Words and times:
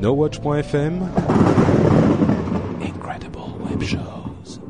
NoWatch.fm 0.00 1.08
Incredible 2.82 3.38
Web 3.64 3.82
Shows 3.82 4.60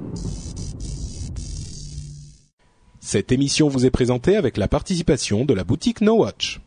Cette 3.01 3.33
émission 3.33 3.67
vous 3.69 3.84
est 3.87 3.91
présentée 3.91 4.37
avec 4.37 4.57
la 4.57 4.69
participation 4.69 5.45
de 5.45 5.53
la 5.53 5.65
boutique 5.65 6.01
NoWatch. 6.01 6.61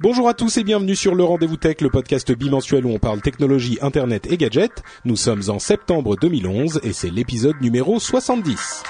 Bonjour 0.00 0.28
à 0.28 0.34
tous 0.34 0.58
et 0.58 0.64
bienvenue 0.64 0.94
sur 0.94 1.14
le 1.14 1.24
Rendez-vous 1.24 1.56
Tech, 1.56 1.80
le 1.80 1.88
podcast 1.88 2.30
bimensuel 2.32 2.84
où 2.84 2.90
on 2.90 2.98
parle 2.98 3.22
technologie, 3.22 3.78
internet 3.80 4.30
et 4.30 4.36
gadgets. 4.36 4.82
Nous 5.06 5.16
sommes 5.16 5.42
en 5.48 5.58
septembre 5.58 6.16
2011 6.16 6.80
et 6.82 6.92
c'est 6.92 7.10
l'épisode 7.10 7.58
numéro 7.62 7.98
70. 7.98 8.82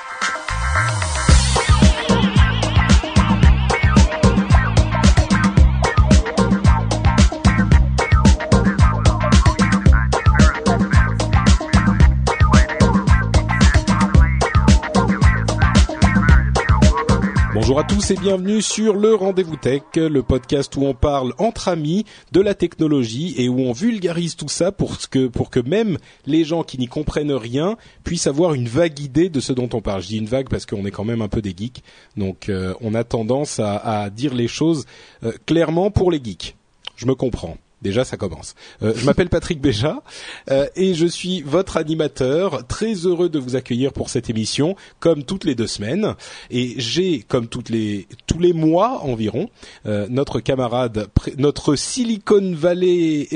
Bonjour 17.63 17.79
à 17.79 17.85
tous 17.85 18.11
et 18.11 18.17
bienvenue 18.17 18.61
sur 18.61 18.97
le 18.97 19.15
Rendez-vous 19.15 19.55
Tech, 19.55 19.83
le 19.95 20.21
podcast 20.25 20.75
où 20.75 20.83
on 20.83 20.95
parle 20.95 21.33
entre 21.39 21.69
amis 21.69 22.05
de 22.33 22.41
la 22.41 22.55
technologie 22.55 23.37
et 23.39 23.49
où 23.49 23.61
on 23.61 23.71
vulgarise 23.71 24.35
tout 24.35 24.49
ça 24.49 24.73
pour 24.73 24.99
que, 25.09 25.29
pour 25.29 25.49
que 25.49 25.61
même 25.61 25.97
les 26.27 26.43
gens 26.43 26.65
qui 26.65 26.77
n'y 26.77 26.89
comprennent 26.89 27.31
rien 27.31 27.77
puissent 28.03 28.27
avoir 28.27 28.55
une 28.55 28.67
vague 28.67 28.99
idée 28.99 29.29
de 29.29 29.39
ce 29.39 29.53
dont 29.53 29.69
on 29.75 29.81
parle. 29.81 30.03
Je 30.03 30.09
dis 30.09 30.19
une 30.19 30.27
vague 30.27 30.49
parce 30.49 30.67
qu'on 30.67 30.85
est 30.87 30.91
quand 30.91 31.05
même 31.05 31.23
un 31.23 31.29
peu 31.29 31.41
des 31.41 31.55
geeks, 31.57 31.85
donc 32.17 32.49
euh, 32.49 32.75
on 32.81 32.95
a 32.95 33.05
tendance 33.05 33.61
à, 33.61 34.11
dire 34.11 34.35
les 34.35 34.49
choses 34.49 34.85
euh, 35.23 35.31
clairement 35.47 35.93
pour 35.93 36.11
les 36.11 36.21
geeks. 36.21 36.57
Je 36.97 37.07
me 37.07 37.15
comprends. 37.15 37.59
Déjà, 37.83 38.05
ça 38.05 38.16
commence. 38.16 38.55
Euh, 38.83 38.92
je 38.94 39.05
m'appelle 39.05 39.28
Patrick 39.28 39.61
Béja 39.61 40.02
euh, 40.50 40.66
et 40.77 40.94
je 40.94 41.06
suis 41.06 41.42
votre 41.42 41.77
animateur. 41.77 42.66
Très 42.69 42.94
heureux 42.94 43.28
de 43.28 43.38
vous 43.38 43.56
accueillir 43.56 43.92
pour 43.92 44.08
cette 44.08 44.30
émission, 44.30 44.77
comme 45.00 45.25
toutes 45.25 45.44
les 45.44 45.55
deux 45.55 45.66
semaines. 45.66 46.14
Et 46.50 46.75
j'ai, 46.78 47.20
comme 47.20 47.48
toutes 47.48 47.70
les 47.70 48.06
tous 48.27 48.38
les 48.38 48.53
mois 48.53 49.00
environ, 49.03 49.50
euh, 49.86 50.06
notre 50.08 50.41
camarade, 50.41 51.08
notre 51.38 51.75
Silicon 51.75 52.53
Valley 52.55 53.28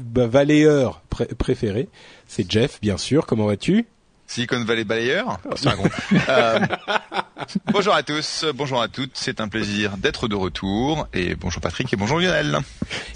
bah, 0.00 0.28
préféré, 1.36 1.88
c'est 2.26 2.50
Jeff, 2.50 2.80
bien 2.80 2.96
sûr. 2.96 3.26
Comment 3.26 3.46
vas-tu? 3.46 3.86
Silicon 4.28 4.62
Valley 4.62 4.84
balayeur. 4.84 5.40
euh, 6.28 6.60
bonjour 7.72 7.94
à 7.94 8.02
tous, 8.02 8.44
bonjour 8.54 8.80
à 8.80 8.88
toutes. 8.88 9.12
C'est 9.14 9.40
un 9.40 9.48
plaisir 9.48 9.96
d'être 9.96 10.28
de 10.28 10.36
retour. 10.36 11.08
Et 11.14 11.34
bonjour 11.34 11.62
Patrick 11.62 11.92
et 11.92 11.96
bonjour 11.96 12.20
Lionel. 12.20 12.58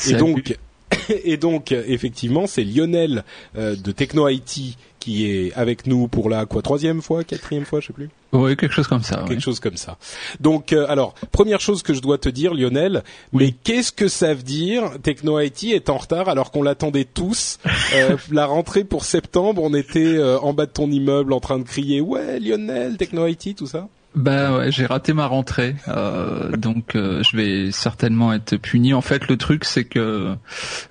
Et 0.09 0.15
donc, 0.15 0.59
et 1.09 1.37
donc, 1.37 1.71
effectivement, 1.71 2.47
c'est 2.47 2.65
Lionel 2.65 3.25
euh, 3.57 3.77
de 3.77 3.93
Techno 3.93 4.29
IT 4.29 4.77
qui 4.99 5.27
est 5.27 5.53
avec 5.55 5.87
nous 5.87 6.09
pour 6.09 6.31
la 6.31 6.47
quoi 6.47 6.63
troisième 6.63 7.03
fois, 7.03 7.25
quatrième 7.25 7.67
fois, 7.67 7.81
je 7.81 7.89
sais 7.89 7.93
plus. 7.93 8.09
Oui, 8.33 8.57
quelque 8.57 8.73
chose 8.75 8.87
comme 8.89 9.03
ça. 9.03 9.17
Quelque 9.17 9.35
ouais. 9.35 9.41
chose 9.41 9.61
comme 9.61 9.77
ça. 9.77 9.99
Donc, 10.41 10.73
euh, 10.73 10.87
alors, 10.89 11.15
première 11.33 11.61
chose 11.61 11.83
que 11.83 11.93
je 11.93 12.01
dois 12.01 12.17
te 12.19 12.29
dire, 12.31 12.55
Lionel, 12.55 13.03
Oui. 13.33 13.45
mais 13.45 13.55
qu'est-ce 13.63 13.93
que 13.93 14.09
ça 14.09 14.33
veut 14.33 14.43
dire 14.43 14.85
Techno 15.03 15.39
IT 15.39 15.65
est 15.65 15.91
en 15.91 15.99
retard 15.99 16.29
alors 16.29 16.51
qu'on 16.51 16.63
l'attendait 16.63 17.05
tous. 17.05 17.59
Euh, 17.95 18.17
la 18.31 18.47
rentrée 18.47 18.85
pour 18.85 19.05
septembre, 19.05 19.63
on 19.63 19.75
était 19.75 20.01
euh, 20.17 20.39
en 20.41 20.55
bas 20.55 20.67
de 20.67 20.71
ton 20.71 20.91
immeuble 20.91 21.33
en 21.33 21.41
train 21.41 21.59
de 21.59 21.65
crier 21.65 22.01
ouais 22.01 22.41
Lionel, 22.41 22.97
Techno 22.97 23.27
IT, 23.27 23.55
tout 23.57 23.67
ça? 23.67 23.89
Bah 24.15 24.59
ouais, 24.59 24.71
j'ai 24.71 24.85
raté 24.85 25.15
ma 25.15 25.27
rentrée, 25.27 25.75
euh, 25.89 26.55
donc 26.57 26.97
euh, 26.97 27.23
je 27.23 27.35
vais 27.35 27.73
certainement 27.73 28.33
être 28.35 28.57
puni. 28.59 28.93
En 28.93 29.01
fait, 29.01 29.27
le 29.29 29.39
truc 29.39 29.65
c'est 29.65 29.85
que 29.85 30.35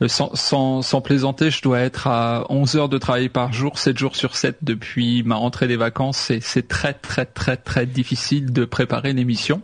euh, 0.02 0.08
sans, 0.08 0.34
sans, 0.36 0.82
sans 0.82 1.02
plaisanter, 1.02 1.52
je 1.52 1.62
dois 1.62 1.82
être 1.82 2.08
à 2.08 2.46
11 2.50 2.76
heures 2.78 2.90
de 2.90 2.98
travail 2.98 3.30
par 3.30 3.54
jour, 3.54 3.78
7 3.78 3.96
jours 3.98 4.16
sur 4.16 4.36
7 4.36 4.58
depuis 4.64 5.22
ma 5.22 5.36
rentrée 5.36 5.68
des 5.68 5.76
vacances. 5.78 6.18
C'est 6.18 6.40
c'est 6.42 6.68
très 6.68 6.94
très 6.94 7.26
très 7.26 7.58
très 7.58 7.86
difficile 7.86 8.52
de 8.52 8.66
préparer 8.66 9.14
l'émission. 9.14 9.62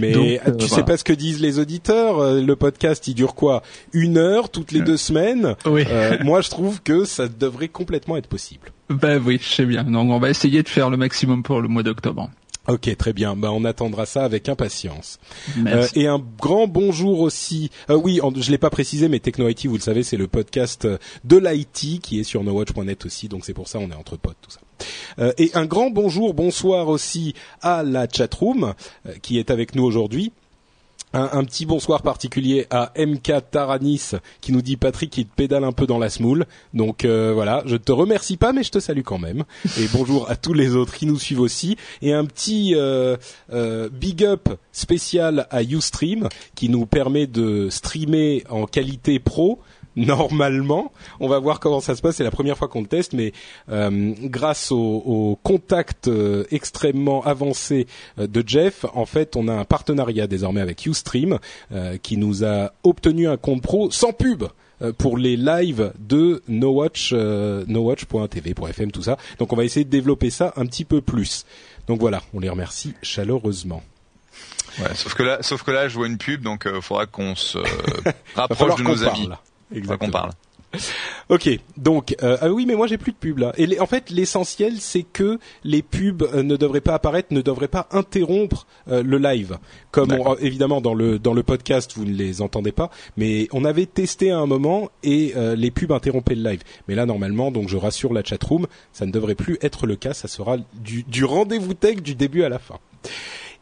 Mais 0.00 0.12
Donc, 0.12 0.26
euh, 0.26 0.38
euh, 0.48 0.54
tu 0.56 0.62
sais 0.64 0.68
voilà. 0.68 0.84
pas 0.84 0.96
ce 0.96 1.04
que 1.04 1.12
disent 1.12 1.40
les 1.42 1.58
auditeurs. 1.58 2.18
euh, 2.20 2.40
Le 2.40 2.56
podcast, 2.56 3.06
il 3.08 3.14
dure 3.14 3.34
quoi? 3.34 3.62
Une 3.92 4.16
heure 4.16 4.48
toutes 4.50 4.72
les 4.72 4.80
deux 4.80 4.96
semaines? 4.96 5.54
Oui. 5.66 5.84
Moi, 6.24 6.40
je 6.40 6.48
trouve 6.48 6.80
que 6.82 7.04
ça 7.04 7.28
devrait 7.28 7.68
complètement 7.68 8.16
être 8.16 8.28
possible. 8.28 8.72
Bah 8.88 9.16
oui, 9.22 9.38
je 9.42 9.48
sais 9.54 9.66
bien. 9.66 9.84
Donc 9.84 10.10
on 10.10 10.18
va 10.18 10.30
essayer 10.30 10.62
de 10.62 10.68
faire 10.68 10.88
le 10.90 10.96
maximum 10.96 11.42
pour 11.42 11.60
le 11.60 11.68
mois 11.68 11.82
d'octobre. 11.82 12.30
Ok, 12.68 12.96
très 12.96 13.12
bien. 13.12 13.36
Bah, 13.36 13.50
on 13.52 13.64
attendra 13.64 14.06
ça 14.06 14.24
avec 14.24 14.48
impatience. 14.48 15.18
Merci. 15.56 15.98
Euh, 15.98 16.02
et 16.02 16.06
un 16.08 16.20
grand 16.40 16.66
bonjour 16.66 17.20
aussi. 17.20 17.70
Euh, 17.90 17.94
oui, 17.94 18.20
en- 18.20 18.34
je 18.34 18.50
l'ai 18.50 18.58
pas 18.58 18.70
précisé, 18.70 19.08
mais 19.08 19.20
Techno 19.20 19.48
IT, 19.48 19.66
vous 19.66 19.76
le 19.76 19.80
savez, 19.80 20.02
c'est 20.02 20.16
le 20.16 20.26
podcast 20.26 20.84
euh, 20.84 20.98
de 21.24 21.36
l'IT 21.36 22.00
qui 22.00 22.18
est 22.20 22.24
sur 22.24 22.42
nowatch.net 22.42 23.06
aussi. 23.06 23.28
Donc 23.28 23.44
c'est 23.44 23.54
pour 23.54 23.68
ça 23.68 23.78
on 23.78 23.90
est 23.90 23.94
entre 23.94 24.16
potes, 24.16 24.36
tout 24.42 24.50
ça. 24.50 24.60
Euh, 25.18 25.32
et 25.38 25.50
un 25.54 25.64
grand 25.64 25.90
bonjour, 25.90 26.34
bonsoir 26.34 26.88
aussi 26.88 27.34
à 27.62 27.82
la 27.82 28.06
chatroom 28.08 28.74
euh, 29.06 29.12
qui 29.22 29.38
est 29.38 29.50
avec 29.50 29.74
nous 29.74 29.84
aujourd'hui. 29.84 30.32
Un, 31.16 31.30
un 31.32 31.44
petit 31.44 31.64
bonsoir 31.64 32.02
particulier 32.02 32.66
à 32.68 32.92
MK 32.94 33.50
Taranis 33.50 34.10
qui 34.42 34.52
nous 34.52 34.60
dit 34.60 34.76
Patrick 34.76 35.16
il 35.16 35.24
te 35.24 35.34
pédale 35.34 35.64
un 35.64 35.72
peu 35.72 35.86
dans 35.86 35.96
la 35.96 36.10
smoule. 36.10 36.44
Donc 36.74 37.06
euh, 37.06 37.32
voilà, 37.32 37.62
je 37.64 37.76
te 37.76 37.90
remercie 37.90 38.36
pas 38.36 38.52
mais 38.52 38.62
je 38.62 38.70
te 38.70 38.80
salue 38.80 39.00
quand 39.00 39.16
même. 39.16 39.44
Et 39.78 39.88
bonjour 39.94 40.30
à 40.30 40.36
tous 40.36 40.52
les 40.52 40.76
autres 40.76 40.92
qui 40.92 41.06
nous 41.06 41.18
suivent 41.18 41.40
aussi. 41.40 41.78
Et 42.02 42.12
un 42.12 42.26
petit 42.26 42.74
euh, 42.74 43.16
euh, 43.50 43.88
big 43.90 44.24
up 44.24 44.50
spécial 44.72 45.46
à 45.50 45.62
Ustream 45.62 46.28
qui 46.54 46.68
nous 46.68 46.84
permet 46.84 47.26
de 47.26 47.70
streamer 47.70 48.44
en 48.50 48.66
qualité 48.66 49.18
pro. 49.18 49.60
Normalement, 50.06 50.92
on 51.20 51.28
va 51.28 51.38
voir 51.38 51.58
comment 51.58 51.80
ça 51.80 51.96
se 51.96 52.02
passe. 52.02 52.16
C'est 52.16 52.24
la 52.24 52.30
première 52.30 52.58
fois 52.58 52.68
qu'on 52.68 52.82
le 52.82 52.86
teste, 52.86 53.14
mais 53.14 53.32
euh, 53.70 54.12
grâce 54.24 54.70
au, 54.70 54.76
au 54.76 55.38
contact 55.42 56.08
euh, 56.08 56.44
extrêmement 56.50 57.24
avancé 57.24 57.86
euh, 58.18 58.26
de 58.26 58.44
Jeff, 58.46 58.84
en 58.92 59.06
fait, 59.06 59.36
on 59.36 59.48
a 59.48 59.54
un 59.54 59.64
partenariat 59.64 60.26
désormais 60.26 60.60
avec 60.60 60.84
Ustream 60.84 61.38
euh, 61.72 61.96
qui 61.96 62.18
nous 62.18 62.44
a 62.44 62.72
obtenu 62.84 63.26
un 63.26 63.38
compte 63.38 63.62
pro 63.62 63.90
sans 63.90 64.12
pub 64.12 64.44
euh, 64.82 64.92
pour 64.92 65.16
les 65.16 65.36
lives 65.36 65.92
de 65.98 66.42
NoWatch, 66.46 67.12
euh, 67.14 67.64
NoWatch.tv, 67.66 68.54
.fm, 68.68 68.92
tout 68.92 69.02
ça. 69.02 69.16
Donc, 69.38 69.54
on 69.54 69.56
va 69.56 69.64
essayer 69.64 69.84
de 69.84 69.90
développer 69.90 70.28
ça 70.28 70.52
un 70.56 70.66
petit 70.66 70.84
peu 70.84 71.00
plus. 71.00 71.46
Donc 71.86 72.00
voilà, 72.00 72.20
on 72.34 72.40
les 72.40 72.50
remercie 72.50 72.94
chaleureusement. 73.00 73.82
Ouais, 74.78 74.94
sauf 74.94 75.14
que 75.14 75.22
là, 75.22 75.38
sauf 75.40 75.62
que 75.62 75.70
là, 75.70 75.88
je 75.88 75.96
vois 75.96 76.06
une 76.06 76.18
pub, 76.18 76.42
donc 76.42 76.68
il 76.70 76.82
faudra 76.82 77.06
qu'on 77.06 77.34
se 77.34 77.58
rapproche 78.34 78.76
de 78.76 78.82
nos 78.82 79.04
amis. 79.04 79.30
Faudra 79.72 79.96
qu'on 79.98 80.10
parle. 80.10 80.30
Ok, 81.30 81.48
donc 81.78 82.14
euh, 82.22 82.36
ah 82.40 82.50
oui, 82.50 82.66
mais 82.66 82.74
moi 82.74 82.86
j'ai 82.86 82.98
plus 82.98 83.12
de 83.12 83.16
pubs 83.16 83.38
là. 83.38 83.52
Et 83.56 83.66
les- 83.66 83.80
en 83.80 83.86
fait, 83.86 84.10
l'essentiel 84.10 84.74
c'est 84.78 85.04
que 85.04 85.38
les 85.64 85.80
pubs 85.80 86.22
euh, 86.22 86.42
ne 86.42 86.56
devraient 86.56 86.82
pas 86.82 86.92
apparaître, 86.94 87.28
ne 87.32 87.40
devraient 87.40 87.68
pas 87.68 87.88
interrompre 87.92 88.66
euh, 88.88 89.02
le 89.02 89.16
live. 89.16 89.56
Comme 89.90 90.12
on- 90.12 90.34
évidemment 90.36 90.82
dans 90.82 90.92
le 90.92 91.18
dans 91.18 91.32
le 91.32 91.42
podcast 91.42 91.92
vous 91.96 92.04
ne 92.04 92.12
les 92.12 92.42
entendez 92.42 92.72
pas, 92.72 92.90
mais 93.16 93.48
on 93.52 93.64
avait 93.64 93.86
testé 93.86 94.30
à 94.30 94.38
un 94.38 94.46
moment 94.46 94.90
et 95.02 95.32
euh, 95.36 95.56
les 95.56 95.70
pubs 95.70 95.92
interrompaient 95.92 96.34
le 96.34 96.42
live. 96.50 96.60
Mais 96.88 96.94
là 96.94 97.06
normalement, 97.06 97.50
donc 97.50 97.68
je 97.68 97.76
rassure 97.78 98.12
la 98.12 98.22
chatroom, 98.22 98.66
ça 98.92 99.06
ne 99.06 99.12
devrait 99.12 99.34
plus 99.36 99.56
être 99.62 99.86
le 99.86 99.96
cas. 99.96 100.12
Ça 100.12 100.28
sera 100.28 100.58
du, 100.74 101.04
du 101.04 101.24
rendez-vous 101.24 101.72
tech 101.74 102.02
du 102.02 102.14
début 102.14 102.42
à 102.42 102.50
la 102.50 102.58
fin. 102.58 102.78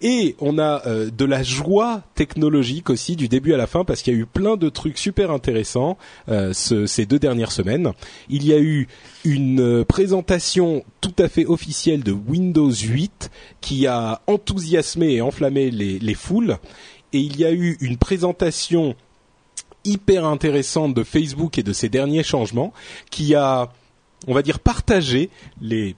Et 0.02 0.36
on 0.40 0.58
a 0.58 0.82
euh, 0.86 1.10
de 1.10 1.24
la 1.24 1.42
joie 1.42 2.02
technologique 2.14 2.90
aussi 2.90 3.16
du 3.16 3.28
début 3.28 3.54
à 3.54 3.56
la 3.56 3.66
fin 3.66 3.84
parce 3.84 4.02
qu'il 4.02 4.12
y 4.12 4.16
a 4.16 4.20
eu 4.20 4.26
plein 4.26 4.56
de 4.56 4.68
trucs 4.68 4.98
super 4.98 5.30
intéressants 5.30 5.96
euh, 6.28 6.52
ce- 6.52 6.86
ces 6.86 7.06
deux 7.06 7.18
dernières 7.18 7.52
semaines. 7.52 7.92
Il 8.28 8.44
y 8.46 8.52
a 8.52 8.58
eu 8.58 8.88
une 9.24 9.60
euh, 9.60 9.84
présentation 9.84 10.84
tout 11.00 11.14
à 11.18 11.28
fait 11.28 11.46
officielle 11.46 12.02
de 12.02 12.12
Windows 12.12 12.70
8 12.72 13.30
qui 13.60 13.86
a 13.86 14.20
enthousiasmé 14.26 15.14
et 15.14 15.20
enflammé 15.22 15.70
les, 15.70 15.98
les 15.98 16.14
foules. 16.14 16.58
Et 17.12 17.18
il 17.20 17.38
y 17.38 17.44
a 17.44 17.52
eu 17.52 17.76
une 17.80 17.96
présentation 17.96 18.94
hyper 19.84 20.24
intéressante 20.24 20.94
de 20.94 21.04
Facebook 21.04 21.58
et 21.58 21.62
de 21.62 21.72
ses 21.72 21.88
derniers 21.88 22.22
changements 22.22 22.72
qui 23.10 23.34
a, 23.34 23.70
on 24.26 24.34
va 24.34 24.42
dire, 24.42 24.58
partagé 24.58 25.30
les 25.60 25.94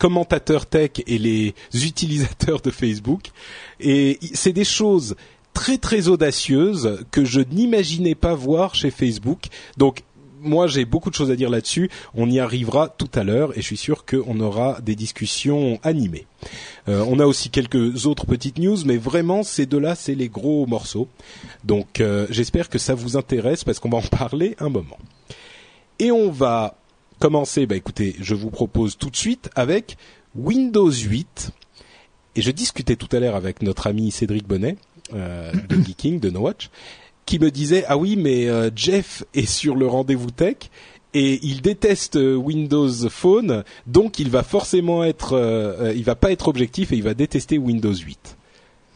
commentateurs 0.00 0.66
tech 0.66 0.92
et 1.06 1.18
les 1.18 1.54
utilisateurs 1.74 2.60
de 2.60 2.70
Facebook. 2.70 3.30
Et 3.78 4.18
c'est 4.32 4.52
des 4.52 4.64
choses 4.64 5.14
très 5.54 5.78
très 5.78 6.08
audacieuse 6.08 7.04
que 7.10 7.24
je 7.24 7.40
n'imaginais 7.40 8.14
pas 8.16 8.34
voir 8.34 8.74
chez 8.74 8.90
Facebook. 8.90 9.44
Donc 9.76 10.02
moi 10.40 10.66
j'ai 10.66 10.86
beaucoup 10.86 11.10
de 11.10 11.14
choses 11.14 11.30
à 11.30 11.36
dire 11.36 11.50
là-dessus. 11.50 11.90
On 12.14 12.30
y 12.30 12.40
arrivera 12.40 12.88
tout 12.88 13.10
à 13.14 13.24
l'heure 13.24 13.52
et 13.58 13.60
je 13.60 13.66
suis 13.66 13.76
sûr 13.76 14.06
qu'on 14.06 14.40
aura 14.40 14.80
des 14.80 14.96
discussions 14.96 15.78
animées. 15.82 16.26
Euh, 16.88 17.04
on 17.06 17.18
a 17.18 17.26
aussi 17.26 17.50
quelques 17.50 18.06
autres 18.06 18.24
petites 18.24 18.58
news, 18.58 18.78
mais 18.86 18.96
vraiment 18.96 19.42
ces 19.42 19.66
deux-là 19.66 19.94
c'est 19.96 20.14
les 20.14 20.30
gros 20.30 20.66
morceaux. 20.66 21.08
Donc 21.64 22.00
euh, 22.00 22.26
j'espère 22.30 22.70
que 22.70 22.78
ça 22.78 22.94
vous 22.94 23.18
intéresse 23.18 23.64
parce 23.64 23.78
qu'on 23.78 23.90
va 23.90 23.98
en 23.98 24.02
parler 24.18 24.56
un 24.60 24.70
moment. 24.70 24.98
Et 25.98 26.10
on 26.10 26.30
va 26.30 26.79
commencer. 27.20 27.66
Bah 27.66 27.76
écoutez, 27.76 28.16
je 28.18 28.34
vous 28.34 28.50
propose 28.50 28.96
tout 28.96 29.10
de 29.10 29.16
suite 29.16 29.50
avec 29.54 29.96
Windows 30.34 30.90
8. 30.90 31.52
Et 32.36 32.42
je 32.42 32.50
discutais 32.50 32.96
tout 32.96 33.08
à 33.14 33.20
l'heure 33.20 33.36
avec 33.36 33.62
notre 33.62 33.86
ami 33.86 34.10
Cédric 34.10 34.46
Bonnet 34.48 34.76
euh, 35.14 35.52
de 35.68 35.76
Geeking, 35.84 36.18
de 36.18 36.30
No 36.30 36.40
Watch, 36.40 36.70
qui 37.26 37.38
me 37.38 37.50
disait 37.50 37.84
ah 37.86 37.96
oui 37.96 38.16
mais 38.16 38.48
euh, 38.48 38.70
Jeff 38.74 39.24
est 39.34 39.46
sur 39.46 39.76
le 39.76 39.86
rendez-vous 39.86 40.30
tech 40.30 40.56
et 41.12 41.40
il 41.42 41.60
déteste 41.60 42.16
euh, 42.16 42.34
Windows 42.34 43.08
Phone 43.08 43.64
donc 43.86 44.18
il 44.18 44.30
va 44.30 44.42
forcément 44.42 45.04
être 45.04 45.34
euh, 45.34 45.92
il 45.94 46.04
va 46.04 46.14
pas 46.14 46.32
être 46.32 46.48
objectif 46.48 46.92
et 46.92 46.96
il 46.96 47.02
va 47.02 47.14
détester 47.14 47.58
Windows 47.58 47.94
8. 47.94 48.36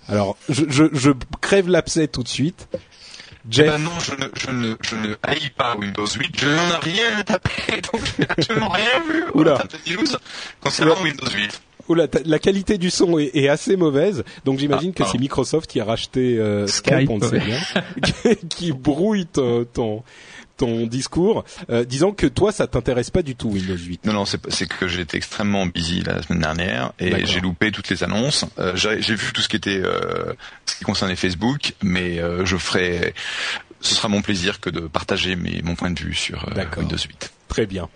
Alors 0.08 0.36
je, 0.48 0.64
je, 0.68 0.84
je 0.92 1.10
crève 1.40 1.68
l'abcès 1.68 2.08
tout 2.08 2.22
de 2.22 2.28
suite. 2.28 2.68
Jeff... 3.50 3.66
Eh 3.68 3.70
ben 3.70 3.78
non, 3.78 3.90
je 4.00 4.12
ne, 4.12 4.28
je, 4.34 4.50
ne, 4.50 4.74
je 4.80 4.96
ne 4.96 5.14
haïs 5.22 5.50
pas 5.50 5.76
Windows 5.76 6.06
8, 6.06 6.40
je 6.40 6.46
n'en 6.48 6.70
ai 6.70 6.76
rien 6.82 7.22
tapé, 7.24 7.50
donc 7.92 8.00
je 8.04 8.22
n'ai 8.22 8.28
absolument 8.30 8.68
rien 8.70 9.00
vu. 9.08 9.24
Oula. 9.34 9.62
concernant 10.60 11.02
Windows 11.02 11.26
8. 11.26 11.60
Oula, 11.88 12.06
la 12.24 12.38
qualité 12.38 12.78
du 12.78 12.88
son 12.88 13.18
est, 13.18 13.30
est 13.34 13.48
assez 13.48 13.76
mauvaise, 13.76 14.24
donc 14.46 14.58
j'imagine 14.58 14.92
Ah, 14.96 15.02
que 15.02 15.10
c'est 15.10 15.18
Microsoft 15.18 15.68
qui 15.70 15.80
a 15.80 15.84
racheté 15.84 16.38
euh, 16.38 16.66
Skype, 16.66 16.94
Skype, 16.94 17.10
on 17.10 17.18
le 17.18 17.28
sait 17.28 17.40
bien, 17.40 17.58
qui 18.48 18.72
brouille 18.72 19.26
ton, 19.26 19.66
ton, 19.66 20.02
ton 20.56 20.86
discours, 20.86 21.44
euh, 21.70 21.84
disant 21.84 22.12
que 22.12 22.26
toi 22.26 22.52
ça 22.52 22.66
t'intéresse 22.66 23.10
pas 23.10 23.22
du 23.22 23.34
tout 23.36 23.48
Windows 23.48 23.76
8. 23.76 24.04
Non, 24.04 24.12
non, 24.12 24.24
c'est 24.24 24.68
que 24.68 24.88
j'étais 24.88 25.16
extrêmement 25.16 25.66
busy 25.66 26.02
la 26.02 26.22
semaine 26.22 26.40
dernière 26.40 26.92
et 26.98 27.26
j'ai 27.26 27.40
loupé 27.40 27.72
toutes 27.72 27.88
les 27.88 28.04
annonces. 28.04 28.44
Euh, 28.58 28.72
j'ai 28.74 29.14
vu 29.14 29.32
tout 29.32 29.40
ce 29.40 29.48
qui 29.48 29.56
était, 29.56 29.80
euh, 29.82 30.32
ce 30.66 30.76
qui 30.76 30.84
concernait 30.84 31.16
Facebook, 31.16 31.74
mais 31.82 32.20
je 32.44 32.56
ferai, 32.56 33.14
ce 33.80 33.94
sera 33.94 34.08
mon 34.08 34.22
plaisir 34.22 34.60
que 34.60 34.70
de 34.70 34.80
partager 34.80 35.36
mes, 35.36 35.62
mon 35.62 35.74
point 35.74 35.90
de 35.90 36.00
vue 36.00 36.14
sur. 36.14 36.46
Windows 36.76 36.96
8. 36.96 37.32
Très 37.48 37.66
bien. 37.66 37.88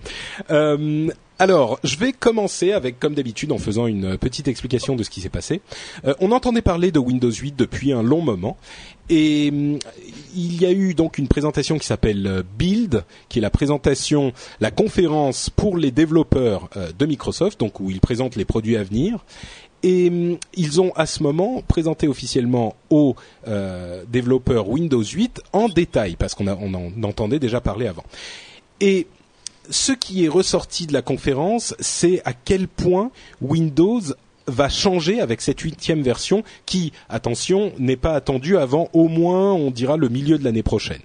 Alors, 1.41 1.79
je 1.85 1.97
vais 1.97 2.13
commencer 2.13 2.73
avec, 2.73 2.99
comme 2.99 3.15
d'habitude, 3.15 3.53
en 3.53 3.59
faisant 3.59 3.87
une 3.87 4.19
petite 4.19 4.49
explication 4.49 4.97
de 4.97 5.05
ce 5.05 5.11
qui 5.11 5.21
s'est 5.21 5.29
passé. 5.29 5.61
Euh, 6.05 6.15
on 6.19 6.33
entendait 6.33 6.63
parler 6.63 6.91
de 6.91 6.99
Windows 6.99 7.31
8 7.31 7.55
depuis 7.57 7.93
un 7.93 8.03
long 8.03 8.21
moment, 8.21 8.57
et 9.09 9.51
hum, 9.51 9.79
il 10.35 10.61
y 10.61 10.67
a 10.67 10.71
eu 10.71 10.95
donc 10.95 11.19
une 11.19 11.29
présentation 11.29 11.79
qui 11.79 11.87
s'appelle 11.87 12.27
euh, 12.27 12.43
Build, 12.59 13.05
qui 13.29 13.39
est 13.39 13.43
la 13.43 13.51
présentation, 13.51 14.33
la 14.61 14.71
conférence 14.71 15.51
pour 15.51 15.77
les 15.77 15.91
développeurs 15.91 16.69
euh, 16.77 16.91
de 16.97 17.07
Microsoft, 17.07 17.59
donc 17.61 17.81
où 17.81 17.91
ils 17.91 18.01
présentent 18.01 18.37
les 18.37 18.45
produits 18.45 18.77
à 18.77 18.83
venir. 18.83 19.25
Et 19.83 20.09
hum, 20.09 20.39
ils 20.55 20.81
ont 20.81 20.93
à 20.95 21.07
ce 21.07 21.23
moment 21.23 21.63
présenté 21.67 22.09
officiellement 22.09 22.77
aux 22.91 23.17
euh, 23.47 24.05
développeurs 24.09 24.69
Windows 24.69 25.03
8 25.03 25.41
en 25.53 25.69
détail, 25.69 26.17
parce 26.17 26.35
qu'on 26.35 26.49
on 26.49 26.75
en 26.75 27.03
entendait 27.03 27.39
déjà 27.39 27.61
parler 27.61 27.87
avant. 27.87 28.05
Et 28.81 29.07
ce 29.71 29.93
qui 29.93 30.25
est 30.25 30.29
ressorti 30.29 30.87
de 30.87 30.93
la 30.93 31.03
conférence, 31.03 31.75
c'est 31.79 32.23
à 32.25 32.33
quel 32.33 32.69
point 32.69 33.11
Windows 33.41 34.01
va 34.49 34.69
changer 34.69 35.21
avec 35.21 35.41
cette 35.41 35.61
huitième 35.61 36.03
version 36.03 36.43
qui, 36.67 36.93
attention, 37.09 37.73
n'est 37.79 37.97
pas 37.97 38.15
attendue 38.15 38.57
avant 38.57 38.89
au 38.93 39.09
moins, 39.09 39.53
on 39.53 39.71
dira, 39.71 39.97
le 39.97 40.09
milieu 40.09 40.39
de 40.39 40.45
l'année 40.45 40.63
prochaine. 40.63 41.03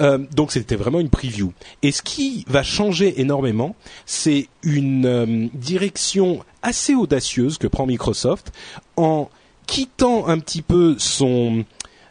Euh, 0.00 0.18
donc 0.34 0.52
c'était 0.52 0.76
vraiment 0.76 1.00
une 1.00 1.10
preview. 1.10 1.52
Et 1.82 1.92
ce 1.92 2.02
qui 2.02 2.44
va 2.48 2.62
changer 2.62 3.20
énormément, 3.20 3.76
c'est 4.06 4.48
une 4.62 5.06
euh, 5.06 5.48
direction 5.54 6.42
assez 6.62 6.94
audacieuse 6.94 7.58
que 7.58 7.66
prend 7.66 7.86
Microsoft 7.86 8.52
en 8.96 9.28
quittant 9.66 10.28
un 10.28 10.38
petit 10.38 10.62
peu 10.62 10.96
son... 10.98 11.64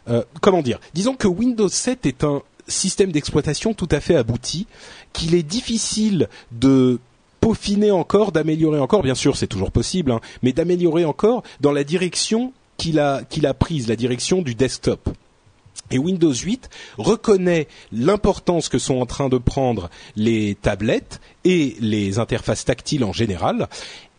euh, 0.08 0.22
comment 0.40 0.62
dire 0.62 0.78
Disons 0.94 1.14
que 1.14 1.26
Windows 1.26 1.68
7 1.68 2.06
est 2.06 2.24
un 2.24 2.42
système 2.68 3.10
d'exploitation 3.10 3.74
tout 3.74 3.88
à 3.90 4.00
fait 4.00 4.14
abouti, 4.14 4.66
qu'il 5.12 5.34
est 5.34 5.42
difficile 5.42 6.28
de 6.52 7.00
peaufiner 7.42 7.90
encore, 7.90 8.30
d'améliorer 8.30 8.78
encore, 8.78 9.02
bien 9.02 9.16
sûr 9.16 9.36
c'est 9.36 9.48
toujours 9.48 9.72
possible, 9.72 10.12
hein, 10.12 10.20
mais 10.42 10.52
d'améliorer 10.52 11.04
encore 11.04 11.42
dans 11.60 11.72
la 11.72 11.84
direction 11.84 12.52
qu'il 12.78 12.98
a, 12.98 13.22
qu'il 13.24 13.46
a 13.46 13.52
prise, 13.52 13.88
la 13.88 13.96
direction 13.96 14.40
du 14.40 14.54
desktop. 14.54 15.10
Et 15.90 15.98
Windows 15.98 16.32
8 16.32 16.70
reconnaît 16.98 17.66
l'importance 17.90 18.68
que 18.68 18.78
sont 18.78 19.00
en 19.00 19.06
train 19.06 19.28
de 19.28 19.38
prendre 19.38 19.90
les 20.14 20.54
tablettes 20.54 21.20
et 21.44 21.76
les 21.80 22.18
interfaces 22.18 22.64
tactiles 22.64 23.04
en 23.04 23.12
général, 23.12 23.68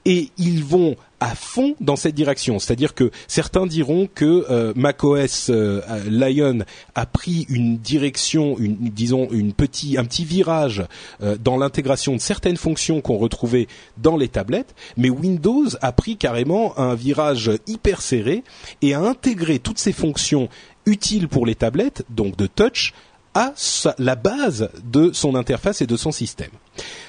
et 0.05 0.29
ils 0.37 0.63
vont 0.63 0.97
à 1.23 1.35
fond 1.35 1.75
dans 1.79 1.95
cette 1.95 2.15
direction. 2.15 2.59
C'est-à-dire 2.59 2.93
que 2.93 3.09
certains 3.29 3.65
diront 3.65 4.09
que 4.13 4.45
euh, 4.49 4.73
macOS 4.75 5.49
euh, 5.49 5.81
Lion 6.09 6.65
a 6.95 7.05
pris 7.05 7.45
une 7.47 7.77
direction, 7.77 8.57
une, 8.59 8.75
disons 8.75 9.29
une 9.31 9.53
petit, 9.53 9.97
un 9.97 10.03
petit 10.03 10.25
virage 10.25 10.83
euh, 11.21 11.37
dans 11.41 11.55
l'intégration 11.55 12.13
de 12.13 12.19
certaines 12.19 12.57
fonctions 12.57 12.99
qu'on 12.99 13.15
retrouvait 13.15 13.69
dans 13.95 14.17
les 14.17 14.27
tablettes, 14.27 14.75
mais 14.97 15.09
Windows 15.09 15.67
a 15.81 15.93
pris 15.93 16.17
carrément 16.17 16.77
un 16.77 16.93
virage 16.93 17.51
hyper 17.67 18.01
serré 18.01 18.43
et 18.81 18.93
a 18.93 18.99
intégré 18.99 19.59
toutes 19.59 19.79
ces 19.79 19.93
fonctions 19.93 20.49
utiles 20.85 21.29
pour 21.29 21.45
les 21.45 21.55
tablettes, 21.55 22.03
donc 22.09 22.35
de 22.35 22.47
touch, 22.47 22.93
à 23.33 23.53
la 23.97 24.15
base 24.15 24.69
de 24.83 25.11
son 25.13 25.35
interface 25.35 25.81
et 25.81 25.87
de 25.87 25.97
son 25.97 26.11
système. 26.11 26.51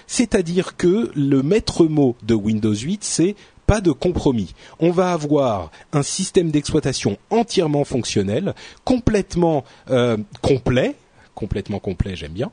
C'est-à-dire 0.07 0.77
que 0.77 1.11
le 1.15 1.43
maître 1.43 1.87
mot 1.87 2.17
de 2.23 2.35
Windows 2.35 2.75
8, 2.75 3.05
c'est 3.05 3.35
pas 3.67 3.81
de 3.81 3.93
compromis. 3.93 4.55
On 4.81 4.91
va 4.91 5.13
avoir 5.13 5.71
un 5.93 6.03
système 6.03 6.51
d'exploitation 6.51 7.19
entièrement 7.31 7.85
fonctionnel, 7.85 8.55
complètement 8.85 9.65
euh, 9.91 10.17
complet, 10.43 10.97
complètement 11.35 11.79
complet, 11.79 12.17
j'aime 12.17 12.33
bien, 12.33 12.51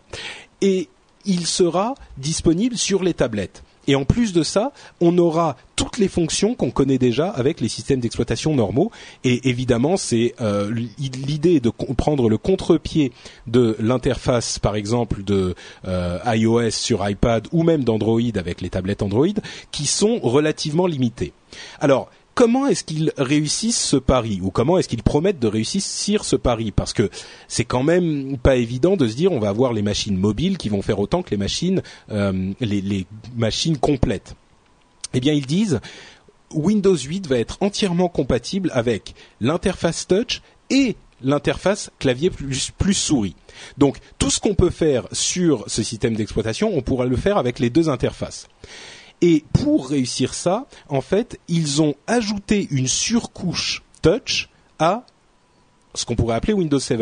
et 0.61 0.89
il 1.25 1.45
sera 1.45 1.95
disponible 2.17 2.77
sur 2.77 3.03
les 3.03 3.13
tablettes. 3.13 3.63
Et 3.91 3.95
en 3.95 4.05
plus 4.05 4.31
de 4.31 4.41
ça, 4.41 4.71
on 5.01 5.17
aura 5.17 5.57
toutes 5.75 5.97
les 5.97 6.07
fonctions 6.07 6.55
qu'on 6.55 6.71
connaît 6.71 6.97
déjà 6.97 7.27
avec 7.27 7.59
les 7.59 7.67
systèmes 7.67 7.99
d'exploitation 7.99 8.55
normaux. 8.55 8.89
Et 9.25 9.49
évidemment, 9.49 9.97
c'est 9.97 10.33
euh, 10.39 10.73
l'idée 10.97 11.59
de 11.59 11.69
prendre 11.69 12.29
le 12.29 12.37
contre-pied 12.37 13.11
de 13.47 13.75
l'interface, 13.79 14.59
par 14.59 14.77
exemple, 14.77 15.25
de 15.25 15.55
euh, 15.89 16.19
iOS 16.25 16.71
sur 16.71 17.05
iPad 17.05 17.49
ou 17.51 17.63
même 17.63 17.83
d'Android 17.83 18.21
avec 18.35 18.61
les 18.61 18.69
tablettes 18.69 19.01
Android, 19.01 19.27
qui 19.73 19.87
sont 19.87 20.19
relativement 20.19 20.87
limitées. 20.87 21.33
Alors, 21.81 22.09
comment 22.33 22.67
est-ce 22.67 22.83
qu'ils 22.83 23.11
réussissent 23.17 23.81
ce 23.81 23.97
pari 23.97 24.39
ou 24.41 24.51
comment 24.51 24.77
est-ce 24.77 24.87
qu'ils 24.87 25.03
promettent 25.03 25.39
de 25.39 25.47
réussir 25.47 26.23
ce 26.23 26.35
pari? 26.35 26.71
Parce 26.71 26.93
que 26.93 27.09
c'est 27.47 27.65
quand 27.65 27.83
même 27.83 28.37
pas 28.37 28.55
évident 28.55 28.97
de 28.97 29.07
se 29.07 29.15
dire 29.15 29.31
on 29.31 29.39
va 29.39 29.49
avoir 29.49 29.73
les 29.73 29.81
machines 29.81 30.17
mobiles 30.17 30.57
qui 30.57 30.69
vont 30.69 30.81
faire 30.81 30.99
autant 30.99 31.23
que 31.23 31.31
les 31.31 31.37
machines, 31.37 31.81
euh, 32.11 32.53
les, 32.59 33.05
machines 33.35 33.77
complètes. 33.77 34.35
Eh 35.13 35.19
bien, 35.19 35.33
ils 35.33 35.45
disent 35.45 35.81
Windows 36.53 36.95
8 36.95 37.27
va 37.27 37.37
être 37.37 37.57
entièrement 37.61 38.09
compatible 38.09 38.71
avec 38.73 39.13
l'interface 39.39 40.07
touch 40.07 40.41
et 40.69 40.95
l'interface 41.23 41.91
clavier 41.99 42.29
plus, 42.29 42.71
plus 42.77 42.93
souris. 42.93 43.35
Donc 43.77 43.97
tout 44.17 44.29
ce 44.29 44.39
qu'on 44.39 44.55
peut 44.55 44.69
faire 44.69 45.07
sur 45.11 45.65
ce 45.67 45.83
système 45.83 46.15
d'exploitation, 46.15 46.71
on 46.73 46.81
pourra 46.81 47.05
le 47.05 47.15
faire 47.15 47.37
avec 47.37 47.59
les 47.59 47.69
deux 47.69 47.89
interfaces. 47.89 48.47
Et 49.21 49.45
pour 49.53 49.89
réussir 49.89 50.33
ça, 50.33 50.67
en 50.89 51.01
fait, 51.01 51.39
ils 51.47 51.81
ont 51.81 51.95
ajouté 52.07 52.67
une 52.71 52.87
surcouche 52.87 53.83
touch 54.01 54.49
à 54.79 55.05
ce 55.93 56.05
qu'on 56.05 56.15
pourrait 56.15 56.35
appeler 56.35 56.53
Windows 56.53 56.79
7. 56.79 57.01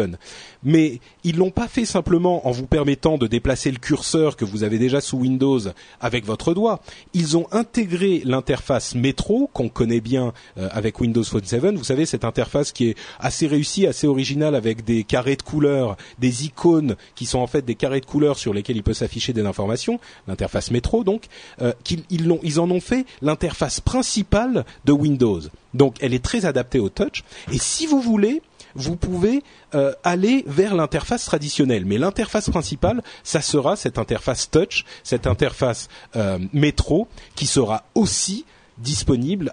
Mais 0.63 0.99
ils 1.23 1.37
l'ont 1.37 1.51
pas 1.51 1.67
fait 1.67 1.85
simplement 1.85 2.47
en 2.47 2.51
vous 2.51 2.65
permettant 2.67 3.17
de 3.17 3.27
déplacer 3.27 3.71
le 3.71 3.77
curseur 3.77 4.35
que 4.35 4.45
vous 4.45 4.63
avez 4.63 4.77
déjà 4.79 5.01
sous 5.01 5.17
Windows 5.17 5.59
avec 6.01 6.25
votre 6.25 6.53
doigt. 6.53 6.81
Ils 7.13 7.37
ont 7.37 7.47
intégré 7.51 8.21
l'interface 8.25 8.95
métro 8.95 9.49
qu'on 9.53 9.69
connaît 9.69 9.99
bien 10.01 10.33
euh, 10.57 10.69
avec 10.71 10.99
Windows 10.99 11.23
Phone 11.23 11.43
7. 11.43 11.59
Vous 11.75 11.83
savez 11.83 12.05
cette 12.05 12.23
interface 12.23 12.71
qui 12.71 12.89
est 12.89 12.95
assez 13.19 13.47
réussie, 13.47 13.85
assez 13.87 14.07
originale 14.07 14.55
avec 14.55 14.83
des 14.85 15.03
carrés 15.03 15.35
de 15.35 15.41
couleurs, 15.41 15.97
des 16.19 16.45
icônes 16.45 16.95
qui 17.15 17.25
sont 17.25 17.39
en 17.39 17.47
fait 17.47 17.65
des 17.65 17.75
carrés 17.75 17.99
de 18.01 18.05
couleurs 18.05 18.37
sur 18.37 18.53
lesquels 18.53 18.77
il 18.77 18.83
peut 18.83 18.93
s'afficher 18.93 19.33
des 19.33 19.41
informations. 19.45 19.99
L'interface 20.27 20.71
métro 20.71 21.03
donc, 21.03 21.25
euh, 21.61 21.73
qu'ils 21.83 22.03
ils, 22.09 22.27
l'ont- 22.27 22.39
ils 22.43 22.59
en 22.59 22.69
ont 22.71 22.79
fait 22.81 23.05
l'interface 23.21 23.81
principale 23.81 24.65
de 24.85 24.91
Windows. 24.91 25.41
Donc 25.73 25.95
elle 26.01 26.13
est 26.13 26.23
très 26.23 26.45
adaptée 26.45 26.79
au 26.79 26.89
touch. 26.89 27.23
Et 27.51 27.57
si 27.57 27.85
vous 27.85 28.01
voulez, 28.01 28.41
vous 28.75 28.95
pouvez 28.95 29.43
euh, 29.75 29.93
aller 30.03 30.43
vers 30.47 30.75
l'interface 30.75 31.25
traditionnelle. 31.25 31.85
Mais 31.85 31.97
l'interface 31.97 32.49
principale, 32.49 33.01
ça 33.23 33.41
sera 33.41 33.75
cette 33.75 33.97
interface 33.97 34.49
touch, 34.49 34.85
cette 35.03 35.27
interface 35.27 35.89
euh, 36.15 36.39
métro, 36.53 37.07
qui 37.35 37.45
sera 37.45 37.83
aussi 37.95 38.45
disponible, 38.77 39.51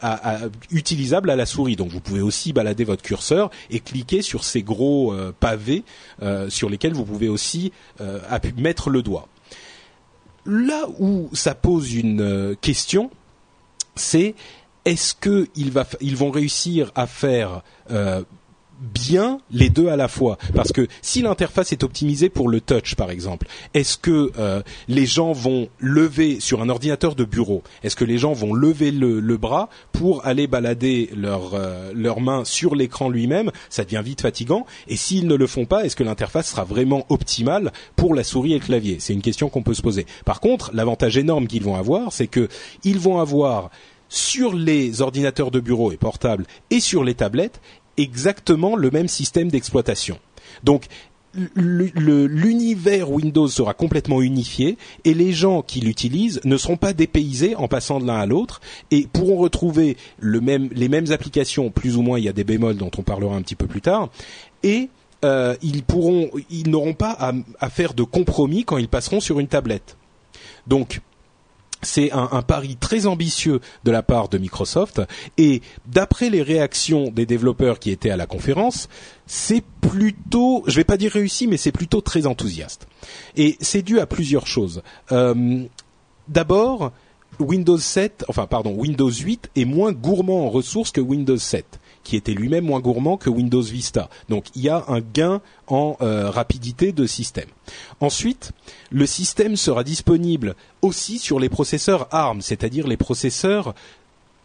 utilisable 0.71 1.31
à 1.31 1.37
la 1.37 1.47
souris. 1.47 1.75
Donc 1.75 1.91
vous 1.91 1.99
pouvez 1.99 2.21
aussi 2.21 2.53
balader 2.53 2.85
votre 2.85 3.03
curseur 3.03 3.51
et 3.71 3.81
cliquer 3.81 4.23
sur 4.23 4.45
ces 4.45 4.63
gros 4.63 5.13
pavés 5.41 5.83
sur 6.49 6.71
lesquels 6.71 6.93
vous 6.93 7.05
pouvez 7.05 7.29
aussi 7.29 7.73
mettre 8.57 8.89
le 8.89 9.03
doigt. 9.03 9.27
Là 10.45 10.87
où 11.01 11.29
ça 11.33 11.57
pose 11.57 11.93
une 11.93 12.55
question, 12.61 13.11
c'est 13.97 14.37
est-ce 14.85 15.17
qu'ils 15.17 16.17
vont 16.17 16.31
réussir 16.31 16.93
à 16.95 17.09
faire 17.09 17.63
bien 18.81 19.41
les 19.51 19.71
deux 19.71 19.89
à 19.89 19.97
la 19.97 20.09
fois. 20.09 20.39
Parce 20.55 20.73
que 20.73 20.87
si 21.03 21.23
l'interface 21.23 21.73
est 21.73 21.85
optimisée 21.85 22.29
pour 22.29 22.49
le 22.49 22.61
touch 22.61 22.95
par 22.95 23.11
exemple 23.11 23.47
est-ce 23.75 23.97
que 23.97 24.33
euh, 24.39 24.63
les 24.89 25.07
gens 25.07 25.33
vont 25.33 25.69
lever 25.79 26.41
sur 26.41 26.63
un 26.63 26.69
ordinateur 26.69 27.15
de 27.15 27.25
bureau 27.25 27.63
est-ce 27.83 27.97
que 27.97 28.05
les 28.05 28.19
gens 28.19 28.33
vont 28.33 28.55
lever 28.55 28.91
le, 28.91 29.37
bras 29.37 29.69
pour 29.93 30.25
aller 30.27 30.47
balader 30.47 31.11
leur 31.15 31.55
euh, 31.55 31.93
mains 32.21 32.45
sur 32.45 32.75
l'écran 32.75 33.09
lui-même? 33.09 33.51
Ça 33.69 33.85
devient 33.85 34.03
vite 34.05 34.23
fatigant. 34.23 34.67
Et 34.89 34.97
s'ils 34.97 35.27
ne 35.27 35.35
le 35.35 35.47
font 35.47 35.67
pas 35.67 35.85
est-ce 35.85 35.97
que 35.97 36.05
l'interface 36.05 36.51
sera 36.51 36.65
vraiment 36.65 37.05
optimale 37.09 37.73
pour 37.97 38.15
la 38.15 38.25
souris 38.25 38.53
et 38.53 38.59
le 38.59 38.65
clavier? 38.65 38.97
C'est 39.01 39.13
une 39.13 39.23
question 39.23 39.49
qu'on 39.49 39.63
peut 39.63 39.75
se 39.75 39.83
poser. 39.83 40.07
Par 40.25 40.41
contre 40.41 40.71
l'avantage 40.75 41.17
énorme 41.17 41.47
qu'ils 41.47 41.63
vont 41.63 41.77
avoir 41.77 42.13
c'est 42.13 42.27
que 42.27 42.49
ils 42.85 42.99
vont 42.99 43.19
avoir 43.19 43.71
sur 44.09 44.55
les 44.55 45.01
ordinateurs 45.01 45.51
de 45.51 45.61
bureau 45.61 45.93
et 45.93 45.97
portables 45.97 46.47
et 46.71 46.81
sur 46.81 47.03
les 47.03 47.15
tablettes 47.15 47.61
exactement 47.97 48.77
le 48.77 48.91
même 48.91 49.09
système 49.09 49.51
d'exploitation. 49.51 50.19
Donc 50.65 50.87
l'univers 51.55 53.11
Windows 53.11 53.49
sera 53.49 53.75
complètement 53.75 54.23
unifié 54.23 54.79
et 55.05 55.15
les 55.15 55.33
gens 55.33 55.63
qui 55.63 55.81
l'utilisent 55.81 56.41
ne 56.45 56.57
seront 56.57 56.77
pas 56.77 56.93
dépaysés 56.93 57.55
en 57.57 57.69
passant 57.69 58.01
de 58.01 58.07
l'un 58.07 58.17
à 58.17 58.27
l'autre 58.27 58.61
et 58.91 59.07
pourront 59.13 59.37
retrouver 59.37 59.97
les 60.21 60.89
mêmes 60.89 61.13
applications, 61.13 61.71
plus 61.71 61.97
ou 61.97 62.03
moins 62.03 62.19
il 62.19 62.25
y 62.25 62.29
a 62.29 62.33
des 62.33 62.45
bémols 62.45 62.77
dont 62.77 62.91
on 62.97 63.03
parlera 63.03 63.37
un 63.37 63.43
petit 63.43 63.55
peu 63.55 63.67
plus 63.67 63.83
tard, 63.83 64.09
et 64.63 64.89
euh, 65.25 65.57
ils 65.63 65.83
pourront, 65.83 66.31
ils 66.51 66.71
n'auront 66.71 66.95
pas 66.95 67.11
à, 67.11 67.33
à, 67.61 67.71
faire 67.71 67.95
de 67.95 68.03
compromis 68.03 68.65
quand 68.65 68.79
ils 68.79 68.89
passeront 68.89 69.21
sur 69.21 69.41
une 69.41 69.49
tablette. 69.49 69.97
Donc 70.67 71.01
c'est 71.87 72.13
un, 72.13 72.43
pari 72.43 72.77
très 72.77 73.07
ambitieux 73.07 73.61
de 73.85 73.91
la 73.91 74.03
part 74.03 74.29
de 74.29 74.37
Microsoft 74.39 75.01
et 75.39 75.63
d'après 75.87 76.29
les 76.29 76.43
réactions 76.43 77.11
des 77.11 77.25
développeurs 77.25 77.79
qui 77.79 77.91
étaient 77.91 78.11
à 78.11 78.17
la 78.17 78.27
conférence, 78.27 78.89
c'est 79.27 79.63
plutôt, 79.81 80.65
je 80.67 80.77
vais 80.77 80.85
pas 80.85 80.97
dire 80.97 81.13
réussi, 81.13 81.47
mais 81.47 81.57
c'est 81.57 81.73
plutôt 81.73 82.01
très 82.01 82.27
enthousiaste. 82.27 82.87
Et 83.37 83.57
c'est 83.61 83.83
dû 83.83 84.01
à 84.01 84.07
plusieurs 84.07 84.47
choses. 84.47 84.83
Euh, 85.13 85.65
d'abord, 86.29 86.93
Windows 87.39 87.79
7, 87.79 88.25
enfin 88.29 88.47
pardon, 88.47 88.75
Windows 88.75 89.11
8 89.11 89.51
est 89.57 89.65
moins 89.65 89.93
gourmand 89.93 90.47
en 90.47 90.51
ressources 90.51 90.91
que 90.91 91.01
Windows 91.01 91.39
7 91.39 91.79
qui 92.07 92.15
était 92.15 92.35
lui-même 92.35 92.65
moins 92.65 92.79
gourmand 92.79 93.17
que 93.17 93.29
Windows 93.29 93.63
Vista. 93.63 94.09
Donc 94.29 94.45
il 94.55 94.63
y 94.63 94.69
a 94.69 94.85
un 94.87 95.01
gain 95.01 95.41
en 95.67 95.97
euh, 96.01 96.31
rapidité 96.31 96.93
de 96.93 97.05
système. 97.05 97.49
Ensuite, 98.01 98.53
le 98.91 99.07
système 99.07 99.57
sera 99.57 99.83
disponible 99.83 100.55
aussi 100.83 101.19
sur 101.19 101.41
les 101.41 101.49
processeurs 101.49 102.07
ARM, 102.13 102.43
c'est-à-dire 102.43 102.87
les 102.87 102.97
processeurs 102.97 103.75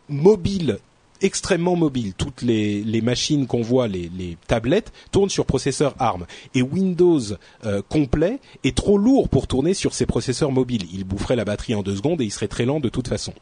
mobiles 0.10 0.80
extrêmement 1.22 1.76
mobiles. 1.76 2.14
Toutes 2.18 2.42
les, 2.42 3.02
machines 3.04 3.46
qu'on 3.46 3.62
voit, 3.62 3.88
les, 3.88 4.38
tablettes, 4.48 4.92
tournent 5.12 5.30
sur 5.30 5.46
processeurs 5.46 5.94
ARM. 6.00 6.26
Et 6.56 6.64
Windows 6.64 7.22
euh, 7.64 7.84
complet 7.88 8.40
est 8.64 8.76
trop 8.76 8.98
lourd 8.98 9.30
pour 9.30 9.46
tourner 9.46 9.76
sur 9.76 9.94
ces 9.94 10.08
processeurs 10.08 10.52
mobiles. 10.52 10.88
Il 10.92 11.04
boufferait 11.04 11.36
la 11.36 11.46
batterie 11.46 11.76
en 11.76 11.84
deux 11.84 11.96
secondes 11.96 12.22
et 12.22 12.26
il 12.26 12.32
serait 12.32 12.48
très 12.48 12.66
lent 12.66 12.80
de 12.80 12.90
toute 12.90 13.08
façon. 13.08 13.34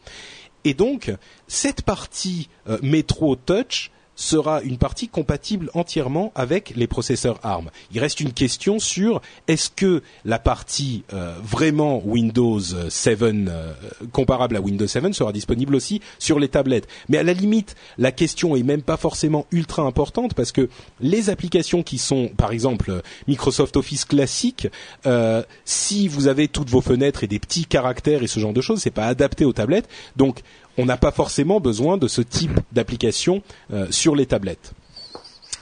Et 0.65 0.73
donc, 0.73 1.13
cette 1.47 1.83
partie 1.83 2.49
euh, 2.67 2.79
Metro 2.81 3.37
Touch 3.37 3.91
sera 4.19 4.61
une 4.61 4.77
partie 4.77 5.07
compatible 5.07 5.71
entièrement 5.73 6.33
avec 6.35 6.73
les 6.75 6.87
processeurs 6.87 7.39
ARM. 7.41 7.69
Il 7.93 7.99
reste 7.99 8.19
une 8.19 8.33
question 8.33 8.77
sur 8.77 9.21
est-ce 9.47 9.69
que 9.69 10.03
la 10.25 10.39
partie 10.39 11.03
euh, 11.13 11.33
vraiment 11.41 12.01
Windows 12.05 12.59
7 12.59 13.21
euh, 13.21 13.73
comparable 14.11 14.57
à 14.57 14.61
Windows 14.61 14.85
7 14.85 15.13
sera 15.13 15.31
disponible 15.31 15.73
aussi 15.73 16.01
sur 16.19 16.37
les 16.37 16.49
tablettes. 16.49 16.87
Mais 17.07 17.17
à 17.17 17.23
la 17.23 17.31
limite, 17.31 17.75
la 17.97 18.11
question 18.11 18.57
est 18.57 18.63
même 18.63 18.81
pas 18.81 18.97
forcément 18.97 19.45
ultra 19.51 19.83
importante 19.83 20.33
parce 20.33 20.51
que 20.51 20.69
les 20.99 21.29
applications 21.29 21.81
qui 21.81 21.97
sont 21.97 22.29
par 22.35 22.51
exemple 22.51 23.01
Microsoft 23.27 23.77
Office 23.77 24.03
classique, 24.03 24.67
euh, 25.05 25.43
si 25.63 26.09
vous 26.09 26.27
avez 26.27 26.49
toutes 26.49 26.69
vos 26.69 26.81
fenêtres 26.81 27.23
et 27.23 27.27
des 27.27 27.39
petits 27.39 27.65
caractères 27.65 28.21
et 28.21 28.27
ce 28.27 28.41
genre 28.41 28.53
de 28.53 28.61
choses, 28.61 28.81
c'est 28.81 28.91
pas 28.91 29.07
adapté 29.07 29.45
aux 29.45 29.53
tablettes. 29.53 29.87
Donc 30.17 30.41
on 30.79 30.85
n'a 30.85 30.97
pas 30.97 31.11
forcément 31.11 31.59
besoin 31.59 31.97
de 31.97 32.07
ce 32.07 32.21
type 32.21 32.57
d'application 32.71 33.43
euh, 33.73 33.87
sur 33.89 34.15
les 34.15 34.25
tablettes. 34.25 34.71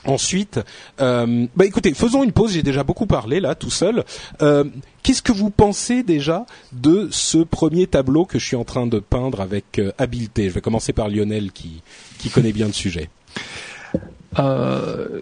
Ensuite, 0.04 0.60
euh, 1.00 1.46
bah 1.56 1.66
écoutez, 1.66 1.92
faisons 1.92 2.22
une 2.22 2.30
pause. 2.30 2.52
J'ai 2.52 2.62
déjà 2.62 2.84
beaucoup 2.84 3.06
parlé 3.06 3.40
là, 3.40 3.56
tout 3.56 3.68
seul. 3.70 4.04
Euh, 4.42 4.64
qu'est-ce 5.02 5.22
que 5.22 5.32
vous 5.32 5.50
pensez 5.50 6.04
déjà 6.04 6.46
de 6.72 7.08
ce 7.10 7.38
premier 7.38 7.88
tableau 7.88 8.24
que 8.24 8.38
je 8.38 8.46
suis 8.46 8.56
en 8.56 8.64
train 8.64 8.86
de 8.86 9.00
peindre 9.00 9.40
avec 9.40 9.80
habileté? 9.98 10.48
Je 10.48 10.54
vais 10.54 10.60
commencer 10.60 10.92
par 10.92 11.08
Lionel 11.08 11.50
qui 11.50 11.82
qui 12.18 12.30
connaît 12.30 12.52
bien 12.52 12.68
le 12.68 12.72
sujet. 12.72 13.10
Euh, 14.38 15.20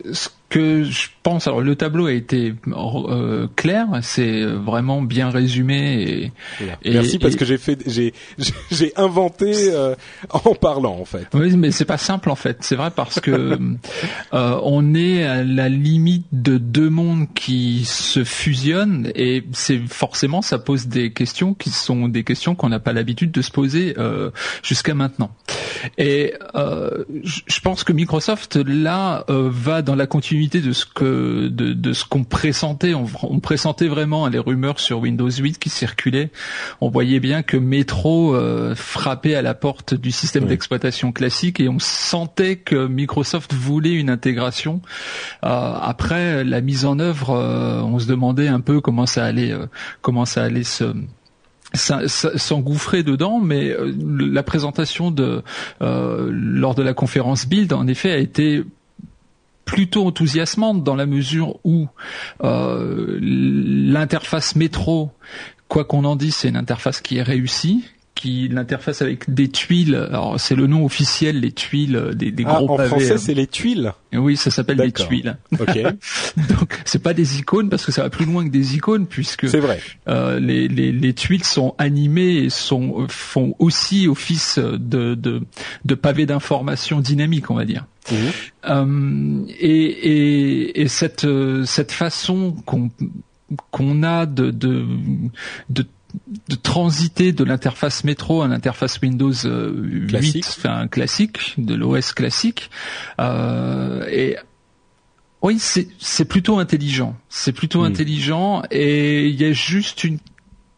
que 0.49 0.85
je 0.85 1.09
pense, 1.25 1.49
alors 1.49 1.61
le 1.61 1.75
tableau 1.75 2.07
a 2.07 2.13
été 2.13 2.55
euh, 2.69 3.49
clair, 3.57 3.89
c'est 4.03 4.45
vraiment 4.45 5.03
bien 5.03 5.29
résumé. 5.29 6.31
Et, 6.85 6.93
Merci 6.93 7.19
parce 7.19 7.35
que 7.35 7.45
j'ai 7.45 7.59
fait, 7.59 7.83
j'ai, 7.87 8.15
j'ai 8.71 8.93
inventé 8.97 9.53
euh, 9.73 9.97
en 10.31 10.55
parlant 10.55 10.99
en 11.01 11.05
fait. 11.05 11.27
Oui, 11.35 11.57
mais 11.57 11.73
c'est 11.73 11.85
pas 11.85 11.99
simple 11.99 12.31
en 12.31 12.37
fait. 12.37 12.59
C'est 12.61 12.77
vrai 12.77 12.93
parce 12.95 13.19
que 13.19 13.31
euh, 14.33 14.61
on 14.63 14.95
est 14.95 15.25
à 15.25 15.43
la 15.43 15.69
limite 15.69 16.27
de 16.31 16.59
deux 16.59 16.91
mondes 16.91 17.27
qui 17.35 17.85
se 17.85 18.23
fusionnent 18.23 19.11
et 19.17 19.45
c'est 19.53 19.81
forcément 19.89 20.43
ça 20.43 20.59
pose 20.59 20.87
des 20.87 21.13
questions 21.13 21.55
qui 21.55 21.71
sont 21.71 22.09
des 22.09 22.23
questions 22.23 22.55
qu'on 22.55 22.69
n'a 22.69 22.81
pas 22.81 22.93
l'habitude 22.93 23.33
de 23.33 23.43
se 23.43 23.51
poser 23.51 23.97
euh, 23.99 24.31
jusqu'à 24.63 24.95
maintenant. 24.95 25.35
Et 25.99 26.35
je 26.55 27.61
pense 27.61 27.83
que 27.83 27.93
Microsoft 27.93 28.57
là 28.57 29.25
va 29.29 29.83
dans 29.83 29.95
la 29.95 30.07
continuité 30.07 30.36
de 30.37 30.73
ce 30.73 30.85
que 30.87 31.49
de, 31.49 31.93
ce 31.93 32.05
qu'on 32.05 32.25
pressentait. 32.25 32.95
On, 32.95 33.41
pressentait 33.41 33.89
vraiment 33.89 34.29
les 34.29 34.39
rumeurs 34.39 34.81
sur 34.81 35.01
Windows 35.01 35.31
8 35.31 35.59
qui 35.59 35.71
circulaient. 35.71 36.31
On 36.81 36.91
voyait 36.91 37.21
bien 37.21 37.43
que 37.43 37.57
Metro 37.57 38.35
euh, 38.35 38.75
frappait 38.75 39.35
à 39.35 39.43
la 39.43 39.55
porte 39.55 39.95
du 39.95 40.11
système 40.11 40.47
d'exploitation 40.47 41.13
classique 41.13 41.61
et 41.61 41.69
on 41.69 41.79
sentait 41.79 42.57
que 42.57 42.87
Microsoft 42.87 43.55
voulait 43.55 43.95
une 43.95 44.11
intégration. 44.11 44.83
Euh, 45.45 45.75
après 45.81 46.45
la 46.45 46.61
mise 46.61 46.85
en 46.85 46.99
œuvre, 46.99 47.31
euh, 47.31 47.81
on 47.83 47.99
se 47.99 48.07
demandait 48.07 48.49
un 48.49 48.61
peu 48.61 48.81
comment 48.81 49.07
ça 49.07 49.25
allait 49.25 49.55
comment 50.03 50.25
ça 50.25 50.43
allait 50.45 50.65
se 50.65 50.95
s'engouffrer 51.75 53.03
dedans, 53.03 53.39
mais 53.39 53.75
la 54.09 54.43
présentation 54.43 55.11
de 55.11 55.43
lors 55.81 56.75
de 56.75 56.83
la 56.83 56.95
conférence 56.95 57.47
Build, 57.47 57.73
en 57.73 57.87
effet, 57.87 58.13
a 58.13 58.19
été 58.19 58.65
plutôt 59.67 60.07
enthousiasmante 60.07 60.83
dans 60.83 60.95
la 60.95 61.05
mesure 61.05 61.59
où 61.65 61.89
euh, 62.43 63.19
l'interface 63.21 64.57
métro, 64.57 65.11
quoi 65.69 65.85
qu'on 65.85 66.05
en 66.05 66.17
dise, 66.17 66.37
c'est 66.37 66.49
une 66.49 66.57
interface 66.57 67.03
qui 67.03 67.19
est 67.19 67.23
réussie, 67.23 67.85
qui 68.15 68.49
l'interface 68.49 69.03
avec 69.03 69.35
des 69.35 69.49
tuiles. 69.49 69.97
Alors 69.97 70.39
c'est 70.39 70.55
le 70.55 70.69
nom 70.69 70.85
officiel, 70.85 71.41
les 71.41 71.51
tuiles, 71.51 72.13
des, 72.15 72.31
des 72.31 72.45
ah, 72.47 72.61
gros 72.63 72.81
en 72.81 72.87
français, 72.87 73.15
hein. 73.15 73.19
c'est 73.19 73.35
les 73.35 73.49
tuiles. 73.49 73.93
oui, 74.15 74.37
ça 74.37 74.53
s'appelle 74.53 74.79
des 74.79 74.93
tuiles. 74.93 75.37
Ok. 75.59 75.77
Donc 76.49 76.81
c'est 76.85 77.03
pas 77.03 77.13
des 77.13 77.41
icônes 77.41 77.69
parce 77.69 77.85
que 77.85 77.91
ça 77.91 78.03
va 78.03 78.09
plus 78.09 78.25
loin 78.25 78.45
que 78.45 78.51
des 78.51 78.77
icônes 78.77 79.07
puisque 79.07 79.49
c'est 79.49 79.61
vrai. 79.61 79.81
Euh, 80.07 80.39
les, 80.39 80.69
les, 80.69 80.93
les, 80.93 81.13
tuiles 81.13 81.45
sont 81.45 81.75
animées 81.77 82.37
et 82.37 82.51
sont 82.51 83.07
font 83.09 83.57
aussi 83.59 84.07
office 84.07 84.59
de 84.59 85.17
de, 85.17 85.43
de 85.85 85.95
pavés 85.97 86.25
d'information 86.25 87.01
dynamique, 87.01 87.51
on 87.51 87.57
va 87.57 87.65
dire. 87.65 87.85
Mmh. 88.11 88.15
Euh, 88.67 89.45
et, 89.59 89.85
et, 89.85 90.81
et 90.83 90.89
cette 90.89 91.27
cette 91.65 91.93
façon 91.93 92.53
qu'on 92.65 92.91
qu'on 93.71 94.03
a 94.03 94.27
de, 94.27 94.51
de, 94.51 94.87
de 95.71 95.87
de 96.49 96.55
transiter 96.57 97.33
de 97.33 97.45
l'interface 97.45 98.05
métro 98.05 98.43
à 98.43 98.49
l'interface 98.49 99.01
Windows 99.01 99.33
8, 99.33 99.47
euh, 99.47 100.07
classique. 100.07 100.45
enfin 100.47 100.89
classique, 100.89 101.55
de 101.59 101.75
l'OS 101.75 102.13
classique. 102.13 102.71
Euh, 103.21 104.07
et 104.09 104.37
oui, 105.43 105.59
c'est 105.61 106.25
plutôt 106.25 106.59
intelligent. 106.59 107.17
C'est 107.29 107.53
plutôt 107.53 107.83
hmm. 107.83 107.87
intelligent 107.93 108.63
et 108.71 109.27
il 109.29 109.41
y 109.41 109.45
a 109.45 109.53
juste 109.53 110.05
une 110.05 110.19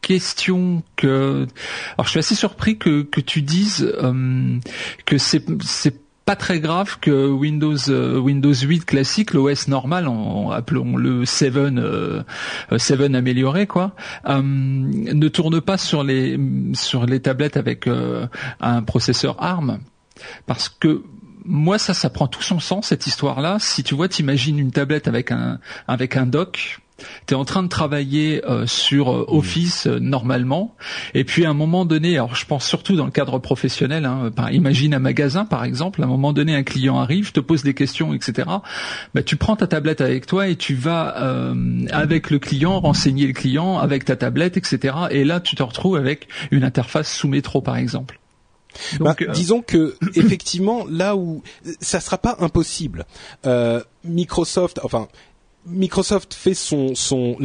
question 0.02 0.82
que 0.97 1.47
alors 1.94 2.06
je 2.06 2.11
suis 2.11 2.18
assez 2.18 2.35
surpris 2.35 2.78
que 2.78 3.02
que 3.02 3.20
tu 3.20 3.42
dises 3.42 3.92
euh, 4.02 4.58
que 5.04 5.18
c'est 5.18 5.44
c'est 5.62 6.00
pas 6.28 6.37
très 6.37 6.61
grave 6.61 6.99
que 7.00 7.26
Windows 7.26 7.88
Windows 8.20 8.52
8 8.52 8.85
classique, 8.85 9.32
l'OS 9.32 9.66
normal, 9.66 10.06
en, 10.08 10.50
appelons 10.50 10.94
le 10.99 11.25
7 11.25 11.54
7 12.76 13.14
amélioré 13.14 13.66
quoi, 13.66 13.92
ne 14.26 15.28
tourne 15.28 15.62
pas 15.62 15.78
sur 15.78 16.04
les 16.04 16.38
sur 16.75 17.06
les 17.06 17.20
tablettes 17.20 17.56
avec 17.56 17.88
un 18.61 18.82
processeur 18.82 19.42
ARM 19.42 19.78
parce 20.44 20.68
que 20.68 21.02
moi 21.47 21.78
ça 21.78 21.94
ça 21.94 22.11
prend 22.11 22.26
tout 22.26 22.42
son 22.42 22.61
sens 22.61 22.88
cette 22.88 23.06
histoire 23.06 23.40
là 23.40 23.56
si 23.58 23.82
tu 23.82 23.94
vois 23.94 24.08
t'imagines 24.08 24.58
une 24.58 24.70
tablette 24.70 25.08
avec 25.08 25.32
un 25.32 25.61
avec 25.87 26.14
un 26.18 26.26
dock 26.26 26.78
tu 27.26 27.35
es 27.35 27.37
en 27.37 27.45
train 27.45 27.62
de 27.62 27.69
travailler 27.69 28.45
euh, 28.45 28.67
sur 28.67 29.11
euh, 29.11 29.25
Office 29.28 29.87
euh, 29.87 29.99
normalement, 29.99 30.75
et 31.14 31.25
puis 31.25 31.45
à 31.45 31.50
un 31.50 31.55
moment 31.55 31.85
donné, 31.85 32.14
alors 32.17 32.35
je 32.35 32.45
pense 32.45 32.67
surtout 32.67 32.97
dans 32.97 33.05
le 33.05 33.11
cadre 33.11 33.38
professionnel, 33.38 34.05
hein, 34.05 34.31
imagine 34.50 34.95
un 34.95 34.99
magasin 34.99 35.45
par 35.45 35.64
exemple, 35.64 36.02
à 36.02 36.07
un 36.07 36.09
moment 36.09 36.33
donné 36.33 36.55
un 36.55 36.62
client 36.62 36.99
arrive, 36.99 37.33
te 37.33 37.40
pose 37.40 37.62
des 37.62 37.75
questions, 37.75 38.14
etc. 38.14 38.49
Bah, 39.14 39.23
tu 39.23 39.37
prends 39.37 39.57
ta 39.57 39.67
tablette 39.67 40.00
avec 40.00 40.26
toi 40.26 40.49
et 40.49 40.57
tu 40.57 40.75
vas 40.75 41.09
avec 41.90 42.31
le 42.31 42.38
client 42.38 42.81
renseigner 42.81 43.26
le 43.26 43.33
client 43.33 43.78
avec 43.78 44.05
ta 44.05 44.17
tablette, 44.17 44.57
etc. 44.57 44.95
Et 45.11 45.25
là 45.25 45.40
tu 45.40 45.57
te 45.57 45.62
retrouves 45.62 45.97
avec 45.97 46.28
une 46.50 46.64
interface 46.64 47.12
sous 47.12 47.28
métro 47.28 47.61
par 47.61 47.76
exemple. 47.76 48.19
Bah, 49.00 49.17
disons 49.33 49.62
que 49.62 49.97
effectivement 50.14 50.85
là 50.88 51.17
où 51.17 51.43
ça 51.81 52.00
sera 52.00 52.19
pas 52.19 52.37
impossible, 52.40 53.07
Microsoft, 54.05 54.81
enfin 54.83 55.09
Microsoft 55.71 56.35
fait 56.35 56.55
son, 56.55 56.95
son 56.95 57.37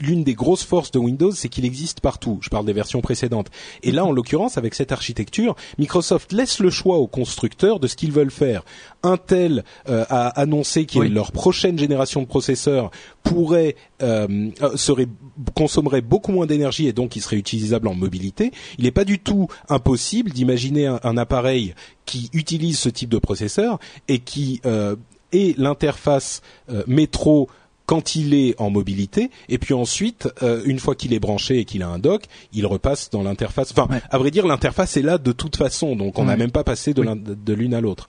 l'une 0.00 0.24
des 0.24 0.34
grosses 0.34 0.64
forces 0.64 0.90
de 0.90 0.98
Windows, 0.98 1.30
c'est 1.32 1.48
qu'il 1.48 1.64
existe 1.64 2.00
partout. 2.00 2.38
Je 2.40 2.48
parle 2.48 2.64
des 2.64 2.72
versions 2.72 3.00
précédentes. 3.00 3.50
Et 3.82 3.92
là, 3.92 4.04
en 4.04 4.12
l'occurrence, 4.12 4.58
avec 4.58 4.74
cette 4.74 4.92
architecture, 4.92 5.54
Microsoft 5.78 6.32
laisse 6.32 6.58
le 6.58 6.70
choix 6.70 6.96
aux 6.96 7.06
constructeurs 7.06 7.80
de 7.80 7.86
ce 7.86 7.96
qu'ils 7.96 8.12
veulent 8.12 8.30
faire. 8.30 8.64
Intel 9.02 9.64
euh, 9.88 10.04
a 10.08 10.28
annoncé 10.28 10.86
que 10.86 10.98
leur 10.98 11.32
prochaine 11.32 11.78
génération 11.78 12.22
de 12.22 12.26
processeurs 12.26 12.90
pourrait 13.22 13.76
euh, 14.02 14.50
euh, 14.62 14.76
serait 14.76 15.08
consommerait 15.54 16.00
beaucoup 16.00 16.32
moins 16.32 16.46
d'énergie 16.46 16.86
et 16.86 16.92
donc 16.92 17.16
il 17.16 17.20
serait 17.20 17.36
utilisable 17.36 17.88
en 17.88 17.94
mobilité. 17.94 18.52
Il 18.78 18.84
n'est 18.84 18.90
pas 18.90 19.04
du 19.04 19.18
tout 19.18 19.48
impossible 19.68 20.30
d'imaginer 20.30 20.86
un, 20.86 21.00
un, 21.02 21.16
appareil 21.16 21.74
qui 22.06 22.30
utilise 22.32 22.78
ce 22.78 22.88
type 22.88 23.10
de 23.10 23.18
processeur 23.18 23.78
et 24.08 24.18
qui 24.18 24.60
euh, 24.64 24.96
ait 25.32 25.54
l'interface 25.58 26.42
métro 26.86 27.48
quand 27.90 28.14
il 28.14 28.34
est 28.34 28.54
en 28.60 28.70
mobilité, 28.70 29.32
et 29.48 29.58
puis 29.58 29.74
ensuite, 29.74 30.28
euh, 30.44 30.62
une 30.64 30.78
fois 30.78 30.94
qu'il 30.94 31.12
est 31.12 31.18
branché 31.18 31.58
et 31.58 31.64
qu'il 31.64 31.82
a 31.82 31.88
un 31.88 31.98
dock, 31.98 32.22
il 32.52 32.64
repasse 32.64 33.10
dans 33.10 33.24
l'interface. 33.24 33.72
Enfin, 33.72 33.88
à 34.12 34.16
vrai 34.16 34.30
dire, 34.30 34.46
l'interface 34.46 34.96
est 34.96 35.02
là 35.02 35.18
de 35.18 35.32
toute 35.32 35.56
façon, 35.56 35.96
donc 35.96 36.16
on 36.16 36.26
n'a 36.26 36.36
même 36.36 36.52
pas 36.52 36.62
passé 36.62 36.94
de 36.94 37.52
l'une 37.52 37.74
à 37.74 37.80
l'autre. 37.80 38.08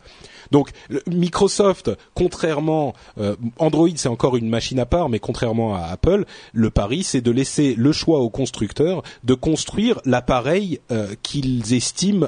Donc 0.51 0.69
Microsoft, 1.07 1.89
contrairement, 2.13 2.93
euh, 3.17 3.35
Android 3.57 3.89
c'est 3.95 4.07
encore 4.07 4.37
une 4.37 4.49
machine 4.49 4.77
à 4.77 4.85
part, 4.85 5.09
mais 5.09 5.17
contrairement 5.17 5.73
à 5.73 5.85
Apple, 5.85 6.25
le 6.53 6.69
pari 6.69 7.01
c'est 7.01 7.21
de 7.21 7.31
laisser 7.31 7.73
le 7.73 7.91
choix 7.91 8.19
aux 8.19 8.29
constructeurs 8.29 9.01
de 9.23 9.33
construire 9.33 9.99
l'appareil 10.05 10.79
euh, 10.91 11.15
qu'ils 11.23 11.73
estiment 11.73 12.27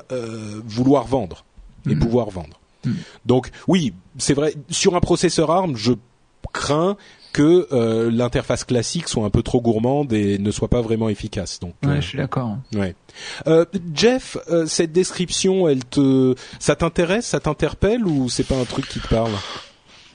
vouloir 0.65 1.05
vendre 1.05 1.45
et 1.85 1.93
mhm. 1.93 1.99
pouvoir 1.99 2.31
vendre. 2.31 2.59
Mhm. 2.83 2.95
Donc 3.27 3.51
oui, 3.67 3.93
c'est 4.17 4.33
vrai, 4.33 4.55
sur 4.71 4.95
un 4.95 5.01
processeur 5.01 5.51
ARM, 5.51 5.77
je 5.77 5.93
crains 6.51 6.97
que 7.33 7.67
euh, 7.71 8.11
l'interface 8.11 8.63
classique 8.63 9.09
soit 9.09 9.25
un 9.25 9.29
peu 9.29 9.41
trop 9.41 9.59
gourmande 9.59 10.13
et 10.13 10.37
ne 10.37 10.51
soit 10.51 10.69
pas 10.69 10.81
vraiment 10.81 11.09
efficace. 11.09 11.59
Donc, 11.59 11.73
ouais, 11.83 11.89
euh, 11.89 11.95
je 12.01 12.07
suis 12.07 12.17
d'accord. 12.17 12.57
Ouais. 12.75 12.95
Euh, 13.47 13.65
Jeff, 13.93 14.37
cette 14.67 14.91
description, 14.91 15.67
elle 15.67 15.83
te, 15.83 16.35
ça 16.59 16.75
t'intéresse, 16.75 17.25
ça 17.25 17.39
t'interpelle 17.39 18.05
ou 18.05 18.29
c'est 18.29 18.47
pas 18.47 18.55
un 18.55 18.65
truc 18.65 18.87
qui 18.87 18.99
te 18.99 19.07
parle? 19.07 19.31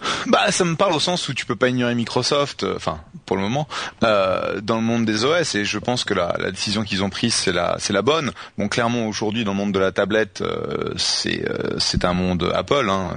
bah, 0.26 0.50
ça 0.50 0.64
me 0.64 0.76
parle 0.76 0.92
au 0.92 1.00
sens 1.00 1.28
où 1.28 1.34
tu 1.34 1.46
peux 1.46 1.56
pas 1.56 1.68
ignorer 1.68 1.94
Microsoft, 1.94 2.62
euh, 2.62 2.74
enfin 2.76 3.00
pour 3.26 3.36
le 3.36 3.42
moment, 3.42 3.68
euh, 4.04 4.60
dans 4.60 4.76
le 4.76 4.82
monde 4.82 5.04
des 5.04 5.24
OS. 5.24 5.54
Et 5.54 5.64
je 5.64 5.78
pense 5.78 6.04
que 6.04 6.14
la, 6.14 6.34
la 6.38 6.50
décision 6.50 6.82
qu'ils 6.82 7.02
ont 7.04 7.10
prise, 7.10 7.34
c'est 7.34 7.52
la, 7.52 7.76
c'est 7.78 7.92
la 7.92 8.02
bonne. 8.02 8.32
Bon, 8.56 8.68
clairement 8.68 9.06
aujourd'hui, 9.06 9.44
dans 9.44 9.52
le 9.52 9.58
monde 9.58 9.72
de 9.72 9.78
la 9.78 9.92
tablette, 9.92 10.40
euh, 10.40 10.94
c'est, 10.96 11.48
euh, 11.48 11.78
c'est 11.78 12.04
un 12.04 12.14
monde 12.14 12.50
Apple, 12.54 12.88
hein, 12.88 13.14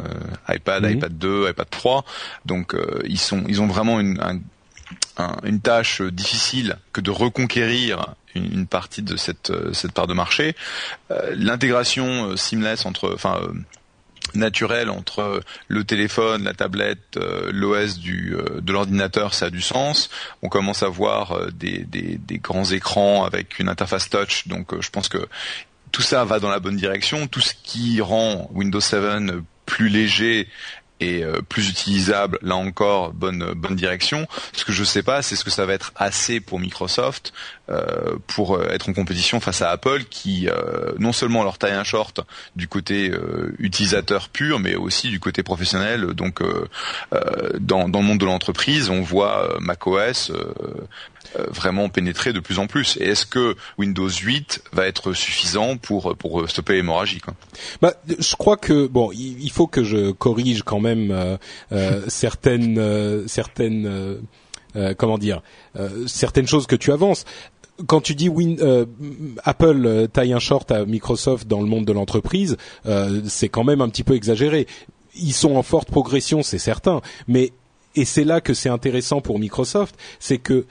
iPad, 0.50 0.90
iPad 0.90 1.18
2, 1.18 1.50
iPad 1.50 1.70
3. 1.70 2.06
Donc 2.46 2.76
ils 3.06 3.20
sont, 3.20 3.44
ils 3.48 3.62
ont 3.62 3.68
vraiment 3.68 4.00
une, 4.00 4.20
un, 5.18 5.38
une 5.44 5.62
tâche 5.62 6.02
difficile 6.02 6.78
que 6.92 7.00
de 7.00 7.12
reconquérir 7.12 8.16
une, 8.36 8.52
une 8.52 8.68
partie 8.68 9.02
de 9.02 9.16
cette, 9.16 9.52
cette 9.74 9.94
part 9.94 10.08
de 10.08 10.14
marché. 10.14 10.56
L'intégration 11.36 12.36
seamless 12.36 12.86
entre, 12.86 13.14
enfin 13.14 13.40
naturel 14.34 14.90
entre 14.90 15.42
le 15.68 15.84
téléphone, 15.84 16.44
la 16.44 16.54
tablette, 16.54 17.18
euh, 17.18 17.52
l'OS 17.52 17.98
du 17.98 18.36
euh, 18.36 18.62
de 18.62 18.72
l'ordinateur, 18.72 19.34
ça 19.34 19.48
a 19.48 19.50
du 19.50 19.62
sens. 19.62 20.10
On 20.42 20.50
commence 20.50 20.84
à 20.84 20.90
voir 20.90 21.34
euh, 21.34 21.52
des, 21.52 21.80
des, 21.80 22.18
des, 22.18 22.38
grands 22.38 22.66
écrans 22.66 23.26
avec 23.26 23.60
une 23.60 23.70
interface 23.70 24.10
touch, 24.10 24.48
donc 24.48 24.80
je 24.80 24.90
pense 24.90 25.10
que 25.10 25.28
tout 25.92 26.02
ça 26.02 26.24
va 26.24 26.40
dans 26.40 26.50
la 26.50 26.60
bonne 26.60 26.78
direction. 26.78 27.28
Tout 27.28 27.42
ce 27.42 27.54
qui 27.64 28.00
rend 28.02 28.50
Windows 28.54 28.80
7 28.80 29.02
plus 29.66 29.90
léger 29.90 30.48
et 31.02 31.24
euh, 31.24 31.42
plus 31.42 31.70
utilisable, 31.70 32.38
là 32.42 32.56
encore, 32.56 33.12
bonne 33.12 33.54
bonne 33.54 33.76
direction. 33.76 34.28
Ce 34.54 34.64
que 34.64 34.72
je 34.72 34.84
sais 34.84 35.04
pas, 35.04 35.22
c'est 35.22 35.36
ce 35.36 35.44
que 35.44 35.50
ça 35.50 35.66
va 35.66 35.74
être 35.74 35.92
assez 35.96 36.40
pour 36.40 36.60
Microsoft 36.60 37.34
euh, 37.70 38.16
pour 38.28 38.56
euh, 38.56 38.70
être 38.70 38.90
en 38.90 38.94
compétition 38.94 39.40
face 39.40 39.62
à 39.62 39.72
Apple, 39.72 40.04
qui 40.10 40.48
non 41.00 41.12
seulement 41.12 41.44
leur 41.44 41.58
taille 41.58 41.74
un 41.74 41.84
short 41.84 42.22
du 42.56 42.68
côté 42.68 43.12
utilisateur 43.60 44.30
pur, 44.30 44.60
mais 44.60 44.76
aussi 44.76 45.10
du 45.10 45.20
côté 45.20 45.44
professionnel. 45.44 46.08
Donc, 46.14 46.42
dans, 47.60 47.90
dans 47.90 48.00
le 48.00 48.06
monde 48.06 48.20
de 48.20 48.26
l'entreprise, 48.26 48.90
on 48.90 49.02
voit 49.02 49.58
macOS 49.60 50.32
euh, 50.62 50.88
vraiment 51.36 51.90
pénétrer 51.90 52.34
de 52.34 52.40
plus 52.40 52.60
en 52.60 52.68
plus. 52.68 52.98
Et 53.00 53.06
est-ce 53.06 53.26
que 53.26 53.56
Windows 53.78 54.10
8 54.10 54.64
va 54.74 54.88
être 54.88 55.14
suffisant 55.14 55.78
pour 55.78 56.16
pour 56.18 56.48
stopper 56.50 56.74
l'hémorragie 56.74 57.22
Bah, 57.82 57.94
je 58.08 58.36
crois 58.36 58.58
que 58.58 58.88
bon, 58.88 59.12
il, 59.14 59.52
faut 59.52 59.68
que 59.68 59.84
je 59.84 60.12
corrige 60.12 60.64
quand 60.64 60.80
même 60.80 61.12
euh, 61.12 61.38
euh, 61.72 62.02
certaines 62.08 63.28
certaines 63.28 64.20
comment 64.98 65.18
dire 65.18 65.42
certaines 66.08 66.48
choses 66.48 66.68
que 66.68 66.76
tu 66.76 66.92
avances 66.92 67.26
quand 67.88 68.02
tu 68.02 68.14
dis 68.14 68.30
Win, 68.30 68.58
Apple 69.44 70.08
taille 70.14 70.34
un 70.34 70.40
short 70.40 70.72
à 70.72 70.86
Microsoft 70.86 71.48
dans 71.48 71.62
le 71.62 71.68
monde 71.68 71.86
de 71.86 71.92
l'entreprise, 71.92 72.58
c'est 73.26 73.50
quand 73.50 73.64
même 73.64 73.82
un 73.82 73.90
petit 73.90 74.04
peu 74.04 74.14
exagéré. 74.14 74.68
Ils 75.16 75.34
sont 75.34 75.56
en 75.56 75.64
forte 75.64 75.90
progression, 75.90 76.44
c'est 76.44 76.60
certain, 76.60 77.02
mais 77.28 77.54
et 77.96 78.06
c'est 78.06 78.24
là 78.24 78.42
que 78.42 78.54
c'est 78.54 78.70
intéressant 78.70 79.22
pour 79.22 79.40
Microsoft, 79.40 79.96
c'est 80.20 80.38
que 80.38 80.66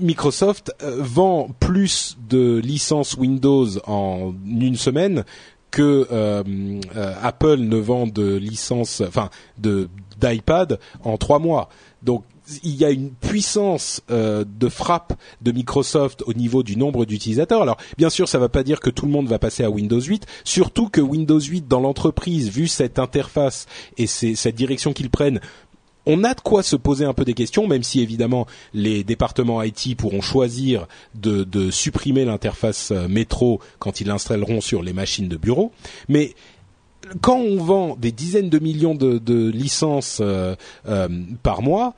Microsoft 0.00 0.72
euh, 0.82 0.96
vend 1.00 1.48
plus 1.60 2.16
de 2.28 2.58
licences 2.58 3.16
Windows 3.16 3.66
en 3.86 4.32
une 4.46 4.76
semaine 4.76 5.24
que 5.70 6.06
euh, 6.12 6.42
euh, 6.96 7.14
Apple 7.22 7.56
ne 7.56 7.76
vend 7.76 8.06
de 8.06 8.36
licences, 8.36 9.02
enfin 9.06 9.30
de 9.58 9.88
d'iPad 10.20 10.78
en 11.02 11.18
trois 11.18 11.38
mois. 11.38 11.68
Donc 12.02 12.24
il 12.62 12.76
y 12.76 12.84
a 12.84 12.90
une 12.90 13.10
puissance 13.10 14.02
de 14.10 14.68
frappe 14.68 15.14
de 15.40 15.50
Microsoft 15.50 16.22
au 16.26 16.34
niveau 16.34 16.62
du 16.62 16.76
nombre 16.76 17.06
d'utilisateurs. 17.06 17.62
Alors 17.62 17.78
bien 17.96 18.10
sûr, 18.10 18.28
ça 18.28 18.36
ne 18.36 18.42
va 18.42 18.50
pas 18.50 18.62
dire 18.62 18.80
que 18.80 18.90
tout 18.90 19.06
le 19.06 19.12
monde 19.12 19.28
va 19.28 19.38
passer 19.38 19.64
à 19.64 19.70
Windows 19.70 20.00
8, 20.00 20.26
surtout 20.44 20.90
que 20.90 21.00
Windows 21.00 21.40
8 21.40 21.66
dans 21.66 21.80
l'entreprise, 21.80 22.50
vu 22.50 22.68
cette 22.68 22.98
interface 22.98 23.64
et 23.96 24.06
cette 24.06 24.54
direction 24.54 24.92
qu'ils 24.92 25.08
prennent, 25.08 25.40
on 26.06 26.24
a 26.24 26.34
de 26.34 26.40
quoi 26.40 26.62
se 26.62 26.76
poser 26.76 27.04
un 27.04 27.14
peu 27.14 27.24
des 27.24 27.34
questions, 27.34 27.66
même 27.66 27.82
si 27.82 28.00
évidemment 28.00 28.46
les 28.72 29.04
départements 29.04 29.62
IT 29.62 29.96
pourront 29.96 30.20
choisir 30.20 30.86
de, 31.14 31.44
supprimer 31.70 32.24
l'interface 32.24 32.90
euh, 32.90 33.08
métro 33.08 33.60
quand 33.78 34.00
ils 34.00 34.06
l'installeront 34.06 34.60
sur 34.60 34.82
les 34.82 34.92
machines 34.92 35.28
de 35.28 35.36
bureau. 35.36 35.72
Mais 36.08 36.34
quand 37.20 37.38
on 37.38 37.62
vend 37.62 37.96
des 37.96 38.12
dizaines 38.12 38.50
de 38.50 38.58
millions 38.58 38.94
de, 38.94 39.50
licences 39.50 40.18
euh, 40.20 40.54
euh, 40.86 41.08
par 41.42 41.62
mois, 41.62 41.94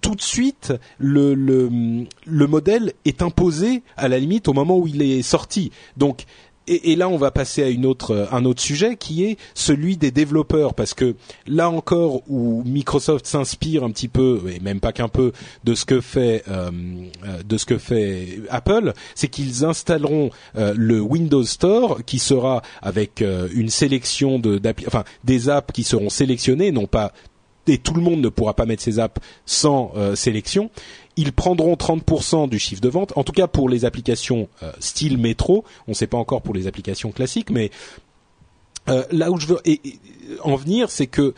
tout 0.00 0.16
de 0.16 0.20
suite, 0.22 0.72
le, 0.98 1.34
le, 1.34 2.46
modèle 2.48 2.94
est 3.04 3.22
imposé 3.22 3.82
à 3.96 4.08
la 4.08 4.18
limite 4.18 4.48
au 4.48 4.52
moment 4.52 4.76
où 4.76 4.88
il 4.88 5.02
est 5.02 5.22
sorti. 5.22 5.70
Donc 5.96 6.24
et, 6.68 6.94
là, 6.94 7.08
on 7.08 7.16
va 7.16 7.30
passer 7.30 7.62
à 7.64 7.88
autre, 7.88 8.28
un 8.30 8.44
autre 8.44 8.60
sujet 8.60 8.96
qui 8.96 9.24
est 9.24 9.36
celui 9.54 9.96
des 9.96 10.12
développeurs, 10.12 10.74
parce 10.74 10.94
que 10.94 11.16
là 11.46 11.68
encore, 11.68 12.22
où 12.28 12.62
Microsoft 12.64 13.26
s'inspire 13.26 13.82
un 13.82 13.90
petit 13.90 14.08
peu, 14.08 14.42
et 14.54 14.60
même 14.60 14.78
pas 14.78 14.92
qu'un 14.92 15.08
peu, 15.08 15.32
de 15.64 15.74
ce 15.74 15.84
que 15.84 16.00
fait 16.00 16.44
euh, 16.48 16.70
euh, 17.26 17.42
de 17.42 17.56
ce 17.56 17.66
que 17.66 17.78
fait 17.78 18.40
Apple, 18.48 18.92
c'est 19.14 19.28
qu'ils 19.28 19.64
installeront 19.64 20.30
euh, 20.56 20.72
le 20.76 21.00
Windows 21.00 21.44
Store, 21.44 22.04
qui 22.04 22.18
sera 22.18 22.62
avec 22.80 23.22
une 23.54 23.68
sélection 23.68 24.38
de, 24.38 24.60
des 25.24 25.48
apps 25.48 25.72
qui 25.72 25.82
seront 25.84 26.10
sélectionnées, 26.10 26.70
non 26.70 26.86
pas 26.86 27.12
et 27.68 27.78
tout 27.78 27.94
le 27.94 28.02
monde 28.02 28.20
ne 28.20 28.28
pourra 28.28 28.54
pas 28.54 28.66
mettre 28.66 28.82
ses 28.82 28.98
apps 28.98 29.20
sans 29.46 29.92
sélection 30.16 30.70
ils 31.16 31.32
prendront 31.32 31.74
30% 31.74 32.48
du 32.48 32.58
chiffre 32.58 32.80
de 32.80 32.88
vente, 32.88 33.12
en 33.16 33.24
tout 33.24 33.32
cas 33.32 33.46
pour 33.46 33.68
les 33.68 33.84
applications 33.84 34.48
euh, 34.62 34.72
style 34.80 35.18
métro. 35.18 35.64
On 35.86 35.92
ne 35.92 35.96
sait 35.96 36.06
pas 36.06 36.18
encore 36.18 36.42
pour 36.42 36.54
les 36.54 36.66
applications 36.66 37.12
classiques, 37.12 37.50
mais 37.50 37.70
là 39.12 39.30
où 39.30 39.38
je 39.38 39.46
veux 39.46 39.60
en 40.42 40.56
venir, 40.56 40.90
c'est 40.90 41.06
que 41.06 41.34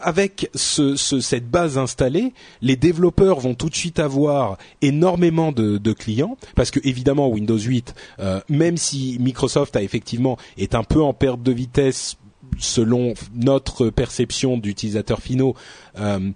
avec 0.00 0.50
ce, 0.54 0.96
cette 0.96 1.48
base 1.48 1.78
installée, 1.78 2.32
les 2.60 2.76
développeurs 2.76 3.40
vont 3.40 3.54
tout 3.54 3.68
de 3.68 3.74
suite 3.74 3.98
avoir 3.98 4.58
énormément 4.80 5.52
de, 5.52 5.78
de 5.78 5.92
clients 5.92 6.36
parce 6.54 6.70
que 6.70 6.80
évidemment 6.84 7.28
Windows 7.28 7.58
8, 7.58 7.94
euh, 8.18 8.40
même 8.48 8.76
si 8.76 9.16
Microsoft 9.20 9.76
a 9.76 9.82
effectivement 9.82 10.38
est 10.56 10.74
un 10.74 10.84
peu 10.84 11.02
en 11.02 11.12
perte 11.12 11.42
de 11.42 11.52
vitesse 11.52 12.16
selon 12.58 13.14
notre 13.34 13.88
perception 13.88 14.58
d'utilisateurs 14.58 15.20
finaux, 15.20 15.54
euh, 15.98 16.30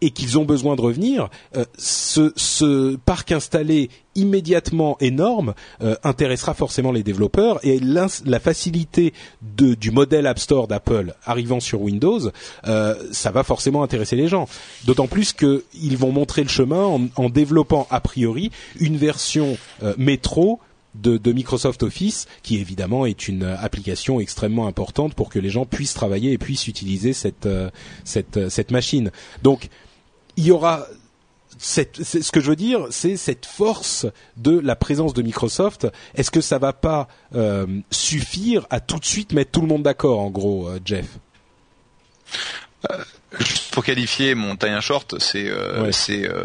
et 0.00 0.10
qu'ils 0.10 0.38
ont 0.38 0.44
besoin 0.44 0.76
de 0.76 0.80
revenir, 0.80 1.28
euh, 1.56 1.64
ce, 1.76 2.32
ce, 2.36 2.96
parc 2.96 3.32
installé 3.32 3.90
immédiatement 4.14 4.96
énorme 5.00 5.54
euh, 5.80 5.96
intéressera 6.02 6.54
forcément 6.54 6.92
les 6.92 7.02
développeurs 7.02 7.58
et 7.64 7.80
la 7.80 8.40
facilité 8.40 9.12
de, 9.42 9.74
du 9.74 9.90
modèle 9.90 10.26
App 10.26 10.38
Store 10.38 10.68
d'Apple 10.68 11.14
arrivant 11.24 11.60
sur 11.60 11.82
Windows, 11.82 12.20
euh, 12.66 12.94
ça 13.12 13.30
va 13.30 13.42
forcément 13.42 13.82
intéresser 13.82 14.16
les 14.16 14.28
gens. 14.28 14.48
D'autant 14.84 15.06
plus 15.06 15.32
qu'ils 15.32 15.96
vont 15.96 16.12
montrer 16.12 16.42
le 16.42 16.48
chemin 16.48 16.84
en, 16.84 17.08
en, 17.16 17.28
développant 17.28 17.86
a 17.90 18.00
priori 18.00 18.50
une 18.80 18.96
version 18.96 19.56
métro 19.96 20.60
de, 20.94 21.16
de, 21.16 21.32
Microsoft 21.32 21.82
Office, 21.82 22.26
qui 22.42 22.56
évidemment 22.56 23.06
est 23.06 23.28
une 23.28 23.44
application 23.44 24.20
extrêmement 24.20 24.66
importante 24.66 25.14
pour 25.14 25.28
que 25.28 25.38
les 25.38 25.50
gens 25.50 25.66
puissent 25.66 25.94
travailler 25.94 26.32
et 26.32 26.38
puissent 26.38 26.66
utiliser 26.66 27.12
cette 27.12 27.48
cette, 28.04 28.48
cette 28.48 28.70
machine. 28.70 29.10
Donc 29.42 29.68
il 30.38 30.46
y 30.46 30.52
aura 30.52 30.86
ce 31.58 32.30
que 32.30 32.40
je 32.40 32.48
veux 32.48 32.56
dire, 32.56 32.86
c'est 32.90 33.16
cette 33.16 33.44
force 33.44 34.06
de 34.36 34.56
la 34.56 34.76
présence 34.76 35.12
de 35.12 35.22
Microsoft. 35.22 35.88
Est-ce 36.14 36.30
que 36.30 36.40
ça 36.40 36.58
va 36.58 36.72
pas 36.72 37.08
euh, 37.34 37.66
suffire 37.90 38.64
à 38.70 38.78
tout 38.78 39.00
de 39.00 39.04
suite 39.04 39.32
mettre 39.32 39.50
tout 39.50 39.60
le 39.60 39.66
monde 39.66 39.82
d'accord, 39.82 40.20
en 40.20 40.30
gros, 40.30 40.68
euh, 40.68 40.78
Jeff? 40.84 41.18
Euh, 42.90 43.04
pour 43.72 43.84
qualifier 43.84 44.34
mon 44.34 44.56
tie 44.56 44.80
short, 44.80 45.18
c'est 45.20 45.48
euh, 45.48 45.92
c'est 45.92 46.26
euh, 46.26 46.44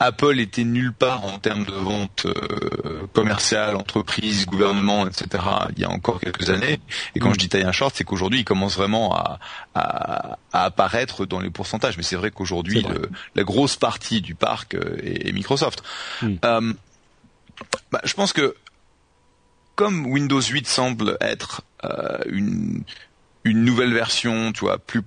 Apple 0.00 0.40
était 0.40 0.64
nulle 0.64 0.92
part 0.92 1.24
en 1.24 1.38
termes 1.38 1.64
de 1.64 1.72
vente 1.72 2.26
euh, 2.26 3.06
commerciale, 3.12 3.76
entreprise, 3.76 4.46
gouvernement, 4.46 5.06
etc. 5.06 5.44
Il 5.76 5.82
y 5.82 5.84
a 5.84 5.90
encore 5.90 6.20
quelques 6.20 6.48
années. 6.48 6.80
Et 7.14 7.20
quand 7.20 7.30
mm. 7.30 7.34
je 7.34 7.38
dis 7.38 7.48
taille 7.50 7.72
short, 7.72 7.94
c'est 7.94 8.04
qu'aujourd'hui 8.04 8.40
il 8.40 8.44
commence 8.44 8.76
vraiment 8.76 9.14
à, 9.14 9.38
à, 9.74 10.38
à, 10.52 10.64
apparaître 10.64 11.26
dans 11.26 11.40
les 11.40 11.50
pourcentages. 11.50 11.96
Mais 11.98 12.02
c'est 12.02 12.16
vrai 12.16 12.30
qu'aujourd'hui 12.30 12.84
la 13.34 13.44
grosse 13.44 13.76
partie 13.76 14.22
du 14.22 14.34
parc 14.34 14.74
est, 14.74 15.32
Microsoft. 15.32 15.82
Mm. 16.22 16.36
Bah, 17.92 18.00
je 18.04 18.14
pense 18.14 18.32
que 18.32 18.56
comme 19.76 20.06
Windows 20.06 20.40
8 20.40 20.66
semble 20.66 21.16
être 21.20 21.62
une 22.26 22.82
une 23.44 23.64
nouvelle 23.64 23.92
version, 23.92 24.52
tu 24.52 24.60
vois, 24.60 24.78
plus 24.78 25.02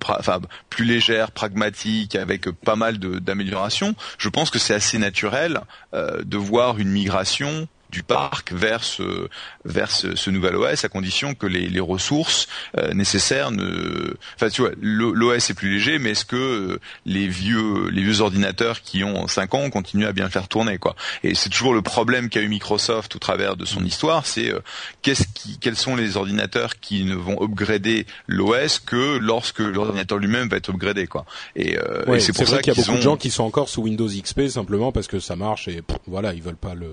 légère, 0.86 1.32
pragmatique, 1.32 2.16
avec 2.16 2.50
pas 2.50 2.76
mal 2.76 2.98
d'améliorations, 2.98 3.96
je 4.18 4.30
pense 4.30 4.50
que 4.50 4.60
c'est 4.60 4.74
assez 4.74 4.98
naturel 4.98 5.62
euh, 5.94 6.22
de 6.24 6.38
voir 6.38 6.80
une 6.80 6.90
migration 6.90 7.68
du 7.96 8.04
parc 8.04 8.52
vers 8.52 8.84
ce 8.84 9.30
vers 9.64 9.90
ce, 9.90 10.30
nouvel 10.30 10.58
OS 10.58 10.84
à 10.84 10.90
condition 10.90 11.34
que 11.34 11.48
les, 11.48 11.70
les 11.70 11.80
ressources 11.80 12.50
euh, 12.78 12.94
nécessaires 12.94 13.52
ne 13.52 14.14
enfin 14.36 14.50
tu 14.50 14.62
vois 14.62 14.72
l'OS 14.82 15.50
est 15.50 15.54
plus 15.54 15.72
léger 15.72 15.98
mais 15.98 16.10
est-ce 16.10 16.26
que 16.26 16.36
euh, 16.36 16.80
les 17.06 17.30
vieux 17.30 17.88
les 17.90 18.04
vieux 18.04 18.20
ordinateurs 18.20 18.82
qui 18.82 19.06
ont 19.06 19.30
5 19.30 19.54
ans 19.54 19.70
continuent 19.70 20.08
à 20.08 20.12
bien 20.12 20.30
faire 20.30 20.50
tourner 20.50 20.78
quoi? 20.78 20.98
Et 21.24 21.36
c'est 21.36 21.48
toujours 21.48 21.74
le 21.74 21.82
problème 21.82 22.28
qu'a 22.28 22.42
eu 22.42 22.50
Microsoft 22.50 23.16
au 23.16 23.20
travers 23.20 23.56
de 23.56 23.64
son 23.64 23.86
histoire 23.86 24.26
c'est 24.26 24.52
euh, 24.52 24.60
qu'est-ce 25.02 25.24
qui 25.34 25.58
quels 25.58 25.78
sont 25.78 25.96
les 25.96 26.18
ordinateurs 26.18 26.82
qui 26.82 27.06
ne 27.06 27.16
vont 27.16 27.42
upgrader 27.42 28.08
l'OS 28.28 28.80
que 28.80 29.20
lorsque 29.20 29.60
l'ordinateur 29.60 30.18
lui-même 30.18 30.50
va 30.50 30.58
être 30.58 30.70
upgradé 30.70 31.08
quoi? 31.08 31.26
Et, 31.56 31.78
c'est 32.20 32.36
pour 32.36 32.48
ça 32.48 32.62
qu'il 32.62 32.74
y 32.74 32.78
a 32.78 32.82
beaucoup 32.82 32.98
de 32.98 33.02
gens 33.02 33.16
qui 33.16 33.32
sont 33.32 33.44
encore 33.44 33.70
sous 33.70 33.84
Windows 33.84 34.10
XP 34.10 34.48
simplement 34.50 34.92
parce 34.92 35.08
que 35.08 35.22
ça 35.22 35.38
marche 35.38 35.70
et 35.70 35.82
voilà 36.08 36.34
ils 36.34 36.42
veulent 36.42 36.58
pas 36.58 36.76
le 36.76 36.90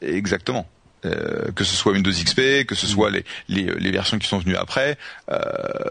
exactement. 0.00 0.66
Euh, 1.04 1.50
que 1.56 1.64
ce 1.64 1.74
soit 1.74 1.92
Windows 1.92 2.12
XP, 2.12 2.64
que 2.64 2.76
ce 2.76 2.86
soit 2.86 3.10
les, 3.10 3.24
les, 3.48 3.64
les 3.64 3.90
versions 3.90 4.20
qui 4.20 4.28
sont 4.28 4.38
venues 4.38 4.54
après. 4.54 4.96
Euh, 5.32 5.40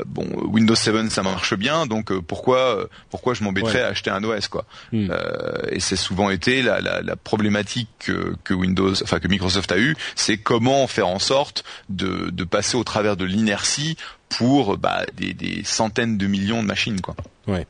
bon, 0.05 0.25
Windows 0.45 0.73
7 0.73 1.12
ça 1.12 1.21
marche 1.21 1.53
bien, 1.55 1.86
donc 1.86 2.13
euh, 2.13 2.21
pourquoi 2.21 2.88
pourquoi 3.10 3.34
je 3.34 3.43
m'embêterais 3.43 3.81
à 3.81 3.88
acheter 3.88 4.10
un 4.10 4.23
OS 4.23 4.47
quoi 4.47 4.63
hmm. 4.93 5.10
euh, 5.12 5.63
Et 5.69 5.81
c'est 5.81 5.97
souvent 5.97 6.29
été 6.29 6.62
la, 6.62 6.79
la, 6.79 7.01
la 7.01 7.15
problématique 7.17 7.89
que, 7.99 8.38
que, 8.45 8.53
Windows, 8.53 8.93
enfin 9.03 9.19
que 9.19 9.27
Microsoft 9.27 9.73
a 9.73 9.77
eu, 9.77 9.97
c'est 10.15 10.38
comment 10.38 10.88
faire 10.88 11.10
en 11.10 11.19
sorte 11.19 11.65
de, 11.89 12.29
de 12.29 12.43
passer 12.45 12.77
au 12.77 12.86
travers 12.86 13.17
de 13.17 13.25
l'inertie 13.25 13.97
pour 14.29 14.77
bah, 14.77 15.03
des, 15.17 15.34
des 15.34 15.65
centaines 15.65 16.17
de 16.17 16.27
millions 16.27 16.62
de 16.62 16.67
machines 16.67 17.01
quoi. 17.01 17.17
Ouais. 17.47 17.67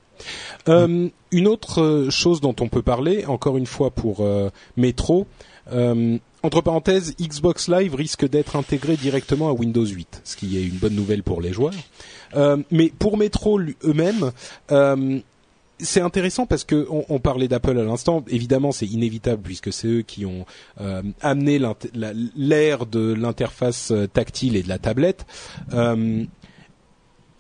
Euh, 0.70 1.10
une 1.32 1.48
autre 1.48 2.08
chose 2.10 2.42
dont 2.42 2.56
on 2.60 2.68
peut 2.68 2.82
parler, 2.82 3.26
encore 3.26 3.58
une 3.58 3.66
fois 3.66 3.92
pour 3.92 4.22
euh, 4.22 4.50
Metro, 4.78 5.28
euh, 5.72 6.18
entre 6.44 6.62
parenthèses, 6.62 7.16
Xbox 7.22 7.68
Live 7.68 7.94
risque 7.94 8.28
d'être 8.28 8.56
intégré 8.56 8.98
directement 8.98 9.50
à 9.50 9.54
Windows 9.54 9.86
8, 9.86 10.22
ce 10.24 10.36
qui 10.36 10.58
est 10.58 10.64
une 10.64 10.78
bonne 10.78 10.96
nouvelle 10.96 11.24
pour 11.24 11.40
les 11.42 11.54
joueurs. 11.54 11.74
Euh, 12.36 12.58
mais 12.72 12.92
pour 12.98 13.18
Metro 13.18 13.60
eux-mêmes, 13.60 14.32
euh, 14.72 15.20
c'est 15.78 16.02
intéressant 16.02 16.46
parce 16.46 16.64
que 16.64 16.88
on, 16.90 17.20
parlait 17.20 17.48
d'Apple 17.48 17.78
à 17.78 17.84
l'instant. 17.84 18.24
Évidemment, 18.28 18.72
c'est 18.72 18.86
inévitable 18.86 19.42
puisque 19.42 19.74
c'est 19.74 19.88
eux 19.88 20.02
qui 20.04 20.28
ont 20.28 20.46
amené 21.22 21.60
l'ère 22.36 22.86
de 22.86 23.14
l'interface 23.14 23.92
tactile 24.14 24.56
et 24.56 24.62
de 24.62 24.70
la 24.70 24.78
tablette 24.78 25.26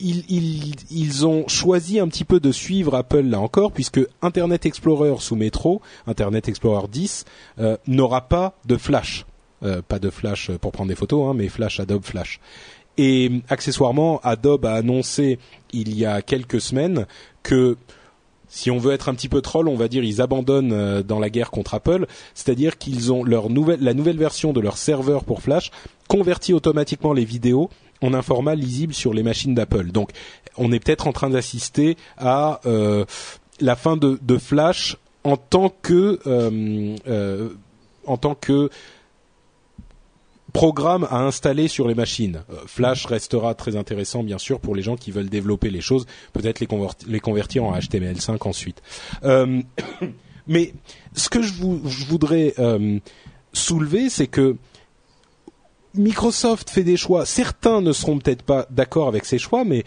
ils, 0.02 1.26
ont 1.26 1.48
choisi 1.48 2.00
un 2.00 2.08
petit 2.08 2.24
peu 2.24 2.40
de 2.40 2.52
suivre 2.52 2.96
Apple 2.96 3.22
là 3.22 3.40
encore, 3.40 3.72
puisque 3.72 4.02
Internet 4.22 4.66
Explorer 4.66 5.16
sous 5.20 5.36
Metro, 5.36 5.82
Internet 6.08 6.48
Explorer 6.48 6.88
10, 6.88 7.26
euh, 7.60 7.78
n'aura 7.88 8.22
pas 8.22 8.56
de 8.66 8.78
Flash. 8.78 9.26
Euh, 9.64 9.82
pas 9.88 10.00
de 10.00 10.10
Flash 10.10 10.52
pour 10.52 10.72
prendre 10.72 10.90
des 10.90 10.96
photos, 10.96 11.30
hein, 11.30 11.34
mais 11.36 11.48
Flash 11.48 11.80
Adobe 11.80 12.04
Flash. 12.04 12.40
Et 12.98 13.32
accessoirement, 13.50 14.20
Adobe 14.24 14.66
a 14.66 14.74
annoncé 14.74 15.40
il 15.72 15.98
y 15.98 16.06
a 16.06 16.22
quelques 16.22 16.60
semaines 16.60 17.06
que 17.44 17.78
si 18.52 18.70
on 18.70 18.78
veut 18.78 18.92
être 18.92 19.08
un 19.08 19.16
petit 19.16 19.30
peu 19.30 19.42
troll, 19.42 19.70
on 19.70 19.76
va 19.76 19.88
dire 19.88 20.04
ils 20.04 20.22
abandonnent 20.22 20.74
euh, 20.74 21.04
dans 21.04 21.20
la 21.20 21.30
guerre 21.30 21.52
contre 21.52 21.74
Apple, 21.74 22.06
c'est-à-dire 22.34 22.78
qu'ils 22.78 23.14
ont 23.14 23.24
leur 23.24 23.50
nouvelle, 23.50 23.82
la 23.82 23.94
nouvelle 23.94 24.18
version 24.18 24.52
de 24.52 24.60
leur 24.60 24.78
serveur 24.78 25.24
pour 25.24 25.42
Flash 25.42 25.72
convertit 26.08 26.54
automatiquement 26.54 27.14
les 27.14 27.24
vidéos 27.24 27.70
en 28.02 28.14
un 28.14 28.22
format 28.22 28.56
lisible 28.56 28.94
sur 28.94 29.14
les 29.14 29.24
machines 29.24 29.54
d'Apple. 29.54 29.92
Donc, 29.92 30.12
on 30.58 30.72
est 30.72 30.80
peut-être 30.80 31.08
en 31.08 31.14
train 31.14 31.30
d'assister 31.30 31.98
à 32.18 32.62
euh, 32.66 33.06
la 33.60 33.76
fin 33.76 33.98
de, 33.98 34.38
Flash 34.38 34.98
en 35.24 35.38
tant 35.38 35.70
que 35.70 36.20
euh, 36.26 36.96
euh, 37.08 37.50
en 38.06 38.18
tant 38.18 38.36
que 38.36 38.70
programme 40.52 41.08
à 41.10 41.22
installer 41.22 41.68
sur 41.70 41.88
les 41.88 41.96
machines. 41.96 42.44
Flash 42.66 43.06
restera 43.06 43.54
très 43.54 43.78
intéressant 43.78 44.24
bien 44.24 44.38
sûr 44.38 44.60
pour 44.60 44.76
les 44.76 44.82
gens 44.82 44.98
qui 44.98 45.12
veulent 45.12 45.30
développer 45.30 45.70
les 45.70 45.80
choses, 45.80 46.06
peut-être 46.34 46.60
les, 46.60 47.20
convertir 47.20 47.64
en 47.64 47.78
HTML5 47.78 48.38
ensuite. 48.46 48.82
mais 50.48 50.74
ce 51.14 51.30
que 51.30 51.42
je 51.42 51.54
voudrais 51.54 52.54
soulever, 53.54 54.10
c'est 54.10 54.28
que 54.28 54.58
Microsoft 55.95 56.69
fait 56.69 56.84
des 56.84 56.97
choix. 56.97 57.25
Certains 57.25 57.82
ne 57.82 57.91
seront 57.91 58.19
peut-être 58.19 58.43
pas 58.43 58.65
d'accord 58.69 59.08
avec 59.08 59.25
ces 59.25 59.38
choix, 59.38 59.63
mais 59.63 59.84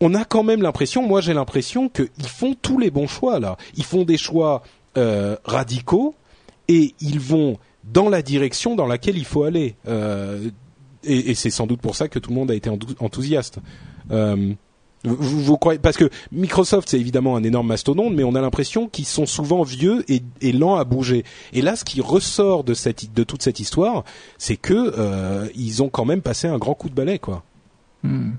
on 0.00 0.14
a 0.14 0.24
quand 0.24 0.42
même 0.42 0.62
l'impression, 0.62 1.06
moi 1.06 1.20
j'ai 1.20 1.34
l'impression 1.34 1.88
qu'ils 1.88 2.28
font 2.28 2.54
tous 2.54 2.78
les 2.78 2.90
bons 2.90 3.06
choix 3.06 3.40
là. 3.40 3.56
Ils 3.76 3.84
font 3.84 4.04
des 4.04 4.18
choix 4.18 4.62
euh, 4.96 5.36
radicaux 5.44 6.14
et 6.68 6.94
ils 7.00 7.20
vont 7.20 7.58
dans 7.84 8.08
la 8.08 8.22
direction 8.22 8.74
dans 8.74 8.86
laquelle 8.86 9.16
il 9.16 9.24
faut 9.24 9.44
aller. 9.44 9.76
Euh, 9.88 10.50
et, 11.04 11.34
c'est 11.34 11.50
sans 11.50 11.66
doute 11.66 11.80
pour 11.80 11.94
ça 11.94 12.08
que 12.08 12.18
tout 12.18 12.30
le 12.30 12.36
monde 12.36 12.50
a 12.50 12.54
été 12.54 12.68
enthousiaste. 12.68 13.58
Euh, 14.10 14.54
vous, 15.04 15.56
croyez 15.56 15.78
parce 15.78 15.96
que 15.96 16.10
Microsoft 16.32 16.88
c'est 16.88 16.98
évidemment 16.98 17.36
un 17.36 17.42
énorme 17.44 17.68
mastodonte, 17.68 18.14
mais 18.14 18.24
on 18.24 18.34
a 18.34 18.40
l'impression 18.40 18.88
qu'ils 18.88 19.06
sont 19.06 19.26
souvent 19.26 19.62
vieux 19.62 20.04
et, 20.10 20.22
et, 20.40 20.52
lents 20.52 20.76
à 20.76 20.84
bouger. 20.84 21.24
Et 21.52 21.62
là, 21.62 21.76
ce 21.76 21.84
qui 21.84 22.00
ressort 22.00 22.64
de 22.64 22.74
cette 22.74 23.12
de 23.12 23.24
toute 23.24 23.42
cette 23.42 23.60
histoire, 23.60 24.04
c'est 24.38 24.56
que 24.56 24.94
euh, 24.98 25.48
ils 25.54 25.82
ont 25.82 25.88
quand 25.88 26.04
même 26.04 26.22
passé 26.22 26.48
un 26.48 26.58
grand 26.58 26.74
coup 26.74 26.88
de 26.88 26.94
balai, 26.94 27.18
quoi. 27.18 27.44
Hmm. 28.02 28.32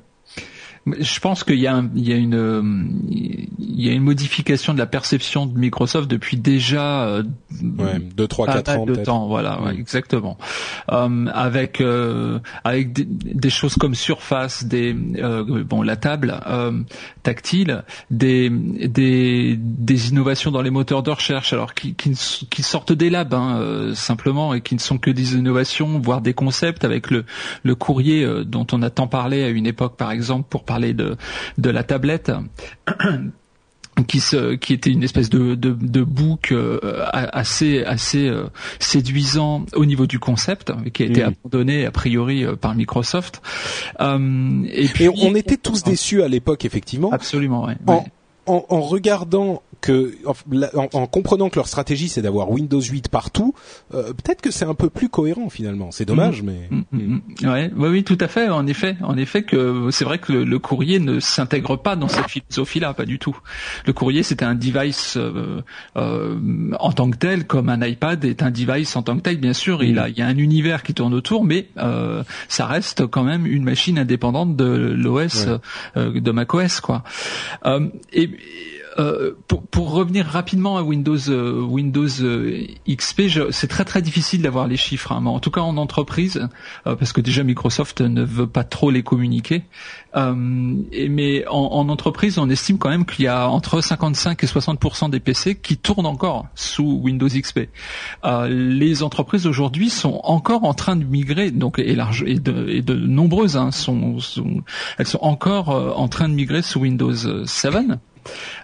Je 1.00 1.19
pense 1.19 1.43
qu'il 1.43 1.60
y 1.60 1.67
a, 1.67 1.84
il 1.95 2.08
y 2.08 2.13
a 2.13 2.15
une, 2.15 3.47
il 3.78 3.86
y 3.86 3.89
a 3.89 3.91
une 3.91 4.04
modification 4.04 4.73
de 4.73 4.80
la 4.80 4.86
perception 4.86 5.45
de 5.45 5.58
Microsoft 5.58 6.10
depuis 6.10 6.38
déjà 6.38 7.08
euh, 7.08 7.23
ouais, 7.62 8.00
2 8.00 8.28
3 8.28 8.47
4 8.47 8.78
ans 8.78 8.86
de 8.86 8.95
temps 8.95 9.28
voilà 9.28 9.62
ouais, 9.62 9.73
exactement. 9.73 10.38
Euh, 10.91 11.26
avec 11.34 11.82
euh, 11.82 12.39
avec 12.63 12.93
des, 12.93 13.06
des, 13.06 13.50
choses 13.50 13.76
comme 13.76 13.95
Surface 13.95 14.65
des 14.65 14.95
euh, 15.17 15.63
bon 15.63 15.82
la 15.82 15.95
table 15.95 16.39
euh, 16.47 16.71
tactile 17.23 17.84
des, 18.12 18.50
des 18.50 19.58
des 19.58 20.10
innovations 20.10 20.52
dans 20.52 20.62
les 20.62 20.71
moteurs 20.71 21.04
de 21.04 21.12
recherche 21.12 21.54
alors 21.54 21.73
qui 21.73 21.95
qui, 21.95 22.15
qui 22.50 22.63
sortent 22.63 22.93
des 22.93 23.10
labs 23.10 23.34
hein, 23.34 23.91
simplement 23.93 24.54
et 24.54 24.62
qui 24.62 24.76
ne 24.76 24.80
sont 24.80 24.97
que 24.97 25.12
des 25.12 25.36
innovations 25.36 26.00
voire 26.00 26.21
des 26.21 26.34
concepts 26.34 26.86
avec 26.86 27.12
le 27.12 27.26
le 27.63 27.76
courrier 27.76 28.26
dont 28.45 28.67
on 28.71 28.82
a 28.82 28.89
tant 28.89 29.08
parlé 29.08 29.43
à 29.43 29.50
une 29.50 29.65
époque 29.65 29.97
par 29.97 30.12
exemple 30.12 30.47
pour 30.50 30.63
parler 30.63 30.77
de 30.80 31.18
de 31.58 31.70
la 31.70 31.84
tablette 31.84 32.32
qui 34.08 34.20
se, 34.20 34.56
qui 34.56 34.74
était 34.74 34.92
une 34.92 35.04
espèce 35.04 35.30
de 35.30 35.56
de, 35.56 35.72
de 35.72 36.04
book 36.04 36.52
euh, 36.52 36.80
assez 37.12 37.84
assez 37.84 38.28
euh, 38.28 38.46
séduisant 38.80 39.66
au 39.74 39.86
niveau 39.86 40.06
du 40.06 40.20
concept 40.20 40.72
qui 40.94 41.04
a 41.04 41.06
été 41.08 41.24
mmh. 41.24 41.28
abandonné 41.28 41.86
a 41.86 41.92
priori 41.92 42.46
euh, 42.46 42.56
par 42.56 42.76
Microsoft. 42.76 43.42
Et 44.00 44.88
puis 44.94 45.10
on 45.10 45.36
était 45.36 45.58
tous 45.58 45.84
déçus 45.84 46.22
à 46.22 46.28
l'époque 46.28 46.66
effectivement. 46.66 47.12
Absolument 47.12 47.66
ouais, 47.66 47.78
en, 47.88 48.06
En, 48.46 48.66
en, 48.70 48.82
regardant 48.82 49.63
que 49.82 50.16
en, 50.26 50.88
en, 50.94 51.08
comprenant 51.08 51.50
que 51.50 51.56
leur 51.56 51.68
stratégie 51.68 52.10
c'est 52.10 52.22
d'avoir 52.22 52.50
Windows 52.50 52.82
8 52.82 53.10
partout, 53.10 53.54
euh, 53.94 54.13
peut-être 54.13 54.42
que 54.42 54.52
c'est 54.52 54.66
un 54.66 54.74
peu 54.74 54.90
plus 54.90 55.10
cohérent 55.10 55.50
finalement. 55.50 55.92
C'est 55.92 56.06
dommage, 56.06 56.42
mm. 56.42 56.46
mais 56.46 56.70
mm, 56.92 57.20
mm, 57.44 57.50
ouais, 57.50 57.72
oui, 57.76 58.04
tout 58.04 58.18
à 58.20 58.28
fait. 58.28 58.50
En 58.50 58.68
effet, 58.68 58.96
en 59.02 59.18
effet 59.18 59.44
que 59.44 59.90
c'est 59.92 60.06
vrai 60.06 60.20
que 60.20 60.34
le, 60.34 60.60
courrier 60.60 61.00
ne 61.00 61.20
s'intègre 61.20 61.78
pas 61.78 61.96
dans 61.96 62.08
cette 62.08 62.30
philosophie-là, 62.30 62.94
pas 62.94 63.06
du 63.06 63.20
tout. 63.20 63.38
Le 63.86 63.94
courrier 63.94 64.24
c'était 64.24 64.46
un 64.46 64.56
device 64.56 65.18
euh, 65.18 65.62
euh, 65.96 66.38
en 66.80 66.92
tant 66.92 67.10
que 67.10 67.18
tel, 67.18 67.46
comme 67.46 67.70
un 67.70 67.86
iPad 67.86 68.24
est 68.26 68.42
un 68.44 68.52
device 68.52 68.96
en 68.96 69.04
tant 69.04 69.16
que 69.16 69.22
tel. 69.22 69.38
Bien 69.38 69.54
sûr, 69.54 69.84
il 69.84 70.00
a 70.00 70.10
il 70.10 70.18
y 70.18 70.22
a 70.22 70.28
un 70.28 70.38
univers 70.38 70.84
qui 70.84 70.94
tourne 70.94 71.13
autour, 71.13 71.44
mais 71.44 71.68
euh, 71.78 72.24
ça 72.48 72.66
reste 72.66 73.06
quand 73.06 73.24
même 73.24 73.46
une 73.46 73.63
machine 73.63 74.00
indépendante 74.00 74.56
de 74.56 74.66
l'OS 74.66 75.48
ouais. 75.96 76.22
de 76.22 76.32
macOS, 76.32 76.82
quoi. 76.82 77.04
et 78.13 78.30
euh, 79.00 79.34
pour, 79.48 79.62
pour, 79.62 79.92
revenir 79.92 80.26
rapidement 80.26 80.78
à 80.78 80.82
Windows 80.82 81.30
euh, 81.30 81.62
Windows 81.62 82.08
euh, 82.22 82.66
XP, 82.90 83.24
c'est 83.52 83.68
très 83.68 83.86
très 83.86 84.02
difficile 84.02 84.42
d'avoir 84.42 84.68
les 84.68 84.78
chiffres, 84.78 85.12
hein, 85.12 85.26
en 85.26 85.40
tout 85.40 85.52
cas 85.52 85.62
en 85.62 85.78
entreprise, 85.78 86.48
parce 86.84 87.14
que 87.14 87.22
déjà 87.22 87.44
Microsoft 87.44 88.02
ne 88.02 88.24
veut 88.24 88.48
pas 88.48 88.64
trop 88.64 88.90
les 88.90 89.04
communiquer. 89.04 89.64
Mais 90.16 91.48
en, 91.48 91.58
en, 91.58 91.90
entreprise, 91.90 92.40
on 92.40 92.50
estime 92.50 92.80
quand 92.80 92.90
même 92.90 93.06
qu'il 93.06 93.26
y 93.26 93.28
a 93.28 93.48
entre 93.50 93.82
55 93.82 94.44
et 94.44 94.48
60% 94.48 95.12
des 95.12 95.20
PC 95.20 95.56
qui 95.56 95.78
tournent 95.78 96.08
encore 96.08 96.48
sous 96.56 97.00
Windows 97.04 97.28
XP. 97.28 97.70
les 98.50 99.04
entreprises 99.04 99.46
aujourd'hui 99.46 99.92
sont 99.92 100.20
encore 100.24 100.64
en 100.64 100.74
train 100.74 100.96
de 100.96 101.04
migrer, 101.04 101.52
donc 101.52 101.78
et, 101.78 101.94
large, 101.94 102.24
et, 102.26 102.40
de, 102.40 102.68
et 102.68 102.82
de 102.82 102.96
nombreuses 102.96 103.58
hein, 103.58 103.72
sont, 103.72 104.20
sont, 104.20 104.64
elles 104.98 105.08
sont 105.08 105.20
encore 105.22 105.70
en 105.70 106.08
train 106.08 106.30
de 106.30 106.34
migrer 106.34 106.64
sous 106.64 106.80
Windows 106.80 107.46
7. 107.46 107.76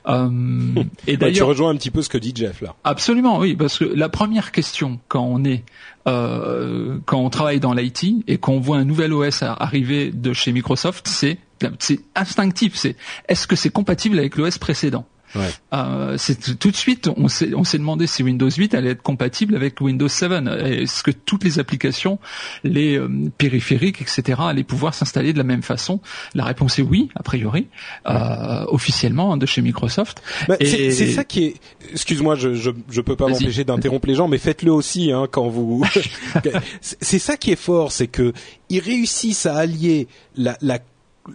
Euh, 0.07 0.29
et 1.07 1.17
d'ailleurs, 1.17 1.35
tu 1.35 1.43
rejoins 1.43 1.69
un 1.69 1.75
petit 1.75 1.91
peu 1.91 2.01
ce 2.01 2.09
que 2.09 2.17
dit 2.17 2.33
Jeff 2.35 2.61
là. 2.61 2.75
Absolument, 2.83 3.39
oui, 3.39 3.55
parce 3.55 3.77
que 3.77 3.85
la 3.85 4.09
première 4.09 4.51
question 4.51 4.99
quand 5.07 5.23
on 5.23 5.43
est 5.43 5.63
euh, 6.07 6.97
quand 7.05 7.19
on 7.19 7.29
travaille 7.29 7.59
dans 7.59 7.73
l'IT 7.73 8.23
et 8.27 8.37
qu'on 8.37 8.59
voit 8.59 8.77
un 8.77 8.85
nouvel 8.85 9.13
OS 9.13 9.43
arriver 9.43 10.11
de 10.11 10.33
chez 10.33 10.51
Microsoft, 10.51 11.07
c'est 11.07 11.37
c'est 11.79 11.99
instinctif, 12.15 12.75
c'est 12.75 12.95
est-ce 13.29 13.47
que 13.47 13.55
c'est 13.55 13.69
compatible 13.69 14.19
avec 14.19 14.35
l'OS 14.35 14.57
précédent? 14.57 15.05
Ouais. 15.35 15.49
Euh, 15.73 16.15
c'est 16.17 16.57
tout 16.57 16.71
de 16.71 16.75
suite, 16.75 17.09
on 17.15 17.27
s'est 17.27 17.53
on 17.55 17.63
s'est 17.63 17.77
demandé 17.77 18.07
si 18.07 18.23
Windows 18.23 18.49
8 18.49 18.73
allait 18.75 18.91
être 18.91 19.01
compatible 19.01 19.55
avec 19.55 19.81
Windows 19.81 20.07
7. 20.07 20.31
Est-ce 20.31 21.03
que 21.03 21.11
toutes 21.11 21.43
les 21.43 21.59
applications, 21.59 22.19
les 22.63 22.97
euh, 22.97 23.09
périphériques, 23.37 24.01
etc., 24.01 24.41
allaient 24.45 24.63
pouvoir 24.63 24.93
s'installer 24.93 25.33
de 25.33 25.37
la 25.37 25.43
même 25.43 25.63
façon? 25.63 25.99
La 26.33 26.45
réponse 26.45 26.79
est 26.79 26.83
oui, 26.83 27.09
a 27.15 27.23
priori, 27.23 27.67
euh, 28.07 28.65
officiellement 28.67 29.33
hein, 29.33 29.37
de 29.37 29.45
chez 29.45 29.61
Microsoft. 29.61 30.21
Bah, 30.47 30.57
c'est 30.61 30.91
ça 30.91 31.23
qui 31.23 31.45
est. 31.45 31.53
Excuse-moi, 31.91 32.35
je, 32.35 32.53
je 32.53 32.71
je 32.89 33.01
peux 33.01 33.15
pas 33.15 33.27
m'empêcher 33.27 33.63
d'interrompre 33.63 34.07
les 34.07 34.15
gens, 34.15 34.27
mais 34.27 34.37
faites-le 34.37 34.71
aussi 34.71 35.11
hein, 35.11 35.27
quand 35.29 35.47
vous. 35.47 35.85
c'est 36.81 37.19
ça 37.19 37.37
qui 37.37 37.51
est 37.51 37.59
fort, 37.59 37.91
c'est 37.91 38.07
que 38.07 38.33
ils 38.69 38.79
réussissent 38.79 39.45
à 39.45 39.55
allier 39.55 40.07
la, 40.35 40.57
la 40.61 40.79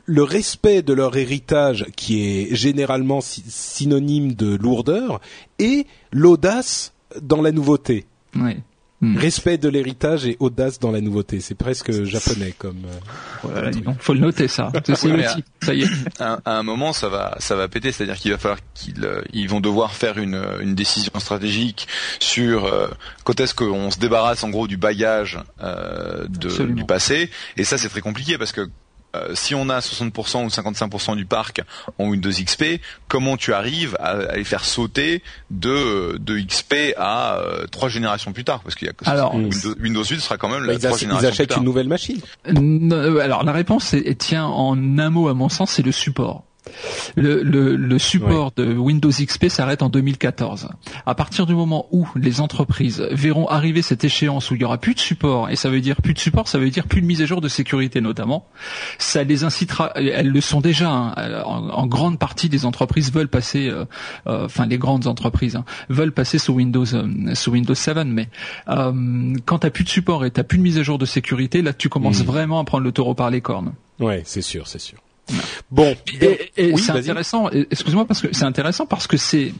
le 0.05 0.22
respect 0.22 0.83
de 0.83 0.92
leur 0.92 1.16
héritage, 1.16 1.87
qui 1.96 2.20
est 2.22 2.55
généralement 2.55 3.20
synonyme 3.20 4.35
de 4.35 4.55
lourdeur, 4.57 5.20
et 5.59 5.87
l'audace 6.12 6.92
dans 7.20 7.42
la 7.42 7.53
nouveauté. 7.53 8.07
Oui. 8.37 8.57
Hmm. 9.01 9.16
Respect 9.16 9.59
de 9.59 9.68
l'héritage 9.68 10.27
et 10.27 10.37
audace 10.40 10.81
dans 10.81 10.90
la 10.90 11.01
nouveauté. 11.01 11.38
C'est 11.38 11.55
presque 11.55 11.92
japonais 12.03 12.53
comme. 12.59 12.83
Euh, 13.44 13.70
faut 14.01 14.12
le 14.12 14.18
noter 14.18 14.48
ça. 14.48 14.72
ça 14.94 15.72
y 15.72 15.83
est. 15.83 15.88
À, 16.18 16.40
un 16.44 16.64
moment, 16.64 16.92
ça 16.92 17.09
va, 17.09 17.37
ça 17.38 17.55
va 17.55 17.68
péter. 17.68 17.92
C'est-à-dire 17.92 18.16
qu'il 18.16 18.33
va 18.33 18.38
falloir 18.38 18.59
qu'ils, 18.74 19.05
euh, 19.05 19.22
ils 19.33 19.48
vont 19.48 19.61
devoir 19.61 19.94
faire 19.94 20.18
une, 20.18 20.42
une 20.61 20.74
décision 20.74 21.12
stratégique 21.18 21.87
sur 22.18 22.64
euh, 22.64 22.88
quand 23.22 23.38
est-ce 23.38 23.55
qu'on 23.55 23.92
se 23.92 24.01
débarrasse 24.01 24.42
en 24.42 24.51
gros 24.51 24.66
du 24.66 24.77
bagage 24.77 25.38
euh, 25.62 26.27
de, 26.27 26.64
du 26.64 26.85
passé. 26.85 27.31
Et 27.57 27.62
ça, 27.62 27.79
c'est 27.79 27.88
très 27.88 28.01
compliqué 28.01 28.37
parce 28.37 28.51
que 28.51 28.68
euh, 29.16 29.35
si 29.35 29.55
on 29.55 29.68
a 29.71 29.79
60% 29.79 30.44
ou 30.44 30.49
55% 30.49 31.16
du 31.16 31.25
parc 31.25 31.62
en 31.99 32.09
Windows 32.09 32.31
XP, 32.31 32.81
comment 33.09 33.37
tu 33.37 33.55
arrives 33.55 33.97
à, 34.01 34.37
les 34.37 34.44
faire 34.44 34.64
sauter 34.64 35.23
de, 35.51 36.18
de 36.18 36.38
XP 36.38 36.94
à 36.97 37.37
euh, 37.38 37.66
trois 37.66 37.88
générations 37.88 38.33
plus 38.33 38.44
tard? 38.44 38.61
Parce 38.61 38.75
qu'il 38.75 38.87
y 38.87 38.90
a 38.90 38.94
alors, 39.11 39.35
Windows, 39.35 39.75
Windows, 39.81 40.05
8 40.05 40.21
sera 40.21 40.37
quand 40.37 40.49
même 40.49 40.64
la 40.64 40.75
bah, 40.75 40.79
trois 40.79 40.99
générations 40.99 41.29
Ils 41.29 41.33
achètent 41.33 41.57
une 41.57 41.64
nouvelle 41.64 41.88
machine. 41.88 42.21
Euh, 42.49 43.18
alors 43.21 43.44
la 43.44 43.53
réponse 43.53 43.94
est, 43.94 44.18
tient 44.18 44.47
en 44.47 44.99
un 44.99 45.11
mot 45.11 45.29
à 45.29 45.35
mon 45.35 45.49
sens, 45.49 45.73
c'est 45.73 45.83
le 45.83 45.92
support. 45.92 46.44
Le, 47.16 47.42
le, 47.42 47.76
le 47.76 47.98
support 47.98 48.52
de 48.57 48.74
Windows 48.74 49.11
XP 49.11 49.48
s'arrête 49.48 49.83
en 49.83 49.88
2014. 49.88 50.68
À 51.07 51.14
partir 51.14 51.46
du 51.46 51.54
moment 51.54 51.87
où 51.90 52.07
les 52.16 52.40
entreprises 52.40 53.07
verront 53.11 53.48
arriver 53.48 53.83
cette 53.83 54.04
échéance 54.04 54.50
où 54.50 54.54
il 54.54 54.61
y 54.61 54.64
aura 54.64 54.78
plus 54.78 54.94
de 54.94 55.00
support, 55.00 55.50
et 55.50 55.57
ça 55.57 55.68
veut 55.68 55.81
dire 55.81 56.00
plus 56.02 56.14
de 56.14 56.18
support, 56.18 56.48
ça 56.48 56.59
veut 56.59 56.70
dire 56.70 56.87
plus 56.87 57.00
de 57.00 57.07
mise 57.07 57.22
à 57.22 57.26
jour 57.26 57.40
de 57.40 57.48
sécurité 57.48 58.00
notamment, 58.00 58.46
ça 58.98 59.24
les 59.24 59.44
incitera, 59.44 59.92
elles 59.94 60.31
le 60.31 60.40
sont 60.40 60.61
déjà, 60.61 60.90
hein, 60.90 61.42
en, 61.44 61.87
grande 61.87 62.18
partie 62.18 62.48
des 62.48 62.64
entreprises 62.64 63.12
veulent 63.12 63.28
passer, 63.28 63.68
euh, 63.68 63.85
euh, 64.26 64.44
enfin 64.44 64.66
les 64.66 64.78
grandes 64.78 65.07
entreprises 65.07 65.57
hein, 65.57 65.64
veulent 65.88 66.12
passer 66.12 66.38
sous 66.38 66.52
Windows 66.52 66.94
euh, 66.94 67.35
sous 67.35 67.52
Windows 67.52 67.74
7, 67.74 67.98
mais 68.07 68.28
euh, 68.68 69.35
quand 69.46 69.61
t'as 69.61 69.70
plus 69.70 69.85
de 69.85 69.88
support 69.88 70.24
et 70.24 70.31
t'as 70.31 70.42
plus 70.42 70.59
de 70.59 70.62
mise 70.62 70.78
à 70.78 70.83
jour 70.83 70.98
de 70.98 71.07
sécurité, 71.07 71.62
là 71.62 71.72
tu 71.72 71.88
commences 71.88 72.22
mmh. 72.22 72.26
vraiment 72.26 72.61
à 72.61 72.64
prendre 72.64 72.85
le 72.85 72.92
taureau 72.92 73.14
par 73.14 73.31
les 73.31 73.40
cornes. 73.40 73.72
Ouais, 73.98 74.22
c'est 74.24 74.42
sûr, 74.42 74.68
c'est 74.68 74.78
sûr. 74.78 74.98
Bon, 75.71 75.95
et, 76.57 76.77
c'est 76.77 76.93
intéressant. 76.93 77.51
Excuse-moi 77.51 78.05
parce 78.07 78.21
que 78.21 78.29
c'est 78.33 78.45
intéressant 78.45 78.87
parce 78.87 79.07
que 79.07 79.17
c'est 79.17 79.53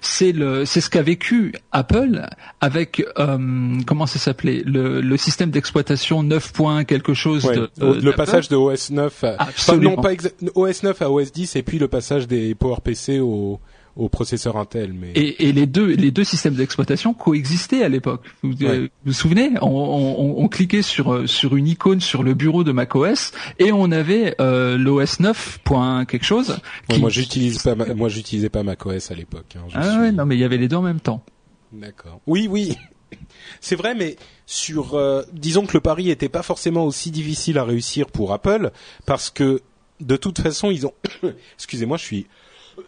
c'est 0.00 0.32
le 0.32 0.64
c'est 0.64 0.80
ce 0.80 0.90
qu'a 0.90 1.02
vécu 1.02 1.54
Apple 1.72 2.26
avec 2.60 3.04
euh, 3.18 3.78
comment 3.86 4.06
ça 4.06 4.18
s'appelait 4.18 4.62
le, 4.64 5.00
le 5.00 5.16
système 5.16 5.50
d'exploitation 5.50 6.22
9. 6.22 6.52
quelque 6.86 7.14
chose 7.14 7.44
de, 7.44 7.70
le 7.78 8.12
passage 8.12 8.48
de 8.48 8.56
OS 8.56 8.90
9 8.90 9.24
à, 9.24 9.48
non 9.76 9.96
pas 9.96 10.12
OS 10.54 10.82
9 10.82 11.02
à 11.02 11.10
OS 11.10 11.32
10 11.32 11.56
et 11.56 11.62
puis 11.62 11.78
le 11.78 11.88
passage 11.88 12.26
des 12.28 12.54
PowerPC 12.54 13.20
au 13.20 13.60
au 13.98 14.08
processeur 14.08 14.56
Intel. 14.56 14.92
Mais 14.94 15.10
et, 15.14 15.48
et 15.48 15.52
les 15.52 15.66
deux 15.66 15.86
les 15.86 16.10
deux 16.10 16.24
systèmes 16.24 16.54
d'exploitation 16.54 17.12
coexistaient 17.12 17.82
à 17.82 17.88
l'époque. 17.88 18.22
Vous, 18.42 18.54
euh, 18.62 18.88
vous, 19.04 19.12
souvenez 19.12 19.50
on, 19.60 19.66
on, 19.66 20.42
on, 20.42 20.48
cliquait 20.48 20.82
sur 20.82 21.12
euh, 21.12 21.26
sur 21.26 21.56
une 21.56 21.66
icône 21.66 22.00
sur 22.00 22.22
le 22.22 22.34
bureau 22.34 22.64
de 22.64 22.72
macOS 22.72 23.32
et 23.58 23.72
on 23.72 23.90
avait 23.90 24.36
euh, 24.40 24.78
l'OS 24.78 25.20
9. 25.20 25.60
quelque 26.08 26.24
chose. 26.24 26.58
moi 26.98 27.10
j'utilise 27.10 27.58
pas 27.62 27.74
moi 27.74 28.08
j'utilisais 28.08 28.48
pas 28.48 28.62
macOS 28.62 29.10
à 29.10 29.14
l'époque. 29.14 29.56
Hein, 29.56 29.66
ah 29.74 30.00
ouais 30.00 30.12
non 30.12 30.24
mais 30.24 30.36
il 30.36 30.40
y 30.40 30.44
avait 30.44 30.58
les 30.58 30.68
deux 30.68 30.76
en 30.76 30.82
même 30.82 31.00
temps. 31.00 31.24
D'accord. 31.72 32.20
Oui 32.26 32.48
oui. 32.48 32.76
C'est 33.60 33.74
vrai, 33.76 33.94
mais 33.94 34.16
sur, 34.44 34.94
euh, 34.94 35.22
disons 35.32 35.64
que 35.64 35.72
le 35.72 35.80
pari 35.80 36.04
n'était 36.04 36.28
pas 36.28 36.42
forcément 36.42 36.84
aussi 36.84 37.10
difficile 37.10 37.56
à 37.56 37.64
réussir 37.64 38.08
pour 38.08 38.34
Apple, 38.34 38.70
parce 39.06 39.30
que 39.30 39.62
de 40.00 40.16
toute 40.16 40.40
façon, 40.40 40.70
ils 40.70 40.86
ont. 40.86 40.92
Excusez-moi, 41.56 41.96
je 41.96 42.04
suis 42.04 42.26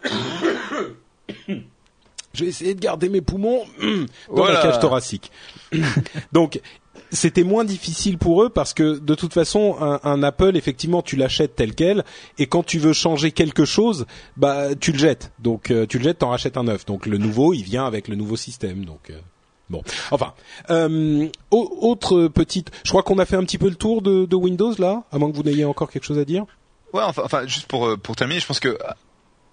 je 2.33 2.45
vais 2.45 2.51
essayer 2.51 2.75
de 2.75 2.81
garder 2.81 3.09
mes 3.09 3.21
poumons 3.21 3.65
dans 4.35 4.45
la 4.45 4.63
cage 4.63 4.79
thoracique. 4.79 5.31
Donc, 6.33 6.61
c'était 7.13 7.43
moins 7.43 7.65
difficile 7.65 8.19
pour 8.19 8.43
eux 8.43 8.49
parce 8.49 8.73
que 8.73 8.99
de 8.99 9.15
toute 9.15 9.35
façon, 9.35 9.77
un, 9.81 10.23
Apple, 10.23 10.57
effectivement, 10.57 11.03
tu 11.03 11.17
l'achètes 11.17 11.57
tel 11.57 11.75
quel, 11.75 12.05
et 12.39 12.47
quand 12.47 12.63
tu 12.63 12.79
veux 12.79 12.93
changer 12.93 13.33
quelque 13.33 13.65
chose, 13.65 14.07
bah 14.37 14.75
tu 14.79 14.93
le 14.93 14.99
jettes. 14.99 15.33
Donc 15.41 15.71
euh, 15.71 15.87
tu 15.87 15.99
le 15.99 16.05
jettes, 16.05 16.19
t'en 16.19 16.31
rachètes 16.31 16.57
un 16.57 16.65
neuf. 16.65 16.87
Donc 16.87 17.07
le 17.07 17.19
nouveau, 17.19 17.53
il 17.53 17.63
vient 17.63 17.85
avec 17.85 18.09
le 18.09 18.17
nouveau 18.17 18.37
système. 18.37 18.85
Donc 18.85 19.11
euh, 19.11 19.19
bon, 19.69 19.83
enfin, 20.11 20.35
euh, 20.71 21.29
autre 21.51 22.29
petite. 22.29 22.71
Je 22.85 22.91
crois 22.91 23.03
qu'on 23.03 23.19
a 23.19 23.25
fait 23.25 23.37
un 23.37 23.45
petit 23.45 23.59
peu 23.59 23.69
le 23.69 23.77
tour 23.77 24.03
de, 24.03 24.25
de 24.25 24.37
Windows 24.37 24.75
là, 24.79 25.05
à 25.11 25.19
moins 25.19 25.31
que 25.31 25.37
vous 25.37 25.43
n'ayez 25.43 25.65
encore 25.65 25.91
quelque 25.91 26.05
chose 26.05 26.19
à 26.19 26.25
dire. 26.25 26.45
Ouais, 26.93 27.03
enfin, 27.03 27.23
enfin 27.25 27.47
juste 27.47 27.67
pour 27.67 27.99
pour 27.99 28.17
terminer, 28.17 28.41
je 28.41 28.47
pense 28.47 28.61
que 28.61 28.79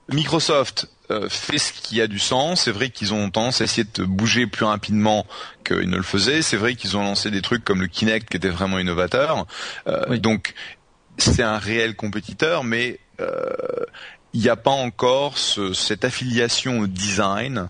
Microsoft 0.09 0.89
euh, 1.09 1.29
fait 1.29 1.57
ce 1.57 1.71
qui 1.73 2.01
a 2.01 2.07
du 2.07 2.19
sens. 2.19 2.63
C'est 2.63 2.71
vrai 2.71 2.89
qu'ils 2.89 3.13
ont 3.13 3.29
tendance 3.29 3.61
à 3.61 3.63
essayer 3.63 3.87
de 3.93 4.03
bouger 4.03 4.47
plus 4.47 4.65
rapidement 4.65 5.25
qu'ils 5.65 5.89
ne 5.89 5.97
le 5.97 6.03
faisaient. 6.03 6.41
C'est 6.41 6.57
vrai 6.57 6.75
qu'ils 6.75 6.97
ont 6.97 7.03
lancé 7.03 7.31
des 7.31 7.41
trucs 7.41 7.63
comme 7.63 7.81
le 7.81 7.87
Kinect 7.87 8.29
qui 8.29 8.37
était 8.37 8.49
vraiment 8.49 8.79
innovateur. 8.79 9.45
Euh, 9.87 10.17
donc 10.17 10.53
c'est 11.17 11.43
un 11.43 11.57
réel 11.57 11.95
compétiteur, 11.95 12.63
mais 12.63 12.99
euh, 13.19 13.49
il 14.33 14.41
n'y 14.41 14.49
a 14.49 14.55
pas 14.55 14.71
encore 14.71 15.37
cette 15.37 16.05
affiliation 16.05 16.79
au 16.79 16.87
design, 16.87 17.69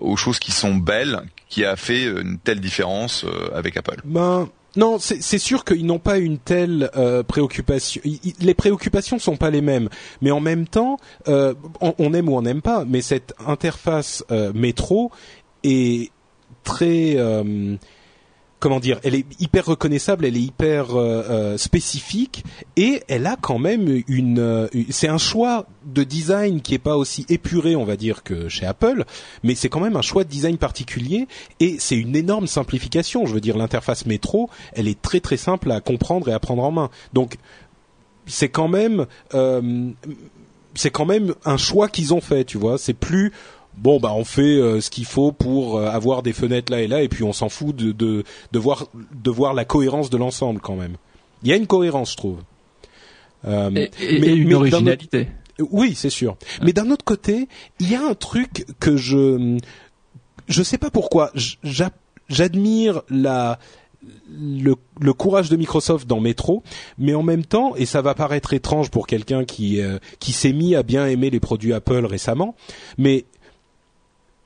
aux 0.00 0.16
choses 0.16 0.38
qui 0.38 0.52
sont 0.52 0.74
belles, 0.74 1.22
qui 1.48 1.64
a 1.64 1.76
fait 1.76 2.04
une 2.04 2.38
telle 2.38 2.60
différence 2.60 3.24
avec 3.54 3.76
Apple. 3.76 4.00
Ben 4.04 4.48
non, 4.76 4.98
c'est 4.98 5.38
sûr 5.38 5.64
qu'ils 5.64 5.84
n'ont 5.84 5.98
pas 5.98 6.18
une 6.18 6.38
telle 6.38 6.90
euh, 6.96 7.22
préoccupation. 7.22 8.00
les 8.40 8.54
préoccupations 8.54 9.18
sont 9.18 9.36
pas 9.36 9.50
les 9.50 9.60
mêmes, 9.60 9.88
mais 10.22 10.30
en 10.30 10.40
même 10.40 10.66
temps, 10.66 10.98
euh, 11.28 11.54
on, 11.80 12.14
aime 12.14 12.28
ou 12.28 12.36
on 12.36 12.42
n'aime 12.42 12.62
pas, 12.62 12.84
mais 12.86 13.02
cette 13.02 13.34
interface 13.46 14.24
euh, 14.30 14.52
métro 14.54 15.10
est 15.62 16.10
très 16.64 17.16
comment 18.62 18.78
dire, 18.78 19.00
elle 19.02 19.16
est 19.16 19.26
hyper 19.40 19.66
reconnaissable, 19.66 20.24
elle 20.24 20.36
est 20.36 20.42
hyper 20.42 20.96
euh, 20.96 21.24
euh, 21.28 21.58
spécifique 21.58 22.44
et 22.76 23.02
elle 23.08 23.26
a 23.26 23.34
quand 23.34 23.58
même 23.58 24.02
une, 24.06 24.38
euh, 24.38 24.68
c'est 24.88 25.08
un 25.08 25.18
choix 25.18 25.66
de 25.84 26.04
design 26.04 26.60
qui 26.60 26.74
est 26.74 26.78
pas 26.78 26.96
aussi 26.96 27.26
épuré, 27.28 27.74
on 27.74 27.84
va 27.84 27.96
dire, 27.96 28.22
que 28.22 28.48
chez 28.48 28.64
Apple, 28.64 29.04
mais 29.42 29.56
c'est 29.56 29.68
quand 29.68 29.80
même 29.80 29.96
un 29.96 30.02
choix 30.02 30.22
de 30.22 30.28
design 30.28 30.58
particulier 30.58 31.26
et 31.58 31.78
c'est 31.80 31.96
une 31.96 32.14
énorme 32.14 32.46
simplification. 32.46 33.26
Je 33.26 33.34
veux 33.34 33.40
dire, 33.40 33.58
l'interface 33.58 34.06
métro, 34.06 34.48
elle 34.74 34.86
est 34.86 35.02
très 35.02 35.18
très 35.18 35.36
simple 35.36 35.72
à 35.72 35.80
comprendre 35.80 36.28
et 36.28 36.32
à 36.32 36.38
prendre 36.38 36.62
en 36.62 36.70
main. 36.70 36.90
Donc 37.14 37.38
c'est 38.26 38.48
quand 38.48 38.68
même 38.68 39.06
c'est 40.74 40.90
quand 40.90 41.04
même 41.04 41.34
un 41.44 41.56
choix 41.56 41.88
qu'ils 41.88 42.14
ont 42.14 42.20
fait, 42.20 42.44
tu 42.44 42.58
vois. 42.58 42.78
C'est 42.78 42.94
plus 42.94 43.32
bon 43.76 43.98
bah 43.98 44.12
on 44.14 44.24
fait 44.24 44.42
euh, 44.42 44.80
ce 44.80 44.90
qu'il 44.90 45.04
faut 45.04 45.32
pour 45.32 45.78
euh, 45.78 45.88
avoir 45.88 46.22
des 46.22 46.32
fenêtres 46.32 46.72
là 46.72 46.82
et 46.82 46.86
là 46.86 47.02
et 47.02 47.08
puis 47.08 47.24
on 47.24 47.32
s'en 47.32 47.48
fout 47.48 47.74
de, 47.74 47.92
de, 47.92 48.24
de 48.52 48.58
voir 48.58 48.86
de 49.12 49.30
voir 49.30 49.54
la 49.54 49.64
cohérence 49.64 50.10
de 50.10 50.16
l'ensemble 50.16 50.60
quand 50.60 50.76
même. 50.76 50.96
Il 51.42 51.48
y 51.48 51.52
a 51.52 51.56
une 51.56 51.66
cohérence, 51.66 52.12
je 52.12 52.16
trouve. 52.16 52.38
Euh, 53.46 53.70
et, 54.00 54.20
mais, 54.20 54.36
une 54.36 54.54
originalité. 54.54 55.28
Oui, 55.70 55.94
c'est 55.96 56.10
sûr. 56.10 56.36
Mais 56.62 56.72
d'un 56.72 56.90
autre 56.90 57.04
côté, 57.04 57.48
il 57.80 57.90
y 57.90 57.96
a 57.96 58.02
un 58.02 58.14
truc 58.14 58.66
que 58.78 58.96
je 58.96 59.58
je 60.48 60.62
sais 60.62 60.78
pas 60.78 60.90
pourquoi 60.90 61.32
j'admire 62.28 63.02
la 63.08 63.58
le, 64.28 64.74
le, 65.00 65.12
courage 65.12 65.48
de 65.48 65.56
Microsoft 65.56 66.08
dans 66.08 66.18
Metro, 66.18 66.64
mais 66.98 67.14
en 67.14 67.22
même 67.22 67.44
temps, 67.44 67.76
et 67.76 67.86
ça 67.86 68.02
va 68.02 68.14
paraître 68.14 68.52
étrange 68.52 68.90
pour 68.90 69.06
quelqu'un 69.06 69.44
qui 69.44 69.80
qui 70.18 70.32
s'est 70.32 70.52
mis 70.52 70.74
à 70.74 70.82
bien 70.82 71.06
aimer 71.06 71.30
les 71.30 71.38
produits 71.38 71.72
Apple 71.72 72.04
récemment, 72.06 72.56
mais 72.98 73.26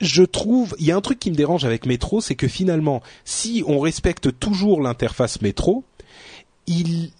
je 0.00 0.22
trouve, 0.22 0.74
il 0.78 0.87
y 0.87 0.92
a 0.92 0.96
un 0.96 1.00
truc 1.00 1.18
qui 1.18 1.30
me 1.30 1.37
dérange 1.37 1.64
avec 1.64 1.87
Metro, 1.87 2.20
c'est 2.20 2.35
que 2.35 2.48
finalement, 2.48 3.02
si 3.24 3.62
on 3.66 3.80
respecte 3.80 4.38
toujours 4.38 4.80
l'interface 4.82 5.40
Metro, 5.40 5.85
il, 6.66 7.11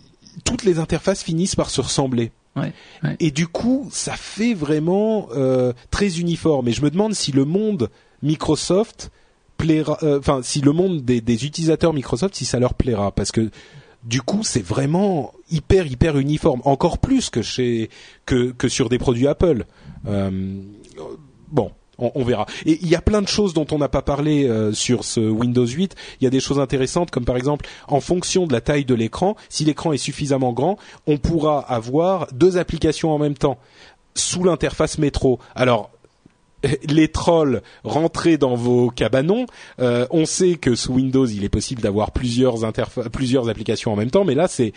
toutes 0.45 0.65
les 0.65 0.79
interfaces 0.79 1.23
finissent 1.23 1.57
par 1.57 1.71
se 1.71 1.81
ressembler. 1.81 2.33
Et 3.21 3.31
du 3.31 3.47
coup, 3.47 3.87
ça 3.93 4.17
fait 4.17 4.55
vraiment 4.55 5.29
euh, 5.37 5.75
très 5.91 6.21
uniforme. 6.21 6.69
Et 6.69 6.73
je 6.73 6.81
me 6.81 6.91
demande 6.91 7.15
si 7.15 7.31
le 7.31 7.45
monde 7.45 7.91
Microsoft 8.23 9.11
plaira, 9.59 9.99
euh, 10.03 10.19
enfin, 10.19 10.41
si 10.43 10.63
le 10.63 10.73
monde 10.73 11.05
des, 11.05 11.21
des, 11.21 11.45
utilisateurs 11.45 11.93
Microsoft, 11.93 12.35
si 12.35 12.47
ça 12.47 12.59
leur 12.59 12.73
plaira, 12.73 13.13
parce 13.13 13.31
que 13.31 13.51
du 14.05 14.23
coup, 14.23 14.43
c'est 14.43 14.65
vraiment 14.65 15.35
hyper 15.51 15.87
hyper 15.87 16.17
uniforme, 16.17 16.63
encore 16.65 16.99
plus 16.99 17.29
que 17.29 17.43
chez 17.43 17.91
que 18.25 18.53
que 18.53 18.69
sur 18.69 18.89
des 18.89 18.99
produits 18.99 19.27
Apple. 19.27 19.67
Euh, 20.07 20.63
bon, 21.49 21.73
on, 21.99 22.25
verra. 22.25 22.47
Et 22.65 22.79
il 22.83 22.89
y 22.89 22.95
a 22.95 23.01
plein 23.01 23.23
de 23.23 23.29
choses 23.29 23.55
dont 23.55 23.67
on 23.71 23.79
n'a 23.79 23.89
pas 23.89 24.03
parlé 24.03 24.47
euh, 24.49 24.73
sur 24.73 25.05
ce 25.05 25.21
Windows 25.21 25.67
8. 25.67 25.95
Il 26.21 26.25
y 26.25 26.27
a 26.27 26.31
des 26.31 26.41
choses 26.41 26.61
intéressantes 26.61 27.11
comme 27.11 27.25
par 27.25 27.37
exemple 27.37 27.67
en 27.89 28.01
fonction 28.01 28.47
de 28.47 28.53
la 28.53 28.61
taille 28.61 28.85
de 28.85 28.95
l'écran, 28.95 29.37
si 29.49 29.65
l'écran 29.65 29.93
est 29.93 29.99
suffisamment 29.99 30.53
grand, 30.53 30.79
on 31.07 31.19
pourra 31.19 31.61
avoir 31.61 32.27
deux 32.33 32.59
applications 32.59 33.13
en 33.13 33.19
même 33.19 33.35
temps 33.35 33.59
sous 34.15 34.45
l'interface 34.45 34.99
métro. 34.99 35.39
Alors 35.55 35.91
les 36.89 37.09
trolls 37.09 37.63
rentrez 37.85 38.39
dans 38.39 38.55
vos 38.55 38.91
cabanons. 38.91 39.47
Euh, 39.81 40.07
on 40.11 40.27
sait 40.27 40.57
que 40.57 40.75
sous 40.75 40.95
Windows, 40.95 41.27
il 41.27 41.45
est 41.45 41.49
possible 41.49 41.83
d'avoir 41.83 42.11
plusieurs 42.11 42.57
plusieurs 43.13 43.49
applications 43.49 43.93
en 43.93 43.97
même 43.97 44.11
temps, 44.11 44.25
mais 44.25 44.35
là 44.35 44.49
c'est 44.49 44.73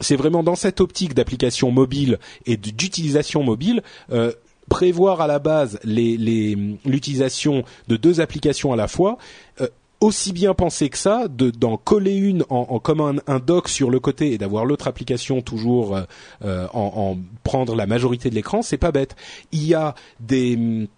c'est 0.00 0.16
vraiment 0.16 0.42
dans 0.42 0.56
cette 0.56 0.80
optique 0.80 1.14
d'application 1.14 1.70
mobile 1.70 2.18
et 2.46 2.56
d'utilisation 2.56 3.42
mobile. 3.42 3.82
Euh, 4.12 4.32
prévoir 4.70 5.20
à 5.20 5.26
la 5.26 5.38
base 5.38 5.78
l'utilisation 5.84 7.64
de 7.88 7.96
deux 7.96 8.22
applications 8.22 8.72
à 8.72 8.76
la 8.76 8.88
fois, 8.88 9.18
euh, 9.60 9.68
aussi 10.00 10.32
bien 10.32 10.54
penser 10.54 10.88
que 10.88 10.96
ça, 10.96 11.28
d'en 11.28 11.76
coller 11.76 12.14
une 12.14 12.44
en, 12.48 12.66
en 12.70 12.78
comme 12.78 13.20
un, 13.26 13.38
dock 13.40 13.68
sur 13.68 13.90
le 13.90 14.00
côté 14.00 14.32
et 14.32 14.38
d'avoir 14.38 14.64
l'autre 14.64 14.88
application 14.88 15.42
toujours 15.42 15.94
euh, 15.94 16.04
euh, 16.42 16.66
en, 16.72 16.92
en, 16.96 17.18
prendre 17.42 17.74
la 17.74 17.86
majorité 17.86 18.30
de 18.30 18.34
l'écran, 18.34 18.62
c'est 18.62 18.78
pas 18.78 18.92
bête. 18.92 19.14
Il 19.52 19.66
y 19.66 19.74
a 19.74 19.94
des 20.20 20.88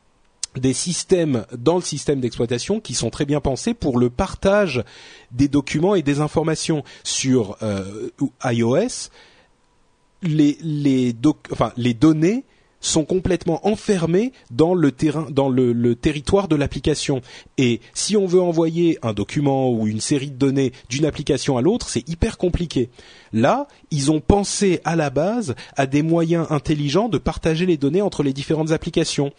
des 0.54 0.74
systèmes 0.74 1.46
dans 1.56 1.76
le 1.76 1.80
système 1.80 2.20
d'exploitation 2.20 2.78
qui 2.78 2.92
sont 2.92 3.08
très 3.08 3.24
bien 3.24 3.40
pensés 3.40 3.72
pour 3.72 3.98
le 3.98 4.10
partage 4.10 4.84
des 5.30 5.48
documents 5.48 5.94
et 5.94 6.02
des 6.02 6.20
informations 6.20 6.84
sur 7.04 7.56
iOS. 8.44 9.08
Les 10.22 10.58
les, 10.60 11.16
enfin, 11.50 11.72
les 11.78 11.94
données 11.94 12.44
sont 12.82 13.04
complètement 13.04 13.66
enfermés 13.66 14.32
dans 14.50 14.74
le 14.74 14.92
terrain, 14.92 15.26
dans 15.30 15.48
le, 15.48 15.94
territoire 15.94 16.48
de 16.48 16.56
l'application. 16.56 17.22
Et 17.56 17.80
si 17.94 18.16
on 18.16 18.26
veut 18.26 18.42
envoyer 18.42 18.98
un 19.02 19.14
document 19.14 19.70
ou 19.70 19.86
une 19.86 20.00
série 20.00 20.30
de 20.30 20.36
données 20.36 20.72
d'une 20.90 21.06
application 21.06 21.56
à 21.56 21.62
l'autre, 21.62 21.88
c'est 21.88 22.06
hyper 22.08 22.36
compliqué. 22.36 22.90
Là, 23.32 23.68
ils 23.90 24.10
ont 24.10 24.20
pensé 24.20 24.80
à 24.84 24.96
la 24.96 25.08
base 25.08 25.54
à 25.76 25.86
des 25.86 26.02
moyens 26.02 26.46
intelligents 26.50 27.08
de 27.08 27.18
partager 27.18 27.64
les 27.64 27.76
données 27.76 28.02
entre 28.02 28.22
les 28.22 28.32
différentes 28.32 28.72
applications. 28.72 29.32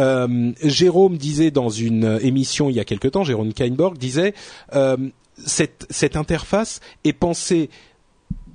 Euh, 0.00 0.52
Jérôme 0.62 1.18
disait 1.18 1.50
dans 1.50 1.68
une 1.68 2.18
émission 2.22 2.70
il 2.70 2.76
y 2.76 2.80
a 2.80 2.84
quelque 2.84 3.08
temps, 3.08 3.22
Jérôme 3.22 3.52
Kainborg 3.52 3.98
disait 3.98 4.34
euh, 4.74 4.96
cette, 5.36 5.86
cette 5.90 6.16
interface 6.16 6.80
est 7.04 7.12
pensée 7.12 7.68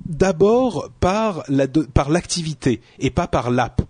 d'abord 0.06 0.90
par 1.00 1.44
l'activité 1.48 2.80
et 2.98 3.10
pas 3.10 3.26
par 3.26 3.50
l'app 3.50 3.82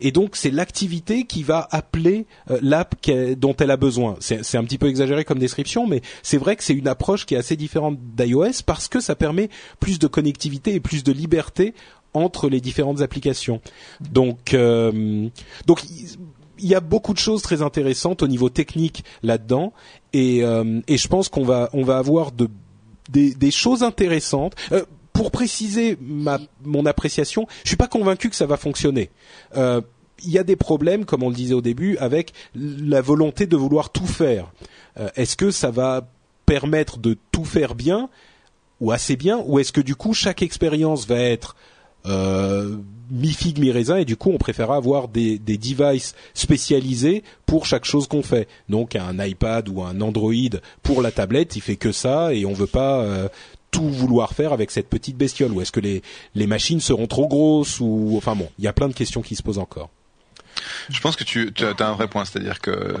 et 0.00 0.12
donc 0.12 0.36
c'est 0.36 0.50
l'activité 0.50 1.24
qui 1.24 1.42
va 1.42 1.66
appeler 1.70 2.26
euh, 2.50 2.58
l'app 2.62 2.94
dont 3.36 3.54
elle 3.56 3.70
a 3.70 3.76
besoin. 3.76 4.16
C'est 4.20 4.56
un 4.56 4.64
petit 4.64 4.78
peu 4.78 4.88
exagéré 4.88 5.24
comme 5.24 5.38
description, 5.38 5.86
mais 5.86 6.02
c'est 6.22 6.38
vrai 6.38 6.56
que 6.56 6.64
c'est 6.64 6.74
une 6.74 6.88
approche 6.88 7.26
qui 7.26 7.34
est 7.34 7.38
assez 7.38 7.56
différente 7.56 7.98
d'iOS 8.16 8.62
parce 8.64 8.88
que 8.88 9.00
ça 9.00 9.14
permet 9.14 9.48
plus 9.80 9.98
de 9.98 10.06
connectivité 10.06 10.74
et 10.74 10.80
plus 10.80 11.04
de 11.04 11.12
liberté 11.12 11.74
entre 12.14 12.48
les 12.48 12.60
différentes 12.60 13.00
applications. 13.00 13.60
Donc, 14.00 14.54
euh, 14.54 15.28
donc 15.66 15.82
il 16.60 16.66
y 16.66 16.74
a 16.74 16.80
beaucoup 16.80 17.12
de 17.12 17.18
choses 17.18 17.42
très 17.42 17.62
intéressantes 17.62 18.22
au 18.22 18.28
niveau 18.28 18.48
technique 18.48 19.04
là-dedans, 19.22 19.72
et, 20.12 20.42
euh, 20.42 20.80
et 20.88 20.96
je 20.96 21.08
pense 21.08 21.28
qu'on 21.28 21.44
va 21.44 21.70
on 21.72 21.84
va 21.84 21.98
avoir 21.98 22.32
de 22.32 22.48
des, 23.10 23.34
des 23.34 23.50
choses 23.50 23.82
intéressantes 23.82 24.54
pour 25.18 25.32
préciser 25.32 25.98
ma, 26.00 26.38
mon 26.64 26.86
appréciation, 26.86 27.48
je 27.64 27.70
suis 27.70 27.76
pas 27.76 27.88
convaincu 27.88 28.30
que 28.30 28.36
ça 28.36 28.46
va 28.46 28.56
fonctionner. 28.56 29.10
Euh, 29.56 29.80
il 30.24 30.30
y 30.30 30.38
a 30.38 30.44
des 30.44 30.54
problèmes, 30.54 31.04
comme 31.06 31.24
on 31.24 31.28
le 31.28 31.34
disait 31.34 31.54
au 31.54 31.60
début, 31.60 31.96
avec 31.96 32.32
la 32.54 33.00
volonté 33.00 33.46
de 33.46 33.56
vouloir 33.56 33.90
tout 33.90 34.06
faire. 34.06 34.52
Euh, 34.96 35.08
est-ce 35.16 35.36
que 35.36 35.50
ça 35.50 35.72
va 35.72 36.06
permettre 36.46 36.98
de 36.98 37.18
tout 37.32 37.44
faire 37.44 37.74
bien 37.74 38.08
ou 38.80 38.92
assez 38.92 39.16
bien, 39.16 39.42
ou 39.44 39.58
est-ce 39.58 39.72
que 39.72 39.80
du 39.80 39.96
coup 39.96 40.14
chaque 40.14 40.40
expérience 40.40 41.04
va 41.08 41.18
être 41.18 41.56
euh, 42.06 42.76
mi 43.10 43.32
figue 43.32 43.58
mi 43.58 43.72
raisin 43.72 43.96
et 43.96 44.04
du 44.04 44.16
coup 44.16 44.30
on 44.30 44.38
préférera 44.38 44.76
avoir 44.76 45.08
des, 45.08 45.36
des 45.40 45.58
devices 45.58 46.14
spécialisés 46.32 47.24
pour 47.44 47.66
chaque 47.66 47.84
chose 47.84 48.06
qu'on 48.06 48.22
fait. 48.22 48.46
Donc 48.68 48.94
un 48.94 49.18
iPad 49.18 49.68
ou 49.68 49.82
un 49.82 50.00
Android 50.00 50.32
pour 50.84 51.02
la 51.02 51.10
tablette, 51.10 51.56
il 51.56 51.60
fait 51.60 51.74
que 51.74 51.90
ça 51.90 52.32
et 52.32 52.46
on 52.46 52.52
veut 52.52 52.68
pas 52.68 53.28
tout 53.70 53.88
vouloir 53.88 54.32
faire 54.32 54.52
avec 54.52 54.70
cette 54.70 54.88
petite 54.88 55.16
bestiole 55.16 55.52
Ou 55.52 55.60
est-ce 55.60 55.72
que 55.72 55.80
les, 55.80 56.02
les 56.34 56.46
machines 56.46 56.80
seront 56.80 57.06
trop 57.06 57.28
grosses 57.28 57.80
ou 57.80 58.14
enfin 58.16 58.34
bon, 58.34 58.50
il 58.58 58.64
y 58.64 58.68
a 58.68 58.72
plein 58.72 58.88
de 58.88 58.94
questions 58.94 59.22
qui 59.22 59.36
se 59.36 59.42
posent 59.42 59.58
encore. 59.58 59.90
Je 60.88 61.00
pense 61.00 61.16
que 61.16 61.24
tu, 61.24 61.52
as 61.60 61.86
un 61.86 61.92
vrai 61.92 62.08
point, 62.08 62.24
c'est-à-dire 62.24 62.60
que 62.60 62.96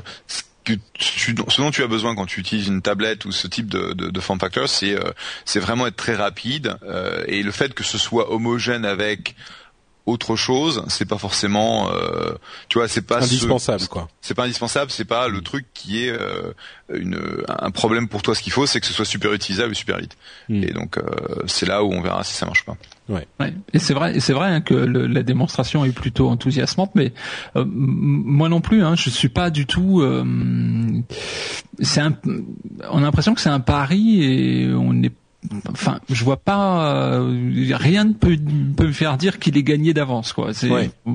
ce 1.00 1.32
dont 1.32 1.70
tu 1.70 1.82
as 1.82 1.86
besoin 1.86 2.14
quand 2.14 2.26
tu 2.26 2.40
utilises 2.40 2.68
une 2.68 2.82
tablette 2.82 3.24
ou 3.24 3.32
ce 3.32 3.46
type 3.46 3.68
de, 3.68 3.92
de, 3.94 4.10
de 4.10 4.20
form 4.20 4.38
factor, 4.38 4.68
c'est 4.68 4.94
euh, 4.94 5.12
c'est 5.44 5.60
vraiment 5.60 5.86
être 5.86 5.96
très 5.96 6.14
rapide 6.14 6.76
euh, 6.82 7.24
et 7.26 7.42
le 7.42 7.50
fait 7.50 7.74
que 7.74 7.84
ce 7.84 7.98
soit 7.98 8.30
homogène 8.30 8.84
avec 8.84 9.34
autre 10.08 10.36
chose, 10.36 10.84
c'est 10.88 11.04
pas 11.04 11.18
forcément, 11.18 11.90
euh, 11.92 12.32
tu 12.68 12.78
vois, 12.78 12.88
c'est 12.88 13.02
pas 13.02 13.18
indispensable 13.18 13.86
quoi. 13.88 14.08
C'est 14.20 14.34
pas 14.34 14.44
indispensable, 14.44 14.90
c'est 14.90 15.04
pas 15.04 15.28
le 15.28 15.40
truc 15.42 15.66
qui 15.74 16.04
est 16.04 16.10
euh, 16.10 16.52
une 16.92 17.18
un 17.48 17.70
problème 17.70 18.08
pour 18.08 18.22
toi. 18.22 18.34
Ce 18.34 18.42
qu'il 18.42 18.52
faut, 18.52 18.66
c'est 18.66 18.80
que 18.80 18.86
ce 18.86 18.92
soit 18.92 19.04
super 19.04 19.32
utilisable 19.32 19.72
et 19.72 19.74
super 19.74 19.98
vite. 19.98 20.16
Mm. 20.48 20.64
Et 20.64 20.72
donc 20.72 20.98
c'est 21.46 21.66
là 21.66 21.84
où 21.84 21.92
on 21.92 22.00
verra 22.00 22.24
si 22.24 22.34
ça 22.34 22.46
marche 22.46 22.64
pas. 22.64 22.76
Ouais. 23.08 23.26
ouais. 23.40 23.54
Et 23.72 23.78
c'est 23.78 23.94
vrai, 23.94 24.16
et 24.16 24.20
c'est 24.20 24.32
vrai 24.32 24.48
hein, 24.48 24.60
que 24.60 24.74
le, 24.74 25.06
la 25.06 25.22
démonstration 25.22 25.84
est 25.84 25.92
plutôt 25.92 26.28
enthousiasmante, 26.28 26.92
mais 26.94 27.12
moi 27.54 28.48
non 28.48 28.60
plus, 28.60 28.82
hein, 28.82 28.94
je 28.96 29.10
suis 29.10 29.28
pas 29.28 29.50
du 29.50 29.66
tout. 29.66 30.02
c'est 31.80 32.00
un, 32.00 32.16
on 32.90 32.98
a 32.98 33.02
l'impression 33.02 33.34
que 33.34 33.40
c'est 33.40 33.48
un 33.50 33.60
pari 33.60 34.22
et 34.22 34.68
on 34.72 34.92
n'est 34.92 35.12
enfin 35.70 36.00
je 36.10 36.24
vois 36.24 36.36
pas 36.36 36.92
euh, 36.92 37.72
rien 37.72 38.04
ne 38.04 38.12
peut, 38.12 38.36
peut 38.76 38.88
me 38.88 38.92
faire 38.92 39.16
dire 39.16 39.38
qu'il 39.38 39.56
est 39.56 39.62
gagné 39.62 39.94
d'avance 39.94 40.32
quoi. 40.32 40.52
C'est 40.52 40.68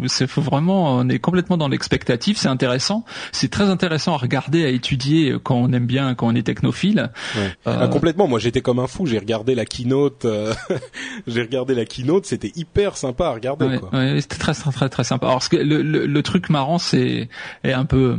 c'est 0.07 0.29
vraiment 0.29 0.95
on 0.95 1.09
est 1.09 1.19
complètement 1.19 1.57
dans 1.57 1.67
l'expectative 1.67 2.37
c'est 2.37 2.47
intéressant. 2.47 3.03
C'est 3.33 3.51
très 3.51 3.65
intéressant 3.65 4.13
à 4.13 4.17
regarder 4.17 4.63
à 4.63 4.69
étudier 4.69 5.35
quand 5.43 5.55
on 5.55 5.73
aime 5.73 5.85
bien 5.85 6.15
quand 6.15 6.27
on 6.27 6.35
est 6.35 6.43
technophile. 6.43 7.11
Euh, 7.35 7.49
ah, 7.65 7.87
complètement. 7.89 8.27
Moi 8.27 8.39
j'étais 8.39 8.61
comme 8.61 8.79
un 8.79 8.87
fou. 8.87 9.05
J'ai 9.05 9.19
regardé 9.19 9.55
la 9.55 9.65
keynote 9.65 10.23
euh, 10.23 10.53
j'ai 11.27 11.41
regardé 11.41 11.75
la 11.75 11.85
keynote. 11.85 12.25
C'était 12.25 12.53
hyper 12.55 12.95
sympa 12.95 13.27
à 13.27 13.31
regarder 13.31 13.77
quoi. 13.77 13.89
c'était 14.21 14.37
très 14.37 14.53
très 14.53 14.71
très 14.71 14.89
très 14.89 15.03
sympa. 15.03 15.27
Alors 15.27 15.43
ce 15.43 15.49
que 15.49 15.57
le, 15.57 15.81
le, 15.81 16.23
truc 16.23 16.49
marrant 16.49 16.77
c'est 16.77 17.27
est 17.65 17.73
un 17.73 17.83
peu 17.83 18.17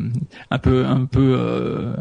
un 0.51 0.59
peu 0.59 0.85
un 0.85 1.07
peu 1.07 1.95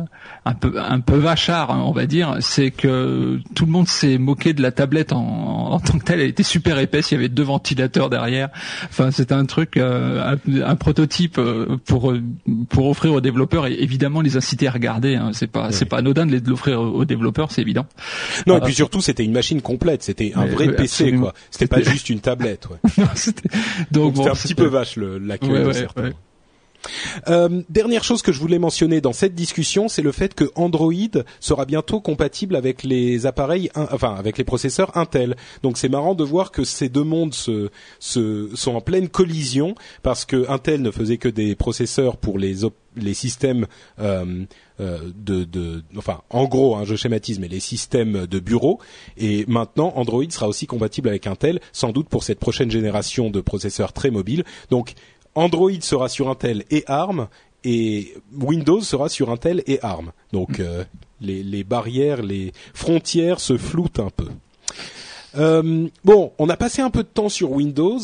un 0.43 0.53
peu 0.53 0.73
un 0.77 0.99
peu 0.99 1.15
vachard 1.15 1.69
on 1.69 1.93
va 1.93 2.05
dire. 2.05 2.35
C'est 2.41 2.71
que 2.71 3.39
tout 3.55 3.65
le 3.65 3.71
monde 3.71 3.87
s'est 3.93 4.17
moqué 4.17 4.53
de 4.53 4.61
la 4.61 4.71
tablette 4.71 5.13
en, 5.13 5.79
tant 5.79 5.97
que 5.97 6.03
telle. 6.03 6.19
Elle 6.19 6.29
était 6.29 6.43
super 6.43 6.79
épaisse. 6.79 7.11
Il 7.11 7.15
y 7.15 7.17
avait 7.17 7.29
deux 7.29 7.43
ventilateurs 7.43 8.09
derrière. 8.09 8.49
Enfin, 8.85 9.11
c'était 9.11 9.33
un 9.33 9.45
truc, 9.45 9.77
euh, 9.77 10.35
un, 10.63 10.75
prototype 10.75 11.37
euh, 11.37 11.77
pour 11.85 12.11
euh, 12.11 12.21
pour 12.69 12.87
offrir 12.87 13.13
aux 13.13 13.21
développeurs 13.21 13.67
et 13.67 13.73
évidemment 13.73 14.21
les 14.21 14.37
inciter 14.37 14.67
à 14.67 14.71
regarder. 14.71 15.15
Hein. 15.15 15.31
C'est 15.33 15.47
pas 15.47 15.71
c'est 15.71 15.85
pas 15.85 15.97
anodin 15.97 16.25
de 16.25 16.41
l'offrir 16.49 16.81
aux 16.81 17.05
développeurs, 17.05 17.51
c'est 17.51 17.61
évident. 17.61 17.85
Non, 18.47 18.57
et 18.57 18.61
puis 18.61 18.73
surtout 18.73 19.01
c'était 19.01 19.23
une 19.23 19.33
machine 19.33 19.61
complète. 19.61 20.03
C'était 20.03 20.33
un 20.35 20.45
vrai 20.45 20.75
PC 20.75 21.13
quoi. 21.13 21.33
C'était 21.51 21.67
pas 21.67 21.81
juste 21.81 22.09
une 22.09 22.19
tablette. 22.19 22.67
Ouais. 22.69 23.03
Donc, 23.91 24.17
c'était 24.17 24.29
un 24.29 24.33
petit 24.33 24.55
peu 24.55 24.67
vache 24.67 24.97
l'accueil 24.97 25.65
de 25.65 25.71
certains. 25.71 26.11
Euh, 27.27 27.61
dernière 27.69 28.03
chose 28.03 28.21
que 28.21 28.31
je 28.31 28.39
voulais 28.39 28.59
mentionner 28.59 29.01
dans 29.01 29.13
cette 29.13 29.35
discussion, 29.35 29.87
c'est 29.87 30.01
le 30.01 30.11
fait 30.11 30.33
que 30.33 30.51
Android 30.55 30.93
sera 31.39 31.65
bientôt 31.65 31.99
compatible 32.01 32.55
avec 32.55 32.83
les 32.83 33.25
appareils, 33.25 33.69
enfin 33.75 34.15
avec 34.15 34.37
les 34.37 34.43
processeurs 34.43 34.95
Intel. 34.97 35.35
Donc 35.61 35.77
c'est 35.77 35.89
marrant 35.89 36.15
de 36.15 36.23
voir 36.23 36.51
que 36.51 36.63
ces 36.63 36.89
deux 36.89 37.03
mondes 37.03 37.33
sont 37.33 37.69
en 38.67 38.81
pleine 38.81 39.09
collision 39.09 39.75
parce 40.01 40.25
que 40.25 40.49
Intel 40.49 40.81
ne 40.81 40.91
faisait 40.91 41.17
que 41.17 41.29
des 41.29 41.55
processeurs 41.55 42.17
pour 42.17 42.37
les 42.37 42.65
les 42.95 43.13
systèmes 43.13 43.65
euh, 43.99 44.45
euh, 44.79 45.11
de, 45.15 45.43
de, 45.43 45.83
enfin 45.97 46.21
en 46.29 46.45
gros, 46.45 46.75
hein, 46.75 46.83
je 46.85 46.95
schématise, 46.95 47.39
mais 47.39 47.47
les 47.47 47.59
systèmes 47.59 48.25
de 48.25 48.39
bureau. 48.39 48.79
Et 49.17 49.45
maintenant, 49.47 49.93
Android 49.95 50.29
sera 50.29 50.47
aussi 50.47 50.67
compatible 50.67 51.09
avec 51.09 51.27
Intel, 51.27 51.59
sans 51.71 51.91
doute 51.91 52.09
pour 52.09 52.23
cette 52.23 52.39
prochaine 52.39 52.71
génération 52.71 53.29
de 53.29 53.41
processeurs 53.41 53.93
très 53.93 54.09
mobiles. 54.09 54.43
Donc 54.69 54.93
Android 55.35 55.81
sera 55.81 56.09
sur 56.09 56.29
Intel 56.29 56.63
et 56.69 56.83
ARM 56.87 57.27
et 57.63 58.13
Windows 58.33 58.81
sera 58.81 59.09
sur 59.09 59.29
Intel 59.29 59.63
et 59.67 59.79
ARM. 59.81 60.11
Donc 60.31 60.59
euh, 60.59 60.83
les, 61.21 61.63
barrières, 61.63 62.21
les 62.21 62.51
frontières 62.73 63.39
se 63.39 63.57
floutent 63.57 63.99
un 63.99 64.09
peu. 64.09 64.27
Euh, 65.35 65.87
bon, 66.03 66.31
on 66.37 66.47
a 66.49 66.57
passé 66.57 66.81
un 66.81 66.91
peu 66.91 67.01
de 67.01 67.07
temps 67.07 67.29
sur 67.29 67.51
Windows. 67.51 67.99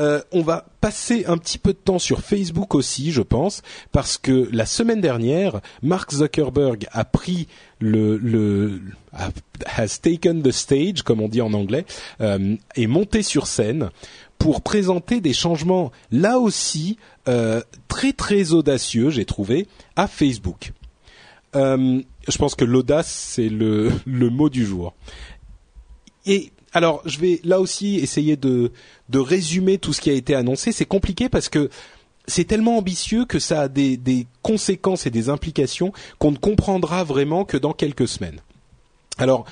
Euh, 0.00 0.22
on 0.32 0.40
va 0.40 0.66
passer 0.80 1.24
un 1.26 1.36
petit 1.36 1.58
peu 1.58 1.72
de 1.72 1.78
temps 1.78 1.98
sur 1.98 2.20
Facebook 2.20 2.74
aussi, 2.74 3.12
je 3.12 3.20
pense, 3.20 3.62
parce 3.90 4.16
que 4.16 4.48
la 4.52 4.64
semaine 4.64 5.00
dernière, 5.00 5.60
Mark 5.82 6.12
Zuckerberg 6.12 6.86
a 6.92 7.04
pris 7.04 7.46
le, 7.78 8.16
le 8.16 8.80
has 9.12 9.98
taken 10.00 10.42
the 10.42 10.50
stage, 10.50 11.02
comme 11.02 11.20
on 11.20 11.28
dit 11.28 11.42
en 11.42 11.52
anglais, 11.52 11.84
euh, 12.20 12.56
et 12.76 12.86
monté 12.86 13.22
sur 13.22 13.46
scène 13.46 13.90
pour 14.42 14.60
présenter 14.60 15.20
des 15.20 15.32
changements 15.32 15.92
là 16.10 16.40
aussi 16.40 16.96
euh, 17.28 17.62
très 17.86 18.12
très 18.12 18.52
audacieux, 18.52 19.08
j'ai 19.08 19.24
trouvé, 19.24 19.68
à 19.94 20.08
Facebook. 20.08 20.72
Euh, 21.54 22.02
je 22.26 22.38
pense 22.38 22.56
que 22.56 22.64
l'audace 22.64 23.06
c'est 23.06 23.48
le, 23.48 23.92
le 24.04 24.30
mot 24.30 24.48
du 24.48 24.66
jour. 24.66 24.94
Et 26.26 26.50
alors, 26.72 27.02
je 27.04 27.20
vais 27.20 27.40
là 27.44 27.60
aussi 27.60 27.98
essayer 27.98 28.36
de, 28.36 28.72
de 29.10 29.18
résumer 29.20 29.78
tout 29.78 29.92
ce 29.92 30.00
qui 30.00 30.10
a 30.10 30.14
été 30.14 30.34
annoncé. 30.34 30.72
C'est 30.72 30.86
compliqué 30.86 31.28
parce 31.28 31.48
que 31.48 31.70
c'est 32.26 32.44
tellement 32.44 32.78
ambitieux 32.78 33.24
que 33.26 33.38
ça 33.38 33.60
a 33.60 33.68
des, 33.68 33.96
des 33.96 34.26
conséquences 34.42 35.06
et 35.06 35.10
des 35.10 35.28
implications 35.28 35.92
qu'on 36.18 36.32
ne 36.32 36.36
comprendra 36.36 37.04
vraiment 37.04 37.44
que 37.44 37.56
dans 37.56 37.74
quelques 37.74 38.08
semaines. 38.08 38.40
Alors, 39.18 39.44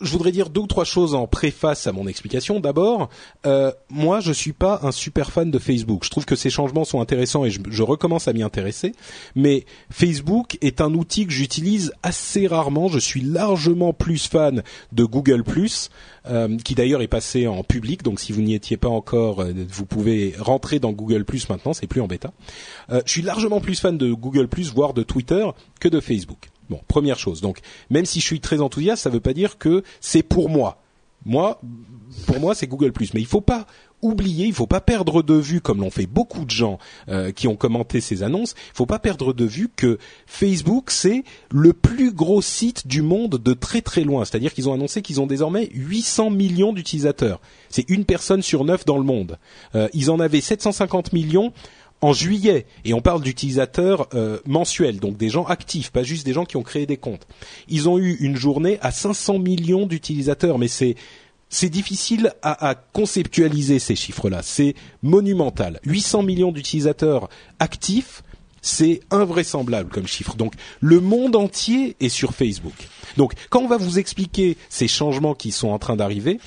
je 0.00 0.10
voudrais 0.10 0.32
dire 0.32 0.48
deux 0.48 0.62
ou 0.62 0.66
trois 0.66 0.84
choses 0.84 1.14
en 1.14 1.26
préface 1.26 1.86
à 1.86 1.92
mon 1.92 2.06
explication. 2.06 2.58
D'abord, 2.58 3.08
euh, 3.46 3.70
moi, 3.88 4.20
je 4.20 4.32
suis 4.32 4.52
pas 4.52 4.80
un 4.82 4.92
super 4.92 5.30
fan 5.30 5.50
de 5.50 5.58
Facebook. 5.58 6.04
Je 6.04 6.10
trouve 6.10 6.24
que 6.24 6.36
ces 6.36 6.50
changements 6.50 6.84
sont 6.84 7.00
intéressants 7.00 7.44
et 7.44 7.50
je, 7.50 7.82
recommence 7.82 8.28
à 8.28 8.32
m'y 8.32 8.42
intéresser. 8.42 8.92
Mais 9.34 9.64
Facebook 9.90 10.58
est 10.60 10.80
un 10.80 10.94
outil 10.94 11.26
que 11.26 11.32
j'utilise 11.32 11.92
assez 12.02 12.46
rarement. 12.46 12.88
Je 12.88 12.98
suis 12.98 13.20
largement 13.20 13.92
plus 13.92 14.26
fan 14.26 14.62
de 14.92 15.04
Google 15.04 15.44
euh, 16.28 16.56
qui 16.58 16.74
d'ailleurs 16.74 17.02
est 17.02 17.08
passé 17.08 17.46
en 17.46 17.62
public. 17.62 18.02
Donc, 18.02 18.20
si 18.20 18.32
vous 18.32 18.42
n'y 18.42 18.54
étiez 18.54 18.76
pas 18.76 18.88
encore, 18.88 19.40
euh, 19.40 19.52
vous 19.68 19.86
pouvez 19.86 20.34
rentrer 20.38 20.78
dans 20.78 20.92
Google 20.92 21.24
maintenant. 21.48 21.72
C'est 21.72 21.86
plus 21.86 22.00
en 22.00 22.06
bêta. 22.06 22.32
Euh, 22.90 23.02
je 23.04 23.12
suis 23.12 23.22
largement 23.22 23.60
plus 23.60 23.80
fan 23.80 23.96
de 23.96 24.12
Google 24.12 24.48
voire 24.74 24.94
de 24.94 25.02
Twitter, 25.02 25.46
que 25.78 25.88
de 25.88 26.00
Facebook. 26.00 26.50
Bon, 26.70 26.80
première 26.88 27.18
chose. 27.18 27.40
Donc, 27.40 27.58
même 27.90 28.06
si 28.06 28.20
je 28.20 28.24
suis 28.24 28.40
très 28.40 28.60
enthousiaste, 28.60 29.02
ça 29.02 29.10
ne 29.10 29.14
veut 29.14 29.20
pas 29.20 29.34
dire 29.34 29.58
que 29.58 29.82
c'est 30.00 30.22
pour 30.22 30.48
moi. 30.48 30.80
Moi, 31.26 31.60
pour 32.26 32.40
moi, 32.40 32.54
c'est 32.54 32.66
Google+. 32.66 32.92
Mais 33.12 33.20
il 33.20 33.26
faut 33.26 33.40
pas 33.40 33.66
oublier, 34.02 34.46
il 34.46 34.54
faut 34.54 34.66
pas 34.66 34.80
perdre 34.80 35.22
de 35.22 35.34
vue, 35.34 35.60
comme 35.60 35.80
l'ont 35.80 35.90
fait 35.90 36.06
beaucoup 36.06 36.44
de 36.44 36.50
gens 36.50 36.78
euh, 37.08 37.32
qui 37.32 37.48
ont 37.48 37.56
commenté 37.56 38.00
ces 38.00 38.22
annonces, 38.22 38.54
il 38.72 38.76
faut 38.76 38.86
pas 38.86 38.98
perdre 38.98 39.32
de 39.32 39.44
vue 39.44 39.68
que 39.74 39.98
Facebook 40.26 40.90
c'est 40.90 41.24
le 41.50 41.72
plus 41.72 42.12
gros 42.12 42.40
site 42.40 42.86
du 42.86 43.02
monde 43.02 43.36
de 43.36 43.52
très 43.52 43.82
très 43.82 44.02
loin. 44.02 44.24
C'est-à-dire 44.24 44.54
qu'ils 44.54 44.68
ont 44.68 44.72
annoncé 44.72 45.02
qu'ils 45.02 45.20
ont 45.20 45.26
désormais 45.26 45.68
800 45.74 46.30
millions 46.30 46.72
d'utilisateurs. 46.72 47.40
C'est 47.68 47.88
une 47.90 48.04
personne 48.04 48.42
sur 48.42 48.64
neuf 48.64 48.84
dans 48.84 48.96
le 48.96 49.04
monde. 49.04 49.38
Euh, 49.74 49.88
ils 49.92 50.10
en 50.10 50.18
avaient 50.18 50.40
750 50.40 51.12
millions 51.12 51.52
en 52.00 52.12
juillet, 52.12 52.66
et 52.84 52.94
on 52.94 53.00
parle 53.00 53.22
d'utilisateurs 53.22 54.08
euh, 54.14 54.38
mensuels, 54.46 55.00
donc 55.00 55.16
des 55.16 55.28
gens 55.28 55.44
actifs, 55.44 55.90
pas 55.90 56.02
juste 56.02 56.24
des 56.24 56.32
gens 56.32 56.44
qui 56.44 56.56
ont 56.56 56.62
créé 56.62 56.86
des 56.86 56.96
comptes. 56.96 57.26
Ils 57.68 57.88
ont 57.88 57.98
eu 57.98 58.16
une 58.20 58.36
journée 58.36 58.78
à 58.80 58.90
500 58.90 59.38
millions 59.38 59.86
d'utilisateurs, 59.86 60.58
mais 60.58 60.68
c'est 60.68 60.96
c'est 61.52 61.68
difficile 61.68 62.32
à, 62.42 62.68
à, 62.68 62.76
conceptualiser 62.76 63.80
ces 63.80 63.96
chiffres-là. 63.96 64.40
C'est 64.40 64.76
monumental. 65.02 65.80
800 65.84 66.22
millions 66.22 66.52
d'utilisateurs 66.52 67.28
actifs, 67.58 68.22
c'est 68.62 69.00
invraisemblable 69.10 69.90
comme 69.90 70.06
chiffre. 70.06 70.36
Donc 70.36 70.54
le 70.80 71.00
monde 71.00 71.34
entier 71.34 71.96
est 71.98 72.08
sur 72.08 72.34
Facebook. 72.34 72.88
Donc 73.16 73.34
quand 73.50 73.60
on 73.60 73.68
va 73.68 73.78
vous 73.78 73.98
expliquer 73.98 74.56
ces 74.68 74.86
changements 74.88 75.34
qui 75.34 75.50
sont 75.50 75.68
en 75.68 75.80
train 75.80 75.96
d'arriver, 75.96 76.38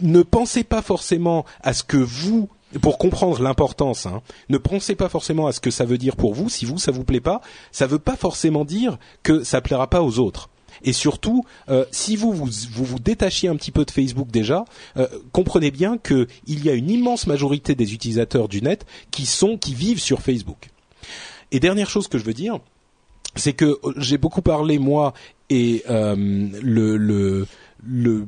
ne 0.00 0.22
pensez 0.22 0.64
pas 0.64 0.82
forcément 0.82 1.44
à 1.62 1.72
ce 1.72 1.84
que 1.84 1.96
vous 1.96 2.48
pour 2.80 2.98
comprendre 2.98 3.42
l'importance, 3.42 4.06
hein, 4.06 4.22
ne 4.48 4.58
pensez 4.58 4.94
pas 4.94 5.08
forcément 5.08 5.46
à 5.46 5.52
ce 5.52 5.60
que 5.60 5.70
ça 5.70 5.84
veut 5.84 5.98
dire 5.98 6.16
pour 6.16 6.34
vous. 6.34 6.48
Si 6.48 6.64
vous, 6.64 6.78
ça 6.78 6.92
vous 6.92 7.04
plaît 7.04 7.20
pas, 7.20 7.40
ça 7.70 7.86
veut 7.86 7.98
pas 7.98 8.16
forcément 8.16 8.64
dire 8.64 8.98
que 9.22 9.44
ça 9.44 9.60
plaira 9.60 9.88
pas 9.88 10.02
aux 10.02 10.18
autres. 10.18 10.48
Et 10.84 10.92
surtout, 10.92 11.44
euh, 11.68 11.84
si 11.90 12.16
vous 12.16 12.32
vous, 12.32 12.48
vous 12.48 12.98
détachiez 12.98 13.48
un 13.48 13.56
petit 13.56 13.70
peu 13.70 13.84
de 13.84 13.90
Facebook 13.90 14.30
déjà, 14.30 14.64
euh, 14.96 15.06
comprenez 15.30 15.70
bien 15.70 15.98
qu'il 15.98 16.26
y 16.46 16.70
a 16.70 16.74
une 16.74 16.90
immense 16.90 17.26
majorité 17.26 17.74
des 17.74 17.94
utilisateurs 17.94 18.48
du 18.48 18.62
net 18.62 18.86
qui 19.10 19.26
sont, 19.26 19.58
qui 19.58 19.74
vivent 19.74 20.00
sur 20.00 20.22
Facebook. 20.22 20.70
Et 21.52 21.60
dernière 21.60 21.90
chose 21.90 22.08
que 22.08 22.18
je 22.18 22.24
veux 22.24 22.34
dire, 22.34 22.58
c'est 23.36 23.52
que 23.52 23.78
euh, 23.84 23.92
j'ai 23.98 24.18
beaucoup 24.18 24.42
parlé 24.42 24.78
moi 24.78 25.12
et 25.50 25.84
le, 25.86 26.96
le, 26.96 27.46
le 27.84 28.26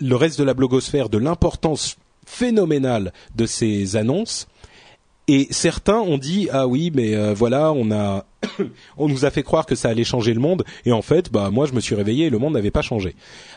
le 0.00 0.16
reste 0.16 0.38
de 0.38 0.44
la 0.44 0.54
blogosphère 0.54 1.08
de 1.08 1.18
l'importance 1.18 1.96
phénoménale 2.28 3.12
de 3.34 3.46
ces 3.46 3.96
annonces. 3.96 4.46
Et 5.30 5.46
certains 5.50 5.98
ont 5.98 6.16
dit 6.16 6.48
ah 6.52 6.66
oui 6.66 6.90
mais 6.94 7.14
euh, 7.14 7.34
voilà 7.34 7.72
on 7.72 7.90
a 7.90 8.24
on 8.96 9.08
nous 9.08 9.26
a 9.26 9.30
fait 9.30 9.42
croire 9.42 9.66
que 9.66 9.74
ça 9.74 9.90
allait 9.90 10.04
changer 10.04 10.32
le 10.32 10.40
monde 10.40 10.64
et 10.86 10.92
en 10.92 11.02
fait 11.02 11.30
bah 11.30 11.50
moi 11.50 11.66
je 11.66 11.74
me 11.74 11.80
suis 11.80 11.94
réveillé 11.94 12.26
et 12.26 12.30
le 12.30 12.38
monde 12.38 12.54
n'avait 12.54 12.70
pas 12.70 12.80
changé. 12.80 13.14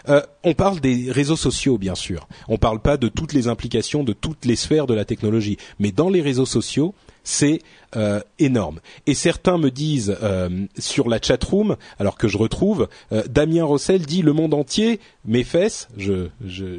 Euh, 0.09 0.21
on 0.43 0.53
parle 0.53 0.81
des 0.81 1.11
réseaux 1.11 1.37
sociaux 1.37 1.77
bien 1.77 1.95
sûr. 1.95 2.27
On 2.49 2.57
parle 2.57 2.81
pas 2.81 2.97
de 2.97 3.07
toutes 3.07 3.31
les 3.31 3.47
implications 3.47 4.03
de 4.03 4.11
toutes 4.11 4.43
les 4.45 4.57
sphères 4.57 4.87
de 4.87 4.93
la 4.93 5.05
technologie, 5.05 5.57
mais 5.79 5.91
dans 5.91 6.09
les 6.09 6.21
réseaux 6.21 6.45
sociaux 6.45 6.93
c'est 7.23 7.61
euh, 7.95 8.21
énorme. 8.39 8.79
Et 9.05 9.13
certains 9.13 9.57
me 9.57 9.69
disent 9.69 10.15
euh, 10.23 10.65
sur 10.77 11.09
la 11.09 11.21
chatroom, 11.21 11.75
alors 11.99 12.17
que 12.17 12.27
je 12.27 12.37
retrouve, 12.37 12.87
euh, 13.11 13.23
Damien 13.29 13.65
Rossel 13.65 14.05
dit 14.05 14.21
le 14.21 14.33
monde 14.33 14.53
entier, 14.53 14.99
mes 15.25 15.43
fesses, 15.43 15.89
je, 15.97 16.29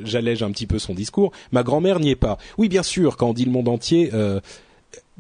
j'allège 0.05 0.43
un 0.43 0.51
petit 0.51 0.67
peu 0.67 0.79
son 0.79 0.95
discours, 0.95 1.33
ma 1.53 1.63
grand-mère 1.63 2.01
n'y 2.01 2.11
est 2.11 2.17
pas. 2.17 2.39
Oui, 2.59 2.69
bien 2.69 2.83
sûr, 2.83 3.17
quand 3.17 3.29
on 3.29 3.33
dit 3.35 3.45
le 3.45 3.51
monde 3.51 3.69
entier, 3.69 4.11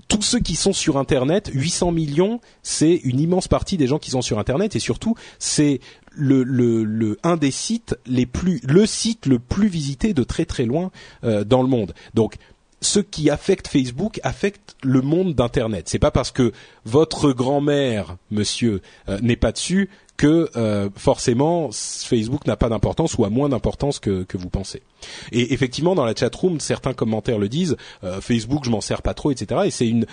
tous 0.09 0.23
ceux 0.23 0.41
qui 0.41 0.57
sont 0.57 0.73
sur 0.73 0.97
Internet, 0.97 1.51
800 1.53 1.93
millions, 1.93 2.41
c'est 2.62 2.95
une 3.05 3.20
immense 3.20 3.47
partie 3.47 3.77
des 3.77 3.87
gens 3.87 3.99
qui 3.99 4.11
sont 4.11 4.23
sur 4.23 4.39
Internet 4.39 4.75
et 4.75 4.81
surtout 4.81 5.14
c'est 5.39 5.81
le, 6.11 6.43
le, 6.43 6.85
le, 6.85 7.18
un 7.23 7.37
des 7.37 7.51
sites 7.51 7.97
les 8.07 8.27
plus, 8.27 8.61
le 8.64 8.87
site 8.87 9.27
le 9.27 9.39
plus 9.39 9.68
visité 9.68 10.14
de 10.14 10.25
très 10.25 10.47
très 10.47 10.64
loin 10.64 10.91
dans 11.23 11.62
le 11.62 11.68
monde. 11.68 11.93
Donc 12.14 12.37
ce 12.83 12.99
qui 12.99 13.30
affecte 13.30 13.68
Facebook 13.68 14.20
affecte 14.24 14.76
le 14.83 15.01
monde 15.01 15.35
d'Internet. 15.35 15.89
C'est 15.89 15.99
pas 15.99 16.11
parce 16.11 16.30
que 16.30 16.53
votre 16.85 17.33
grand-mère, 17.33 18.16
monsieur, 18.30 18.83
euh, 19.09 19.18
n'est 19.22 19.37
pas 19.37 19.53
dessus 19.53 19.89
que 20.16 20.51
euh, 20.57 20.91
forcément 20.97 21.70
Facebook 21.72 22.47
n'a 22.47 22.57
pas 22.57 22.68
d'importance 22.68 23.16
ou 23.16 23.24
a 23.24 23.30
moins 23.30 23.49
d'importance 23.49 23.99
que, 23.99 24.26
vous 24.35 24.51
pensez. 24.51 24.83
Et 25.30 25.55
effectivement, 25.55 25.95
dans 25.95 26.05
la 26.05 26.14
chatroom, 26.14 26.61
certains 26.61 26.93
commentaires 26.93 27.39
le 27.39 27.49
disent. 27.49 27.76
Euh, 28.05 28.20
Facebook, 28.20 28.64
je 28.64 28.70
m'en 28.70 28.80
sers 28.80 29.01
pas 29.01 29.14
trop, 29.14 29.30
etc. 29.30 29.62
Et 29.64 29.70
c'est 29.70 29.89
une. 29.89 30.07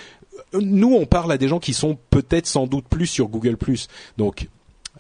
Nous, 0.54 0.94
on 0.94 1.06
parle 1.06 1.32
à 1.32 1.38
des 1.38 1.48
gens 1.48 1.60
qui 1.60 1.74
sont 1.74 1.98
peut-être 2.12 2.48
sans 2.48 2.66
doute 2.66 2.86
plus 2.88 3.08
sur 3.08 3.28
Google+. 3.28 3.58
Donc, 4.18 4.48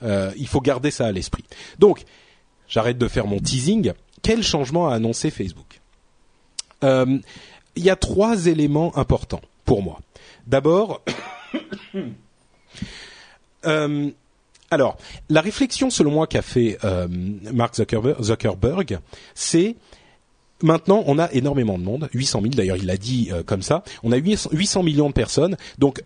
il 0.01 0.47
faut 0.47 0.61
garder 0.61 0.91
ça 0.91 1.07
à 1.07 1.11
l'esprit. 1.11 1.43
Donc, 1.79 2.03
j'arrête 2.67 2.97
de 2.97 3.07
faire 3.07 3.25
mon 3.25 3.39
teasing. 3.39 3.93
Quel 4.21 4.43
changement 4.43 4.89
a 4.89 4.95
annoncé 4.95 5.31
Facebook? 5.31 5.81
Il 7.79 7.85
y 7.85 7.89
a 7.89 7.95
trois 7.95 8.45
éléments 8.47 8.95
importants 8.97 9.41
pour 9.63 9.81
moi. 9.81 10.01
D'abord, 10.47 11.01
euh, 13.65 14.09
alors 14.69 14.97
la 15.29 15.41
réflexion 15.41 15.89
selon 15.89 16.11
moi 16.11 16.27
qu'a 16.27 16.41
fait 16.41 16.77
euh, 16.83 17.07
Mark 17.53 17.75
Zuckerberg, 17.75 18.99
c'est 19.33 19.77
maintenant 20.61 21.03
on 21.07 21.17
a 21.19 21.31
énormément 21.31 21.79
de 21.79 21.83
monde, 21.83 22.09
800 22.13 22.41
000 22.41 22.53
d'ailleurs 22.53 22.75
il 22.75 22.85
l'a 22.85 22.97
dit 22.97 23.29
euh, 23.31 23.43
comme 23.43 23.61
ça, 23.61 23.83
on 24.03 24.11
a 24.11 24.17
800 24.17 24.83
millions 24.83 25.07
de 25.07 25.13
personnes, 25.13 25.55
donc 25.77 26.03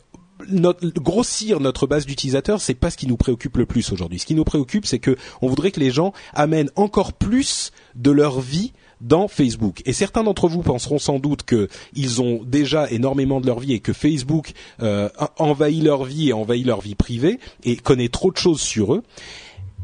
grossir 0.96 1.60
notre 1.60 1.88
base 1.88 2.06
d'utilisateurs, 2.06 2.62
c'est 2.62 2.74
pas 2.76 2.92
ce 2.92 2.98
qui 2.98 3.08
nous 3.08 3.18
préoccupe 3.18 3.58
le 3.58 3.66
plus 3.66 3.92
aujourd'hui. 3.92 4.20
Ce 4.20 4.26
qui 4.26 4.36
nous 4.36 4.44
préoccupe, 4.44 4.86
c'est 4.86 5.00
que 5.00 5.16
on 5.42 5.48
voudrait 5.48 5.72
que 5.72 5.80
les 5.80 5.90
gens 5.90 6.14
amènent 6.34 6.70
encore 6.76 7.14
plus 7.14 7.72
de 7.96 8.12
leur 8.12 8.42
vie 8.42 8.74
dans 9.04 9.28
Facebook. 9.28 9.82
Et 9.86 9.94
certains 9.94 10.24
d'entre 10.24 10.48
vous 10.48 10.62
penseront 10.62 10.98
sans 10.98 11.20
doute 11.20 11.44
qu'ils 11.44 12.22
ont 12.22 12.42
déjà 12.44 12.90
énormément 12.90 13.42
de 13.42 13.46
leur 13.46 13.60
vie 13.60 13.74
et 13.74 13.80
que 13.80 13.94
Facebook 13.94 14.54
euh, 14.82 15.10
envahit 15.38 15.84
leur 15.84 16.06
vie 16.06 16.30
et 16.30 16.34
envahit 16.34 16.66
leur 16.66 16.82
vie 16.82 16.96
privée 16.96 17.40
et 17.64 17.76
connaît 17.76 18.10
trop 18.10 18.32
de 18.32 18.38
choses 18.38 18.62
sur 18.62 18.96
eux. 18.96 19.04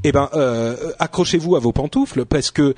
Eh 0.05 0.13
ben, 0.13 0.29
euh, 0.33 0.93
accrochez-vous 0.99 1.57
à 1.57 1.59
vos 1.59 1.73
pantoufles 1.73 2.25
parce 2.25 2.51
que 2.51 2.73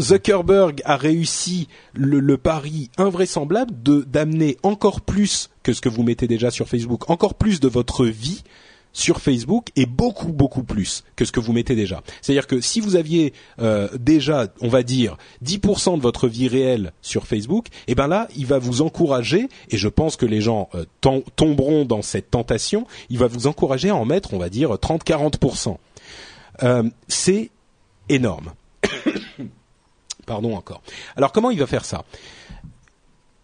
Zuckerberg 0.00 0.82
a 0.84 0.96
réussi 0.96 1.68
le, 1.94 2.18
le 2.18 2.36
pari 2.36 2.90
invraisemblable 2.98 3.80
de 3.80 4.00
d'amener 4.00 4.56
encore 4.64 5.00
plus 5.00 5.50
que 5.62 5.72
ce 5.72 5.80
que 5.80 5.88
vous 5.88 6.02
mettez 6.02 6.26
déjà 6.26 6.50
sur 6.50 6.68
Facebook, 6.68 7.10
encore 7.10 7.34
plus 7.34 7.60
de 7.60 7.68
votre 7.68 8.06
vie 8.06 8.42
sur 8.98 9.20
Facebook 9.20 9.68
est 9.76 9.86
beaucoup 9.86 10.32
beaucoup 10.32 10.64
plus 10.64 11.04
que 11.14 11.24
ce 11.24 11.30
que 11.30 11.38
vous 11.38 11.52
mettez 11.52 11.76
déjà. 11.76 12.02
C'est-à-dire 12.20 12.48
que 12.48 12.60
si 12.60 12.80
vous 12.80 12.96
aviez 12.96 13.32
euh, 13.60 13.88
déjà, 13.96 14.48
on 14.60 14.68
va 14.68 14.82
dire, 14.82 15.16
10% 15.44 15.98
de 15.98 16.02
votre 16.02 16.26
vie 16.26 16.48
réelle 16.48 16.92
sur 17.00 17.28
Facebook, 17.28 17.68
et 17.68 17.92
eh 17.92 17.94
ben 17.94 18.08
là, 18.08 18.26
il 18.36 18.46
va 18.46 18.58
vous 18.58 18.82
encourager, 18.82 19.48
et 19.70 19.76
je 19.76 19.86
pense 19.86 20.16
que 20.16 20.26
les 20.26 20.40
gens 20.40 20.68
euh, 20.74 20.84
tomberont 21.36 21.84
dans 21.84 22.02
cette 22.02 22.32
tentation, 22.32 22.88
il 23.08 23.18
va 23.18 23.28
vous 23.28 23.46
encourager 23.46 23.90
à 23.90 23.94
en 23.94 24.04
mettre, 24.04 24.34
on 24.34 24.38
va 24.38 24.48
dire, 24.48 24.70
30-40%. 24.70 25.76
Euh, 26.64 26.82
c'est 27.06 27.50
énorme. 28.08 28.52
Pardon 30.26 30.56
encore. 30.56 30.82
Alors 31.16 31.30
comment 31.30 31.52
il 31.52 31.60
va 31.60 31.68
faire 31.68 31.84
ça? 31.84 32.04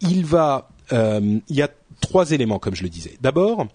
Il 0.01 0.27
va, 0.27 0.69
il 0.91 1.41
y 1.49 1.63
a 1.63 1.69
trois 2.01 2.33
éléments 2.33 2.59
comme 2.59 2.75
je 2.75 2.83
le 2.83 2.89
disais. 2.89 3.17
D'abord, 3.21 3.69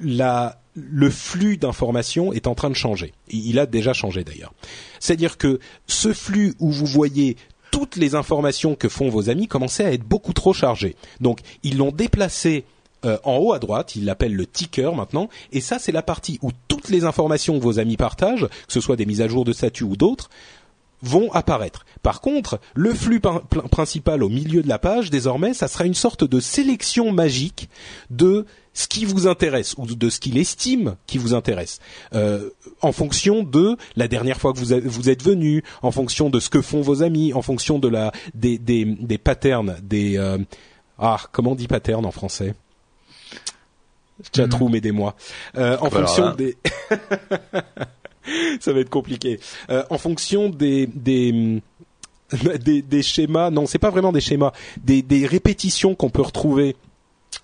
le 0.00 1.10
flux 1.10 1.56
d'informations 1.56 2.32
est 2.32 2.46
en 2.46 2.54
train 2.54 2.70
de 2.70 2.76
changer. 2.76 3.12
Il 3.28 3.58
a 3.58 3.66
déjà 3.66 3.92
changé 3.92 4.24
d'ailleurs. 4.24 4.52
C'est-à-dire 5.00 5.38
que 5.38 5.58
ce 5.86 6.12
flux 6.12 6.54
où 6.58 6.70
vous 6.70 6.86
voyez 6.86 7.36
toutes 7.70 7.96
les 7.96 8.14
informations 8.14 8.74
que 8.74 8.88
font 8.88 9.08
vos 9.08 9.30
amis 9.30 9.46
commençait 9.46 9.84
à 9.84 9.92
être 9.92 10.04
beaucoup 10.04 10.32
trop 10.32 10.52
chargé. 10.52 10.96
Donc 11.20 11.40
ils 11.62 11.76
l'ont 11.76 11.92
déplacé 11.92 12.64
euh, 13.04 13.18
en 13.24 13.36
haut 13.36 13.52
à 13.52 13.58
droite, 13.58 13.94
ils 13.94 14.04
l'appellent 14.04 14.34
le 14.34 14.46
ticker 14.46 14.92
maintenant, 14.94 15.28
et 15.52 15.60
ça 15.60 15.78
c'est 15.78 15.92
la 15.92 16.02
partie 16.02 16.38
où 16.42 16.50
toutes 16.66 16.88
les 16.88 17.04
informations 17.04 17.58
que 17.58 17.62
vos 17.62 17.78
amis 17.78 17.96
partagent, 17.96 18.48
que 18.48 18.72
ce 18.72 18.80
soit 18.80 18.96
des 18.96 19.06
mises 19.06 19.20
à 19.20 19.28
jour 19.28 19.44
de 19.44 19.52
statut 19.52 19.84
ou 19.84 19.96
d'autres, 19.96 20.30
vont 21.02 21.30
apparaître. 21.32 21.84
Par 22.02 22.20
contre, 22.20 22.58
le 22.74 22.92
flux 22.92 23.20
principal 23.20 24.24
au 24.24 24.28
milieu 24.28 24.62
de 24.62 24.68
la 24.68 24.80
page, 24.80 25.10
désormais, 25.10 25.54
ça 25.54 25.68
sera 25.68 25.84
une 25.84 25.94
sorte 25.94 26.24
de 26.24 26.40
sélection 26.40 27.12
magique 27.12 27.68
de 28.10 28.46
ce 28.78 28.86
qui 28.86 29.04
vous 29.04 29.26
intéresse 29.26 29.74
ou 29.76 29.86
de 29.86 30.08
ce 30.08 30.20
qu'il 30.20 30.38
estime 30.38 30.94
qui 31.08 31.18
vous 31.18 31.34
intéresse, 31.34 31.80
euh, 32.14 32.50
en 32.80 32.92
fonction 32.92 33.42
de 33.42 33.76
la 33.96 34.06
dernière 34.06 34.40
fois 34.40 34.52
que 34.52 34.58
vous, 34.58 34.80
vous 34.84 35.10
êtes 35.10 35.24
venu, 35.24 35.64
en 35.82 35.90
fonction 35.90 36.30
de 36.30 36.38
ce 36.38 36.48
que 36.48 36.62
font 36.62 36.80
vos 36.80 37.02
amis, 37.02 37.32
en 37.32 37.42
fonction 37.42 37.80
de 37.80 37.88
la 37.88 38.12
des 38.34 38.56
des, 38.56 38.84
des 38.84 39.18
patterns, 39.18 39.76
des 39.82 40.16
euh, 40.16 40.38
ah 40.96 41.18
comment 41.32 41.52
on 41.52 41.54
dit 41.56 41.66
pattern 41.66 42.06
en 42.06 42.12
français? 42.12 42.54
Chatroom, 44.34 44.76
aidez-moi. 44.76 45.16
Euh, 45.56 45.76
en 45.80 45.90
fonction 45.90 46.34
des 46.36 46.56
ça 48.60 48.72
va 48.72 48.78
être 48.78 48.90
compliqué. 48.90 49.40
Euh, 49.70 49.82
en 49.90 49.98
fonction 49.98 50.50
des 50.50 50.86
des 50.86 51.60
des, 52.60 52.82
des 52.82 53.02
schémas, 53.02 53.50
non, 53.50 53.66
c'est 53.66 53.78
pas 53.78 53.90
vraiment 53.90 54.12
des 54.12 54.20
schémas, 54.20 54.52
des, 54.84 55.02
des 55.02 55.26
répétitions 55.26 55.94
qu'on 55.94 56.10
peut 56.10 56.22
retrouver 56.22 56.76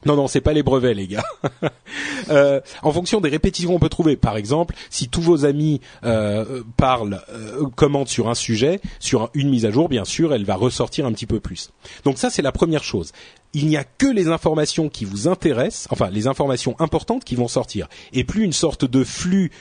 non, 0.07 0.17
non, 0.17 0.29
c'est 0.29 0.41
pas 0.41 0.53
les 0.53 0.63
brevets, 0.63 0.95
les 0.95 1.07
gars. 1.07 1.25
euh, 2.31 2.61
en 2.83 2.93
fonction 2.93 3.21
des 3.21 3.31
répétitions 3.31 3.73
qu'on 3.73 3.79
peut 3.79 3.89
trouver, 3.89 4.17
par 4.17 4.37
exemple, 4.37 4.75
si 4.91 5.09
tous 5.09 5.23
vos 5.23 5.45
amis 5.45 5.81
euh, 6.05 6.63
parlent, 6.77 7.23
euh, 7.31 7.67
commentent 7.75 8.09
sur 8.09 8.29
un 8.29 8.35
sujet, 8.35 8.81
sur 9.01 9.31
une 9.35 9.49
mise 9.49 9.65
à 9.65 9.71
jour, 9.71 9.89
bien 9.89 10.05
sûr, 10.05 10.35
elle 10.35 10.45
va 10.45 10.57
ressortir 10.57 11.07
un 11.07 11.13
petit 11.13 11.27
peu 11.27 11.41
plus. 11.41 11.71
Donc 12.05 12.19
ça, 12.19 12.29
c'est 12.29 12.43
la 12.43 12.53
première 12.53 12.85
chose. 12.85 13.13
Il 13.55 13.67
n'y 13.67 13.77
a 13.77 13.85
que 13.85 14.07
les 14.07 14.29
informations 14.29 14.89
qui 14.89 15.05
vous 15.05 15.29
intéressent, 15.29 15.87
enfin 15.91 16.11
les 16.11 16.27
informations 16.27 16.77
importantes 16.81 17.25
qui 17.25 17.37
vont 17.37 17.49
sortir, 17.49 17.89
et 18.13 18.25
plus 18.25 18.45
une 18.45 18.53
sorte 18.53 18.85
de 18.85 19.05
flux 19.05 19.53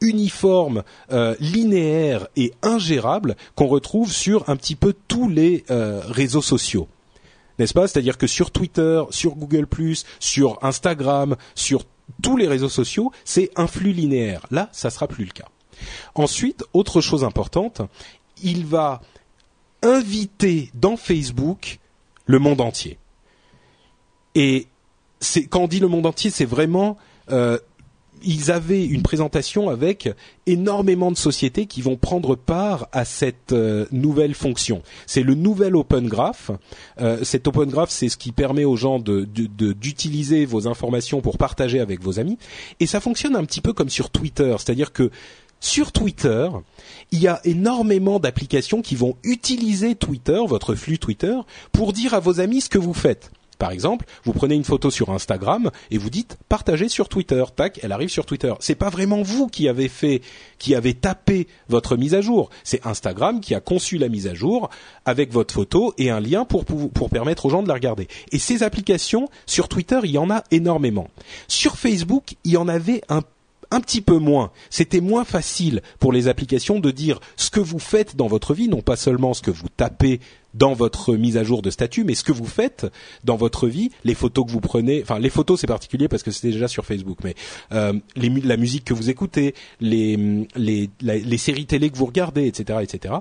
uniforme, 0.00 0.82
linéaire 1.38 2.26
et 2.34 2.52
ingérable 2.62 3.36
qu'on 3.54 3.68
retrouve 3.68 4.10
sur 4.10 4.48
un 4.48 4.56
petit 4.56 4.74
peu 4.74 4.94
tous 5.06 5.28
les 5.28 5.64
réseaux 5.68 6.42
sociaux 6.42 6.88
n'est-ce 7.58 7.74
pas? 7.74 7.86
C'est-à-dire 7.88 8.18
que 8.18 8.26
sur 8.26 8.50
Twitter, 8.50 9.02
sur 9.10 9.34
Google+, 9.34 9.66
sur 10.20 10.58
Instagram, 10.62 11.36
sur 11.54 11.84
tous 12.22 12.36
les 12.36 12.48
réseaux 12.48 12.68
sociaux, 12.68 13.12
c'est 13.24 13.50
un 13.56 13.66
flux 13.66 13.92
linéaire. 13.92 14.46
Là, 14.50 14.68
ça 14.72 14.90
sera 14.90 15.08
plus 15.08 15.24
le 15.24 15.32
cas. 15.32 15.48
Ensuite, 16.14 16.64
autre 16.72 17.00
chose 17.00 17.24
importante, 17.24 17.82
il 18.42 18.66
va 18.66 19.00
inviter 19.82 20.70
dans 20.74 20.96
Facebook 20.96 21.78
le 22.26 22.38
monde 22.38 22.60
entier. 22.60 22.98
Et 24.34 24.66
c'est 25.20 25.46
quand 25.46 25.60
on 25.60 25.68
dit 25.68 25.80
le 25.80 25.88
monde 25.88 26.06
entier, 26.06 26.30
c'est 26.30 26.44
vraiment 26.44 26.96
euh, 27.30 27.58
ils 28.24 28.50
avaient 28.50 28.84
une 28.84 29.02
présentation 29.02 29.68
avec 29.68 30.08
énormément 30.46 31.10
de 31.10 31.16
sociétés 31.16 31.66
qui 31.66 31.82
vont 31.82 31.96
prendre 31.96 32.36
part 32.36 32.88
à 32.92 33.04
cette 33.04 33.52
euh, 33.52 33.86
nouvelle 33.92 34.34
fonction. 34.34 34.82
C'est 35.06 35.22
le 35.22 35.34
nouvel 35.34 35.76
Open 35.76 36.08
Graph. 36.08 36.50
Euh, 37.00 37.22
cet 37.22 37.46
Open 37.48 37.68
Graph, 37.68 37.90
c'est 37.90 38.08
ce 38.08 38.16
qui 38.16 38.32
permet 38.32 38.64
aux 38.64 38.76
gens 38.76 38.98
d'utiliser 38.98 40.44
vos 40.44 40.66
informations 40.68 41.20
pour 41.20 41.38
partager 41.38 41.80
avec 41.80 42.02
vos 42.02 42.18
amis. 42.18 42.38
Et 42.80 42.86
ça 42.86 43.00
fonctionne 43.00 43.36
un 43.36 43.44
petit 43.44 43.60
peu 43.60 43.72
comme 43.72 43.90
sur 43.90 44.10
Twitter, 44.10 44.54
c'est-à-dire 44.58 44.92
que 44.92 45.10
sur 45.60 45.92
Twitter, 45.92 46.48
il 47.12 47.20
y 47.20 47.28
a 47.28 47.40
énormément 47.44 48.18
d'applications 48.18 48.82
qui 48.82 48.96
vont 48.96 49.16
utiliser 49.22 49.94
Twitter, 49.94 50.40
votre 50.46 50.74
flux 50.74 50.98
Twitter, 50.98 51.36
pour 51.70 51.92
dire 51.92 52.14
à 52.14 52.20
vos 52.20 52.40
amis 52.40 52.62
ce 52.62 52.68
que 52.68 52.78
vous 52.78 52.94
faites. 52.94 53.30
Par 53.62 53.70
exemple, 53.70 54.06
vous 54.24 54.32
prenez 54.32 54.56
une 54.56 54.64
photo 54.64 54.90
sur 54.90 55.10
Instagram 55.10 55.70
et 55.92 55.96
vous 55.96 56.10
dites 56.10 56.36
partagez 56.48 56.88
sur 56.88 57.08
Twitter. 57.08 57.44
Tac, 57.54 57.78
elle 57.84 57.92
arrive 57.92 58.08
sur 58.08 58.26
Twitter. 58.26 58.52
C'est 58.58 58.74
pas 58.74 58.90
vraiment 58.90 59.22
vous 59.22 59.46
qui 59.46 59.68
avez 59.68 59.86
fait, 59.86 60.20
qui 60.58 60.74
avez 60.74 60.94
tapé 60.94 61.46
votre 61.68 61.96
mise 61.96 62.12
à 62.16 62.22
jour. 62.22 62.50
C'est 62.64 62.84
Instagram 62.84 63.40
qui 63.40 63.54
a 63.54 63.60
conçu 63.60 63.98
la 63.98 64.08
mise 64.08 64.26
à 64.26 64.34
jour 64.34 64.68
avec 65.04 65.32
votre 65.32 65.54
photo 65.54 65.94
et 65.96 66.10
un 66.10 66.18
lien 66.18 66.44
pour, 66.44 66.64
permettre 67.08 67.46
aux 67.46 67.50
gens 67.50 67.62
de 67.62 67.68
la 67.68 67.74
regarder. 67.74 68.08
Et 68.32 68.40
ces 68.40 68.64
applications 68.64 69.28
sur 69.46 69.68
Twitter, 69.68 70.00
il 70.02 70.10
y 70.10 70.18
en 70.18 70.28
a 70.28 70.42
énormément. 70.50 71.06
Sur 71.46 71.76
Facebook, 71.76 72.34
il 72.42 72.54
y 72.54 72.56
en 72.56 72.66
avait 72.66 73.02
un 73.08 73.22
un 73.70 73.80
petit 73.80 74.02
peu 74.02 74.18
moins. 74.18 74.50
C'était 74.68 75.00
moins 75.00 75.24
facile 75.24 75.80
pour 75.98 76.12
les 76.12 76.28
applications 76.28 76.78
de 76.78 76.90
dire 76.90 77.20
ce 77.36 77.48
que 77.48 77.60
vous 77.60 77.78
faites 77.78 78.16
dans 78.16 78.26
votre 78.26 78.52
vie, 78.52 78.68
non 78.68 78.82
pas 78.82 78.96
seulement 78.96 79.32
ce 79.32 79.40
que 79.40 79.50
vous 79.50 79.68
tapez 79.74 80.20
dans 80.54 80.74
votre 80.74 81.14
mise 81.14 81.36
à 81.36 81.44
jour 81.44 81.62
de 81.62 81.70
statut, 81.70 82.04
mais 82.04 82.14
ce 82.14 82.24
que 82.24 82.32
vous 82.32 82.46
faites 82.46 82.86
dans 83.24 83.36
votre 83.36 83.68
vie, 83.68 83.90
les 84.04 84.14
photos 84.14 84.46
que 84.46 84.50
vous 84.50 84.60
prenez, 84.60 85.02
enfin 85.02 85.18
les 85.18 85.30
photos 85.30 85.60
c'est 85.60 85.66
particulier 85.66 86.08
parce 86.08 86.22
que 86.22 86.30
c'est 86.30 86.48
déjà 86.48 86.68
sur 86.68 86.84
Facebook, 86.84 87.18
mais 87.24 87.34
euh, 87.72 87.92
la 88.16 88.56
musique 88.56 88.84
que 88.84 88.94
vous 88.94 89.10
écoutez, 89.10 89.54
les, 89.80 90.46
les, 90.56 90.90
les 91.00 91.38
séries 91.38 91.66
télé 91.66 91.90
que 91.90 91.96
vous 91.96 92.06
regardez, 92.06 92.46
etc., 92.46 92.80
etc 92.82 93.14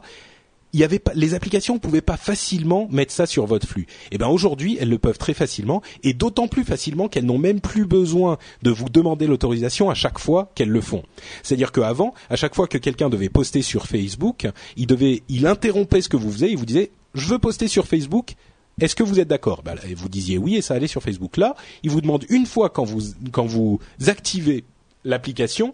il 0.74 0.80
y 0.80 0.84
avait 0.84 1.00
pas, 1.00 1.12
les 1.16 1.34
applications 1.34 1.80
pouvaient 1.80 2.02
pas 2.02 2.18
facilement 2.18 2.88
mettre 2.92 3.12
ça 3.12 3.26
sur 3.26 3.46
votre 3.46 3.68
flux. 3.68 3.84
Et 3.84 4.14
eh 4.14 4.18
ben 4.18 4.28
aujourd'hui, 4.28 4.78
elles 4.80 4.90
le 4.90 4.98
peuvent 4.98 5.18
très 5.18 5.34
facilement 5.34 5.82
et 6.04 6.14
d'autant 6.14 6.48
plus 6.48 6.64
facilement 6.64 7.08
qu'elles 7.08 7.26
n'ont 7.26 7.38
même 7.38 7.60
plus 7.60 7.86
besoin 7.86 8.38
de 8.62 8.72
vous 8.72 8.90
demander 8.90 9.28
l'autorisation 9.28 9.90
à 9.90 9.94
chaque 9.94 10.20
fois 10.20 10.52
qu'elles 10.56 10.70
le 10.70 10.82
font. 10.82 11.04
C'est-à-dire 11.44 11.72
qu'avant, 11.72 12.14
à 12.30 12.36
chaque 12.36 12.56
fois 12.56 12.68
que 12.68 12.78
quelqu'un 12.78 13.10
devait 13.10 13.30
poster 13.30 13.62
sur 13.62 13.88
Facebook, 13.88 14.48
il 14.78 14.88
devait, 14.88 15.24
il 15.30 15.46
interrompait 15.48 16.02
ce 16.02 16.10
que 16.10 16.18
vous 16.18 16.32
faisiez, 16.32 16.50
il 16.50 16.58
vous 16.58 16.66
disait, 16.66 16.92
je 17.14 17.28
veux 17.28 17.40
poster 17.40 17.68
sur 17.68 17.88
Facebook. 17.88 18.36
Est-ce 18.80 18.96
que 18.96 19.04
vous 19.04 19.20
êtes 19.20 19.28
d'accord? 19.28 19.64
Ben, 19.64 19.76
Vous 19.96 20.10
disiez 20.10 20.38
oui 20.38 20.56
et 20.56 20.62
ça 20.62 20.74
allait 20.74 20.88
sur 20.88 21.04
Facebook. 21.04 21.38
Là, 21.38 21.56
il 21.84 21.92
vous 21.92 22.02
demande 22.02 22.26
une 22.30 22.46
fois 22.46 22.70
quand 22.70 22.84
vous 22.84 23.02
quand 23.32 23.46
vous 23.46 23.80
activez 24.08 24.64
l'application 25.04 25.74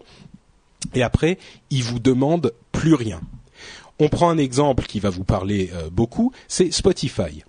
et 0.94 1.02
après, 1.02 1.38
il 1.70 1.82
vous 1.82 1.98
demande 1.98 2.52
plus 2.72 2.94
rien. 2.94 3.20
On 3.98 4.08
prend 4.08 4.30
un 4.30 4.38
exemple 4.38 4.84
qui 4.84 5.00
va 5.00 5.10
vous 5.10 5.24
parler 5.24 5.70
euh, 5.74 5.90
beaucoup, 5.90 6.32
c'est 6.46 6.70
Spotify. 6.72 7.42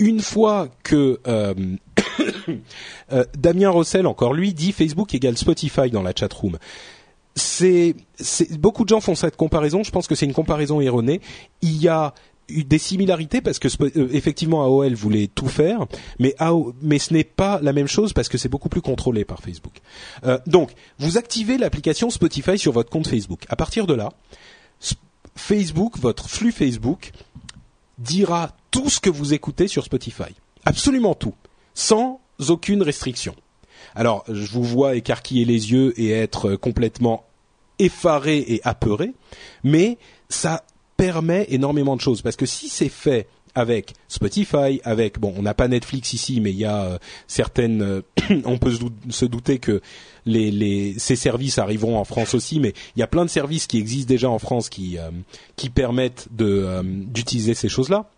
Une 0.00 0.20
fois 0.20 0.68
que 0.82 1.20
euh, 1.28 1.54
euh, 3.12 3.24
Damien 3.38 3.70
Rossel, 3.70 4.06
encore 4.06 4.34
lui, 4.34 4.54
dit 4.54 4.72
Facebook 4.72 5.14
égale 5.14 5.38
Spotify 5.38 5.90
dans 5.90 6.02
la 6.02 6.12
chatroom, 6.12 6.58
c'est, 7.36 7.94
beaucoup 8.58 8.84
de 8.84 8.88
gens 8.88 9.00
font 9.00 9.14
cette 9.14 9.36
comparaison. 9.36 9.82
Je 9.82 9.90
pense 9.90 10.06
que 10.06 10.14
c'est 10.14 10.26
une 10.26 10.34
comparaison 10.34 10.80
erronée. 10.80 11.20
Il 11.62 11.80
y 11.80 11.88
a 11.88 12.14
des 12.48 12.78
similarités 12.78 13.40
parce 13.40 13.58
que 13.58 13.68
effectivement 14.14 14.62
AOL 14.64 14.94
voulait 14.94 15.28
tout 15.28 15.48
faire, 15.48 15.86
mais 16.18 16.34
mais 16.82 16.98
ce 16.98 17.12
n'est 17.12 17.24
pas 17.24 17.60
la 17.62 17.72
même 17.72 17.86
chose 17.86 18.12
parce 18.12 18.28
que 18.28 18.38
c'est 18.38 18.48
beaucoup 18.48 18.68
plus 18.68 18.82
contrôlé 18.82 19.24
par 19.24 19.40
Facebook. 19.40 19.80
donc, 20.46 20.72
vous 20.98 21.18
activez 21.18 21.58
l'application 21.58 22.10
Spotify 22.10 22.58
sur 22.58 22.72
votre 22.72 22.90
compte 22.90 23.06
Facebook. 23.06 23.44
À 23.48 23.56
partir 23.56 23.86
de 23.86 23.94
là, 23.94 24.10
Facebook, 25.36 25.98
votre 25.98 26.28
flux 26.28 26.52
Facebook, 26.52 27.12
dira 27.98 28.52
tout 28.70 28.90
ce 28.90 29.00
que 29.00 29.10
vous 29.10 29.34
écoutez 29.34 29.68
sur 29.68 29.84
Spotify. 29.84 30.34
Absolument 30.64 31.14
tout. 31.14 31.34
Sans 31.74 32.20
aucune 32.48 32.82
restriction. 32.82 33.34
Alors, 33.94 34.24
je 34.28 34.46
vous 34.52 34.64
vois 34.64 34.96
écarquiller 34.96 35.44
les 35.44 35.72
yeux 35.72 35.98
et 36.00 36.10
être 36.10 36.56
complètement 36.56 37.24
effaré 37.78 38.38
et 38.38 38.60
apeuré, 38.64 39.12
mais 39.62 39.98
ça 40.28 40.64
permet 40.96 41.46
énormément 41.50 41.96
de 41.96 42.00
choses 42.00 42.22
parce 42.22 42.36
que 42.36 42.46
si 42.46 42.68
c'est 42.68 42.88
fait 42.88 43.26
avec 43.54 43.94
Spotify, 44.08 44.80
avec 44.84 45.18
bon, 45.20 45.32
on 45.36 45.42
n'a 45.42 45.54
pas 45.54 45.68
Netflix 45.68 46.12
ici, 46.12 46.40
mais 46.40 46.50
il 46.50 46.56
y 46.56 46.64
a 46.64 46.82
euh, 46.84 46.98
certaines, 47.28 47.82
euh, 47.82 48.02
on 48.44 48.58
peut 48.58 48.72
se, 49.10 49.24
douter 49.26 49.58
que 49.58 49.80
les, 50.26 50.50
les, 50.50 50.98
ces 50.98 51.16
services 51.16 51.58
arriveront 51.58 51.98
en 51.98 52.04
France 52.04 52.34
aussi, 52.34 52.58
mais 52.58 52.74
il 52.96 53.00
y 53.00 53.02
a 53.02 53.06
plein 53.06 53.24
de 53.24 53.30
services 53.30 53.66
qui 53.66 53.78
existent 53.78 54.08
déjà 54.08 54.28
en 54.28 54.38
France 54.38 54.68
qui 54.68 54.98
euh, 54.98 55.10
qui 55.56 55.70
permettent 55.70 56.28
de 56.32 56.82
d'utiliser 56.84 57.54
ces 57.54 57.68
choses-là. 57.68 58.10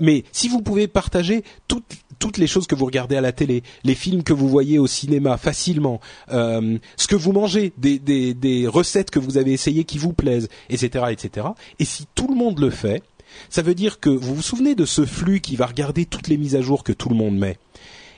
Mais 0.00 0.24
si 0.32 0.48
vous 0.48 0.62
pouvez 0.62 0.88
partager 0.88 1.44
toutes 1.66 2.38
les 2.38 2.46
choses 2.46 2.66
que 2.66 2.74
vous 2.74 2.86
regardez 2.86 3.16
à 3.16 3.20
la 3.20 3.32
télé, 3.32 3.62
les 3.84 3.94
films 3.94 4.22
que 4.22 4.32
vous 4.32 4.48
voyez 4.48 4.78
au 4.78 4.86
cinéma 4.86 5.36
facilement, 5.36 6.00
ce 6.28 7.06
que 7.08 7.16
vous 7.16 7.32
mangez, 7.32 7.72
des 7.76 8.66
recettes 8.66 9.10
que 9.10 9.18
vous 9.18 9.38
avez 9.38 9.52
essayées 9.52 9.84
qui 9.84 9.98
vous 9.98 10.12
plaisent, 10.12 10.48
etc., 10.70 11.06
etc. 11.10 11.48
Et 11.78 11.84
si 11.84 12.06
tout 12.14 12.28
le 12.28 12.34
monde 12.34 12.58
le 12.58 12.70
fait, 12.70 13.02
ça 13.50 13.62
veut 13.62 13.74
dire 13.74 14.00
que 14.00 14.10
vous 14.10 14.34
vous 14.34 14.42
souvenez 14.42 14.74
de 14.74 14.84
ce 14.84 15.04
flux 15.04 15.40
qui 15.40 15.56
va 15.56 15.66
regarder 15.66 16.06
toutes 16.06 16.28
les 16.28 16.36
mises 16.36 16.56
à 16.56 16.60
jour 16.60 16.84
que 16.84 16.92
tout 16.92 17.08
le 17.08 17.14
monde 17.14 17.36
met 17.36 17.58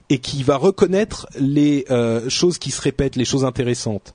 et 0.09 0.19
qui 0.19 0.43
va 0.43 0.57
reconnaître 0.57 1.29
les 1.39 1.85
euh, 1.91 2.29
choses 2.29 2.59
qui 2.59 2.71
se 2.71 2.81
répètent, 2.81 3.17
les 3.17 3.25
choses 3.25 3.45
intéressantes 3.45 4.13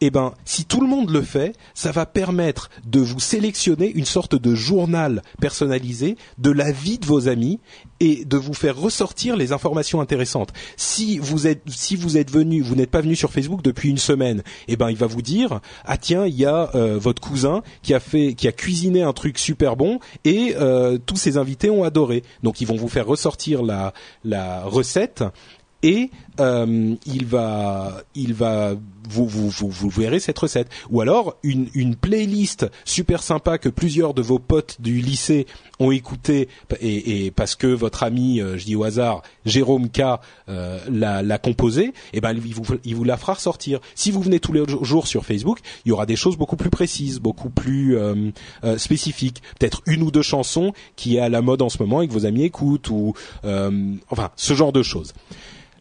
eh 0.00 0.10
ben, 0.10 0.32
si 0.44 0.64
tout 0.64 0.80
le 0.80 0.86
monde 0.86 1.10
le 1.10 1.22
fait, 1.22 1.54
ça 1.74 1.92
va 1.92 2.06
permettre 2.06 2.70
de 2.86 3.00
vous 3.00 3.20
sélectionner 3.20 3.90
une 3.90 4.04
sorte 4.04 4.34
de 4.34 4.54
journal 4.54 5.22
personnalisé 5.40 6.16
de 6.38 6.50
la 6.50 6.72
vie 6.72 6.98
de 6.98 7.06
vos 7.06 7.28
amis 7.28 7.60
et 8.00 8.24
de 8.24 8.36
vous 8.38 8.54
faire 8.54 8.78
ressortir 8.78 9.36
les 9.36 9.52
informations 9.52 10.00
intéressantes. 10.00 10.52
Si 10.76 11.18
vous 11.18 11.46
êtes, 11.46 11.62
si 11.68 11.96
vous 11.96 12.16
êtes 12.16 12.30
venu, 12.30 12.62
vous 12.62 12.74
n'êtes 12.74 12.90
pas 12.90 13.02
venu 13.02 13.14
sur 13.14 13.30
Facebook 13.30 13.62
depuis 13.62 13.90
une 13.90 13.98
semaine, 13.98 14.42
eh 14.68 14.76
ben, 14.76 14.90
il 14.90 14.96
va 14.96 15.06
vous 15.06 15.22
dire, 15.22 15.60
ah 15.84 15.98
tiens, 15.98 16.24
il 16.26 16.34
y 16.34 16.46
a 16.46 16.70
euh, 16.74 16.98
votre 16.98 17.20
cousin 17.20 17.62
qui 17.82 17.92
a 17.92 18.00
fait, 18.00 18.34
qui 18.34 18.48
a 18.48 18.52
cuisiné 18.52 19.02
un 19.02 19.12
truc 19.12 19.38
super 19.38 19.76
bon 19.76 19.98
et 20.24 20.54
euh, 20.58 20.98
tous 21.04 21.16
ses 21.16 21.36
invités 21.36 21.68
ont 21.68 21.84
adoré. 21.84 22.22
Donc, 22.42 22.62
ils 22.62 22.66
vont 22.66 22.76
vous 22.76 22.88
faire 22.88 23.06
ressortir 23.06 23.62
la, 23.62 23.92
la 24.24 24.64
recette 24.64 25.24
et 25.82 26.10
euh, 26.40 26.94
il 27.06 27.26
va, 27.26 28.02
il 28.14 28.34
va, 28.34 28.74
vous, 29.10 29.26
vous, 29.26 29.50
vous, 29.50 29.88
verrez 29.88 30.20
cette 30.20 30.38
recette. 30.38 30.68
Ou 30.90 31.00
alors 31.00 31.36
une, 31.42 31.68
une 31.74 31.96
playlist 31.96 32.66
super 32.84 33.22
sympa 33.22 33.58
que 33.58 33.68
plusieurs 33.68 34.14
de 34.14 34.22
vos 34.22 34.38
potes 34.38 34.80
du 34.80 35.00
lycée 35.00 35.46
ont 35.78 35.90
écouté 35.90 36.48
et, 36.80 37.30
parce 37.30 37.56
que 37.56 37.66
votre 37.66 38.02
ami, 38.02 38.40
euh, 38.40 38.56
je 38.56 38.64
dis 38.64 38.76
au 38.76 38.84
hasard, 38.84 39.22
Jérôme 39.44 39.88
K 39.88 40.02
euh, 40.48 40.78
l'a, 40.88 41.38
composé, 41.38 41.86
et 41.86 41.92
eh 42.14 42.20
ben 42.20 42.32
il 42.32 42.54
vous, 42.54 42.62
il 42.84 42.94
vous 42.94 43.04
la 43.04 43.16
fera 43.16 43.34
ressortir. 43.34 43.80
Si 43.94 44.10
vous 44.10 44.20
venez 44.20 44.40
tous 44.40 44.52
les 44.52 44.62
jours 44.82 45.06
sur 45.06 45.24
Facebook, 45.24 45.58
il 45.84 45.88
y 45.88 45.92
aura 45.92 46.06
des 46.06 46.16
choses 46.16 46.36
beaucoup 46.36 46.56
plus 46.56 46.70
précises, 46.70 47.18
beaucoup 47.18 47.50
plus 47.50 47.96
euh, 47.96 48.30
spécifiques. 48.76 49.42
Peut-être 49.58 49.82
une 49.86 50.02
ou 50.02 50.10
deux 50.10 50.22
chansons 50.22 50.72
qui 50.96 51.16
est 51.16 51.20
à 51.20 51.28
la 51.28 51.42
mode 51.42 51.62
en 51.62 51.68
ce 51.68 51.82
moment 51.82 52.02
et 52.02 52.08
que 52.08 52.12
vos 52.12 52.26
amis 52.26 52.44
écoutent 52.44 52.90
ou 52.90 53.14
enfin 53.42 54.30
ce 54.36 54.54
genre 54.54 54.72
de 54.72 54.82
choses. 54.82 55.14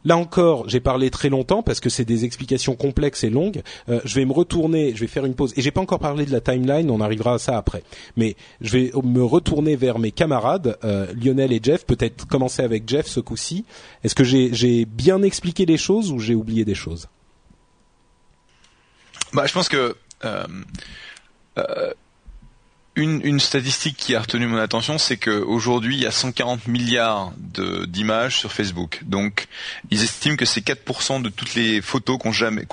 Là 0.06 0.16
encore, 0.18 0.70
j'ai 0.70 0.80
parlé 0.80 1.10
très 1.10 1.30
longtemps 1.30 1.62
parce 1.62 1.80
que 1.80 1.90
c'est 1.90 2.06
des 2.06 2.24
explications 2.24 2.76
complexes 2.76 3.24
et 3.24 3.30
longues. 3.30 3.62
Euh, 3.90 4.00
je 4.06 4.16
vais 4.16 4.26
me 4.26 4.32
retourner, 4.32 4.96
je 4.96 5.02
vais 5.02 5.08
faire 5.08 5.26
une 5.26 5.36
pause. 5.36 5.54
Et 5.58 5.62
j'ai 5.62 5.72
pas 5.72 5.82
encore 5.82 6.00
parlé 6.00 6.26
de 6.26 6.32
la 6.32 6.40
timeline, 6.40 6.90
on 6.90 7.02
arrivera 7.02 7.34
à 7.34 7.38
ça 7.38 7.58
après. 7.58 7.84
Mais 8.16 8.36
je 8.62 8.78
vais 8.78 8.92
me 9.04 9.24
retourner 9.24 9.76
vers 9.76 10.00
mes 10.00 10.12
camarades, 10.12 10.78
euh, 10.84 11.08
Lionel 11.14 11.52
et 11.52 11.60
Jeff. 11.62 11.86
Peut-être 11.86 12.28
commencer 12.28 12.62
avec 12.62 12.88
Jeff 12.88 13.08
ce 13.08 13.20
coup-ci. 13.20 13.66
Est-ce 14.04 14.16
que 14.16 14.24
j'ai 14.24 14.86
bien 14.86 15.22
expliqué 15.22 15.66
les 15.66 15.78
choses 15.78 16.12
ou 16.12 16.20
j'ai 16.20 16.36
oublié 16.36 16.64
des 16.64 16.76
choses? 16.76 17.10
Bah, 19.34 19.46
je 19.46 19.54
pense 19.54 19.68
que 19.68 19.96
euh, 20.24 20.48
une, 23.00 23.22
une, 23.24 23.40
statistique 23.40 23.98
qui 23.98 24.16
a 24.16 24.22
retenu 24.22 24.48
mon 24.48 24.58
attention, 24.58 24.98
c'est 24.98 25.18
qu'aujourd'hui, 25.18 25.96
il 25.96 26.02
y 26.02 26.06
a 26.06 26.12
140 26.12 26.68
milliards 26.68 27.32
d'images 27.88 28.38
sur 28.38 28.52
Facebook. 28.52 29.02
Donc, 29.06 29.48
ils 29.90 30.04
estiment 30.04 30.36
que 30.36 30.46
c'est 30.46 30.66
4% 30.66 31.22
de 31.22 31.30
toutes 31.30 31.56
les 31.56 31.82
photos 31.82 32.20
qui 32.20 32.28
ont 32.28 32.32
jamais, 32.32 32.66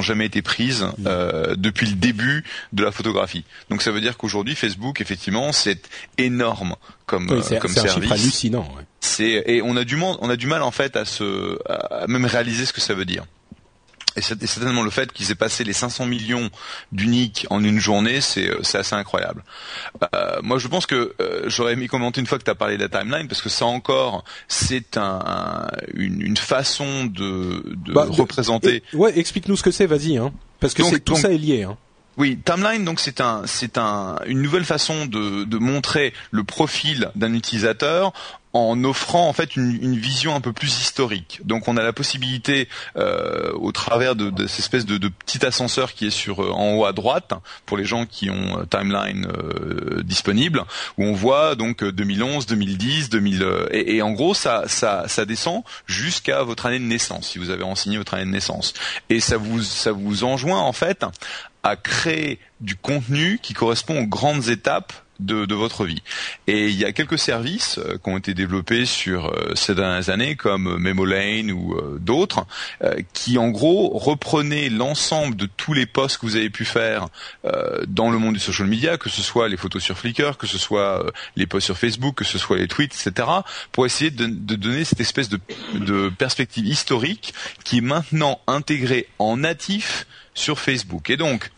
jamais 0.00 0.26
été 0.26 0.42
prises 0.42 0.82
mmh. 0.82 1.04
euh, 1.06 1.54
depuis 1.56 1.86
le 1.86 1.94
début 1.94 2.44
de 2.72 2.82
la 2.82 2.92
photographie. 2.92 3.44
Donc, 3.70 3.82
ça 3.82 3.90
veut 3.90 4.00
dire 4.00 4.16
qu'aujourd'hui, 4.16 4.54
Facebook, 4.54 5.00
effectivement, 5.00 5.52
c'est 5.52 5.88
énorme 6.18 6.74
comme, 7.06 7.30
oui, 7.30 7.58
comme 7.60 7.72
service. 7.72 7.74
C'est 7.74 7.80
un 7.80 8.00
chiffre 8.00 8.12
hallucinant. 8.12 8.72
Ouais. 8.76 8.82
C'est 9.00 9.44
et 9.46 9.62
on 9.62 9.76
a 9.76 9.84
du 9.84 9.96
mal, 9.96 10.16
on 10.20 10.30
a 10.30 10.36
du 10.36 10.46
mal 10.46 10.62
en 10.62 10.70
fait 10.70 10.96
à 10.96 11.04
se, 11.04 11.58
à 11.68 12.06
même 12.06 12.24
réaliser 12.24 12.64
ce 12.64 12.72
que 12.72 12.80
ça 12.80 12.94
veut 12.94 13.04
dire. 13.04 13.24
Et 14.16 14.22
c'est 14.22 14.46
certainement 14.46 14.82
le 14.82 14.90
fait 14.90 15.12
qu'ils 15.12 15.30
aient 15.30 15.36
passé 15.36 15.64
les 15.64 15.72
500 15.72 16.06
millions 16.06 16.50
d'uniques 16.92 17.46
en 17.50 17.62
une 17.64 17.78
journée, 17.78 18.20
c'est 18.20 18.48
euh, 18.48 18.60
assez 18.74 18.94
incroyable. 18.94 19.44
Euh, 20.14 20.40
moi, 20.42 20.58
je 20.58 20.68
pense 20.68 20.86
que 20.86 21.14
euh, 21.20 21.42
j'aurais 21.46 21.72
aimé 21.72 21.88
commenter 21.88 22.20
une 22.20 22.26
fois 22.26 22.38
que 22.38 22.44
tu 22.44 22.50
as 22.50 22.54
parlé 22.54 22.76
de 22.76 22.82
la 22.82 22.88
timeline, 22.88 23.28
parce 23.28 23.42
que 23.42 23.48
ça 23.48 23.66
encore, 23.66 24.24
c'est 24.48 24.96
un, 24.96 25.66
une, 25.94 26.20
une, 26.20 26.36
façon 26.36 27.04
de, 27.04 27.64
de 27.66 27.92
bah, 27.92 28.06
représenter. 28.08 28.82
ouais, 28.92 29.18
explique-nous 29.18 29.56
ce 29.56 29.62
que 29.62 29.70
c'est, 29.70 29.86
vas-y, 29.86 30.16
hein, 30.16 30.32
parce 30.60 30.74
que 30.74 30.98
tout 30.98 31.16
ça 31.16 31.32
est 31.32 31.38
lié. 31.38 31.64
Hein. 31.64 31.76
Oui, 32.16 32.38
timeline 32.44 32.84
donc 32.84 33.00
c'est 33.00 33.20
un 33.20 33.42
c'est 33.44 33.76
un 33.76 34.16
une 34.26 34.40
nouvelle 34.40 34.64
façon 34.64 35.06
de, 35.06 35.42
de 35.44 35.58
montrer 35.58 36.12
le 36.30 36.44
profil 36.44 37.10
d'un 37.16 37.34
utilisateur 37.34 38.12
en 38.54 38.84
offrant 38.84 39.28
en 39.28 39.32
fait 39.32 39.56
une, 39.56 39.98
vision 39.98 40.34
un 40.34 40.40
peu 40.40 40.52
plus 40.52 40.80
historique. 40.80 41.40
Donc 41.44 41.66
on 41.66 41.76
a 41.76 41.82
la 41.82 41.92
possibilité, 41.92 42.68
euh, 42.96 43.52
au 43.54 43.72
travers 43.72 44.14
de, 44.14 44.30
de 44.30 44.46
cette 44.46 44.60
espèce 44.60 44.86
de, 44.86 44.96
de, 44.96 45.08
petit 45.08 45.44
ascenseur 45.44 45.92
qui 45.92 46.06
est 46.06 46.10
sur 46.10 46.42
euh, 46.42 46.50
en 46.50 46.74
haut 46.74 46.84
à 46.84 46.92
droite 46.92 47.32
pour 47.66 47.76
les 47.76 47.84
gens 47.84 48.06
qui 48.06 48.30
ont 48.30 48.60
euh, 48.60 48.64
timeline 48.64 49.26
euh, 49.26 50.02
disponible, 50.04 50.64
où 50.98 51.04
on 51.04 51.14
voit 51.14 51.56
donc 51.56 51.82
2011, 51.82 52.46
2010, 52.46 53.10
2000 53.10 53.46
et, 53.72 53.96
et 53.96 54.02
en 54.02 54.12
gros 54.12 54.34
ça 54.34 54.64
ça 54.68 55.04
ça 55.08 55.24
descend 55.24 55.64
jusqu'à 55.86 56.42
votre 56.44 56.66
année 56.66 56.78
de 56.78 56.84
naissance 56.84 57.30
si 57.30 57.38
vous 57.38 57.50
avez 57.50 57.64
renseigné 57.64 57.98
votre 57.98 58.14
année 58.14 58.24
de 58.24 58.30
naissance 58.30 58.72
et 59.10 59.18
ça 59.18 59.36
vous 59.36 59.62
ça 59.62 59.90
vous 59.90 60.22
enjoint 60.22 60.60
en 60.60 60.72
fait 60.72 61.04
à 61.64 61.76
créer 61.76 62.38
du 62.60 62.76
contenu 62.76 63.40
qui 63.42 63.54
correspond 63.54 64.02
aux 64.02 64.06
grandes 64.06 64.48
étapes 64.48 64.92
de, 65.20 65.54
votre 65.54 65.84
vie. 65.84 66.02
Et 66.46 66.68
il 66.68 66.74
y 66.74 66.84
a 66.84 66.92
quelques 66.92 67.18
services 67.18 67.78
euh, 67.78 67.98
qui 68.02 68.10
ont 68.10 68.18
été 68.18 68.34
développés 68.34 68.86
sur 68.86 69.26
euh, 69.26 69.54
ces 69.54 69.74
dernières 69.74 70.10
années, 70.10 70.36
comme 70.36 70.78
MemoLane 70.78 71.50
ou 71.52 71.74
euh, 71.74 71.98
d'autres, 72.00 72.46
qui 73.12 73.38
en 73.38 73.48
gros 73.48 73.96
reprenaient 73.96 74.68
l'ensemble 74.68 75.36
de 75.36 75.46
tous 75.46 75.72
les 75.72 75.86
posts 75.86 76.18
que 76.18 76.26
vous 76.26 76.36
avez 76.36 76.50
pu 76.50 76.64
faire 76.64 77.06
dans 77.86 78.10
le 78.10 78.18
monde 78.18 78.34
du 78.34 78.40
social 78.40 78.68
media, 78.68 78.98
que 78.98 79.08
ce 79.08 79.22
soit 79.22 79.48
les 79.48 79.56
photos 79.56 79.82
sur 79.82 79.96
Flickr, 79.96 80.36
que 80.38 80.46
ce 80.46 80.58
soit 80.58 81.04
les 81.36 81.46
posts 81.46 81.66
sur 81.66 81.78
Facebook, 81.78 82.16
que 82.16 82.24
ce 82.24 82.38
soit 82.38 82.58
les 82.58 82.68
tweets, 82.68 82.94
etc., 82.94 83.28
pour 83.72 83.86
essayer 83.86 84.10
de, 84.10 84.26
de 84.26 84.54
donner 84.56 84.84
cette 84.84 85.00
espèce 85.00 85.28
de, 85.28 85.40
de 85.74 86.10
perspective 86.10 86.66
historique 86.66 87.34
qui 87.64 87.78
est 87.78 87.82
maintenant 87.82 88.40
intégrée 88.46 89.08
en 89.18 89.36
natif 89.38 90.06
sur 90.34 90.58
Facebook. 90.58 91.10
Et 91.10 91.16
donc, 91.16 91.50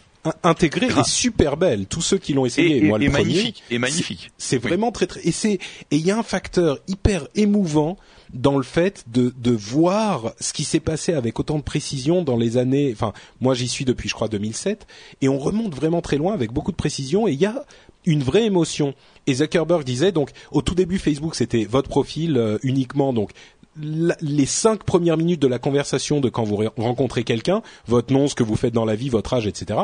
intégrée 0.43 0.87
et 0.87 1.05
super 1.05 1.57
belle. 1.57 1.87
Tous 1.87 2.03
ceux 2.03 2.18
qui 2.18 2.33
l'ont 2.33 2.47
essayé, 2.47 2.81
moi 2.83 2.99
le 2.99 3.11
premier, 3.11 3.24
magnifique, 3.24 3.62
et 3.70 3.79
magnifique. 3.79 4.31
C'est 4.39 4.59
vraiment 4.59 4.93
très 4.93 5.07
très 5.07 5.27
et 5.27 5.33
c'est 5.33 5.55
et 5.91 5.97
il 5.97 6.07
y 6.07 6.11
a 6.11 6.18
un 6.18 6.22
facteur 6.22 6.79
hyper 6.89 7.27
émouvant 7.35 7.97
dans 8.33 8.57
le 8.57 8.64
fait 8.64 9.05
de 9.09 9.33
de 9.39 9.51
voir 9.51 10.35
ce 10.41 10.53
qui 10.53 10.64
s'est 10.64 10.81
passé 10.81 11.12
avec 11.12 11.39
autant 11.39 11.57
de 11.57 11.62
précision 11.62 12.22
dans 12.22 12.37
les 12.37 12.57
années. 12.57 12.91
Enfin, 12.93 13.12
moi 13.41 13.55
j'y 13.55 13.68
suis 13.68 13.85
depuis 13.85 14.09
je 14.09 14.14
crois 14.14 14.29
2007 14.29 14.87
et 15.22 15.29
on 15.29 15.39
remonte 15.39 15.74
vraiment 15.74 16.01
très 16.01 16.16
loin 16.16 16.35
avec 16.35 16.53
beaucoup 16.53 16.72
de 16.72 16.77
précision 16.77 17.29
et 17.29 17.33
il 17.33 17.41
y 17.41 17.47
a 17.47 17.64
une 18.05 18.22
vraie 18.22 18.45
émotion. 18.45 18.95
Et 19.27 19.35
Zuckerberg 19.35 19.85
disait 19.85 20.12
donc 20.12 20.31
au 20.53 20.62
tout 20.62 20.74
début 20.74 20.99
Facebook 20.99 21.35
c'était 21.35 21.64
votre 21.64 21.89
profil 21.89 22.37
euh, 22.37 22.59
uniquement 22.62 23.12
donc 23.12 23.31
les 23.79 24.47
cinq 24.47 24.85
premières 24.85 25.16
minutes 25.16 25.41
de 25.41 25.47
la 25.47 25.59
conversation 25.59 26.20
de 26.20 26.29
quand 26.29 26.45
vous 26.45 26.64
rencontrez 26.77 27.24
quelqu'un, 27.24 27.62
votre 27.87 28.12
nom, 28.12 28.29
ce 28.29 28.35
que 28.35 28.43
vous 28.43 28.57
faites 28.57 28.74
dans 28.74 28.85
la 28.85 28.95
vie, 28.95 29.09
votre 29.09 29.35
âge, 29.35 29.47
etc. 29.47 29.81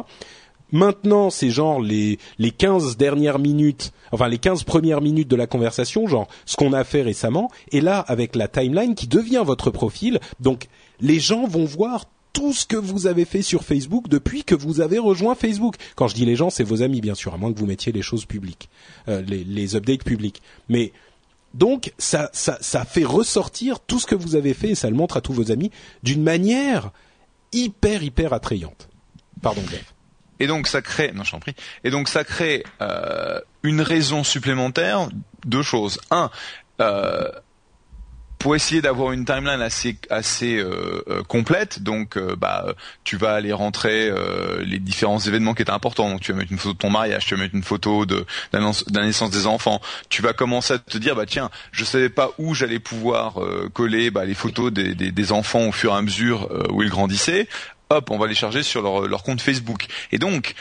Maintenant, 0.73 1.29
c'est 1.29 1.51
genre 1.51 1.81
les 1.81 2.19
les 2.39 2.51
15 2.51 2.97
dernières 2.97 3.39
minutes, 3.39 3.93
enfin 4.11 4.29
les 4.29 4.39
15 4.39 4.63
premières 4.65 5.03
minutes 5.03 5.29
de 5.29 5.37
la 5.37 5.47
conversation, 5.47 6.07
genre 6.07 6.29
ce 6.47 6.57
qu'on 6.57 6.73
a 6.73 6.83
fait 6.83 7.03
récemment, 7.03 7.51
et 7.73 7.83
là 7.83 8.01
avec 8.01 8.35
la 8.35 8.49
timeline 8.49 8.95
qui 8.95 9.07
devient 9.07 9.43
votre 9.45 9.71
profil. 9.71 10.19
Donc 10.41 10.69
les 11.01 11.21
gens 11.21 11.47
vont 11.47 11.67
voir 11.67 12.07
tout 12.33 12.55
ce 12.55 12.65
que 12.65 12.77
vous 12.77 13.07
avez 13.07 13.27
fait 13.27 13.43
sur 13.43 13.63
Facebook 13.65 14.09
depuis 14.09 14.45
que 14.45 14.55
vous 14.55 14.81
avez 14.81 14.99
rejoint 14.99 15.35
Facebook. 15.35 15.77
Quand 15.95 16.09
je 16.09 16.15
dis 16.15 16.25
les 16.25 16.37
gens, 16.37 16.49
c'est 16.49 16.65
vos 16.65 16.83
amis 16.83 17.03
bien 17.03 17.15
sûr, 17.15 17.35
à 17.35 17.37
moins 17.37 17.53
que 17.53 17.59
vous 17.59 17.67
mettiez 17.67 17.93
les 17.93 18.01
choses 18.01 18.25
publiques, 18.25 18.71
euh, 19.09 19.21
les, 19.21 19.45
les 19.45 19.77
updates 19.77 20.05
publics. 20.05 20.41
Mais 20.71 20.93
donc 21.55 21.93
ça, 21.99 22.31
fait 22.33 23.05
ressortir 23.05 23.81
tout 23.81 23.99
ce 23.99 24.07
que 24.07 24.15
vous 24.15 24.37
avez 24.37 24.55
fait 24.55 24.71
et 24.71 24.75
ça 24.75 24.89
le 24.89 24.97
montre 24.97 25.17
à 25.17 25.21
tous 25.21 25.33
vos 25.33 25.51
amis 25.51 25.71
d'une 26.03 26.23
manière 26.23 26.91
hyper 27.53 28.03
hyper 28.03 28.33
attrayante. 28.33 28.89
Pardon, 29.43 29.63
Et 30.41 30.47
donc 30.47 30.69
ça 30.69 30.83
crée, 30.83 31.13
non 31.13 31.25
je 31.25 31.37
prie. 31.37 31.55
Et 31.85 31.91
donc 31.91 32.09
ça 32.09 32.25
crée 32.25 32.65
euh, 32.81 33.41
une 33.63 33.81
raison 33.81 34.25
supplémentaire, 34.25 35.09
deux 35.45 35.63
choses. 35.63 36.01
Un, 36.11 36.31
euh, 36.81 37.29
pour 38.43 38.57
essayer 38.57 38.83
d'avoir 38.83 39.13
une 39.13 39.25
timeline 39.25 39.63
assez 39.63 39.97
assez 40.11 40.57
euh, 40.57 41.05
euh 41.09 41.23
complète, 41.23 41.81
donc 41.81 42.17
euh, 42.17 42.35
bah 42.37 42.75
tu 43.05 43.17
vas 43.17 43.35
aller 43.35 43.53
rentrer 43.53 44.09
euh, 44.11 44.65
les 44.65 44.81
différents 44.81 45.21
événements 45.21 45.55
qui 45.55 45.63
étaient 45.63 45.71
importants. 45.71 46.11
Donc 46.11 46.21
tu 46.21 46.33
vas 46.33 46.39
mettre 46.39 46.51
une 46.51 46.59
photo 46.59 46.75
de 46.75 46.79
ton 46.79 46.91
mariage, 46.91 47.25
tu 47.25 47.37
vas 47.37 47.41
mettre 47.43 47.55
une 47.55 47.63
photo 47.63 48.05
de, 48.05 48.27
de 48.53 48.97
la 48.99 49.07
naissance 49.07 49.31
des 49.31 49.47
enfants. 49.47 49.81
Tu 50.09 50.23
vas 50.23 50.33
commencer 50.33 50.75
à 50.75 50.79
te 50.79 50.99
dire 50.99 51.15
bah 51.15 51.25
tiens, 51.25 51.51
je 51.71 51.85
savais 51.85 52.09
pas 52.09 52.33
où 52.39 52.53
j'allais 52.53 52.81
pouvoir 52.81 53.35
coller 53.75 54.11
bah, 54.11 54.25
les 54.25 54.35
photos 54.35 54.73
des, 54.73 54.97
des, 54.97 55.13
des, 55.13 55.33
enfants 55.33 55.69
au 55.69 55.73
fur 55.73 55.93
et 55.93 55.97
à 55.97 56.03
mesure 56.03 56.49
où 56.73 56.83
ils 56.83 56.91
grandissaient 56.91 57.47
hop, 57.91 58.11
on 58.11 58.19
va 58.19 58.27
les 58.27 58.35
charger 58.35 58.63
sur 58.63 58.83
leur, 58.83 59.07
leur 59.07 59.23
compte 59.23 59.41
Facebook. 59.41 59.87
Et 60.11 60.19
donc, 60.19 60.55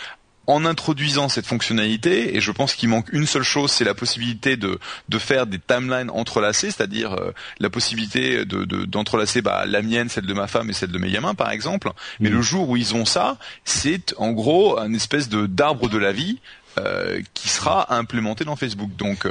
en 0.52 0.66
introduisant 0.66 1.30
cette 1.30 1.46
fonctionnalité, 1.46 2.36
et 2.36 2.42
je 2.42 2.52
pense 2.52 2.76
qu'il 2.76 2.90
manque 2.90 3.08
une 3.14 3.26
seule 3.26 3.44
chose, 3.44 3.72
c'est 3.72 3.86
la 3.86 3.94
possibilité 3.94 4.58
de, 4.58 4.80
de 5.08 5.18
faire 5.18 5.48
des 5.48 5.60
timelines 5.60 6.10
entrelacées, 6.10 6.72
c'est-à-dire 6.72 7.14
euh, 7.14 7.32
la 7.60 7.70
possibilité 7.70 8.44
de, 8.44 8.66
d'entrelacer 8.86 9.42
bah, 9.42 9.64
la 9.66 9.82
mienne, 9.82 10.10
celle 10.10 10.26
de 10.26 10.34
ma 10.34 10.48
femme 10.48 10.70
et 10.70 10.74
celle 10.74 10.92
de 10.92 10.98
mes 10.98 11.10
gamins, 11.10 11.36
par 11.36 11.52
exemple. 11.52 11.92
Mais 12.20 12.30
mm. 12.30 12.34
le 12.34 12.42
jour 12.42 12.70
où 12.70 12.76
ils 12.76 12.96
ont 12.96 13.06
ça, 13.06 13.38
c'est 13.64 14.14
en 14.18 14.32
gros 14.32 14.78
un 14.78 14.94
espèce 14.94 15.30
de 15.30 15.46
d'arbre 15.46 15.88
de 15.88 15.98
la 15.98 16.12
vie 16.12 16.40
euh, 16.78 17.22
qui 17.34 17.48
sera 17.48 17.94
implémenté 17.96 18.44
dans 18.44 18.58
Facebook. 18.58 18.94
Donc 18.98 19.26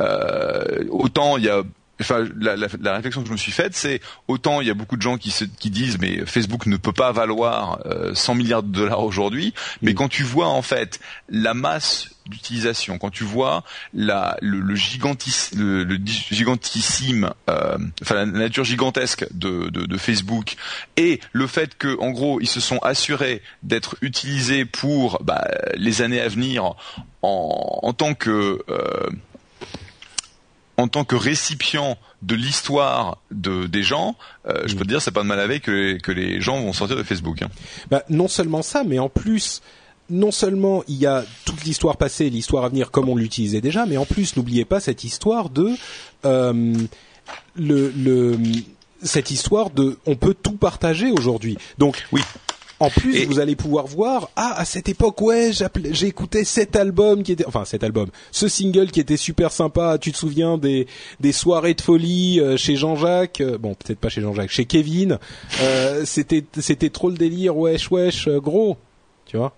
euh, 0.00 0.84
autant 0.90 1.36
il 1.36 1.44
y 1.44 1.48
a 1.48 1.62
enfin 2.00 2.24
la, 2.38 2.56
la, 2.56 2.66
la, 2.80 2.94
réflexion 2.94 3.22
que 3.22 3.28
je 3.28 3.32
me 3.32 3.38
suis 3.38 3.52
faite, 3.52 3.74
c'est 3.74 4.00
autant 4.28 4.60
il 4.60 4.66
y 4.66 4.70
a 4.70 4.74
beaucoup 4.74 4.96
de 4.96 5.02
gens 5.02 5.18
qui, 5.18 5.30
se, 5.30 5.44
qui 5.44 5.70
disent 5.70 5.98
mais 5.98 6.24
Facebook 6.26 6.66
ne 6.66 6.76
peut 6.76 6.92
pas 6.92 7.12
valoir 7.12 7.78
100 8.14 8.32
euh, 8.32 8.36
milliards 8.36 8.62
de 8.62 8.72
dollars 8.72 9.04
aujourd'hui, 9.04 9.54
mais 9.82 9.94
quand 9.94 10.08
tu 10.08 10.22
vois 10.22 10.48
en 10.48 10.62
fait 10.62 11.00
la 11.28 11.54
masse 11.54 12.10
d'utilisation, 12.26 12.98
quand 12.98 13.10
tu 13.10 13.24
vois 13.24 13.64
la, 13.92 14.36
le, 14.40 14.60
le, 14.60 14.74
le, 14.74 15.98
gigantissime, 16.30 17.30
euh, 17.48 17.78
enfin 18.02 18.14
la 18.14 18.26
nature 18.26 18.64
gigantesque 18.64 19.26
de, 19.32 19.68
de, 19.68 19.84
de, 19.86 19.96
Facebook 19.98 20.56
et 20.96 21.20
le 21.32 21.46
fait 21.46 21.76
que 21.76 21.98
en 22.00 22.10
gros 22.10 22.40
ils 22.40 22.48
se 22.48 22.60
sont 22.60 22.78
assurés 22.78 23.42
d'être 23.62 23.96
utilisés 24.00 24.64
pour 24.64 25.22
bah, 25.22 25.46
les 25.74 26.02
années 26.02 26.20
à 26.20 26.28
venir 26.28 26.74
en, 27.22 27.80
en 27.82 27.92
tant 27.92 28.14
que 28.14 28.62
euh, 28.68 29.08
en 30.80 30.88
tant 30.88 31.04
que 31.04 31.16
récipient 31.16 31.96
de 32.22 32.34
l'histoire 32.34 33.18
de, 33.30 33.66
des 33.66 33.82
gens, 33.82 34.16
euh, 34.46 34.62
je 34.66 34.74
peux 34.74 34.84
te 34.84 34.88
dire, 34.88 35.02
c'est 35.02 35.10
pas 35.10 35.22
de 35.22 35.26
mal 35.26 35.40
avec 35.40 35.64
que, 35.64 35.98
que 35.98 36.12
les 36.12 36.40
gens 36.40 36.60
vont 36.60 36.72
sortir 36.72 36.96
de 36.96 37.02
Facebook. 37.02 37.42
Hein. 37.42 37.50
Bah, 37.90 38.02
non 38.08 38.28
seulement 38.28 38.62
ça, 38.62 38.82
mais 38.84 38.98
en 38.98 39.08
plus, 39.08 39.62
non 40.10 40.30
seulement 40.30 40.82
il 40.88 40.96
y 40.96 41.06
a 41.06 41.24
toute 41.44 41.64
l'histoire 41.64 41.96
passée 41.96 42.26
et 42.26 42.30
l'histoire 42.30 42.64
à 42.64 42.68
venir 42.68 42.90
comme 42.90 43.08
on 43.08 43.16
l'utilisait 43.16 43.60
déjà, 43.60 43.86
mais 43.86 43.96
en 43.96 44.06
plus, 44.06 44.36
n'oubliez 44.36 44.64
pas 44.64 44.80
cette 44.80 45.04
histoire 45.04 45.50
de 45.50 45.70
euh, 46.24 46.74
le, 47.56 47.92
le 47.96 48.38
cette 49.02 49.30
histoire 49.30 49.70
de 49.70 49.98
on 50.06 50.16
peut 50.16 50.34
tout 50.34 50.56
partager 50.56 51.10
aujourd'hui. 51.10 51.56
Donc 51.78 52.04
oui, 52.12 52.20
en 52.80 52.88
plus, 52.88 53.26
vous 53.26 53.38
allez 53.38 53.56
pouvoir 53.56 53.86
voir, 53.86 54.30
ah, 54.36 54.54
à 54.56 54.64
cette 54.64 54.88
époque, 54.88 55.20
ouais, 55.20 55.50
j'ai 55.90 56.06
écouté 56.06 56.44
cet 56.44 56.76
album 56.76 57.22
qui 57.22 57.32
était, 57.32 57.46
enfin, 57.46 57.66
cet 57.66 57.84
album, 57.84 58.08
ce 58.32 58.48
single 58.48 58.90
qui 58.90 59.00
était 59.00 59.18
super 59.18 59.52
sympa. 59.52 59.98
Tu 59.98 60.12
te 60.12 60.16
souviens 60.16 60.56
des 60.56 60.86
des 61.20 61.32
soirées 61.32 61.74
de 61.74 61.82
folie 61.82 62.40
euh, 62.40 62.56
chez 62.56 62.76
Jean-Jacques, 62.76 63.42
euh, 63.42 63.58
bon, 63.58 63.74
peut-être 63.74 63.98
pas 63.98 64.08
chez 64.08 64.22
Jean-Jacques, 64.22 64.50
chez 64.50 64.64
Kevin. 64.64 65.18
Euh, 65.60 66.02
c'était 66.06 66.42
c'était 66.58 66.88
trop 66.88 67.10
le 67.10 67.18
délire, 67.18 67.54
wesh 67.54 67.90
wesh, 67.90 68.28
gros, 68.28 68.78
tu 69.26 69.36
vois. 69.36 69.54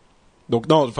Donc 0.48 0.68
non. 0.68 0.92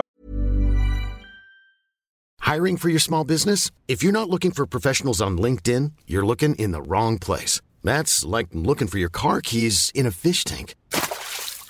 Hiring 2.46 2.76
for 2.76 2.88
your 2.88 3.00
small 3.00 3.24
business? 3.24 3.72
If 3.88 4.04
you're 4.04 4.12
not 4.12 4.28
looking 4.30 4.52
for 4.52 4.64
professionals 4.64 5.20
on 5.20 5.38
LinkedIn, 5.38 5.92
you're 6.06 6.24
looking 6.24 6.54
in 6.54 6.70
the 6.70 6.82
wrong 6.82 7.18
place. 7.18 7.60
That's 7.82 8.24
like 8.24 8.48
looking 8.52 8.86
for 8.86 8.98
your 8.98 9.10
car 9.10 9.40
keys 9.40 9.90
in 9.92 10.06
a 10.06 10.12
fish 10.12 10.44
tank. 10.44 10.76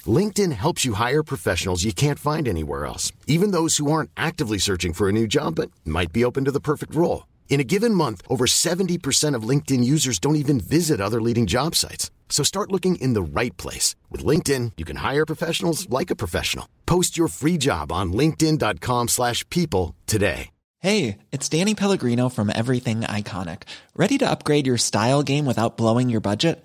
LinkedIn 0.08 0.52
helps 0.52 0.84
you 0.84 0.94
hire 0.94 1.22
professionals 1.22 1.84
you 1.84 1.92
can't 1.92 2.18
find 2.18 2.48
anywhere 2.48 2.86
else, 2.86 3.12
even 3.26 3.52
those 3.52 3.76
who 3.76 3.92
aren't 3.92 4.10
actively 4.16 4.58
searching 4.58 4.92
for 4.92 5.08
a 5.08 5.12
new 5.12 5.26
job 5.26 5.54
but 5.54 5.70
might 5.84 6.12
be 6.12 6.24
open 6.24 6.44
to 6.46 6.50
the 6.50 6.60
perfect 6.60 6.94
role. 6.94 7.28
In 7.48 7.60
a 7.60 7.64
given 7.64 7.94
month, 7.94 8.22
over 8.28 8.46
70% 8.46 9.36
of 9.36 9.48
LinkedIn 9.48 9.84
users 9.84 10.18
don't 10.18 10.36
even 10.36 10.58
visit 10.58 11.00
other 11.00 11.20
leading 11.20 11.46
job 11.46 11.76
sites. 11.76 12.10
So 12.30 12.42
start 12.42 12.72
looking 12.72 12.96
in 12.96 13.12
the 13.12 13.22
right 13.22 13.54
place. 13.58 13.94
With 14.10 14.24
LinkedIn, 14.24 14.72
you 14.78 14.84
can 14.84 14.96
hire 14.96 15.26
professionals 15.26 15.88
like 15.90 16.10
a 16.10 16.16
professional. 16.16 16.66
Post 16.86 17.16
your 17.16 17.28
free 17.28 17.58
job 17.58 17.92
on 17.92 18.12
linkedin.com 18.12 19.08
slash 19.08 19.48
people 19.50 19.94
today. 20.06 20.48
Hey, 20.78 21.18
it's 21.30 21.48
Danny 21.48 21.76
Pellegrino 21.76 22.28
from 22.28 22.50
Everything 22.50 23.02
Iconic. 23.02 23.62
Ready 23.94 24.18
to 24.18 24.28
upgrade 24.28 24.66
your 24.66 24.78
style 24.78 25.22
game 25.22 25.46
without 25.46 25.76
blowing 25.76 26.10
your 26.10 26.20
budget? 26.20 26.64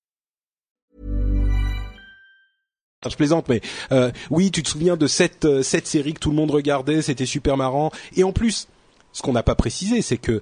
Je 3.09 3.15
plaisante, 3.15 3.49
mais 3.49 3.61
euh, 3.91 4.11
oui, 4.29 4.51
tu 4.51 4.61
te 4.61 4.69
souviens 4.69 4.95
de 4.95 5.07
cette 5.07 5.45
euh, 5.45 5.63
cette 5.63 5.87
série 5.87 6.13
que 6.13 6.19
tout 6.19 6.29
le 6.29 6.35
monde 6.35 6.51
regardait, 6.51 7.01
c'était 7.01 7.25
super 7.25 7.57
marrant. 7.57 7.91
Et 8.15 8.23
en 8.23 8.31
plus, 8.31 8.67
ce 9.11 9.23
qu'on 9.23 9.33
n'a 9.33 9.41
pas 9.41 9.55
précisé, 9.55 10.03
c'est 10.03 10.17
que 10.17 10.39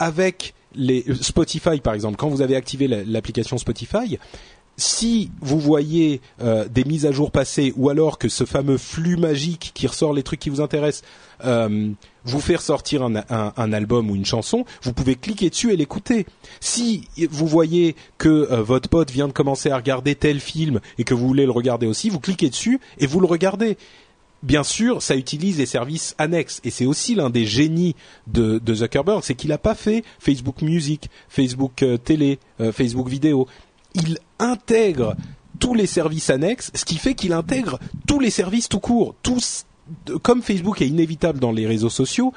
avec 0.00 0.54
les 0.74 1.04
euh, 1.08 1.14
Spotify, 1.14 1.80
par 1.80 1.94
exemple, 1.94 2.16
quand 2.16 2.28
vous 2.28 2.42
avez 2.42 2.56
activé 2.56 2.88
l'application 2.88 3.58
Spotify, 3.58 4.18
si 4.76 5.30
vous 5.40 5.58
voyez 5.58 6.20
euh, 6.40 6.66
des 6.68 6.84
mises 6.84 7.06
à 7.06 7.12
jour 7.12 7.30
passées 7.30 7.72
ou 7.76 7.90
alors 7.90 8.18
que 8.18 8.28
ce 8.28 8.44
fameux 8.44 8.78
flux 8.78 9.16
magique 9.16 9.70
qui 9.74 9.86
ressort 9.86 10.12
les 10.12 10.22
trucs 10.22 10.40
qui 10.40 10.50
vous 10.50 10.60
intéressent 10.60 11.04
euh, 11.44 11.90
vous 12.26 12.40
fait 12.40 12.56
ressortir 12.56 13.02
un, 13.02 13.72
album 13.74 14.10
ou 14.10 14.14
une 14.14 14.24
chanson, 14.24 14.64
vous 14.82 14.94
pouvez 14.94 15.14
cliquer 15.14 15.50
dessus 15.50 15.72
et 15.74 15.76
l'écouter. 15.76 16.24
Si 16.58 17.06
vous 17.30 17.46
voyez 17.46 17.96
que 18.16 18.28
euh, 18.50 18.62
votre 18.62 18.88
pote 18.88 19.10
vient 19.10 19.28
de 19.28 19.32
commencer 19.32 19.68
à 19.68 19.76
regarder 19.76 20.14
tel 20.14 20.40
film 20.40 20.80
et 20.96 21.04
que 21.04 21.12
vous 21.12 21.26
voulez 21.26 21.44
le 21.44 21.50
regarder 21.50 21.86
aussi, 21.86 22.08
vous 22.08 22.20
cliquez 22.20 22.48
dessus 22.48 22.80
et 22.96 23.06
vous 23.06 23.20
le 23.20 23.26
regardez. 23.26 23.76
Bien 24.42 24.62
sûr, 24.62 25.02
ça 25.02 25.16
utilise 25.16 25.58
les 25.58 25.66
services 25.66 26.14
annexes 26.16 26.62
et 26.64 26.70
c'est 26.70 26.86
aussi 26.86 27.14
l'un 27.14 27.28
des 27.28 27.44
génies 27.44 27.94
de, 28.26 28.58
de 28.58 28.74
Zuckerberg, 28.74 29.22
c'est 29.22 29.34
qu'il 29.34 29.50
n'a 29.50 29.58
pas 29.58 29.74
fait 29.74 30.02
Facebook 30.18 30.62
Music, 30.62 31.10
Facebook 31.28 31.82
euh, 31.82 31.98
Télé, 31.98 32.38
Facebook 32.72 33.08
Vidéo 33.08 33.46
il 33.94 34.18
intègre 34.38 35.16
tous 35.58 35.74
les 35.74 35.86
services 35.86 36.30
annexes, 36.30 36.70
ce 36.74 36.84
qui 36.84 36.96
fait 36.96 37.14
qu'il 37.14 37.32
intègre 37.32 37.78
tous 38.06 38.20
les 38.20 38.30
services 38.30 38.68
tout 38.68 38.80
court. 38.80 39.14
Tous, 39.22 39.64
comme 40.22 40.42
Facebook 40.42 40.82
est 40.82 40.88
inévitable 40.88 41.38
dans 41.38 41.52
les 41.52 41.66
réseaux 41.66 41.90
sociaux, 41.90 42.32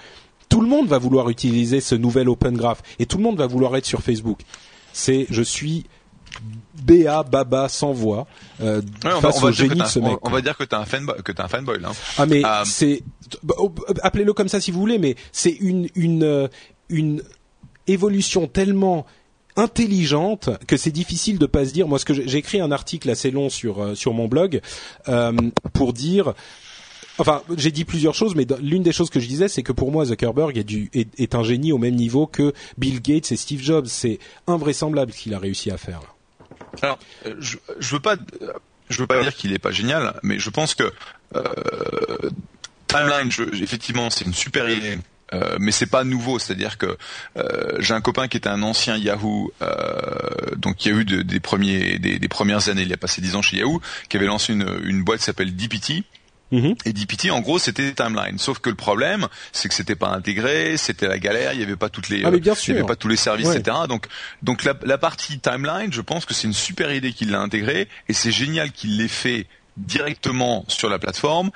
tout 0.49 0.61
le 0.61 0.67
monde 0.67 0.87
va 0.87 0.97
vouloir 0.97 1.29
utiliser 1.29 1.81
ce 1.81 1.95
nouvel 1.95 2.29
Open 2.29 2.55
Graph 2.55 2.81
et 2.99 3.05
tout 3.05 3.17
le 3.17 3.23
monde 3.23 3.37
va 3.37 3.47
vouloir 3.47 3.75
être 3.75 3.85
sur 3.85 4.01
Facebook. 4.01 4.39
C'est, 4.93 5.27
je 5.29 5.41
suis 5.41 5.85
BA 6.83 7.23
Baba 7.23 7.67
sans 7.69 7.91
voix 7.91 8.27
euh, 8.61 8.81
face 9.21 9.43
au 9.43 9.51
génie 9.51 9.79
de 9.79 9.85
ce 9.85 9.99
mec. 9.99 10.17
On 10.21 10.29
va 10.29 10.41
dire 10.41 10.55
que 10.57 10.63
t'es 10.63 10.75
un 10.75 10.85
fanboy, 10.85 11.21
que 11.23 11.31
t'es 11.31 11.41
un 11.41 11.47
fanboy 11.47 11.79
là. 11.79 11.91
Ah 12.17 12.25
mais 12.25 12.45
euh, 12.45 12.63
c'est, 12.65 13.03
bah, 13.43 13.55
oh, 13.57 13.73
appelez-le 14.03 14.33
comme 14.33 14.47
ça 14.47 14.61
si 14.61 14.71
vous 14.71 14.79
voulez, 14.79 14.99
mais 14.99 15.15
c'est 15.31 15.51
une 15.51 15.89
une 15.95 16.23
euh, 16.23 16.47
une 16.89 17.23
évolution 17.87 18.47
tellement 18.47 19.05
intelligente 19.57 20.49
que 20.67 20.77
c'est 20.77 20.91
difficile 20.91 21.39
de 21.39 21.45
pas 21.45 21.65
se 21.65 21.73
dire. 21.73 21.87
Moi, 21.87 21.99
ce 21.99 22.05
que 22.05 22.13
j'ai 22.13 22.37
écrit 22.37 22.61
un 22.61 22.71
article 22.71 23.09
assez 23.09 23.31
long 23.31 23.49
sur 23.49 23.81
euh, 23.81 23.95
sur 23.95 24.13
mon 24.13 24.27
blog 24.27 24.61
euh, 25.09 25.33
pour 25.73 25.91
dire. 25.91 26.33
Enfin, 27.19 27.41
j'ai 27.57 27.71
dit 27.71 27.83
plusieurs 27.83 28.13
choses, 28.13 28.35
mais 28.35 28.45
l'une 28.61 28.83
des 28.83 28.91
choses 28.91 29.09
que 29.09 29.19
je 29.19 29.27
disais, 29.27 29.47
c'est 29.47 29.63
que 29.63 29.71
pour 29.71 29.91
moi, 29.91 30.05
Zuckerberg 30.05 30.55
est, 30.55 31.35
un 31.35 31.41
génie 31.41 31.71
au 31.71 31.79
même 31.79 31.95
niveau 31.95 32.27
que 32.27 32.53
Bill 32.77 33.01
Gates 33.01 33.31
et 33.31 33.35
Steve 33.35 33.59
Jobs. 33.59 33.87
C'est 33.87 34.19
invraisemblable 34.45 35.11
ce 35.11 35.17
qu'il 35.17 35.33
a 35.33 35.39
réussi 35.39 35.71
à 35.71 35.77
faire. 35.77 36.01
Alors, 36.83 36.99
euh, 37.25 37.33
je, 37.39 37.57
je 37.79 37.95
veux 37.95 37.99
pas, 37.99 38.17
je 38.89 38.99
veux 38.99 39.07
pas 39.07 39.19
dire 39.23 39.33
qu'il 39.33 39.51
est 39.51 39.59
pas 39.59 39.71
génial, 39.71 40.19
mais 40.21 40.37
je 40.37 40.51
pense 40.51 40.75
que 40.75 40.93
Timeline, 42.85 43.31
effectivement, 43.63 44.11
c'est 44.11 44.25
une 44.25 44.35
super 44.35 44.69
idée 44.69 44.99
euh, 45.33 45.57
mais 45.59 45.71
c'est 45.71 45.87
pas 45.87 46.03
nouveau, 46.03 46.39
c'est-à-dire 46.39 46.77
que 46.77 46.97
euh, 47.37 47.75
j'ai 47.79 47.93
un 47.93 48.01
copain 48.01 48.27
qui 48.27 48.37
était 48.37 48.49
un 48.49 48.63
ancien 48.63 48.97
Yahoo, 48.97 49.51
euh, 49.61 50.55
donc 50.55 50.77
qui 50.77 50.89
a 50.89 50.93
eu 50.93 51.05
des 51.05 51.39
premiers, 51.39 51.99
des, 51.99 52.19
des, 52.19 52.27
premières 52.27 52.69
années, 52.69 52.83
il 52.83 52.93
a 52.93 52.97
passé 52.97 53.21
10 53.21 53.35
ans 53.35 53.41
chez 53.41 53.57
Yahoo, 53.57 53.81
qui 54.09 54.17
avait 54.17 54.25
lancé 54.25 54.53
une, 54.53 54.67
une 54.83 55.03
boîte 55.03 55.19
qui 55.19 55.25
s'appelle 55.25 55.55
DPT. 55.55 56.03
Mm-hmm. 56.53 56.77
Et 56.85 56.93
DPT, 56.93 57.29
en 57.31 57.41
gros, 57.41 57.59
c'était 57.59 57.91
Timeline. 57.91 58.37
Sauf 58.37 58.59
que 58.59 58.69
le 58.69 58.77
problème, 58.77 59.27
c'est 59.51 59.67
que 59.67 59.75
c'était 59.75 59.97
pas 59.97 60.07
intégré, 60.07 60.77
c'était 60.77 61.09
la 61.09 61.19
galère, 61.19 61.51
il 61.51 61.59
y 61.59 61.63
avait 61.63 61.75
pas 61.75 61.89
toutes 61.89 62.07
les, 62.07 62.23
ah, 62.23 62.31
il 62.33 62.45
y 62.45 62.71
avait 62.71 62.85
pas 62.85 62.95
tous 62.95 63.09
les 63.09 63.17
services, 63.17 63.49
etc. 63.49 63.79
Donc, 63.89 64.05
donc 64.43 64.63
la, 64.63 64.73
la 64.85 64.97
partie 64.97 65.39
Timeline, 65.39 65.91
je 65.91 66.01
pense 66.01 66.25
que 66.25 66.33
c'est 66.33 66.47
une 66.47 66.53
super 66.53 66.93
idée 66.93 67.11
qu'il 67.11 67.31
l'a 67.31 67.41
intégré, 67.41 67.89
et 68.07 68.13
c'est 68.13 68.31
génial 68.31 68.71
qu'il 68.71 68.97
l'ait 68.97 69.09
fait 69.09 69.45
directement 69.75 70.63
sur 70.69 70.89
la 70.89 70.99
plateforme 70.99 71.51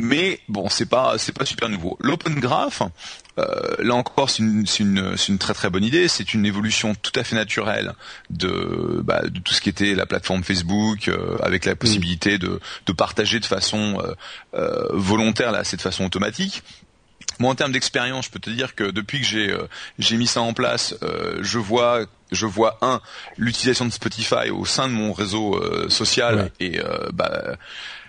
mais 0.00 0.38
bon, 0.48 0.68
c'est 0.68 0.88
pas 0.88 1.18
c'est 1.18 1.36
pas 1.36 1.44
super 1.44 1.68
nouveau. 1.68 1.98
L'Open 2.00 2.38
Graph, 2.38 2.82
euh, 3.36 3.74
là 3.80 3.96
encore, 3.96 4.30
c'est 4.30 4.44
une, 4.44 4.64
une, 4.78 5.16
une, 5.28 5.38
très 5.38 5.54
très 5.54 5.70
bonne 5.70 5.82
idée. 5.82 6.06
C'est 6.06 6.34
une 6.34 6.46
évolution 6.46 6.94
tout 6.94 7.10
à 7.16 7.24
fait 7.24 7.34
naturelle 7.34 7.94
de, 8.30 9.00
bah, 9.02 9.22
de 9.22 9.40
tout 9.40 9.52
ce 9.52 9.60
qui 9.60 9.68
était 9.68 9.96
la 9.96 10.06
plateforme 10.06 10.44
Facebook, 10.44 11.08
euh, 11.08 11.36
avec 11.42 11.64
la 11.64 11.74
possibilité 11.74 12.38
de, 12.38 12.60
de 12.86 12.92
partager 12.92 13.40
de 13.40 13.44
façon 13.44 14.00
euh, 14.00 14.14
euh 14.54 14.86
volontaire, 14.92 15.50
là, 15.50 15.64
c'est 15.64 15.78
de 15.78 15.82
façon 15.82 16.04
automatique. 16.04 16.62
Moi, 17.40 17.50
en 17.50 17.56
termes 17.56 17.72
d'expérience, 17.72 18.26
je 18.26 18.30
peux 18.30 18.38
te 18.38 18.50
dire 18.50 18.76
que 18.76 18.84
depuis 18.84 19.18
que 19.18 19.26
j'ai 19.26 19.50
euh, 19.50 19.66
j'ai 19.98 20.16
mis 20.16 20.28
ça 20.28 20.42
en 20.42 20.52
place, 20.52 20.94
je 21.40 21.58
vois 21.58 22.06
je 22.30 22.46
vois 22.46 22.78
un 22.82 23.00
l'utilisation 23.36 23.84
de 23.84 23.90
Spotify 23.90 24.50
au 24.52 24.64
sein 24.64 24.86
de 24.86 24.92
mon 24.92 25.12
réseau 25.12 25.60
social 25.88 26.52
et 26.60 26.80
bah 27.12 27.56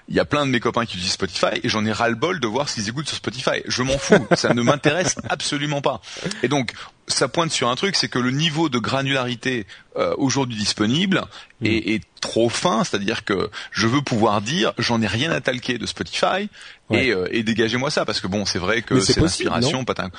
il 0.10 0.16
y 0.16 0.20
a 0.20 0.26
plein 0.26 0.46
de 0.46 0.52
mes 0.52 0.60
copains 0.60 0.86
qui 0.86 0.96
utilisent 0.98 1.14
Spotify 1.14 1.60
et 1.64 1.70
j'en 1.70 1.86
ai 1.86 1.92
ras-le-bol 1.92 2.40
de 2.40 2.48
voir 2.48 2.68
s'ils 2.68 2.90
écoutent 2.90 3.08
sur 3.08 3.18
Spotify. 3.18 3.62
Je 3.68 3.84
m'en 3.84 3.98
fous, 3.98 4.28
ça 4.36 4.54
ne 4.56 4.62
m'intéresse 4.64 5.16
absolument 5.30 5.82
pas. 5.82 6.02
Et 6.42 6.48
donc, 6.48 6.74
ça 7.08 7.28
pointe 7.28 7.52
sur 7.52 7.70
un 7.70 7.76
truc, 7.76 7.96
c'est 7.96 8.10
que 8.10 8.18
le 8.18 8.32
niveau 8.32 8.70
de 8.70 8.80
granularité 8.80 9.68
euh, 9.98 10.16
aujourd'hui 10.18 10.58
disponible 10.58 11.22
mm. 11.62 11.66
est, 11.66 12.04
trop 12.20 12.50
fin, 12.50 12.84
c'est-à-dire 12.84 13.26
que 13.26 13.50
je 13.72 13.88
veux 13.88 14.02
pouvoir 14.02 14.42
dire 14.42 14.74
j'en 14.78 15.02
ai 15.02 15.08
rien 15.08 15.32
à 15.32 15.42
talquer 15.42 15.78
de 15.78 15.86
Spotify 15.86 16.50
et, 16.92 17.12
euh, 17.12 17.28
et 17.32 17.44
dégagez-moi 17.44 17.92
ça 17.92 18.06
parce 18.06 18.20
que 18.20 18.28
bon, 18.28 18.46
c'est 18.46 18.60
vrai 18.60 18.82
que 18.82 19.00
c'est 19.00 19.20
l'inspiration, 19.20 19.86
pas 19.86 20.10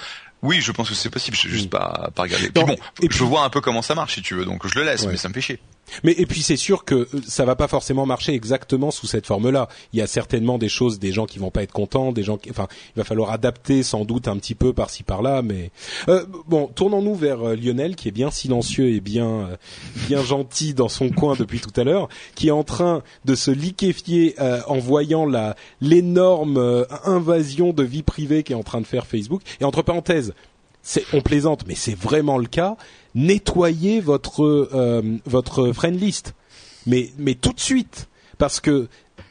Oui, 0.43 0.61
je 0.61 0.73
pense 0.73 0.89
que 0.89 0.95
c'est 0.95 1.11
possible, 1.11 1.37
je 1.37 1.43
sais 1.43 1.49
juste 1.49 1.67
mm. 1.67 1.71
pas, 1.71 2.11
pas 2.15 2.23
regarder. 2.23 2.51
Puis 2.51 2.65
bon, 2.65 2.77
et 3.03 3.09
je 3.11 3.25
vois 3.25 3.45
un 3.45 3.51
peu 3.51 3.61
comment 3.61 3.83
ça 3.83 3.95
marche 3.95 4.15
si 4.15 4.23
tu 4.23 4.35
veux, 4.35 4.45
donc 4.45 4.67
je 4.67 4.79
le 4.79 4.85
laisse, 4.85 5.07
mais 5.07 5.17
ça 5.17 5.29
me 5.29 5.35
fait 5.35 5.41
chier. 5.41 5.61
Mais 6.05 6.13
et 6.13 6.27
puis 6.27 6.43
c'est 6.43 6.57
sûr 6.57 6.85
que 6.85 6.95
euh, 6.95 7.07
ça 7.27 7.45
va 7.45 7.57
pas 7.57 7.69
forcément 7.69 8.07
marcher 8.07 8.35
exactement 8.35 8.91
sous 8.91 9.07
cette 9.07 9.27
forme-là. 9.27 9.69
Il 9.93 9.99
y 9.99 10.03
a 10.03 10.07
certainement 10.07 10.59
des 10.59 10.69
choses, 10.69 10.99
des 10.99 11.13
gens 11.13 11.27
qui 11.27 11.39
vont 11.39 11.51
pas 11.51 11.63
être 11.63 11.73
contents, 11.73 12.13
des 12.13 12.23
gens, 12.23 12.37
qui, 12.37 12.51
enfin, 12.51 12.69
il 12.95 12.99
va 12.99 13.05
falloir 13.05 13.31
adapter 13.31 13.83
sans 13.83 14.05
doute 14.05 14.29
un 14.29 14.37
petit 14.37 14.55
peu 14.55 14.73
par-ci 14.73 15.03
par-là. 15.03 15.43
Mais 15.43 15.71
euh, 16.09 16.25
bon, 16.47 16.69
tournons-nous 16.69 17.15
vers 17.15 17.49
euh, 17.49 17.57
Lionel 17.57 17.97
qui 17.97 18.09
est 18.09 18.13
bien 18.13 18.31
silencieux 18.31 18.91
et 18.91 19.01
bien 19.01 19.49
bien 20.07 20.23
gentil 20.23 20.75
dans 20.75 20.89
son 20.89 21.11
coin 21.11 21.35
depuis 21.35 21.61
tout 21.61 21.73
à 21.81 21.85
l'heure, 21.85 21.90
qui 22.35 22.49
est 22.49 22.53
en 22.53 22.65
train 22.65 23.03
de 23.25 23.35
se 23.35 23.51
liquéfier 23.51 24.35
en 24.67 24.79
voyant 24.79 25.27
la 25.27 25.57
l'énorme 25.81 26.87
invasion 27.05 27.73
de 27.73 27.83
vie 27.83 28.03
privée 28.03 28.43
qui 28.43 28.53
est 28.53 28.57
en 28.57 28.63
train 28.63 28.81
de 28.81 28.87
faire 28.87 29.07
Facebook. 29.07 29.43
Et 29.61 29.65
entre 29.65 29.83
parenthèses, 29.83 30.35
c'est 30.83 31.05
on 31.13 31.21
plaisante, 31.21 31.65
mais 31.67 31.75
c'est 31.75 31.97
vraiment 31.97 32.39
le 32.39 32.47
cas. 32.47 32.77
Nettoyez 33.15 34.01
votre 34.01 34.45
euh, 34.45 35.03
votre 35.27 35.73
friend 35.73 36.01
list, 36.01 36.35
mais 36.87 37.11
mais 37.19 37.35
tout 37.35 37.53
de 37.53 37.61
suite. 37.61 38.09
Parce 38.39 38.61
que 38.61 38.89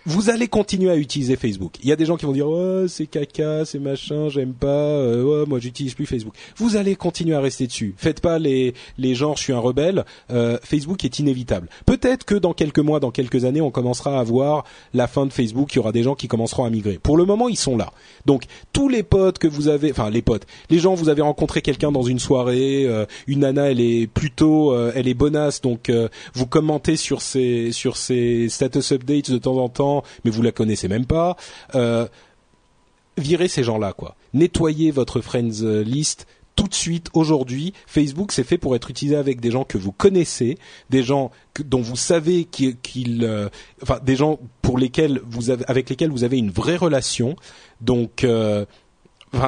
vous 0.10 0.32
allez 0.32 0.48
continuer 0.48 0.90
à 0.90 0.98
utiliser 0.98 1.36
Facebook. 1.36 1.76
Il 1.84 1.88
y 1.88 1.92
a 1.92 1.96
des 1.96 2.06
gens 2.06 2.18
qui 2.18 2.26
vont 2.26 2.32
dire 2.32 2.48
oh 2.48 2.88
c'est 2.88 3.06
caca, 3.06 3.64
c'est 3.64 3.78
machin, 3.78 4.28
j'aime 4.28 4.54
pas, 4.54 4.68
euh, 4.68 5.46
moi 5.46 5.60
j'utilise 5.60 5.94
plus 5.94 6.08
Facebook. 6.08 6.34
Vous 6.58 6.78
allez 6.78 6.96
continuer 6.96 7.36
à 7.36 7.42
rester 7.42 7.68
dessus. 7.68 7.94
Faites 7.96 8.20
pas 8.20 8.40
les 8.40 8.74
les 8.98 9.14
genres 9.14 9.38
je 9.38 9.44
suis 9.44 9.54
un 9.54 9.60
rebelle. 9.60 10.06
Euh, 10.32 10.58
Facebook 10.64 11.06
est 11.06 11.20
inévitable. 11.20 11.70
Peut-être 11.86 12.26
que 12.26 12.34
dans 12.34 12.54
quelques 12.54 12.80
mois, 12.80 13.00
dans 13.00 13.12
quelques 13.12 13.46
années, 13.46 13.62
on 13.62 13.70
commencera 13.70 14.20
à 14.20 14.24
voir 14.24 14.64
la 14.96 15.06
fin 15.08 15.28
de 15.28 15.32
Facebook. 15.32 15.74
Il 15.74 15.76
y 15.76 15.80
aura 15.80 15.92
des 15.92 16.02
gens 16.02 16.16
qui 16.16 16.28
commenceront 16.28 16.64
à 16.64 16.72
migrer. 16.72 16.98
Pour 16.98 17.16
le 17.16 17.26
moment, 17.26 17.48
ils 17.48 17.58
sont 17.58 17.78
là. 17.78 17.94
Donc 18.26 18.46
tous 18.74 18.90
les 18.90 19.04
potes 19.04 19.38
que 19.38 19.48
vous 19.48 19.68
avez, 19.68 19.92
enfin 19.92 20.10
les 20.10 20.24
potes, 20.24 20.48
les 20.72 20.80
gens 20.80 20.96
vous 20.96 21.10
avez 21.10 21.22
rencontré 21.22 21.62
quelqu'un 21.62 21.92
dans 21.92 22.02
une 22.02 22.20
soirée, 22.20 22.86
euh, 22.88 23.06
une 23.28 23.42
nana, 23.42 23.70
elle 23.70 23.80
est 23.80 24.08
plutôt, 24.08 24.74
euh, 24.74 24.92
elle 24.96 25.08
est 25.08 25.14
bonasse, 25.14 25.62
donc 25.62 25.92
vous 26.34 26.48
commentez 26.48 26.96
sur 26.96 27.22
ses 27.22 27.72
sur 27.72 27.96
ses 27.96 28.50
status 28.50 28.92
updates 28.92 29.30
de 29.30 29.38
temps 29.38 29.58
en 29.58 29.70
temps 29.70 29.99
mais 30.24 30.32
vous 30.32 30.42
la 30.42 30.52
connaissez 30.52 30.88
même 30.88 31.06
pas. 31.06 31.38
Euh, 31.76 32.08
virez 33.18 33.48
ces 33.48 33.64
gens-là, 33.64 33.94
quoi. 33.94 34.16
Nettoyez 34.34 34.92
votre 34.92 35.22
friends 35.22 35.64
list 35.84 36.28
tout 36.60 36.68
de 36.68 36.74
suite 36.74 37.08
aujourd'hui. 37.14 37.74
Facebook, 37.88 38.34
c'est 38.34 38.44
fait 38.44 38.58
pour 38.58 38.76
être 38.76 38.90
utilisé 38.90 39.16
avec 39.16 39.40
des 39.40 39.50
gens 39.50 39.64
que 39.64 39.78
vous 39.78 39.94
connaissez, 39.94 40.58
des 40.90 41.04
gens 41.04 41.32
dont 41.64 41.82
vous 41.82 41.96
savez 41.96 42.44
qu'ils, 42.44 43.24
euh, 43.24 43.48
enfin, 43.82 44.00
des 44.04 44.18
gens 44.18 44.40
pour 44.62 44.78
lesquels 44.78 45.22
vous 45.26 45.52
avez, 45.52 45.64
avec 45.68 45.90
lesquels 45.90 46.12
vous 46.12 46.26
avez 46.26 46.38
une 46.38 46.52
vraie 46.52 46.76
relation. 46.76 47.38
Donc, 47.80 48.26
euh, 48.26 48.66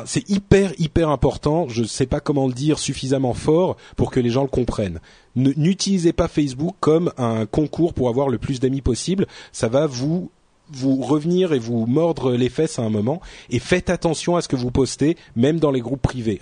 c'est 0.06 0.30
hyper 0.30 0.72
hyper 0.80 1.10
important. 1.10 1.68
Je 1.68 1.82
ne 1.82 1.88
sais 1.88 2.06
pas 2.06 2.22
comment 2.22 2.48
le 2.48 2.54
dire 2.54 2.80
suffisamment 2.80 3.34
fort 3.34 3.76
pour 3.98 4.12
que 4.12 4.22
les 4.22 4.30
gens 4.30 4.44
le 4.44 4.48
comprennent. 4.48 5.00
N'utilisez 5.36 6.14
pas 6.14 6.30
Facebook 6.30 6.76
comme 6.80 7.12
un 7.18 7.46
concours 7.46 7.94
pour 7.94 8.08
avoir 8.08 8.30
le 8.30 8.38
plus 8.38 8.60
d'amis 8.62 8.82
possible. 8.82 9.28
Ça 9.52 9.68
va 9.68 9.86
vous 9.86 10.32
vous 10.74 11.02
revenir 11.02 11.54
et 11.54 11.60
vous 11.60 11.86
mordre 11.86 12.34
les 12.34 12.50
fesses 12.50 12.80
à 12.80 12.84
un 12.84 12.90
moment 12.90 13.22
et 13.50 13.60
faites 13.60 13.90
attention 13.90 14.36
à 14.36 14.42
ce 14.42 14.48
que 14.48 14.56
vous 14.56 14.72
postez 14.72 15.18
même 15.36 15.60
dans 15.60 15.72
les 15.72 15.82
groupes 15.82 16.02
privés. 16.02 16.40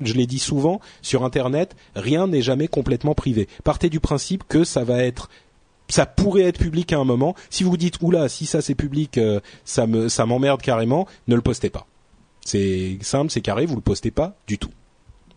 Je 0.00 0.14
l'ai 0.14 0.26
dit 0.26 0.38
souvent 0.38 0.80
sur 1.02 1.24
internet, 1.24 1.76
rien 1.94 2.26
n'est 2.26 2.42
jamais 2.42 2.68
complètement 2.68 3.14
privé. 3.14 3.48
Partez 3.64 3.90
du 3.90 4.00
principe 4.00 4.44
que 4.48 4.64
ça 4.64 4.84
va 4.84 5.02
être 5.02 5.28
ça 5.88 6.04
pourrait 6.04 6.42
être 6.42 6.58
public 6.58 6.92
à 6.92 6.98
un 6.98 7.04
moment. 7.04 7.36
Si 7.48 7.62
vous 7.62 7.76
dites 7.76 8.02
oula, 8.02 8.28
si 8.28 8.44
ça 8.44 8.60
c'est 8.60 8.74
public, 8.74 9.18
euh, 9.18 9.40
ça 9.64 9.86
me 9.86 10.08
ça 10.08 10.26
m'emmerde 10.26 10.60
carrément, 10.60 11.06
ne 11.28 11.36
le 11.36 11.42
postez 11.42 11.70
pas. 11.70 11.86
C'est 12.44 12.98
simple, 13.02 13.30
c'est 13.30 13.40
carré, 13.40 13.66
vous 13.66 13.76
le 13.76 13.80
postez 13.80 14.10
pas 14.10 14.36
du 14.46 14.58
tout. 14.58 14.70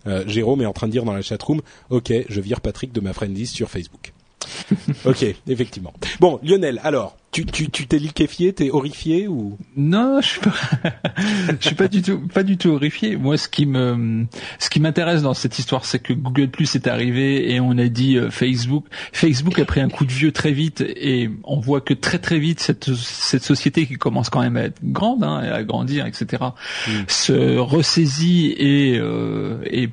Euh, 0.08 0.24
Jérôme 0.28 0.62
est 0.62 0.66
en 0.66 0.74
train 0.74 0.88
de 0.88 0.92
dire 0.92 1.06
dans 1.06 1.14
la 1.14 1.22
chatroom, 1.22 1.62
ok, 1.90 2.14
je 2.28 2.42
vire 2.42 2.62
Patrick 2.62 2.92
de 2.92 3.02
ma 3.02 3.14
friend 3.14 3.36
list 3.36 3.56
sur 3.56 3.70
Facebook. 3.70 4.14
ok, 5.06 5.26
effectivement. 5.48 5.94
Bon, 6.20 6.40
Lionel, 6.44 6.80
alors, 6.84 7.18
tu 7.32 7.46
tu 7.46 7.70
tu 7.70 7.88
t'es 7.88 8.00
liquéfié, 8.00 8.54
t'es 8.54 8.72
horrifié 8.72 9.28
ou? 9.28 9.58
Non, 9.76 10.20
je 10.22 10.28
suis 10.28 10.40
pas, 10.40 10.54
je 11.60 11.68
suis 11.68 11.76
pas 11.76 11.88
du 11.88 12.02
tout, 12.02 12.20
pas 12.34 12.44
du 12.44 12.58
tout 12.58 12.70
horrifié. 12.70 13.18
Moi, 13.18 13.38
ce 13.38 13.48
qui 13.48 13.66
me, 13.66 14.26
ce 14.58 14.70
qui 14.70 14.80
m'intéresse 14.80 15.22
dans 15.22 15.34
cette 15.34 15.60
histoire, 15.60 15.86
c'est 15.86 16.00
que 16.00 16.14
Google 16.14 16.50
Plus 16.50 16.76
est 16.76 16.88
arrivé 16.88 17.54
et 17.54 17.60
on 17.60 17.78
a 17.78 17.88
dit 17.88 18.18
euh, 18.18 18.32
Facebook. 18.32 18.86
Facebook 19.12 19.60
a 19.60 19.66
pris 19.66 19.82
un 19.82 19.90
coup 19.90 20.06
de 20.06 20.12
vieux 20.12 20.32
très 20.32 20.52
vite 20.52 20.82
et 20.82 21.30
on 21.44 21.60
voit 21.60 21.82
que 21.82 21.94
très 21.94 22.20
très 22.20 22.40
vite 22.40 22.60
cette 22.60 22.94
cette 22.96 23.44
société 23.44 23.86
qui 23.86 23.96
commence 23.96 24.30
quand 24.30 24.42
même 24.42 24.58
à 24.58 24.64
être 24.64 24.80
grande, 24.84 25.24
hein, 25.24 25.38
à 25.38 25.64
grandir, 25.64 26.06
etc. 26.06 26.44
Mm. 26.88 26.92
se 27.08 27.58
ressaisit 27.58 28.56
et, 28.58 28.98
euh, 28.98 29.58
et 29.66 29.90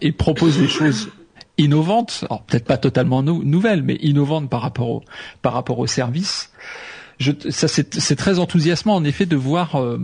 et 0.00 0.12
propose 0.12 0.58
des 0.58 0.68
choses 0.68 1.08
innovantes, 1.58 2.24
alors 2.28 2.42
peut-être 2.42 2.64
pas 2.64 2.78
totalement 2.78 3.22
nouvelles, 3.22 3.82
mais 3.82 3.96
innovantes 3.96 4.48
par 4.50 4.62
rapport 4.62 4.90
au 4.90 5.02
par 5.42 5.52
rapport 5.52 5.78
au 5.78 5.86
service. 5.86 6.50
Je, 7.18 7.32
ça 7.48 7.66
c'est 7.66 8.16
très 8.16 8.38
enthousiasmant 8.38 8.94
en 8.94 9.04
effet 9.04 9.24
de 9.24 9.36
voir. 9.36 9.76
Euh, 9.76 9.98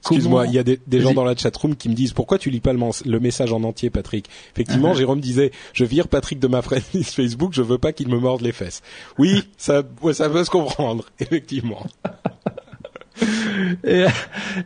Excuse-moi, 0.00 0.46
il 0.48 0.52
y 0.52 0.58
a 0.58 0.62
des, 0.62 1.00
gens 1.00 1.14
dans 1.14 1.24
la 1.24 1.34
chatroom 1.34 1.74
qui 1.76 1.88
me 1.88 1.94
disent 1.94 2.12
pourquoi 2.12 2.38
tu 2.38 2.50
lis 2.50 2.60
pas 2.60 2.74
le, 2.74 3.20
message 3.20 3.54
en 3.54 3.62
entier, 3.62 3.88
Patrick? 3.88 4.28
Effectivement, 4.52 4.92
uh-huh. 4.92 4.98
Jérôme 4.98 5.20
disait 5.20 5.50
je 5.72 5.84
vire 5.84 6.08
Patrick 6.08 6.38
de 6.38 6.46
ma 6.46 6.60
friendlist 6.60 7.14
Facebook, 7.14 7.54
je 7.54 7.62
veux 7.62 7.78
pas 7.78 7.92
qu'il 7.92 8.08
me 8.08 8.18
morde 8.18 8.42
les 8.42 8.52
fesses. 8.52 8.82
Oui, 9.16 9.44
ça, 9.56 9.82
ça 10.12 10.28
peut 10.28 10.44
se 10.44 10.50
comprendre, 10.50 11.06
effectivement. 11.20 11.86
et, 13.82 14.04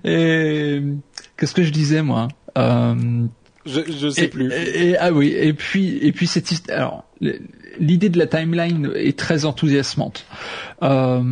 et 0.05 0.83
qu'est-ce 1.37 1.55
que 1.55 1.63
je 1.63 1.71
disais 1.71 2.03
moi? 2.03 2.27
Euh, 2.59 3.27
je, 3.67 3.81
je 3.91 4.09
sais 4.09 4.29
plus. 4.29 4.53
Et, 4.53 4.97
ah 4.99 5.13
oui, 5.13 5.29
et 5.29 5.53
puis 5.53 5.99
et 5.99 6.13
puis 6.13 6.27
cette 6.27 6.71
alors 6.71 7.05
l'idée 7.79 8.09
de 8.09 8.19
la 8.19 8.27
timeline 8.27 8.91
est 8.95 9.19
très 9.19 9.45
enthousiasmante. 9.45 10.27
Euh, 10.83 11.23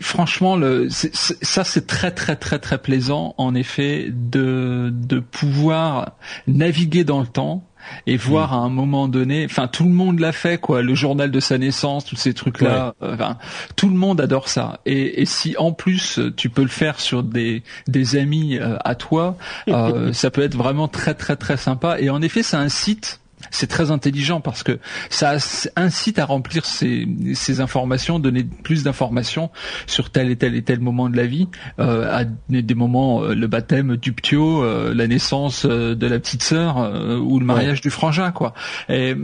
franchement, 0.00 0.56
le, 0.56 0.88
ça 0.90 1.64
c'est 1.64 1.86
très 1.86 2.10
très 2.10 2.36
très 2.36 2.58
très 2.58 2.78
plaisant 2.78 3.34
en 3.38 3.54
effet 3.54 4.10
de 4.10 4.90
de 4.92 5.18
pouvoir 5.20 6.16
naviguer 6.46 7.04
dans 7.04 7.20
le 7.20 7.26
temps 7.26 7.66
et 8.06 8.16
voir 8.16 8.52
à 8.52 8.56
un 8.56 8.68
moment 8.68 9.08
donné, 9.08 9.44
enfin 9.44 9.68
tout 9.68 9.84
le 9.84 9.90
monde 9.90 10.20
l'a 10.20 10.32
fait 10.32 10.58
quoi, 10.58 10.82
le 10.82 10.94
journal 10.94 11.30
de 11.30 11.40
sa 11.40 11.58
naissance, 11.58 12.04
tous 12.04 12.16
ces 12.16 12.34
trucs 12.34 12.60
là, 12.60 12.94
enfin, 13.00 13.38
tout 13.76 13.88
le 13.88 13.96
monde 13.96 14.20
adore 14.20 14.48
ça. 14.48 14.80
Et, 14.86 15.22
et, 15.22 15.26
si 15.26 15.56
en 15.58 15.72
plus 15.72 16.20
tu 16.36 16.50
peux 16.50 16.62
le 16.62 16.68
faire 16.68 17.00
sur 17.00 17.22
des 17.22 17.62
des 17.86 18.16
amis 18.16 18.58
euh, 18.58 18.76
à 18.84 18.94
toi, 18.94 19.36
euh, 19.68 20.12
ça 20.12 20.30
peut 20.30 20.42
être 20.42 20.56
vraiment 20.56 20.88
très 20.88 21.14
très 21.14 21.36
très 21.36 21.56
sympa. 21.56 22.00
Et 22.00 22.10
en 22.10 22.22
effet, 22.22 22.42
c'est 22.42 22.56
un 22.56 22.68
site 22.68 23.20
c'est 23.50 23.66
très 23.66 23.90
intelligent 23.90 24.40
parce 24.40 24.62
que 24.62 24.78
ça 25.10 25.36
incite 25.76 26.18
à 26.18 26.24
remplir 26.24 26.64
ces, 26.64 27.06
ces 27.34 27.60
informations, 27.60 28.18
donner 28.18 28.44
plus 28.44 28.82
d'informations 28.82 29.50
sur 29.86 30.10
tel 30.10 30.30
et 30.30 30.36
tel 30.36 30.54
et 30.54 30.62
tel 30.62 30.80
moment 30.80 31.08
de 31.08 31.16
la 31.16 31.26
vie, 31.26 31.48
euh, 31.78 32.10
à 32.10 32.24
des 32.24 32.74
moments 32.74 33.22
euh, 33.22 33.34
le 33.34 33.46
baptême 33.46 33.96
du 33.96 34.12
ptio, 34.12 34.62
euh, 34.62 34.94
la 34.94 35.06
naissance 35.06 35.64
euh, 35.64 35.94
de 35.94 36.06
la 36.06 36.18
petite 36.18 36.42
sœur 36.42 36.76
ou 37.22 37.38
le 37.38 37.46
mariage 37.46 37.80
du 37.80 37.90
frangin, 37.90 38.30
quoi. 38.30 38.54
Et 38.88 39.14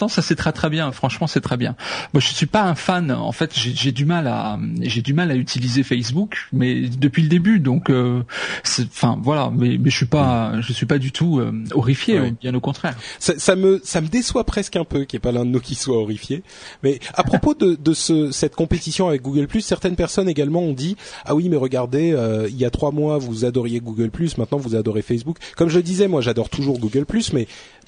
non, 0.00 0.08
ça 0.08 0.22
c'est 0.22 0.36
très 0.36 0.52
très 0.52 0.70
bien. 0.70 0.90
Franchement, 0.92 1.26
c'est 1.26 1.40
très 1.40 1.56
bien. 1.56 1.76
Moi, 2.12 2.20
je 2.20 2.28
suis 2.28 2.46
pas 2.46 2.62
un 2.62 2.74
fan. 2.74 3.10
En 3.10 3.32
fait, 3.32 3.52
j'ai 3.54 3.92
du 3.92 4.04
mal 4.04 4.26
à 4.26 4.58
j'ai 4.80 5.02
du 5.02 5.14
mal 5.14 5.30
à 5.30 5.36
utiliser 5.36 5.82
Facebook, 5.82 6.48
mais 6.52 6.82
depuis 6.82 7.22
le 7.22 7.28
début, 7.28 7.60
donc, 7.60 7.90
enfin 7.90 9.18
voilà. 9.22 9.50
Mais, 9.54 9.78
mais 9.78 9.90
je 9.90 9.96
suis 9.96 10.06
pas 10.06 10.60
je 10.60 10.72
suis 10.72 10.86
pas 10.86 10.98
du 10.98 11.12
tout 11.12 11.40
horrifié, 11.72 12.32
bien 12.40 12.54
au 12.54 12.60
contraire 12.60 12.96
ça 13.18 13.35
me 13.56 13.80
ça 13.84 14.00
me 14.00 14.08
déçoit 14.08 14.44
presque 14.44 14.76
un 14.76 14.84
peu 14.84 15.04
qu'il 15.04 15.16
n'y 15.16 15.20
ait 15.20 15.26
pas 15.26 15.32
l'un 15.32 15.44
de 15.44 15.50
nous 15.50 15.60
qui 15.60 15.74
soit 15.74 15.96
horrifié. 15.96 16.42
Mais 16.82 16.98
à 17.14 17.22
propos 17.24 17.54
de, 17.54 17.74
de 17.74 17.94
ce, 17.94 18.30
cette 18.30 18.54
compétition 18.54 19.08
avec 19.08 19.22
Google 19.22 19.46
certaines 19.60 19.96
personnes 19.96 20.28
également 20.28 20.60
ont 20.60 20.72
dit 20.72 20.96
ah 21.24 21.34
oui 21.34 21.48
mais 21.48 21.56
regardez 21.56 22.12
euh, 22.12 22.48
il 22.48 22.56
y 22.56 22.64
a 22.64 22.70
trois 22.70 22.90
mois 22.90 23.18
vous 23.18 23.44
adoriez 23.44 23.80
Google 23.80 24.10
maintenant 24.38 24.58
vous 24.58 24.74
adorez 24.74 25.02
Facebook. 25.02 25.38
Comme 25.56 25.68
je 25.68 25.80
disais 25.80 26.08
moi 26.08 26.20
j'adore 26.20 26.48
toujours 26.48 26.78
Google 26.78 27.06
mais 27.32 27.46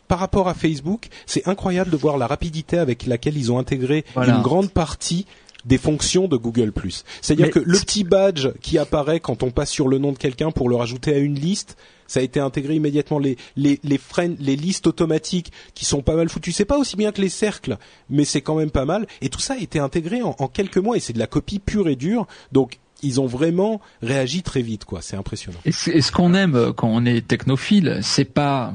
par 0.08 0.18
rapport 0.18 0.48
à 0.48 0.54
Facebook, 0.54 1.08
c'est 1.26 1.46
incroyable 1.46 1.90
de 1.90 1.96
voir 1.96 2.16
la 2.16 2.26
rapidité 2.26 2.78
avec 2.78 3.06
laquelle 3.06 3.36
ils 3.36 3.52
ont 3.52 3.58
intégré 3.58 4.04
une 4.16 4.40
grande 4.40 4.70
partie 4.70 5.26
des 5.64 5.78
fonctions 5.78 6.28
de 6.28 6.36
Google+. 6.36 6.72
C'est-à-dire 7.20 7.50
que 7.50 7.58
le 7.58 7.78
petit 7.78 8.04
badge 8.04 8.48
qui 8.60 8.78
apparaît 8.78 9.20
quand 9.20 9.42
on 9.42 9.50
passe 9.50 9.70
sur 9.70 9.88
le 9.88 9.98
nom 9.98 10.12
de 10.12 10.18
quelqu'un 10.18 10.50
pour 10.50 10.68
le 10.68 10.76
rajouter 10.76 11.14
à 11.14 11.18
une 11.18 11.34
liste, 11.34 11.76
ça 12.06 12.20
a 12.20 12.22
été 12.22 12.40
intégré 12.40 12.74
immédiatement. 12.74 13.18
Les 13.18 13.36
les 13.56 13.78
les 13.84 14.00
les 14.38 14.56
listes 14.56 14.86
automatiques 14.86 15.52
qui 15.74 15.84
sont 15.84 16.02
pas 16.02 16.16
mal 16.16 16.28
foutues. 16.28 16.52
C'est 16.52 16.64
pas 16.64 16.78
aussi 16.78 16.96
bien 16.96 17.12
que 17.12 17.20
les 17.20 17.28
cercles, 17.28 17.76
mais 18.08 18.24
c'est 18.24 18.40
quand 18.40 18.56
même 18.56 18.70
pas 18.70 18.84
mal. 18.84 19.06
Et 19.20 19.28
tout 19.28 19.40
ça 19.40 19.54
a 19.54 19.58
été 19.58 19.78
intégré 19.78 20.22
en, 20.22 20.32
quelques 20.48 20.78
mois 20.78 20.96
et 20.96 21.00
c'est 21.00 21.12
de 21.12 21.18
la 21.18 21.26
copie 21.26 21.58
pure 21.58 21.88
et 21.88 21.96
dure. 21.96 22.26
Donc 22.52 22.78
ils 23.02 23.20
ont 23.20 23.26
vraiment 23.26 23.80
réagi 24.02 24.42
très 24.42 24.62
vite, 24.62 24.84
quoi. 24.84 25.02
C'est 25.02 25.16
impressionnant. 25.16 25.58
Et, 25.64 25.72
ce 25.72 26.10
qu'on 26.10 26.34
aime 26.34 26.56
euh, 26.56 26.72
quand 26.72 26.88
on 26.88 27.04
est 27.04 27.26
technophile, 27.26 28.00
c'est 28.02 28.24
pas 28.24 28.74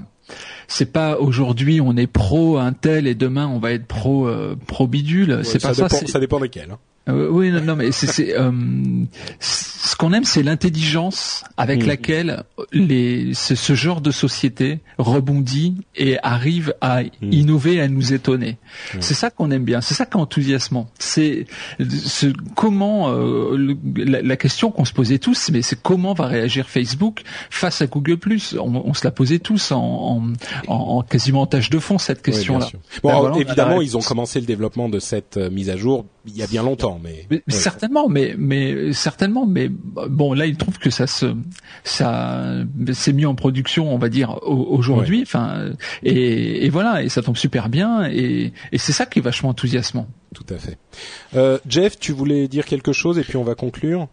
c'est 0.67 0.91
pas 0.91 1.17
aujourd'hui 1.17 1.81
on 1.81 1.95
est 1.97 2.07
pro 2.07 2.57
un 2.57 2.73
tel 2.73 3.07
et 3.07 3.15
demain 3.15 3.47
on 3.47 3.59
va 3.59 3.71
être 3.71 3.85
pro 3.85 4.27
euh, 4.27 4.55
pro 4.67 4.87
bidule. 4.87 5.41
c'est 5.43 5.61
pas 5.61 5.73
ça. 5.73 5.89
ça 5.89 6.19
dépend 6.19 6.39
desquels. 6.39 6.71
Hein. 6.71 6.79
Euh, 7.09 7.27
oui, 7.29 7.51
non, 7.51 7.61
non, 7.61 7.75
mais 7.75 7.91
c'est 7.91 8.33
euh, 8.37 8.49
ce 9.39 9.95
qu'on 9.97 10.13
aime, 10.13 10.23
c'est 10.23 10.41
l'intelligence 10.41 11.43
avec 11.57 11.83
mm. 11.83 11.87
laquelle 11.87 12.43
les 12.71 13.33
ce, 13.33 13.55
ce, 13.55 13.73
genre 13.73 13.99
de 13.99 14.11
société 14.11 14.79
rebondit 14.97 15.75
et 15.97 16.17
arrive 16.23 16.73
à 16.79 17.03
mm. 17.03 17.09
innover, 17.33 17.81
à 17.81 17.89
nous 17.89 18.13
étonner. 18.13 18.57
Mm. 18.93 18.97
C'est 19.01 19.15
ça 19.15 19.29
qu'on 19.31 19.51
aime 19.51 19.65
bien, 19.65 19.81
c'est 19.81 19.95
ça 19.95 20.05
qui 20.05 20.17
est 20.17 20.21
enthousiasmant. 20.21 20.89
C'est 20.97 21.45
ce, 21.79 22.27
comment 22.55 23.09
euh, 23.09 23.75
la, 23.95 24.37
question 24.37 24.71
qu'on 24.71 24.85
se 24.85 24.93
posait 24.93 25.19
tous, 25.19 25.49
mais 25.51 25.61
c'est 25.61 25.81
comment 25.81 26.13
va 26.13 26.27
réagir 26.27 26.69
Facebook 26.69 27.23
face 27.49 27.81
à 27.81 27.87
Google 27.87 28.17
on, 28.57 28.75
on, 28.75 28.93
se 28.93 29.03
la 29.03 29.11
posait 29.11 29.39
tous 29.39 29.73
en, 29.73 30.23
en, 30.67 30.73
en, 30.73 31.01
quasiment 31.01 31.45
tâche 31.47 31.69
de 31.69 31.79
fond 31.79 31.97
cette 31.97 32.21
question-là. 32.21 32.69
bon, 33.03 33.29
ben 33.29 33.39
évidemment, 33.39 33.81
ils 33.81 33.97
ont 33.97 34.01
commencé 34.01 34.39
le 34.39 34.45
développement 34.45 34.87
de 34.87 34.99
cette 34.99 35.35
mise 35.35 35.69
à 35.69 35.75
jour 35.75 36.05
il 36.25 36.37
y 36.37 36.43
a 36.43 36.47
bien 36.47 36.63
longtemps 36.63 36.92
mais, 37.01 37.27
certainement, 37.47 38.09
mais 38.09 38.35
mais 38.37 38.93
certainement, 38.93 39.45
mais 39.45 39.69
bon 39.69 40.33
là 40.33 40.45
il 40.45 40.57
trouve 40.57 40.77
que 40.77 40.89
ça 40.89 41.07
se 41.07 41.35
ça 41.83 42.63
s'est 42.93 43.13
mis 43.13 43.25
en 43.25 43.35
production, 43.35 43.93
on 43.93 43.97
va 43.97 44.09
dire 44.09 44.39
aujourd'hui, 44.43 45.21
enfin 45.23 45.71
et, 46.03 46.65
et, 46.65 46.69
voilà 46.69 47.03
et 47.03 47.09
ça 47.09 47.21
tombe 47.21 47.37
super 47.37 47.69
bien 47.69 48.05
et, 48.09 48.53
et 48.71 48.77
c'est 48.77 48.93
ça 48.93 49.05
qui 49.05 49.19
est 49.19 49.21
vachement 49.21 49.49
enthousiasmant. 49.49 50.07
Tout 50.33 50.45
à 50.49 50.57
fait. 50.57 50.77
Euh, 51.35 51.59
Jeff, 51.67 51.99
tu 51.99 52.11
voulais 52.11 52.47
dire 52.47 52.65
quelque 52.65 52.91
chose 52.91 53.17
et 53.19 53.23
puis 53.23 53.37
on 53.37 53.43
va 53.43 53.55
conclure? 53.55 54.07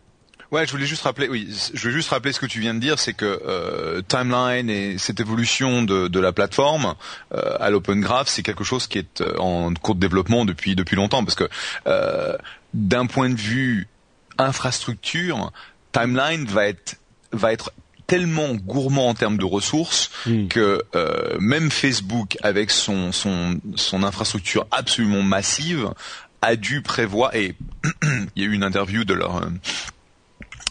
Ouais, 0.52 0.66
je 0.66 0.72
voulais 0.72 0.84
juste 0.84 1.02
rappeler, 1.02 1.28
oui, 1.28 1.48
je 1.74 1.86
veux 1.86 1.94
juste 1.94 2.08
rappeler 2.08 2.32
ce 2.32 2.40
que 2.40 2.46
tu 2.46 2.58
viens 2.58 2.74
de 2.74 2.80
dire, 2.80 2.98
c'est 2.98 3.12
que 3.12 3.40
euh, 3.46 4.02
Timeline 4.08 4.68
et 4.68 4.98
cette 4.98 5.20
évolution 5.20 5.84
de, 5.84 6.08
de 6.08 6.18
la 6.18 6.32
plateforme 6.32 6.96
euh, 7.32 7.54
à 7.60 7.70
l'Open 7.70 8.00
Graph, 8.00 8.26
c'est 8.26 8.42
quelque 8.42 8.64
chose 8.64 8.88
qui 8.88 8.98
est 8.98 9.20
euh, 9.20 9.36
en 9.38 9.72
cours 9.74 9.94
de 9.94 10.00
développement 10.00 10.44
depuis 10.44 10.74
depuis 10.74 10.96
longtemps, 10.96 11.24
parce 11.24 11.36
que 11.36 11.48
euh, 11.86 12.36
d'un 12.74 13.06
point 13.06 13.30
de 13.30 13.36
vue 13.36 13.88
infrastructure, 14.38 15.52
Timeline 15.92 16.44
va 16.46 16.66
être 16.66 16.96
va 17.32 17.52
être 17.52 17.72
tellement 18.06 18.54
gourmand 18.54 19.08
en 19.08 19.14
termes 19.14 19.36
de 19.36 19.44
ressources 19.44 20.10
hmm. 20.26 20.48
que 20.48 20.82
euh, 20.96 21.38
même 21.38 21.70
Facebook, 21.70 22.36
avec 22.42 22.72
son, 22.72 23.12
son, 23.12 23.60
son 23.76 24.02
infrastructure 24.02 24.66
absolument 24.72 25.22
massive, 25.22 25.90
a 26.42 26.56
dû 26.56 26.82
prévoir, 26.82 27.34
et 27.36 27.54
il 28.34 28.42
y 28.42 28.44
a 28.44 28.48
eu 28.48 28.52
une 28.52 28.64
interview 28.64 29.04
de 29.04 29.14
leur 29.14 29.40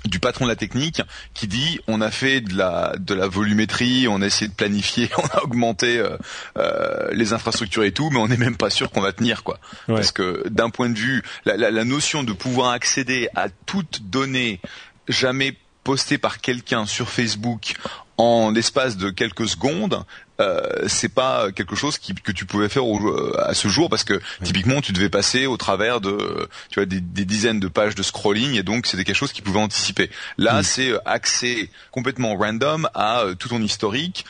du 0.05 0.19
patron 0.19 0.45
de 0.45 0.49
la 0.49 0.55
technique 0.55 1.01
qui 1.33 1.47
dit 1.47 1.79
on 1.87 2.01
a 2.01 2.11
fait 2.11 2.41
de 2.41 2.55
la 2.57 2.95
de 2.97 3.13
la 3.13 3.27
volumétrie, 3.27 4.07
on 4.07 4.21
a 4.21 4.25
essayé 4.25 4.47
de 4.47 4.53
planifier, 4.53 5.09
on 5.17 5.25
a 5.37 5.43
augmenté 5.43 5.97
euh, 5.97 6.17
euh, 6.57 7.09
les 7.11 7.33
infrastructures 7.33 7.83
et 7.83 7.91
tout, 7.91 8.09
mais 8.09 8.19
on 8.19 8.27
n'est 8.27 8.37
même 8.37 8.57
pas 8.57 8.69
sûr 8.69 8.91
qu'on 8.91 9.01
va 9.01 9.11
tenir 9.11 9.43
quoi. 9.43 9.59
Parce 9.87 10.11
que 10.11 10.47
d'un 10.49 10.69
point 10.69 10.89
de 10.89 10.97
vue 10.97 11.23
la, 11.45 11.57
la, 11.57 11.71
la 11.71 11.85
notion 11.85 12.23
de 12.23 12.33
pouvoir 12.33 12.71
accéder 12.71 13.29
à 13.35 13.49
toute 13.49 14.03
donnée 14.03 14.61
jamais 15.07 15.55
postée 15.83 16.17
par 16.17 16.39
quelqu'un 16.39 16.85
sur 16.85 17.09
Facebook 17.09 17.73
en 18.19 18.51
l'espace 18.51 18.97
de 18.97 19.11
quelques 19.11 19.47
secondes, 19.47 20.03
euh, 20.41 20.61
c'est 20.87 21.07
pas 21.07 21.53
quelque 21.53 21.77
chose 21.77 21.97
qui, 21.97 22.13
que 22.13 22.33
tu 22.33 22.45
pouvais 22.45 22.67
faire 22.67 22.85
au, 22.85 22.99
à 23.37 23.53
ce 23.53 23.69
jour 23.69 23.89
parce 23.89 24.03
que 24.03 24.19
typiquement 24.43 24.81
tu 24.81 24.91
devais 24.91 25.09
passer 25.09 25.45
au 25.45 25.55
travers 25.55 26.01
de 26.01 26.49
tu 26.69 26.81
vois 26.81 26.85
des, 26.85 26.99
des 26.99 27.23
dizaines 27.23 27.61
de 27.61 27.69
pages 27.69 27.95
de 27.95 28.03
scrolling 28.03 28.55
et 28.55 28.63
donc 28.63 28.87
c'était 28.87 29.05
quelque 29.05 29.15
chose 29.15 29.31
qui 29.31 29.41
pouvait 29.41 29.61
anticiper. 29.61 30.11
Là, 30.37 30.63
c'est 30.63 30.89
euh, 30.89 30.99
accès 31.05 31.69
complètement 31.91 32.35
random 32.35 32.89
à 32.93 33.21
euh, 33.21 33.35
tout 33.35 33.47
ton 33.47 33.61
historique 33.61 34.25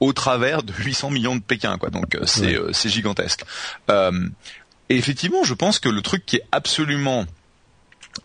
au 0.00 0.14
travers 0.14 0.62
de 0.62 0.72
800 0.72 1.10
millions 1.10 1.36
de 1.36 1.42
Pékin 1.42 1.76
quoi. 1.76 1.90
Donc 1.90 2.16
c'est 2.24 2.56
c'est 2.72 2.88
gigantesque. 2.88 3.44
et 3.90 4.96
effectivement, 4.96 5.44
je 5.44 5.52
pense 5.52 5.80
que 5.80 5.90
le 5.90 6.00
truc 6.00 6.24
qui 6.24 6.36
est 6.36 6.44
absolument 6.50 7.26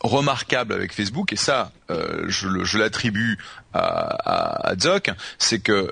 remarquable 0.02 0.74
avec 0.74 0.94
Facebook, 0.94 1.34
et 1.34 1.38
ça, 1.38 1.72
je, 1.90 2.64
je 2.64 2.78
l'attribue 2.78 3.38
à, 3.74 3.80
à, 3.80 4.70
à 4.70 4.78
Zoc, 4.78 5.12
c'est 5.38 5.60
que 5.60 5.92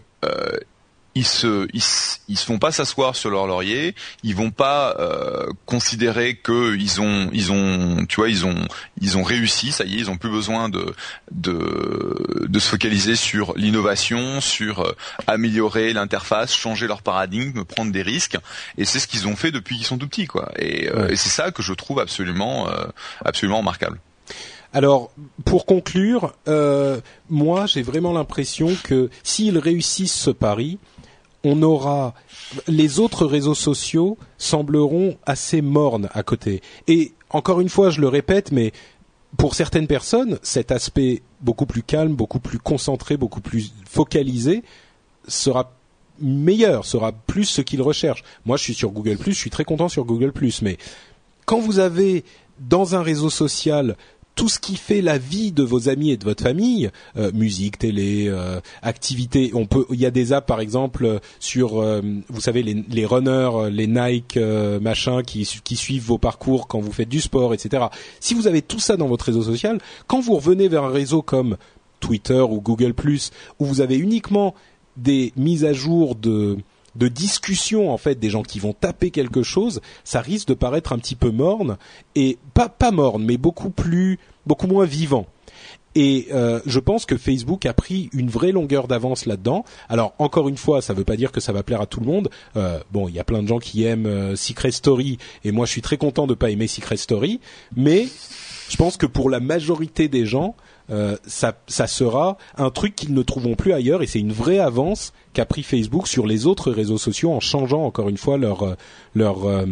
ils 1.15 1.25
se 1.25 1.67
ils, 1.73 1.83
ils 2.29 2.37
se 2.37 2.45
font 2.45 2.59
pas 2.59 2.71
s'asseoir 2.71 3.15
sur 3.15 3.29
leur 3.29 3.47
laurier, 3.47 3.95
ils 4.23 4.35
vont 4.35 4.51
pas 4.51 4.95
euh, 4.99 5.47
considérer 5.65 6.35
que 6.35 6.75
ils 6.75 7.01
ont 7.01 7.29
ils 7.33 7.51
ont 7.51 8.05
tu 8.07 8.17
vois 8.17 8.29
ils 8.29 8.45
ont 8.45 8.67
ils 8.99 9.17
ont 9.17 9.23
réussi, 9.23 9.71
ça 9.71 9.83
y 9.83 9.95
est, 9.95 9.99
ils 9.99 10.09
ont 10.09 10.17
plus 10.17 10.29
besoin 10.29 10.69
de 10.69 10.93
de 11.31 12.47
de 12.47 12.59
se 12.59 12.69
focaliser 12.69 13.15
sur 13.15 13.53
l'innovation, 13.57 14.41
sur 14.41 14.81
euh, 14.81 14.95
améliorer 15.27 15.93
l'interface, 15.93 16.55
changer 16.55 16.87
leur 16.87 17.01
paradigme, 17.01 17.63
prendre 17.63 17.91
des 17.91 18.01
risques 18.01 18.37
et 18.77 18.85
c'est 18.85 18.99
ce 18.99 19.07
qu'ils 19.07 19.27
ont 19.27 19.35
fait 19.35 19.51
depuis 19.51 19.77
qu'ils 19.77 19.85
sont 19.85 19.97
tout 19.97 20.07
petits 20.07 20.27
quoi. 20.27 20.51
Et, 20.57 20.89
euh, 20.89 21.09
et 21.09 21.15
c'est 21.15 21.29
ça 21.29 21.51
que 21.51 21.61
je 21.61 21.73
trouve 21.73 21.99
absolument 21.99 22.69
euh, 22.69 22.85
absolument 23.25 23.59
remarquable. 23.59 23.99
Alors, 24.73 25.11
pour 25.43 25.65
conclure, 25.65 26.33
euh, 26.47 27.01
moi, 27.29 27.65
j'ai 27.65 27.81
vraiment 27.81 28.13
l'impression 28.13 28.69
que 28.83 29.09
s'ils 29.21 29.57
réussissent 29.57 30.13
ce 30.13 30.29
pari, 30.29 30.79
on 31.43 31.61
aura 31.61 32.13
les 32.67 32.99
autres 32.99 33.25
réseaux 33.25 33.55
sociaux 33.55 34.17
sembleront 34.37 35.17
assez 35.25 35.61
mornes 35.61 36.09
à 36.13 36.23
côté. 36.23 36.61
Et 36.87 37.13
encore 37.29 37.61
une 37.61 37.69
fois, 37.69 37.89
je 37.89 38.01
le 38.01 38.07
répète, 38.07 38.51
mais 38.51 38.71
pour 39.37 39.55
certaines 39.55 39.87
personnes, 39.87 40.37
cet 40.41 40.71
aspect 40.71 41.21
beaucoup 41.41 41.65
plus 41.65 41.83
calme, 41.83 42.13
beaucoup 42.13 42.39
plus 42.39 42.59
concentré, 42.59 43.17
beaucoup 43.17 43.41
plus 43.41 43.73
focalisé 43.89 44.63
sera 45.27 45.71
meilleur, 46.19 46.85
sera 46.85 47.11
plus 47.11 47.45
ce 47.45 47.61
qu'ils 47.61 47.81
recherchent. 47.81 48.23
Moi, 48.45 48.57
je 48.57 48.63
suis 48.63 48.73
sur 48.73 48.91
Google+, 48.91 49.17
je 49.25 49.31
suis 49.31 49.49
très 49.49 49.63
content 49.63 49.89
sur 49.89 50.05
Google+, 50.05 50.33
mais 50.61 50.77
quand 51.45 51.59
vous 51.59 51.79
avez 51.79 52.23
dans 52.59 52.95
un 52.95 53.01
réseau 53.01 53.29
social 53.29 53.95
tout 54.35 54.49
ce 54.49 54.59
qui 54.59 54.75
fait 54.75 55.01
la 55.01 55.17
vie 55.17 55.51
de 55.51 55.63
vos 55.63 55.89
amis 55.89 56.11
et 56.11 56.17
de 56.17 56.23
votre 56.23 56.43
famille, 56.43 56.89
euh, 57.17 57.31
musique, 57.33 57.77
télé, 57.77 58.27
euh, 58.27 58.59
activités. 58.81 59.51
On 59.53 59.65
peut, 59.65 59.85
il 59.91 59.99
y 59.99 60.05
a 60.05 60.11
des 60.11 60.33
apps 60.33 60.47
par 60.47 60.59
exemple 60.59 61.19
sur, 61.39 61.81
euh, 61.81 62.01
vous 62.29 62.41
savez, 62.41 62.63
les, 62.63 62.83
les, 62.89 63.05
runners, 63.05 63.69
les 63.69 63.87
Nike, 63.87 64.37
machin, 64.81 65.23
qui, 65.23 65.47
qui 65.63 65.75
suivent 65.75 66.05
vos 66.05 66.17
parcours 66.17 66.67
quand 66.67 66.79
vous 66.79 66.91
faites 66.91 67.09
du 67.09 67.21
sport, 67.21 67.53
etc. 67.53 67.85
Si 68.19 68.33
vous 68.33 68.47
avez 68.47 68.61
tout 68.61 68.79
ça 68.79 68.97
dans 68.97 69.07
votre 69.07 69.25
réseau 69.25 69.43
social, 69.43 69.79
quand 70.07 70.21
vous 70.21 70.35
revenez 70.35 70.67
vers 70.67 70.83
un 70.83 70.91
réseau 70.91 71.21
comme 71.21 71.57
Twitter 71.99 72.41
ou 72.41 72.61
Google+, 72.61 72.93
où 73.59 73.65
vous 73.65 73.81
avez 73.81 73.97
uniquement 73.97 74.55
des 74.97 75.33
mises 75.37 75.65
à 75.65 75.73
jour 75.73 76.15
de 76.15 76.57
de 76.95 77.07
discussion 77.07 77.91
en 77.91 77.97
fait 77.97 78.19
des 78.19 78.29
gens 78.29 78.43
qui 78.43 78.59
vont 78.59 78.73
taper 78.73 79.11
quelque 79.11 79.43
chose, 79.43 79.81
ça 80.03 80.21
risque 80.21 80.47
de 80.49 80.53
paraître 80.53 80.93
un 80.93 80.99
petit 80.99 81.15
peu 81.15 81.31
morne 81.31 81.77
et 82.15 82.37
pas 82.53 82.69
pas 82.69 82.91
morne 82.91 83.23
mais 83.23 83.37
beaucoup 83.37 83.69
plus 83.69 84.19
beaucoup 84.45 84.67
moins 84.67 84.85
vivant. 84.85 85.27
Et 85.93 86.27
euh, 86.31 86.61
je 86.65 86.79
pense 86.79 87.05
que 87.05 87.17
Facebook 87.17 87.65
a 87.65 87.73
pris 87.73 88.09
une 88.13 88.29
vraie 88.29 88.51
longueur 88.51 88.87
d'avance 88.87 89.25
là-dedans. 89.25 89.65
Alors 89.89 90.13
encore 90.19 90.47
une 90.47 90.57
fois, 90.57 90.81
ça 90.81 90.93
ne 90.93 90.97
veut 90.97 91.03
pas 91.03 91.17
dire 91.17 91.31
que 91.31 91.41
ça 91.41 91.51
va 91.51 91.63
plaire 91.63 91.81
à 91.81 91.85
tout 91.85 91.99
le 91.99 92.05
monde. 92.05 92.29
Euh, 92.55 92.79
bon, 92.91 93.09
il 93.09 93.15
y 93.15 93.19
a 93.19 93.23
plein 93.23 93.43
de 93.43 93.47
gens 93.47 93.59
qui 93.59 93.83
aiment 93.83 94.05
euh, 94.05 94.35
Secret 94.35 94.71
Story, 94.71 95.17
et 95.43 95.51
moi 95.51 95.65
je 95.65 95.71
suis 95.71 95.81
très 95.81 95.97
content 95.97 96.27
de 96.27 96.33
pas 96.33 96.49
aimer 96.49 96.67
Secret 96.67 96.97
Story, 96.97 97.41
mais 97.75 98.07
je 98.69 98.77
pense 98.77 98.95
que 98.95 99.05
pour 99.05 99.29
la 99.29 99.41
majorité 99.41 100.07
des 100.07 100.25
gens, 100.25 100.55
euh, 100.91 101.15
ça, 101.25 101.53
sera 101.87 102.37
un 102.57 102.69
truc 102.69 102.95
qu'ils 102.95 103.13
ne 103.13 103.21
trouveront 103.21 103.55
plus 103.55 103.71
ailleurs, 103.71 104.01
et 104.03 104.07
c'est 104.07 104.19
une 104.19 104.33
vraie 104.33 104.59
avance 104.59 105.13
qu'a 105.33 105.45
pris 105.45 105.63
Facebook 105.63 106.07
sur 106.07 106.27
les 106.27 106.45
autres 106.45 106.71
réseaux 106.71 106.97
sociaux 106.97 107.31
en 107.31 107.39
changeant 107.39 107.83
encore 107.85 108.09
une 108.09 108.17
fois 108.17 108.37
leur 108.37 108.63
euh, 108.63 108.75
leur 109.15 109.47
euh, 109.47 109.65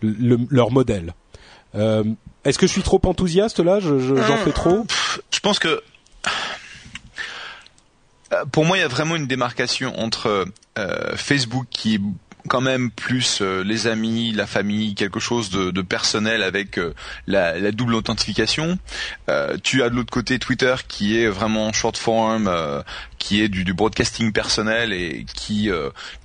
le, 0.00 0.38
leur 0.50 0.70
modèle. 0.70 1.14
Est-ce 1.74 2.58
que 2.58 2.66
je 2.66 2.72
suis 2.72 2.82
trop 2.82 3.00
enthousiaste 3.04 3.60
là? 3.60 3.80
J'en 3.80 3.98
je, 3.98 4.14
j'en 4.16 4.36
fais 4.36 4.52
trop? 4.52 4.84
Je 5.30 5.40
pense 5.40 5.58
que 5.58 5.82
pour 8.50 8.66
moi, 8.66 8.76
il 8.76 8.80
y 8.80 8.84
a 8.84 8.88
vraiment 8.88 9.16
une 9.16 9.26
démarcation 9.26 9.98
entre 9.98 10.44
Facebook 11.16 11.66
qui 11.70 11.94
est 11.94 12.00
quand 12.48 12.60
même 12.60 12.90
plus 12.90 13.40
euh, 13.40 13.62
les 13.62 13.86
amis, 13.86 14.32
la 14.32 14.46
famille, 14.46 14.94
quelque 14.94 15.20
chose 15.20 15.50
de, 15.50 15.70
de 15.70 15.82
personnel 15.82 16.42
avec 16.42 16.78
euh, 16.78 16.94
la, 17.26 17.58
la, 17.58 17.72
double 17.72 17.94
authentification. 17.94 18.78
Euh, 19.28 19.56
tu 19.62 19.82
as 19.82 19.90
de 19.90 19.94
l'autre 19.94 20.10
côté 20.10 20.38
Twitter 20.38 20.74
qui 20.88 21.18
est 21.18 21.28
vraiment 21.28 21.72
short 21.72 21.96
form, 21.96 22.50
qui 23.18 23.42
est 23.42 23.48
du, 23.48 23.64
du, 23.64 23.74
broadcasting 23.74 24.32
personnel 24.32 24.92
et 24.92 25.24
qui 25.34 25.70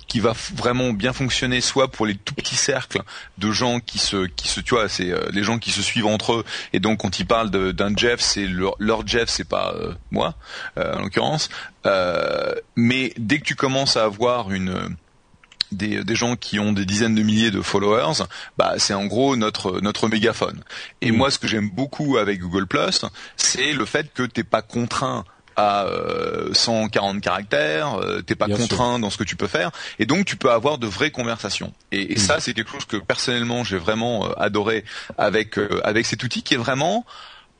qui 0.06 0.20
va 0.20 0.32
vraiment 0.54 0.92
bien 0.92 1.12
fonctionner 1.12 1.60
soit 1.60 1.88
pour 1.88 2.06
les 2.06 2.14
tout 2.14 2.34
petits 2.34 2.56
cercles 2.56 3.02
de 3.36 3.50
gens 3.50 3.78
qui 3.80 3.98
se 3.98 4.26
qui 4.26 4.48
se 4.48 4.60
tu 4.60 4.74
vois 4.74 4.88
c'est 4.88 5.12
les 5.32 5.42
gens 5.42 5.58
qui 5.58 5.70
se 5.70 5.82
suivent 5.82 6.06
entre 6.06 6.34
eux 6.34 6.44
et 6.72 6.80
donc 6.80 7.00
quand 7.00 7.18
ils 7.18 7.26
parlent 7.26 7.50
d'un 7.50 7.96
Jeff 7.96 8.20
c'est 8.20 8.46
leur, 8.46 8.74
leur, 8.78 9.06
Jeff 9.06 9.28
c'est 9.28 9.48
pas 9.48 9.74
moi 10.10 10.34
en 10.76 11.02
l'occurrence 11.02 11.50
mais 12.76 13.12
dès 13.16 13.38
que 13.38 13.44
tu 13.44 13.54
commences 13.54 13.96
à 13.96 14.04
avoir 14.04 14.50
une 14.50 14.96
des, 15.72 16.04
des, 16.04 16.14
gens 16.14 16.36
qui 16.36 16.58
ont 16.58 16.72
des 16.72 16.84
dizaines 16.84 17.14
de 17.14 17.22
milliers 17.22 17.50
de 17.50 17.60
followers, 17.60 18.24
bah 18.56 18.74
c'est 18.78 18.94
en 18.94 19.06
gros 19.06 19.36
notre 19.36 19.80
notre 19.80 20.08
mégaphone. 20.08 20.62
Et 21.00 21.12
mm. 21.12 21.16
moi, 21.16 21.30
ce 21.30 21.38
que 21.38 21.46
j'aime 21.46 21.70
beaucoup 21.70 22.16
avec 22.18 22.40
Google 22.40 22.66
c'est 23.36 23.72
le 23.72 23.84
fait 23.84 24.12
que 24.12 24.22
t'es 24.22 24.44
pas 24.44 24.62
contraint 24.62 25.24
à 25.56 25.86
140 26.52 27.16
euh, 27.16 27.20
caractères, 27.20 27.94
euh, 27.94 28.22
t'es 28.22 28.36
pas 28.36 28.46
contraint 28.46 29.00
dans 29.00 29.10
ce 29.10 29.18
que 29.18 29.24
tu 29.24 29.34
peux 29.34 29.48
faire, 29.48 29.72
et 29.98 30.06
donc 30.06 30.24
tu 30.24 30.36
peux 30.36 30.52
avoir 30.52 30.78
de 30.78 30.86
vraies 30.86 31.10
conversations. 31.10 31.72
Et, 31.90 32.12
et 32.12 32.14
mm. 32.14 32.18
ça, 32.18 32.40
c'est 32.40 32.54
quelque 32.54 32.70
chose 32.70 32.84
que 32.84 32.96
personnellement 32.96 33.64
j'ai 33.64 33.78
vraiment 33.78 34.26
euh, 34.26 34.32
adoré 34.36 34.84
avec 35.16 35.58
avec 35.82 36.06
cet 36.06 36.22
outil 36.22 36.42
qui 36.42 36.54
est 36.54 36.58
vraiment 36.58 37.04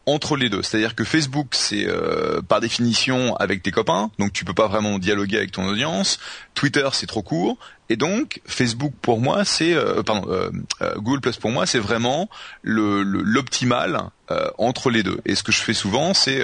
entre 0.09 0.36
les 0.36 0.48
deux. 0.48 0.62
C'est-à-dire 0.62 0.94
que 0.94 1.04
Facebook, 1.04 1.48
c'est 1.52 1.86
euh, 1.86 2.40
par 2.40 2.61
définition 2.61 3.36
avec 3.36 3.62
tes 3.62 3.70
copains, 3.70 4.11
donc 4.18 4.32
tu 4.32 4.44
peux 4.44 4.54
pas 4.54 4.66
vraiment 4.66 4.98
dialoguer 4.98 5.36
avec 5.36 5.52
ton 5.52 5.66
audience. 5.68 6.18
Twitter, 6.54 6.88
c'est 6.92 7.06
trop 7.06 7.22
court, 7.22 7.59
et 7.90 7.96
donc 7.96 8.40
Facebook 8.46 8.92
pour 9.02 9.20
moi, 9.20 9.44
c'est 9.44 9.74
euh, 9.74 10.02
pardon, 10.02 10.26
euh, 10.30 10.50
euh 10.80 10.94
Google 10.96 11.20
Plus 11.20 11.36
pour 11.36 11.50
moi, 11.50 11.66
c'est 11.66 11.78
vraiment 11.78 12.30
le 12.62 13.02
l'optimal 13.02 14.11
euh, 14.30 14.50
entre 14.56 14.90
les 14.90 15.02
deux. 15.02 15.20
Et 15.26 15.34
ce 15.34 15.42
que 15.42 15.52
je 15.52 15.61
fais 15.61 15.74
souvent, 15.74 16.14
c'est 16.14 16.42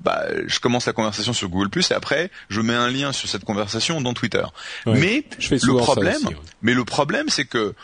bah, 0.00 0.24
je 0.46 0.58
commence 0.58 0.86
la 0.86 0.92
conversation 0.94 1.32
sur 1.32 1.48
Google 1.48 1.68
Plus 1.68 1.90
et 1.90 1.94
après 1.94 2.30
je 2.48 2.60
mets 2.60 2.74
un 2.74 2.88
lien 2.88 3.12
sur 3.12 3.28
cette 3.28 3.44
conversation 3.44 4.00
dans 4.00 4.14
Twitter. 4.14 4.44
mais 4.86 5.24
je 5.38 5.48
fais 5.48 5.58
le 5.62 5.76
problème, 5.76 6.16
aussi, 6.16 6.26
ouais. 6.26 6.36
mais 6.62 6.74
le 6.74 6.84
problème, 6.84 7.28
c'est 7.28 7.44
que 7.44 7.74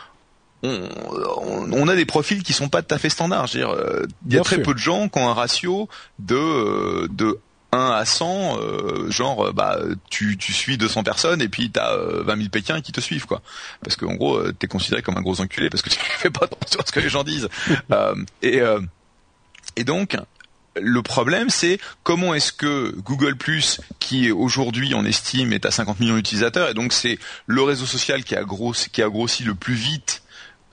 on, 0.62 1.72
on, 1.72 1.88
a 1.88 1.94
des 1.94 2.04
profils 2.04 2.42
qui 2.42 2.52
sont 2.52 2.68
pas 2.68 2.82
tout 2.82 2.94
à 2.94 2.98
fait 2.98 3.10
standards. 3.10 3.48
Il 3.54 3.62
euh, 3.62 4.06
y 4.28 4.38
a 4.38 4.42
très 4.42 4.56
sûr. 4.56 4.64
peu 4.64 4.74
de 4.74 4.78
gens 4.78 5.08
qui 5.08 5.18
ont 5.18 5.28
un 5.28 5.34
ratio 5.34 5.88
de 6.18 6.34
euh, 6.34 7.08
de 7.10 7.38
1 7.70 7.90
à 7.90 8.04
100, 8.04 8.58
euh, 8.60 9.10
genre 9.10 9.52
bah 9.52 9.78
tu, 10.10 10.36
tu 10.38 10.52
suis 10.52 10.78
200 10.78 11.04
personnes 11.04 11.42
et 11.42 11.48
puis 11.48 11.70
t'as 11.70 11.92
euh, 11.92 12.22
20 12.24 12.36
000 12.36 12.48
Pékins 12.48 12.80
qui 12.80 12.92
te 12.92 13.00
suivent 13.00 13.26
quoi. 13.26 13.42
Parce 13.82 13.96
qu'en 13.96 14.14
gros 14.14 14.50
t'es 14.52 14.66
considéré 14.66 15.02
comme 15.02 15.16
un 15.16 15.22
gros 15.22 15.40
enculé 15.40 15.70
parce 15.70 15.82
que 15.82 15.90
tu 15.90 15.98
fais 16.00 16.30
pas 16.30 16.46
attention 16.46 16.80
à 16.80 16.86
ce 16.86 16.92
que 16.92 17.00
les 17.00 17.08
gens 17.08 17.24
disent. 17.24 17.48
et 18.42 18.60
et 19.76 19.84
donc 19.84 20.16
le 20.80 21.02
problème, 21.02 21.50
c'est 21.50 21.78
comment 22.02 22.34
est-ce 22.34 22.52
que 22.52 22.94
Google 22.98 23.36
qui 23.98 24.30
aujourd'hui 24.30 24.94
on 24.94 25.04
estime 25.04 25.52
est 25.52 25.66
à 25.66 25.70
50 25.70 26.00
millions 26.00 26.16
d'utilisateurs, 26.16 26.68
et 26.68 26.74
donc 26.74 26.92
c'est 26.92 27.18
le 27.46 27.62
réseau 27.62 27.86
social 27.86 28.24
qui 28.24 28.36
a 28.36 28.44
grossi, 28.44 28.90
qui 28.90 29.02
a 29.02 29.08
grossi 29.08 29.42
le 29.44 29.54
plus 29.54 29.74
vite 29.74 30.22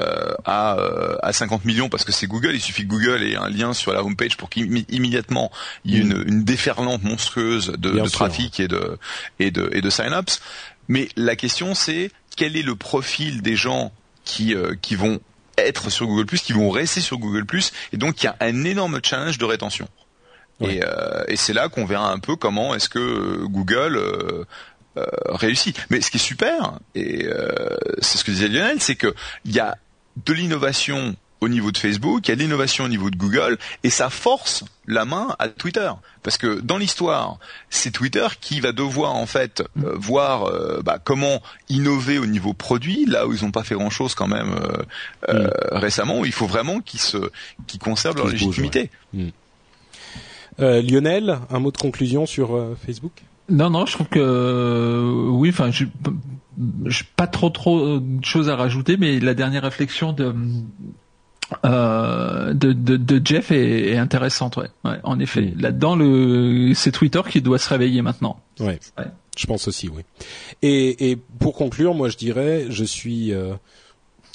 euh, 0.02 0.34
à, 0.43 0.78
euh, 0.78 1.16
à 1.24 1.32
50 1.32 1.64
millions 1.66 1.89
parce 1.89 2.04
que 2.04 2.12
c'est 2.12 2.28
Google. 2.28 2.52
Il 2.54 2.62
suffit 2.62 2.84
que 2.84 2.89
Google 2.89 3.24
ait 3.24 3.38
un 3.38 3.50
lien 3.50 3.74
sur 3.74 3.93
la 3.93 4.04
homepage 4.04 4.36
pour 4.36 4.50
qu'immédiatement 4.50 5.52
il 5.86 5.93
y 5.93 5.98
ait 5.98 6.02
une, 6.02 6.24
une 6.28 6.43
déferlante 6.43 7.04
monstrueuse 7.04 7.74
de, 7.78 7.91
de 7.91 8.10
trafic 8.10 8.60
et 8.60 8.68
de 8.68 8.98
et 9.39 9.52
de 9.52 9.70
et 9.72 9.82
de 9.82 9.89
sign-ups. 9.89 10.41
Mais 10.89 11.08
la 11.16 11.36
question 11.36 11.76
c'est 11.76 12.12
quel 12.36 12.58
est 12.58 12.62
le 12.62 12.76
profil 12.76 13.41
des 13.41 13.56
gens 13.56 13.93
qui 14.26 14.54
euh, 14.54 14.76
qui 14.82 14.96
vont 14.96 15.20
être 15.58 15.89
sur 15.89 16.08
Google 16.08 16.26
qui 16.26 16.52
vont 16.52 16.70
rester 16.70 17.00
sur 17.00 17.18
Google 17.18 17.46
et 17.93 17.98
donc 17.98 18.22
il 18.22 18.26
y 18.26 18.28
a 18.28 18.36
un 18.41 18.66
énorme 18.66 19.00
challenge 19.02 19.38
de 19.38 19.46
rétention. 19.46 19.88
Et, 20.62 20.82
euh, 20.84 21.24
et 21.28 21.36
c'est 21.36 21.54
là 21.54 21.68
qu'on 21.68 21.86
verra 21.86 22.12
un 22.12 22.20
peu 22.20 22.36
comment 22.36 22.74
est-ce 22.76 22.88
que 22.88 23.43
Google 23.46 23.98
euh, 23.98 24.46
euh, 24.98 25.06
réussit. 25.28 25.78
Mais 25.89 26.00
ce 26.00 26.10
qui 26.10 26.18
est 26.18 26.20
super, 26.20 26.80
et 26.96 27.26
euh, 27.26 27.76
c'est 28.00 28.18
ce 28.18 28.24
que 28.24 28.32
disait 28.32 28.48
Lionel, 28.48 28.80
c'est 28.80 28.96
que 28.96 29.14
il 29.43 29.52
y 29.52 29.60
a 29.60 29.78
de 30.26 30.34
l'innovation 30.34 31.16
au 31.41 31.49
niveau 31.49 31.72
de 31.72 31.78
Facebook, 31.78 32.28
il 32.28 32.32
y 32.32 32.32
a 32.32 32.36
de 32.36 32.41
l'innovation 32.41 32.86
au 32.86 32.88
niveau 32.88 33.09
de 33.09 33.18
Google, 33.18 33.57
et 33.84 33.89
ça 33.89 34.09
force 34.09 34.63
la 34.88 35.05
main 35.05 35.36
à 35.38 35.49
Twitter. 35.49 35.91
Parce 36.24 36.38
que 36.38 36.59
dans 36.59 36.78
l'histoire, 36.78 37.38
c'est 37.70 37.91
Twitter 37.91 38.26
qui 38.39 38.61
va 38.61 38.72
devoir 38.72 39.13
en 39.13 39.26
fait 39.26 39.61
euh, 39.84 39.93
voir 39.95 40.45
euh, 40.45 40.82
bah, 40.84 40.97
comment 41.03 41.41
innover 41.70 42.18
au 42.18 42.26
niveau 42.26 42.53
produit, 42.53 43.05
là 43.05 43.28
où 43.28 43.34
ils 43.34 43.43
n'ont 43.43 43.51
pas 43.51 43.63
fait 43.63 43.76
grand-chose 43.76 44.16
quand 44.16 44.28
même 44.28 44.55
euh, 45.30 45.43
mm. 45.43 45.49
récemment. 45.78 46.26
Il 46.26 46.32
faut 46.32 46.47
vraiment 46.47 46.80
qu'ils 46.80 47.01
se, 47.01 47.18
qu'ils 47.68 47.80
conservent 47.80 48.18
leur 48.18 48.28
légitimité. 48.28 48.89
Bouge, 49.13 49.26
ouais. 50.59 50.82
mm. 50.82 50.88
Lionel, 50.88 51.39
un 51.51 51.59
mot 51.59 51.72
de 51.72 51.78
conclusion 51.78 52.26
sur 52.26 52.57
Facebook? 52.86 53.11
Non, 53.49 53.70
non, 53.70 53.86
je 53.86 53.93
trouve 53.93 54.07
que 54.07 54.20
euh, 54.20 55.30
oui. 55.30 55.49
Enfin, 55.49 55.70
pas 57.16 57.28
trop 57.28 57.49
trop 57.49 57.99
de 57.99 58.24
choses 58.24 58.49
à 58.49 58.56
rajouter, 58.56 58.97
mais 58.97 59.20
la 59.20 59.34
dernière 59.34 59.64
réflexion 59.64 60.14
de 60.14 60.34
euh, 61.64 62.53
de, 62.53 62.74
de, 62.74 62.97
de, 62.97 63.22
Jeff 63.24 63.51
est, 63.51 63.91
est 63.91 63.97
intéressante, 63.97 64.58
ouais. 64.58 64.70
ouais 64.84 64.97
en 65.03 65.20
effet, 65.20 65.53
là-dedans, 65.58 65.95
le 65.95 66.74
c'est 66.74 66.91
Twitter 66.91 67.22
qui 67.30 67.41
doit 67.41 67.60
se 67.60 67.70
réveiller 67.70 68.01
maintenant. 68.01 68.39
Ouais. 68.60 68.80
ouais. 68.97 69.06
Je 69.38 69.45
pense 69.45 69.68
aussi, 69.68 69.89
oui. 69.89 70.01
Et, 70.64 71.12
et 71.12 71.16
pour 71.16 71.56
conclure, 71.56 71.93
moi 71.93 72.10
je 72.10 72.18
dirais, 72.18 72.66
je 72.70 72.84
suis 72.84 73.32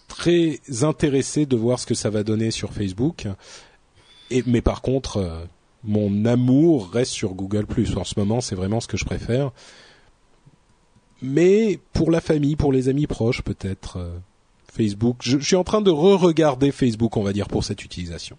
très 0.07 0.61
intéressé 0.83 1.47
de 1.47 1.57
voir 1.57 1.79
ce 1.79 1.87
que 1.87 1.95
ça 1.95 2.11
va 2.11 2.23
donner 2.23 2.51
sur 2.51 2.73
Facebook. 2.73 3.27
Et, 4.31 4.45
mais 4.47 4.61
par 4.61 4.83
contre, 4.83 5.49
mon 5.85 6.25
amour 6.27 6.91
reste 6.91 7.13
sur 7.13 7.35
Google+. 7.35 7.67
En 7.97 8.05
ce 8.05 8.19
moment, 8.19 8.41
c'est 8.41 8.55
vraiment 8.55 8.81
ce 8.81 8.89
que 8.89 8.97
je 8.97 9.05
préfère. 9.05 9.51
Mais 11.23 11.79
pour 11.93 12.11
la 12.11 12.21
famille, 12.21 12.57
pour 12.57 12.73
les 12.73 12.89
amis 12.89 13.07
proches, 13.07 13.43
peut-être 13.43 13.99
Facebook. 14.73 15.17
Je, 15.21 15.39
je, 15.39 15.45
suis 15.45 15.57
en 15.57 15.65
train 15.65 15.81
de 15.81 15.91
re-regarder 15.91 16.73
Facebook, 16.73 17.17
on 17.17 17.23
va 17.23 17.33
dire, 17.33 17.49
pour 17.49 17.65
cette 17.65 17.85
utilisation. 17.85 18.39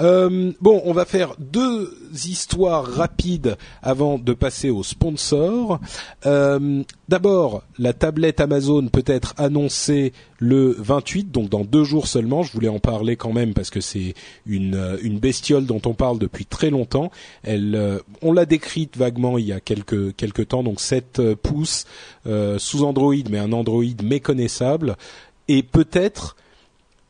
Euh, 0.00 0.52
bon, 0.60 0.82
on 0.84 0.92
va 0.92 1.04
faire 1.04 1.34
deux 1.38 1.94
histoires 2.12 2.84
rapides 2.84 3.56
avant 3.82 4.18
de 4.18 4.32
passer 4.32 4.70
aux 4.70 4.82
sponsors. 4.82 5.80
Euh, 6.26 6.82
D'abord, 7.10 7.64
la 7.76 7.92
tablette 7.92 8.38
Amazon 8.38 8.86
peut 8.86 9.02
être 9.04 9.34
annoncée 9.36 10.12
le 10.38 10.76
28, 10.78 11.32
donc 11.32 11.48
dans 11.48 11.64
deux 11.64 11.82
jours 11.82 12.06
seulement. 12.06 12.44
Je 12.44 12.52
voulais 12.52 12.68
en 12.68 12.78
parler 12.78 13.16
quand 13.16 13.32
même 13.32 13.52
parce 13.52 13.68
que 13.68 13.80
c'est 13.80 14.14
une, 14.46 14.96
une 15.02 15.18
bestiole 15.18 15.66
dont 15.66 15.82
on 15.86 15.94
parle 15.94 16.20
depuis 16.20 16.46
très 16.46 16.70
longtemps. 16.70 17.10
Elle, 17.42 17.74
euh, 17.74 17.98
on 18.22 18.32
l'a 18.32 18.46
décrite 18.46 18.96
vaguement 18.96 19.38
il 19.38 19.46
y 19.46 19.52
a 19.52 19.58
quelques 19.58 20.14
quelques 20.14 20.46
temps, 20.46 20.62
donc 20.62 20.78
7 20.78 21.34
pouces 21.42 21.84
euh, 22.28 22.60
sous 22.60 22.84
Android, 22.84 23.16
mais 23.28 23.38
un 23.38 23.52
Android 23.52 23.82
méconnaissable 24.04 24.96
et 25.48 25.64
peut-être 25.64 26.36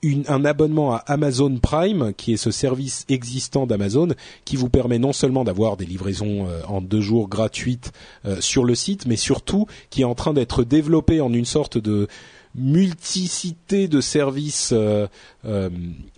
un 0.03 0.45
abonnement 0.45 0.95
à 0.95 0.99
Amazon 1.07 1.57
Prime, 1.59 2.13
qui 2.17 2.33
est 2.33 2.39
ce 2.39 2.51
service 2.51 3.05
existant 3.09 3.67
d'Amazon, 3.67 4.09
qui 4.45 4.57
vous 4.57 4.69
permet 4.69 4.99
non 4.99 5.13
seulement 5.13 5.45
d'avoir 5.45 5.77
des 5.77 5.87
livraisons 5.87 6.47
euh, 6.49 6.63
en 6.67 6.81
deux 6.81 7.01
jours 7.01 7.29
gratuites 7.29 7.93
euh, 8.25 8.41
sur 8.41 8.65
le 8.65 8.75
site, 8.75 9.07
mais 9.07 9.17
surtout 9.17 9.67
qui 9.91 10.03
est 10.03 10.07
en 10.07 10.15
train 10.15 10.33
d'être 10.33 10.65
développé 10.65 11.21
en 11.21 11.33
une 11.33 11.45
sorte 11.45 11.79
de 11.79 12.09
multicité 12.55 13.89
de 13.89 14.01
services 14.01 14.73
euh, 14.73 15.07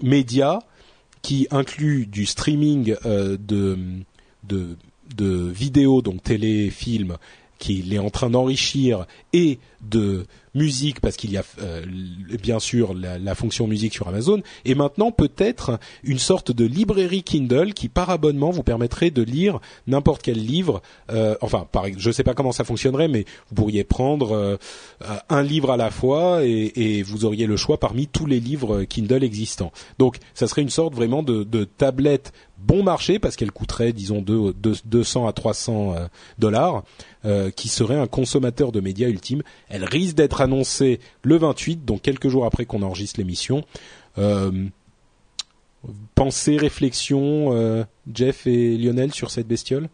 médias 0.02 0.60
qui 1.20 1.46
inclut 1.50 2.06
du 2.06 2.26
streaming 2.26 2.96
de, 3.04 3.78
de, 4.44 4.76
de 5.14 5.48
vidéos, 5.50 6.02
donc 6.02 6.22
télé, 6.22 6.70
films, 6.70 7.16
qu'il 7.58 7.94
est 7.94 7.98
en 8.00 8.10
train 8.10 8.28
d'enrichir 8.28 9.06
et 9.32 9.60
de 9.82 10.26
musique 10.54 11.00
parce 11.00 11.16
qu'il 11.16 11.32
y 11.32 11.36
a 11.36 11.44
euh, 11.60 11.84
bien 12.42 12.58
sûr 12.58 12.94
la, 12.94 13.34
fonction 13.34 13.66
musique 13.66 13.94
sur 13.94 14.08
Amazon 14.08 14.42
et 14.64 14.74
maintenant 14.74 15.10
peut-être 15.10 15.78
une 16.02 16.18
sorte 16.18 16.52
de 16.52 16.66
librairie 16.66 17.22
Kindle 17.22 17.72
qui 17.72 17.88
par 17.88 18.10
abonnement 18.10 18.50
vous 18.50 18.62
permettrait 18.62 19.10
de 19.10 19.22
lire 19.22 19.60
n'importe 19.86 20.22
quel 20.22 20.38
livre 20.38 20.82
euh, 21.10 21.34
enfin 21.40 21.66
par, 21.70 21.86
je 21.96 22.10
sais 22.10 22.22
pas 22.22 22.34
comment 22.34 22.52
ça 22.52 22.64
fonctionnerait 22.64 23.08
mais 23.08 23.24
vous 23.48 23.54
pourriez 23.54 23.84
prendre 23.84 24.32
euh, 24.32 24.56
un 25.30 25.42
livre 25.42 25.70
à 25.70 25.76
la 25.78 25.90
fois 25.90 26.40
et, 26.44 27.02
vous 27.02 27.24
auriez 27.24 27.46
le 27.46 27.56
choix 27.56 27.78
parmi 27.78 28.06
tous 28.06 28.26
les 28.26 28.38
livres 28.38 28.84
Kindle 28.84 29.24
existants. 29.24 29.72
Donc 29.98 30.18
ça 30.34 30.46
serait 30.46 30.62
une 30.62 30.70
sorte 30.70 30.94
vraiment 30.94 31.22
de, 31.22 31.64
tablette 31.64 32.32
bon 32.58 32.82
marché 32.82 33.18
parce 33.18 33.36
qu'elle 33.36 33.50
coûterait 33.50 33.92
disons 33.92 34.22
de, 34.22 34.54
200 34.84 35.26
à 35.26 35.32
300 35.32 35.94
dollars 36.38 36.84
qui 37.56 37.68
serait 37.68 37.98
un 37.98 38.06
consommateur 38.06 38.72
de 38.72 38.80
médias 38.80 39.08
ultime. 39.08 39.42
Elle 39.68 39.84
risque 39.84 40.16
d'être 40.16 40.41
annoncé 40.42 41.00
le 41.22 41.36
28, 41.36 41.84
donc 41.84 42.02
quelques 42.02 42.28
jours 42.28 42.44
après 42.46 42.64
qu'on 42.64 42.82
enregistre 42.82 43.18
l'émission. 43.18 43.64
Euh, 44.18 44.66
pensée, 46.14 46.56
réflexion, 46.56 47.52
euh, 47.52 47.84
Jeff 48.12 48.46
et 48.46 48.76
Lionel 48.76 49.12
sur 49.12 49.30
cette 49.30 49.46
bestiole? 49.46 49.88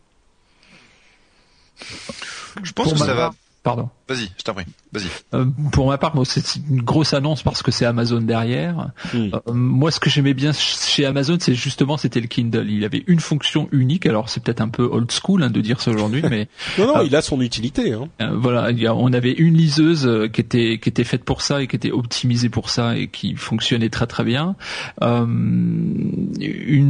Je 2.62 2.72
pense 2.72 2.92
que 2.92 2.98
ça 2.98 3.14
va 3.14 3.32
Pardon. 3.68 3.90
Vas-y, 4.08 4.30
je 4.38 4.42
t'en 4.44 4.54
prie. 4.54 4.64
Vas-y. 4.92 5.08
Euh, 5.34 5.44
pour 5.72 5.88
ma 5.88 5.98
part, 5.98 6.16
moi, 6.16 6.24
c'est 6.24 6.56
une 6.70 6.80
grosse 6.80 7.12
annonce 7.12 7.42
parce 7.42 7.62
que 7.62 7.70
c'est 7.70 7.84
Amazon 7.84 8.22
derrière. 8.22 8.92
Hmm. 9.12 9.28
Euh, 9.34 9.52
moi, 9.52 9.90
ce 9.90 10.00
que 10.00 10.08
j'aimais 10.08 10.32
bien 10.32 10.52
chez 10.54 11.04
Amazon, 11.04 11.36
c'est 11.38 11.54
justement 11.54 11.98
c'était 11.98 12.22
le 12.22 12.28
Kindle. 12.28 12.70
Il 12.70 12.82
avait 12.86 13.04
une 13.08 13.20
fonction 13.20 13.68
unique. 13.70 14.06
Alors, 14.06 14.30
c'est 14.30 14.42
peut-être 14.42 14.62
un 14.62 14.70
peu 14.70 14.84
old 14.84 15.12
school 15.12 15.42
hein, 15.42 15.50
de 15.50 15.60
dire 15.60 15.82
ça 15.82 15.90
aujourd'hui, 15.90 16.22
mais 16.22 16.48
non, 16.78 16.86
non, 16.86 16.96
euh, 16.96 17.04
il 17.04 17.14
a 17.14 17.20
son 17.20 17.42
utilité. 17.42 17.92
Hein. 17.92 18.08
voilà, 18.32 18.70
on 18.94 19.12
avait 19.12 19.32
une 19.32 19.58
liseuse 19.58 20.08
qui 20.32 20.40
était 20.40 20.78
qui 20.78 20.88
était 20.88 21.04
faite 21.04 21.24
pour 21.24 21.42
ça 21.42 21.60
et 21.60 21.66
qui 21.66 21.76
était 21.76 21.92
optimisée 21.92 22.48
pour 22.48 22.70
ça 22.70 22.96
et 22.96 23.08
qui 23.08 23.36
fonctionnait 23.36 23.90
très 23.90 24.06
très 24.06 24.24
bien. 24.24 24.56
une 25.02 26.22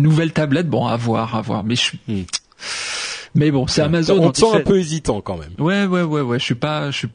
nouvelle 0.01 0.33
tablette, 0.33 0.69
bon, 0.69 0.87
à 0.87 0.97
voir, 0.97 1.35
à 1.35 1.41
voir. 1.41 1.65
Mais 1.65 1.75
je 1.75 1.97
hmm. 2.07 2.23
Mais 3.35 3.51
bon, 3.51 3.67
c'est 3.67 3.83
Amazon. 3.83 4.19
On 4.21 4.31
te 4.31 4.39
sent 4.39 4.57
un 4.57 4.61
peu 4.61 4.79
hésitant 4.79 5.21
quand 5.21 5.37
même. 5.37 5.53
Ouais, 5.59 5.85
ouais, 5.85 6.03
ouais, 6.03 6.21
ouais. 6.21 6.39
Je 6.39 6.45
suis 6.45 6.55
pas, 6.55 6.91
je 6.91 6.99
suis 6.99 7.09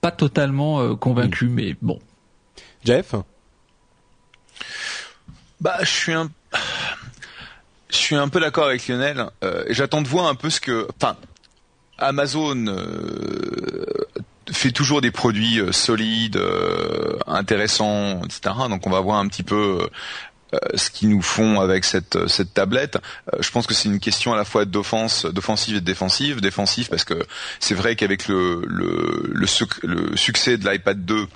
pas 0.00 0.10
totalement 0.10 0.80
euh, 0.80 0.94
convaincu, 0.94 1.46
hmm. 1.46 1.54
mais 1.54 1.76
bon. 1.80 1.98
Jeff. 2.84 3.14
Bah, 5.60 5.78
je 5.80 5.90
suis 5.90 6.12
un, 6.12 6.30
je 7.88 7.96
suis 7.96 8.16
un 8.16 8.28
peu 8.28 8.40
d'accord 8.40 8.66
avec 8.66 8.86
Lionel. 8.88 9.26
Euh, 9.42 9.64
J'attends 9.70 10.02
de 10.02 10.08
voir 10.08 10.26
un 10.26 10.34
peu 10.34 10.50
ce 10.50 10.60
que, 10.60 10.86
enfin, 10.96 11.16
Amazon 11.98 12.66
euh, 12.66 13.86
fait 14.50 14.70
toujours 14.70 15.00
des 15.00 15.10
produits 15.10 15.60
solides, 15.72 16.36
euh, 16.36 17.18
intéressants, 17.26 18.22
etc. 18.24 18.54
Donc 18.68 18.86
on 18.86 18.90
va 18.90 19.00
voir 19.00 19.18
un 19.18 19.28
petit 19.28 19.42
peu 19.42 19.80
euh, 19.82 19.86
ce 20.74 20.90
qu'ils 20.90 21.08
nous 21.08 21.22
font 21.22 21.60
avec 21.60 21.84
cette 21.84 22.16
euh, 22.16 22.44
tablette. 22.54 22.98
Euh, 23.32 23.38
je 23.40 23.50
pense 23.50 23.66
que 23.66 23.74
c'est 23.74 23.88
une 23.88 24.00
question 24.00 24.32
à 24.32 24.36
la 24.36 24.44
fois 24.44 24.64
d'offense, 24.64 25.26
d'offensive 25.26 25.76
et 25.76 25.80
de 25.80 25.84
défensive. 25.84 26.40
Défensive 26.40 26.88
parce 26.88 27.04
que 27.04 27.26
c'est 27.60 27.74
vrai 27.74 27.96
qu'avec 27.96 28.28
le, 28.28 28.62
le, 28.66 29.30
le 29.32 30.16
succès 30.16 30.56
de 30.56 30.68
l'iPad 30.68 31.04
2 31.04 31.26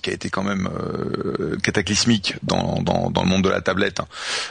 qui 0.00 0.10
a 0.10 0.12
été 0.12 0.30
quand 0.30 0.42
même 0.42 0.68
euh, 0.68 1.56
cataclysmique 1.62 2.36
dans, 2.42 2.82
dans, 2.82 3.10
dans, 3.10 3.22
le 3.22 3.28
monde 3.28 3.42
de 3.42 3.48
la 3.48 3.60
tablette, 3.60 4.00
hein. 4.00 4.06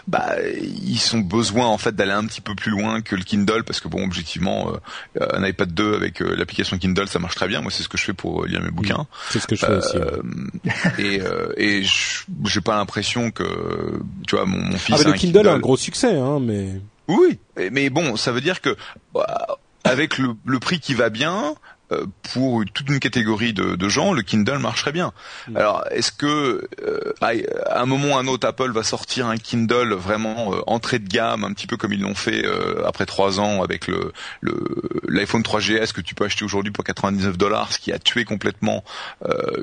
bah 0.07 0.35
ils 0.45 1.15
ont 1.15 1.19
besoin 1.19 1.67
en 1.67 1.77
fait 1.77 1.95
d'aller 1.95 2.11
un 2.11 2.26
petit 2.26 2.41
peu 2.41 2.55
plus 2.55 2.71
loin 2.71 3.01
que 3.01 3.15
le 3.15 3.23
Kindle 3.23 3.63
parce 3.63 3.80
que 3.80 3.88
bon 3.88 4.03
objectivement 4.03 4.71
euh, 5.19 5.27
un 5.34 5.45
iPad 5.45 5.73
2 5.73 5.95
avec 5.95 6.21
euh, 6.21 6.35
l'application 6.35 6.77
Kindle 6.77 7.07
ça 7.07 7.19
marche 7.19 7.35
très 7.35 7.47
bien. 7.47 7.61
Moi 7.61 7.71
c'est 7.71 7.84
ce 7.84 7.89
que 7.89 7.97
je 7.97 8.03
fais 8.03 8.13
pour 8.13 8.45
lire 8.45 8.61
mes 8.61 8.71
bouquins. 8.71 9.07
C'est 9.30 9.39
ce 9.39 9.47
que 9.47 9.55
je 9.55 9.65
fais 9.65 9.76
aussi. 9.76 9.97
et 10.99 11.21
et 11.57 11.84
j'ai 12.45 12.61
pas 12.61 12.76
l'impression 12.76 13.31
que 13.31 13.43
tu 14.27 14.35
vois 14.35 14.45
mon, 14.45 14.59
mon 14.59 14.77
fils. 14.77 14.95
Ah, 14.97 15.01
mais 15.03 15.11
le 15.11 15.17
Kindle, 15.17 15.47
a 15.47 15.53
un 15.53 15.59
gros 15.59 15.77
succès 15.77 16.15
hein 16.15 16.39
mais. 16.39 16.81
Oui, 17.07 17.39
mais 17.71 17.89
bon 17.89 18.15
ça 18.17 18.31
veut 18.31 18.41
dire 18.41 18.61
que 18.61 18.76
bah, 19.13 19.59
avec 19.84 20.17
le, 20.17 20.35
le 20.45 20.59
prix 20.59 20.80
qui 20.80 20.93
va 20.93 21.09
bien, 21.09 21.43
euh, 21.45 21.53
pour 22.34 22.64
toute 22.74 22.88
une 22.90 22.99
catégorie 22.99 23.53
de, 23.53 23.76
de, 23.76 23.90
gens, 23.90 24.14
le 24.14 24.22
Kindle 24.22 24.60
marcherait 24.60 24.91
bien. 24.91 25.11
Mm. 25.48 25.57
Alors, 25.57 25.84
est-ce 25.91 26.11
que 26.11 26.68
euh, 26.84 27.14
à 27.22 27.82
un 27.82 27.86
moment 27.86 28.10
ou 28.10 28.18
à 28.18 28.20
un 28.20 28.28
autre, 28.28 28.48
Apple 28.48 28.72
va 28.72 28.84
sortir 28.84 29.28
un 29.28 29.38
Kindle 29.38 29.94
vraiment 29.94 30.53
euh, 30.53 30.61
entrée 30.68 30.99
de 30.99 31.07
gamme, 31.07 31.44
un 31.44 31.53
petit 31.53 31.68
peu 31.68 31.78
comme 31.78 31.94
ils 31.94 32.02
l'ont 32.02 32.16
fait 32.16 32.45
après 32.86 33.06
trois 33.06 33.40
ans 33.40 33.64
avec 33.64 33.88
le 33.88 34.11
l'iPhone 35.07 35.41
3GS 35.41 35.91
que 35.91 36.02
tu 36.02 36.16
peux 36.16 36.26
acheter 36.26 36.45
aujourd'hui 36.45 36.72
pour 36.72 36.84
99 36.84 37.38
dollars, 37.38 37.74
ce 37.74 37.80
qui 37.80 37.91
a 37.91 37.99
tué 37.99 38.26
complètement 38.26 38.84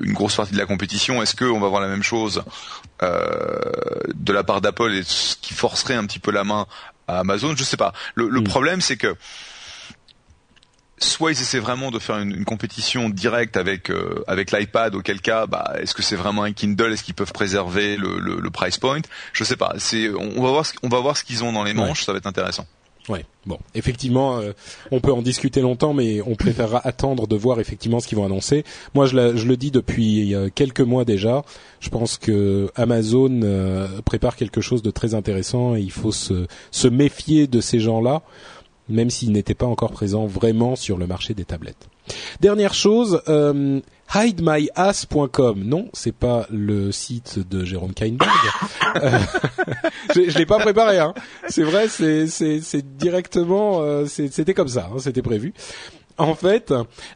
une 0.00 0.12
grosse 0.12 0.36
partie 0.36 0.52
de 0.52 0.58
la 0.58 0.66
compétition? 0.66 1.22
Est-ce 1.22 1.36
qu'on 1.36 1.60
va 1.60 1.68
voir 1.68 1.80
la 1.80 1.88
même 1.88 2.02
chose 2.02 2.42
de 3.02 4.32
la 4.32 4.44
part 4.44 4.60
d'Apple 4.60 4.92
et 4.92 5.02
ce 5.02 5.36
qui 5.36 5.54
forcerait 5.54 5.94
un 5.94 6.04
petit 6.06 6.18
peu 6.18 6.30
la 6.30 6.44
main 6.44 6.66
à 7.08 7.20
Amazon? 7.20 7.54
Je 7.56 7.64
sais 7.64 7.76
pas. 7.76 7.92
Le, 8.14 8.28
le 8.28 8.40
mm. 8.40 8.44
problème, 8.44 8.80
c'est 8.80 8.96
que 8.96 9.16
soit 10.98 11.32
ils 11.32 11.40
essaient 11.40 11.58
vraiment 11.58 11.90
de 11.90 11.98
faire 11.98 12.18
une, 12.18 12.44
compétition 12.44 13.08
directe 13.08 13.56
avec 13.56 13.90
euh, 13.90 14.24
avec 14.26 14.50
l'iPad, 14.52 14.94
auquel 14.94 15.20
cas, 15.20 15.46
bah, 15.46 15.74
est-ce 15.80 15.94
que 15.94 16.02
c'est 16.02 16.16
vraiment 16.16 16.42
un 16.42 16.52
Kindle 16.52 16.92
Est-ce 16.92 17.02
qu'ils 17.02 17.14
peuvent 17.14 17.32
préserver 17.32 17.96
le, 17.96 18.18
le, 18.18 18.50
price 18.50 18.78
point? 18.78 19.00
Je 19.32 19.44
sais 19.44 19.56
pas. 19.56 19.74
C'est 19.78 20.08
on, 20.10 20.42
va 20.42 20.50
voir 20.50 20.66
ce, 20.66 20.72
on 20.82 20.88
va 20.88 21.00
voir 21.00 21.16
ce 21.16 21.24
qu'ils 21.24 21.44
ont 21.44 21.52
dans 21.52 21.64
les 21.64 21.74
manches. 21.74 22.04
Ça 22.04 22.12
va 22.12 22.18
être 22.18 22.26
intéressant. 22.26 22.66
Ouais. 23.08 23.24
Bon, 23.44 23.58
effectivement, 23.76 24.38
euh, 24.38 24.52
on 24.90 24.98
peut 24.98 25.12
en 25.12 25.22
discuter 25.22 25.60
longtemps, 25.60 25.94
mais 25.94 26.20
on 26.26 26.34
préférera 26.34 26.80
attendre 26.84 27.28
de 27.28 27.36
voir 27.36 27.60
effectivement 27.60 28.00
ce 28.00 28.08
qu'ils 28.08 28.18
vont 28.18 28.24
annoncer. 28.24 28.64
Moi, 28.94 29.06
je, 29.06 29.36
je 29.36 29.46
le 29.46 29.56
dis 29.56 29.70
depuis 29.70 30.34
quelques 30.54 30.80
mois 30.80 31.04
déjà. 31.04 31.44
Je 31.80 31.88
pense 31.90 32.16
que 32.16 32.70
Amazon 32.74 33.42
euh, 33.42 33.86
prépare 34.04 34.34
quelque 34.34 34.60
chose 34.60 34.82
de 34.82 34.90
très 34.90 35.14
intéressant 35.14 35.76
et 35.76 35.80
il 35.80 35.92
faut 35.92 36.10
se, 36.10 36.46
se 36.72 36.88
méfier 36.88 37.46
de 37.46 37.60
ces 37.60 37.78
gens-là 37.78 38.22
même 38.88 39.10
s'il 39.10 39.32
n'était 39.32 39.54
pas 39.54 39.66
encore 39.66 39.92
présent 39.92 40.26
vraiment 40.26 40.76
sur 40.76 40.96
le 40.98 41.06
marché 41.06 41.34
des 41.34 41.44
tablettes. 41.44 41.88
Dernière 42.40 42.74
chose, 42.74 43.20
euh, 43.28 43.80
hidemyass.com. 44.14 45.62
Non, 45.64 45.88
c'est 45.92 46.14
pas 46.14 46.46
le 46.50 46.92
site 46.92 47.40
de 47.48 47.64
Jérôme 47.64 47.94
Kainberg. 47.94 48.30
Euh, 49.02 49.18
je, 50.14 50.30
je 50.30 50.38
l'ai 50.38 50.46
pas 50.46 50.58
préparé. 50.58 50.98
Hein. 50.98 51.12
C'est 51.48 51.62
vrai, 51.62 51.88
c'est 51.88 52.96
directement, 52.96 53.82
euh, 53.82 54.06
c'était 54.06 54.54
comme 54.54 54.68
ça, 54.68 54.88
hein, 54.90 54.98
c'était 54.98 55.20
prévu. 55.20 55.52
En 56.18 56.34
fait, 56.34 56.72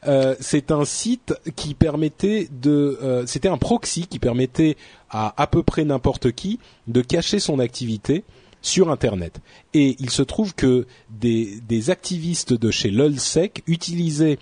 euh, 0.06 0.34
c'est 0.40 0.70
un 0.70 0.84
site 0.84 1.34
qui 1.56 1.74
permettait 1.74 2.48
de, 2.51 2.98
euh, 3.02 3.24
c'était 3.26 3.48
un 3.48 3.56
proxy 3.56 4.06
qui 4.06 4.18
permettait 4.18 4.76
à 5.09 5.32
à 5.40 5.47
peu 5.47 5.62
près 5.62 5.84
n'importe 5.84 6.32
qui 6.32 6.59
de 6.86 7.01
cacher 7.01 7.38
son 7.40 7.59
activité 7.60 8.24
sur 8.62 8.91
Internet. 8.91 9.41
Et 9.74 9.97
il 9.99 10.11
se 10.11 10.23
trouve 10.23 10.55
que 10.55 10.87
des, 11.11 11.61
des 11.69 11.91
activistes 11.91 12.53
de 12.53 12.70
chez 12.70 12.91
lolsec 12.91 13.62
utilisaient 13.66 14.39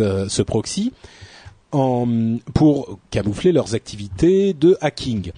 euh, 0.00 0.28
ce 0.28 0.42
proxy 0.42 0.92
pour 2.54 2.98
camoufler 3.10 3.50
leurs 3.50 3.74
activités 3.74 4.52
de 4.52 4.76
hacking. 4.80 5.32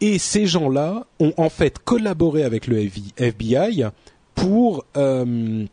Et 0.00 0.18
ces 0.18 0.46
gens-là 0.46 1.06
ont 1.18 1.32
en 1.36 1.48
fait 1.48 1.80
collaboré 1.80 2.44
avec 2.44 2.68
le 2.68 2.88
FBI 3.16 3.86
pour 4.34 4.84
euh, 4.96 5.66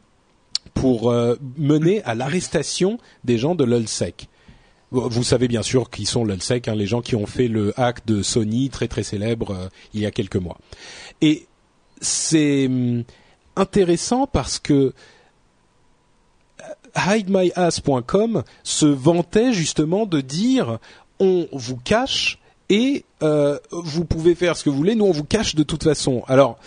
euh, 0.83 1.35
mener 1.57 2.03
à 2.03 2.15
l'arrestation 2.15 2.97
des 3.23 3.37
gens 3.37 3.53
de 3.53 3.63
l'ULSEC. 3.63 4.27
Vous 4.91 5.23
savez 5.23 5.47
bien 5.47 5.63
sûr 5.63 5.89
qui 5.89 6.05
sont 6.05 6.23
l'ULSEC, 6.23 6.67
hein, 6.67 6.75
les 6.75 6.85
gens 6.85 7.01
qui 7.01 7.15
ont 7.15 7.25
fait 7.25 7.47
le 7.47 7.79
hack 7.79 8.05
de 8.05 8.21
Sony 8.21 8.69
très 8.69 8.87
très 8.87 9.03
célèbre 9.03 9.69
il 9.93 10.01
y 10.01 10.05
a 10.05 10.11
quelques 10.11 10.35
mois. 10.35 10.57
Et 11.23 11.47
c'est 12.01 12.67
hum, 12.67 13.05
intéressant 13.55 14.27
parce 14.27 14.59
que 14.59 14.93
hidemyass.com 16.95 18.43
se 18.63 18.85
vantait 18.85 19.53
justement 19.53 20.05
de 20.05 20.19
dire 20.19 20.79
on 21.19 21.47
vous 21.53 21.77
cache 21.77 22.39
et 22.69 23.05
euh, 23.21 23.57
vous 23.71 24.03
pouvez 24.03 24.35
faire 24.35 24.57
ce 24.57 24.65
que 24.65 24.69
vous 24.69 24.75
voulez. 24.75 24.95
Nous, 24.95 25.05
on 25.05 25.11
vous 25.11 25.23
cache 25.23 25.55
de 25.55 25.63
toute 25.63 25.83
façon. 25.83 26.23
Alors, 26.27 26.57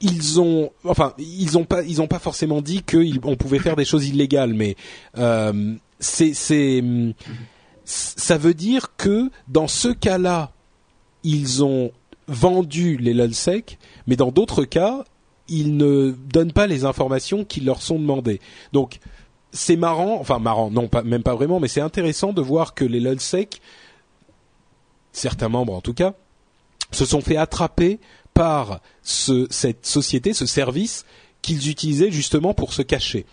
ils 0.00 0.40
ont, 0.40 0.72
enfin, 0.84 1.14
ils 1.18 1.56
ont 1.56 1.64
pas, 1.64 1.82
ils 1.82 2.02
ont 2.02 2.08
pas 2.08 2.18
forcément 2.18 2.60
dit 2.60 2.82
qu'on 2.82 3.36
pouvait 3.36 3.60
faire 3.60 3.76
des 3.76 3.84
choses 3.84 4.08
illégales, 4.08 4.52
mais 4.52 4.74
euh, 5.16 5.74
c'est, 6.00 6.34
c'est, 6.34 6.82
ça 7.84 8.36
veut 8.36 8.54
dire 8.54 8.96
que 8.96 9.30
dans 9.46 9.68
ce 9.68 9.88
cas-là, 9.88 10.50
ils 11.22 11.62
ont 11.62 11.92
vendu 12.28 12.96
les 12.96 13.14
lulsec, 13.14 13.78
mais 14.06 14.16
dans 14.16 14.30
d'autres 14.30 14.64
cas, 14.64 15.04
ils 15.48 15.76
ne 15.76 16.14
donnent 16.32 16.52
pas 16.52 16.66
les 16.66 16.84
informations 16.84 17.44
qui 17.44 17.60
leur 17.60 17.82
sont 17.82 17.98
demandées. 17.98 18.40
Donc, 18.72 18.98
c'est 19.52 19.76
marrant, 19.76 20.18
enfin 20.20 20.38
marrant, 20.38 20.70
non, 20.70 20.88
pas, 20.88 21.02
même 21.02 21.22
pas 21.22 21.34
vraiment, 21.34 21.60
mais 21.60 21.68
c'est 21.68 21.80
intéressant 21.80 22.32
de 22.32 22.40
voir 22.40 22.74
que 22.74 22.84
les 22.84 23.00
lulsec 23.00 23.60
certains 25.14 25.48
membres 25.48 25.74
en 25.74 25.80
tout 25.80 25.94
cas, 25.94 26.14
se 26.90 27.06
sont 27.06 27.22
fait 27.22 27.36
attraper 27.36 27.98
par 28.34 28.80
ce, 29.02 29.46
cette 29.50 29.86
société, 29.86 30.34
ce 30.34 30.44
service 30.44 31.06
qu'ils 31.40 31.70
utilisaient 31.70 32.10
justement 32.10 32.52
pour 32.52 32.72
se 32.72 32.82
cacher. 32.82 33.24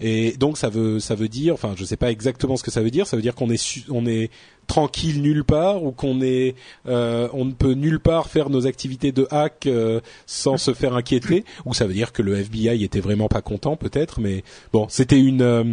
Et 0.00 0.32
donc 0.32 0.56
ça 0.56 0.70
veut 0.70 0.98
ça 0.98 1.14
veut 1.14 1.28
dire, 1.28 1.54
enfin 1.54 1.74
je 1.76 1.84
sais 1.84 1.96
pas 1.96 2.10
exactement 2.10 2.56
ce 2.56 2.62
que 2.62 2.70
ça 2.70 2.80
veut 2.80 2.90
dire. 2.90 3.06
Ça 3.06 3.16
veut 3.16 3.22
dire 3.22 3.34
qu'on 3.34 3.50
est 3.50 3.84
on 3.90 4.06
est 4.06 4.30
tranquille 4.70 5.20
nulle 5.20 5.42
part 5.42 5.82
ou 5.82 5.90
qu'on 5.90 6.20
est 6.20 6.54
euh, 6.86 7.28
on 7.32 7.44
ne 7.44 7.52
peut 7.52 7.72
nulle 7.72 7.98
part 7.98 8.28
faire 8.28 8.50
nos 8.50 8.68
activités 8.68 9.10
de 9.10 9.26
hack 9.32 9.66
euh, 9.66 10.00
sans 10.26 10.58
se 10.58 10.74
faire 10.74 10.94
inquiéter. 10.94 11.44
Ou 11.66 11.74
ça 11.74 11.86
veut 11.86 11.92
dire 11.92 12.12
que 12.12 12.22
le 12.22 12.36
FBI 12.36 12.84
était 12.84 13.00
vraiment 13.00 13.26
pas 13.26 13.42
content 13.42 13.76
peut-être. 13.76 14.20
Mais 14.20 14.44
bon, 14.72 14.86
c'était 14.88 15.18
une, 15.20 15.42
euh, 15.42 15.64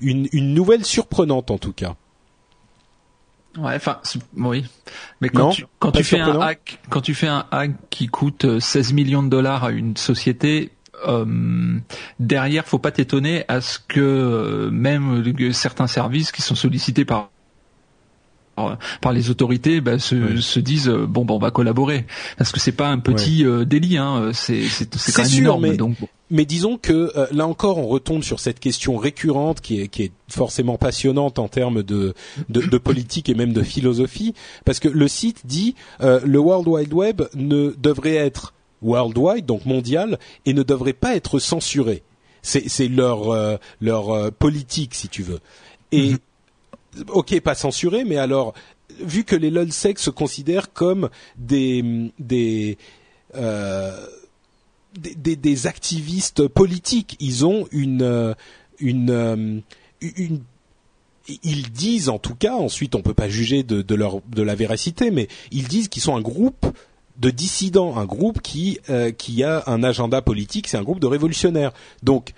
une 0.00 0.28
une 0.32 0.54
nouvelle 0.54 0.84
surprenante 0.84 1.50
en 1.50 1.58
tout 1.58 1.74
cas. 1.74 1.94
Ouais, 3.58 3.74
enfin, 3.74 3.98
oui. 4.36 4.64
Mais 5.20 5.28
quand 5.28 5.50
tu, 5.50 5.66
quand 5.78 5.92
tu 5.92 6.04
fais 6.04 6.20
un 6.20 6.40
hack, 6.40 6.78
quand 6.88 7.00
tu 7.00 7.14
fais 7.14 7.26
un 7.26 7.44
hack 7.50 7.72
qui 7.90 8.06
coûte 8.06 8.60
16 8.60 8.90
euh, 8.92 8.94
millions 8.94 9.22
de 9.22 9.28
dollars 9.28 9.64
à 9.64 9.72
une 9.72 9.96
société, 9.96 10.70
euh, 11.06 11.78
derrière, 12.18 12.66
faut 12.66 12.78
pas 12.78 12.92
t'étonner 12.92 13.44
à 13.48 13.60
ce 13.60 13.78
que 13.78 14.00
euh, 14.00 14.70
même 14.70 15.22
certains 15.52 15.86
services 15.86 16.32
qui 16.32 16.42
sont 16.42 16.54
sollicités 16.54 17.04
par 17.04 17.30
par 19.00 19.12
les 19.12 19.30
autorités 19.30 19.80
bah, 19.80 19.98
se, 19.98 20.40
se, 20.40 20.60
disent 20.60 20.88
euh, 20.88 21.06
bon 21.06 21.24
bah, 21.24 21.34
on 21.34 21.38
va 21.38 21.50
collaborer 21.50 22.06
parce 22.36 22.52
que 22.52 22.60
c'est 22.60 22.72
pas 22.72 22.88
un 22.88 22.98
petit 22.98 23.44
délit 23.66 23.96
hein, 23.96 24.30
c'est 24.32 24.62
c'est 24.68 25.12
quand 25.12 25.22
même 25.22 25.38
énorme 25.38 25.76
donc 25.76 25.96
mais 26.30 26.44
disons 26.44 26.76
que 26.76 27.12
euh, 27.16 27.26
là 27.32 27.46
encore, 27.46 27.78
on 27.78 27.86
retombe 27.86 28.22
sur 28.22 28.40
cette 28.40 28.60
question 28.60 28.96
récurrente 28.96 29.60
qui 29.60 29.80
est, 29.80 29.88
qui 29.88 30.04
est 30.04 30.12
forcément 30.28 30.76
passionnante 30.76 31.38
en 31.38 31.48
termes 31.48 31.82
de, 31.82 32.14
de, 32.48 32.60
de, 32.60 32.78
politique 32.78 33.28
et 33.28 33.34
même 33.34 33.52
de 33.52 33.62
philosophie, 33.62 34.34
parce 34.64 34.78
que 34.78 34.88
le 34.88 35.08
site 35.08 35.46
dit 35.46 35.74
euh, 36.02 36.20
le 36.24 36.38
World 36.38 36.68
Wide 36.68 36.92
Web 36.92 37.22
ne 37.34 37.74
devrait 37.78 38.16
être 38.16 38.52
worldwide, 38.82 39.46
donc 39.46 39.64
mondial, 39.64 40.18
et 40.44 40.52
ne 40.52 40.62
devrait 40.62 40.92
pas 40.92 41.16
être 41.16 41.38
censuré. 41.38 42.02
C'est 42.42 42.88
leur 42.88 43.30
euh, 43.30 43.56
leur 43.80 44.32
politique, 44.32 44.94
si 44.94 45.08
tu 45.08 45.22
veux. 45.22 45.40
Et 45.92 46.10
mhm. 46.10 46.18
Ok, 47.08 47.40
pas 47.40 47.54
censuré, 47.54 48.04
mais 48.04 48.16
alors 48.16 48.54
vu 49.00 49.24
que 49.24 49.36
les 49.36 49.50
lolsec 49.50 49.98
se 49.98 50.10
considèrent 50.10 50.72
comme 50.72 51.10
des 51.36 52.10
des 52.18 52.78
des, 54.98 55.36
des, 55.36 55.66
activistes 55.66 56.48
politiques. 56.48 57.16
Ils 57.20 57.46
ont 57.46 57.66
une 57.70 58.02
euh, 58.02 58.34
une, 58.80 59.10
euh, 59.10 59.60
une 60.00 60.40
ils 61.42 61.70
disent 61.70 62.08
en 62.08 62.18
tout 62.18 62.34
cas, 62.34 62.54
ensuite 62.54 62.94
on 62.94 63.02
peut 63.02 63.14
pas 63.14 63.28
juger 63.28 63.62
de, 63.62 63.94
leur 63.94 64.20
de 64.28 64.42
la 64.42 64.54
véracité, 64.54 65.10
mais 65.10 65.28
ils 65.50 65.68
disent 65.68 65.88
qu'ils 65.88 66.02
sont 66.02 66.16
un 66.16 66.22
groupe 66.22 66.66
de 67.18 67.30
dissidents, 67.30 67.96
un 67.96 68.06
groupe 68.06 68.40
qui 68.40 68.78
euh, 68.88 69.10
qui 69.10 69.42
a 69.42 69.64
un 69.66 69.82
agenda 69.82 70.22
politique, 70.22 70.68
c'est 70.68 70.78
un 70.78 70.82
groupe 70.82 71.00
de 71.00 71.06
révolutionnaires. 71.06 71.72
Donc 72.02 72.32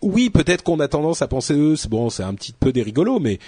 oui, 0.00 0.30
peut-être 0.30 0.62
qu'on 0.62 0.80
a 0.80 0.88
tendance 0.88 1.22
à 1.22 1.28
penser 1.28 1.54
eux, 1.54 1.74
bon, 1.90 2.08
c'est 2.08 2.22
un 2.22 2.34
petit 2.34 2.52
peu 2.52 2.72
des 2.72 2.82
rigolos, 2.82 3.18
mais 3.18 3.40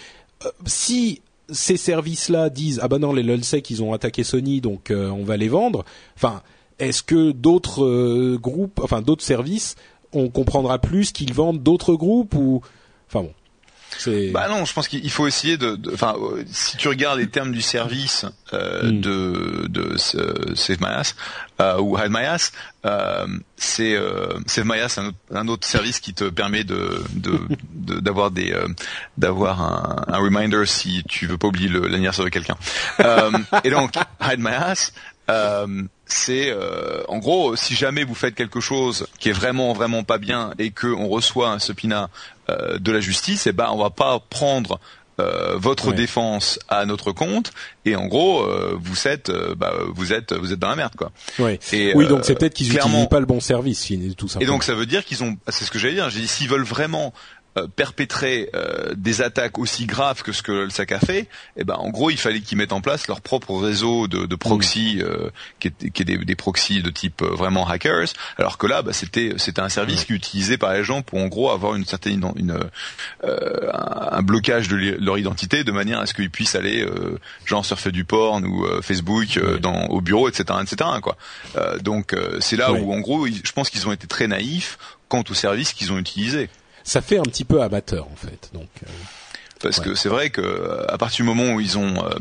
si 0.67 1.23
ces 1.51 1.77
services-là 1.77 2.49
disent 2.49 2.81
ah 2.83 2.89
ben 2.89 2.99
non 2.99 3.13
les 3.13 3.23
lulsec 3.23 3.69
ils 3.71 3.83
ont 3.83 3.93
attaqué 3.93 4.23
Sony 4.23 4.61
donc 4.61 4.93
on 4.93 5.25
va 5.25 5.37
les 5.37 5.49
vendre, 5.49 5.85
enfin 6.17 6.43
est-ce 6.81 7.03
que 7.03 7.31
d'autres 7.31 7.85
euh, 7.85 8.39
groupes, 8.41 8.81
enfin 8.83 9.03
d'autres 9.03 9.23
services, 9.23 9.77
on 10.13 10.29
comprendra 10.29 10.79
plus 10.79 11.13
qu'ils 11.13 11.35
vendent 11.35 11.63
d'autres 11.63 11.95
groupes 11.95 12.35
ou, 12.35 12.63
enfin 13.07 13.23
bon. 13.23 13.35
Bah 14.33 14.49
non, 14.49 14.65
je 14.65 14.73
pense 14.73 14.89
qu'il 14.89 15.11
faut 15.11 15.27
essayer 15.27 15.57
de, 15.57 15.79
enfin, 15.93 16.15
euh, 16.19 16.43
si 16.51 16.77
tu 16.77 16.89
regardes 16.89 17.19
les 17.19 17.29
termes 17.29 17.53
du 17.53 17.63
service 17.63 18.25
euh, 18.53 18.91
hmm. 18.91 19.01
de 19.01 19.67
de 19.69 19.97
Save 19.97 20.81
My 20.81 20.89
Ass 20.89 21.17
ou 21.79 21.99
Hide 21.99 22.11
My 22.11 22.25
Ass, 22.25 22.53
c'est 23.57 23.97
Save 24.47 24.65
My 24.65 24.81
Ass 24.81 24.99
un, 24.99 25.13
un, 25.35 25.49
autre 25.49 25.67
service 25.67 26.01
qui 26.01 26.15
te 26.15 26.25
permet 26.25 26.65
de 26.65 27.03
d'avoir 27.73 28.31
des 28.31 28.57
d'avoir 29.19 29.63
un, 29.63 30.05
un, 30.15 30.19
reminder 30.19 30.65
si 30.67 31.03
tu 31.09 31.27
veux 31.27 31.39
pas 31.39 31.49
oublier 31.49 31.69
l'anniversaire 31.69 32.25
de 32.25 32.31
quelqu'un. 32.31 32.57
et 33.65 33.71
donc 33.71 33.95
Hide 34.23 34.41
My 34.41 34.55
Ass, 34.55 34.93
euh, 35.31 35.83
c'est 36.13 36.51
euh, 36.51 37.03
en 37.09 37.19
gros 37.19 37.57
si 37.57 37.75
jamais 37.75 38.05
vous 38.05 38.15
faites 38.15 38.35
quelque 38.35 38.61
chose 38.61 39.07
qui 39.19 39.29
est 39.29 39.33
vraiment 39.33 39.73
vraiment 39.73 40.03
pas 40.03 40.19
bien 40.19 40.53
et 40.59 40.71
que 40.71 40.87
on 40.87 41.09
reçoit 41.09 41.51
un 41.51 41.59
subpoena 41.59 42.11
euh, 42.49 42.79
de 42.79 42.93
la 42.93 43.01
justice, 43.01 43.47
et 43.47 43.51
eh 43.51 43.53
ben 43.53 43.69
on 43.73 43.79
va 43.79 43.91
pas 43.91 44.21
prendre 44.31 44.81
votre 45.57 45.93
défense 45.93 46.59
à 46.71 46.87
notre 46.87 47.13
compte 47.13 47.53
et 47.85 47.95
en 47.95 48.07
gros 48.07 48.49
vous 48.79 49.07
êtes 49.07 49.31
bah, 49.55 49.75
vous 49.89 50.15
êtes 50.15 50.33
vous 50.33 50.55
êtes 50.55 50.59
dans 50.59 50.71
la 50.71 50.77
merde 50.77 50.95
quoi. 50.97 51.13
Et, 51.73 51.95
oui 51.95 52.07
donc 52.09 52.25
c'est 52.25 52.35
peut-être 52.35 52.55
qu'ils 52.55 52.73
n'utilisent 52.73 53.07
pas 53.11 53.21
le 53.21 53.27
bon 53.27 53.39
service 53.39 53.93
tout 54.17 54.29
ça. 54.29 54.39
Et 54.41 54.47
donc 54.47 54.65
ça 54.65 54.75
veut 54.75 54.87
dire 54.87 55.05
qu'ils 55.05 55.23
ont 55.23 55.37
c'est 55.49 55.67
ce 55.67 55.71
que 55.71 55.79
j'allais 55.79 55.93
dire 55.93 56.09
j'ai 56.09 56.21
dit 56.21 56.27
s'ils 56.27 56.49
veulent 56.49 56.63
vraiment 56.65 57.13
euh, 57.59 57.67
perpétrer 57.67 58.49
euh, 58.55 58.95
des 58.95 59.23
attaques 59.23 59.59
aussi 59.59 59.85
graves 59.85 60.23
que 60.23 60.31
ce 60.31 60.41
que 60.41 60.53
le 60.53 60.71
SAC 60.71 60.93
a 60.93 61.01
fait, 61.01 61.27
eh 61.57 61.65
ben 61.65 61.75
en 61.75 61.91
gros 61.91 62.09
il 62.09 62.17
fallait 62.17 62.43
qu'ils 62.43 62.57
mettent 62.57 62.73
en 62.73 62.81
place 62.81 63.09
leur 63.09 63.21
propre 63.21 63.57
réseau 63.57 64.07
de, 64.07 64.25
de 64.25 64.37
proxy 64.37 64.99
mm. 64.99 65.03
euh, 65.03 65.31
qui 65.59 65.67
est, 65.67 65.91
qui 65.91 66.03
est 66.03 66.05
des, 66.05 66.19
des 66.19 66.37
proxys 66.37 66.81
de 66.81 66.91
type 66.91 67.23
vraiment 67.23 67.69
hackers, 67.69 68.11
alors 68.39 68.57
que 68.57 68.69
là 68.69 68.83
bah, 68.83 68.93
c'était 68.93 69.35
c'était 69.39 69.61
un 69.61 69.69
service 69.69 70.05
qui 70.05 70.13
est 70.13 70.17
utilisé 70.17 70.59
par 70.59 70.75
les 70.75 70.85
gens 70.85 71.03
pour 71.03 71.19
en 71.19 71.27
gros 71.27 71.51
avoir 71.51 71.75
une 71.75 71.85
certaine 71.85 72.25
une, 72.37 72.57
un 73.25 74.23
blocage 74.23 74.69
de 74.69 74.77
leur 75.01 75.19
identité 75.19 75.65
de 75.65 75.73
manière 75.73 75.99
à 75.99 76.07
ce 76.07 76.15
qu'ils 76.15 76.31
puissent 76.31 76.55
aller 76.55 76.87
genre 77.47 77.65
surfer 77.65 77.91
du 77.91 78.05
porn 78.05 78.45
ou 78.47 78.65
Facebook 78.81 79.41
dans 79.61 79.87
au 79.87 80.01
bureau 80.01 80.29
etc 80.29 80.57
etc 80.63 80.89
quoi. 81.03 81.17
donc 81.81 82.15
c'est 82.39 82.57
là 82.57 82.73
où 82.73 82.93
en 82.93 83.01
gros 83.01 83.27
je 83.27 83.53
pense 83.53 83.71
qu'ils 83.71 83.89
ont 83.89 83.93
été 83.93 84.07
très 84.07 84.29
naïfs 84.29 84.79
quant 85.09 85.25
au 85.29 85.35
service 85.35 85.73
qu'ils 85.73 85.91
ont 85.91 85.99
utilisé 85.99 86.49
ça 86.85 87.01
fait 87.01 87.19
un 87.19 87.23
petit 87.23 87.45
peu 87.45 87.63
amateur 87.63 88.07
en 88.07 88.17
fait. 88.17 88.51
Donc 88.53 88.69
euh, 88.83 88.91
parce 89.63 89.81
que 89.81 89.95
c'est 89.95 90.09
vrai 90.09 90.31
que 90.31 90.87
à 90.89 90.99
partir 90.99 91.25
du 91.25 91.29
moment 91.29 91.55
où 91.55 91.61
ils 91.61 91.79
ont 91.79 92.05
euh, 92.05 92.15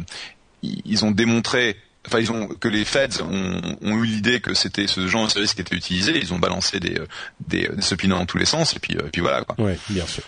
ils 0.62 1.06
ont 1.06 1.12
démontré 1.12 1.78
enfin 2.08 2.20
ils 2.20 2.32
ont 2.32 2.48
que 2.48 2.68
les 2.68 2.86
Feds 2.86 3.22
ont, 3.22 3.62
ont 3.82 4.04
eu 4.04 4.06
l'idée 4.06 4.40
que 4.42 4.54
c'était 4.54 4.88
ce 4.88 5.08
genre 5.08 5.26
de 5.26 5.32
service 5.32 5.54
qui 5.54 5.62
était 5.62 5.76
utilisé, 5.76 6.18
ils 6.18 6.34
ont 6.34 6.40
balancé 6.40 6.80
des 6.80 7.00
des, 7.48 7.70
des 7.70 8.08
dans 8.08 8.26
tous 8.26 8.38
les 8.38 8.46
sens 8.46 8.76
et 8.76 8.80
puis 8.80 8.94
et 8.94 9.10
puis 9.12 9.22
voilà 9.22 9.44
quoi. 9.44 9.64
Ouais, 9.64 9.78
bien 9.90 10.06
sûr. 10.06 10.24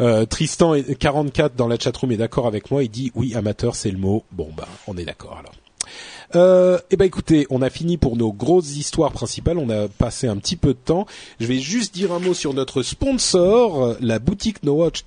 Euh, 0.00 0.26
Tristan 0.26 0.74
44 0.98 1.54
dans 1.54 1.68
la 1.68 1.78
chatroom 1.78 2.10
est 2.12 2.16
d'accord 2.16 2.46
avec 2.48 2.70
moi, 2.70 2.82
il 2.82 2.90
dit 2.90 3.12
oui 3.14 3.34
amateur 3.34 3.76
c'est 3.76 3.90
le 3.90 3.98
mot. 3.98 4.24
Bon 4.32 4.52
bah 4.56 4.68
on 4.86 4.96
est 4.96 5.04
d'accord 5.04 5.38
alors. 5.38 5.54
Euh, 6.34 6.78
eh 6.90 6.96
ben 6.96 7.04
écoutez, 7.04 7.46
on 7.50 7.62
a 7.62 7.70
fini 7.70 7.96
pour 7.96 8.16
nos 8.16 8.32
grosses 8.32 8.76
histoires 8.76 9.12
principales. 9.12 9.58
On 9.58 9.70
a 9.70 9.88
passé 9.88 10.26
un 10.26 10.36
petit 10.36 10.56
peu 10.56 10.68
de 10.68 10.78
temps. 10.78 11.06
Je 11.40 11.46
vais 11.46 11.58
juste 11.58 11.94
dire 11.94 12.12
un 12.12 12.18
mot 12.18 12.34
sur 12.34 12.54
notre 12.54 12.82
sponsor, 12.82 13.96
la 14.00 14.18
boutique 14.18 14.62
No 14.62 14.74
Watch. 14.74 15.04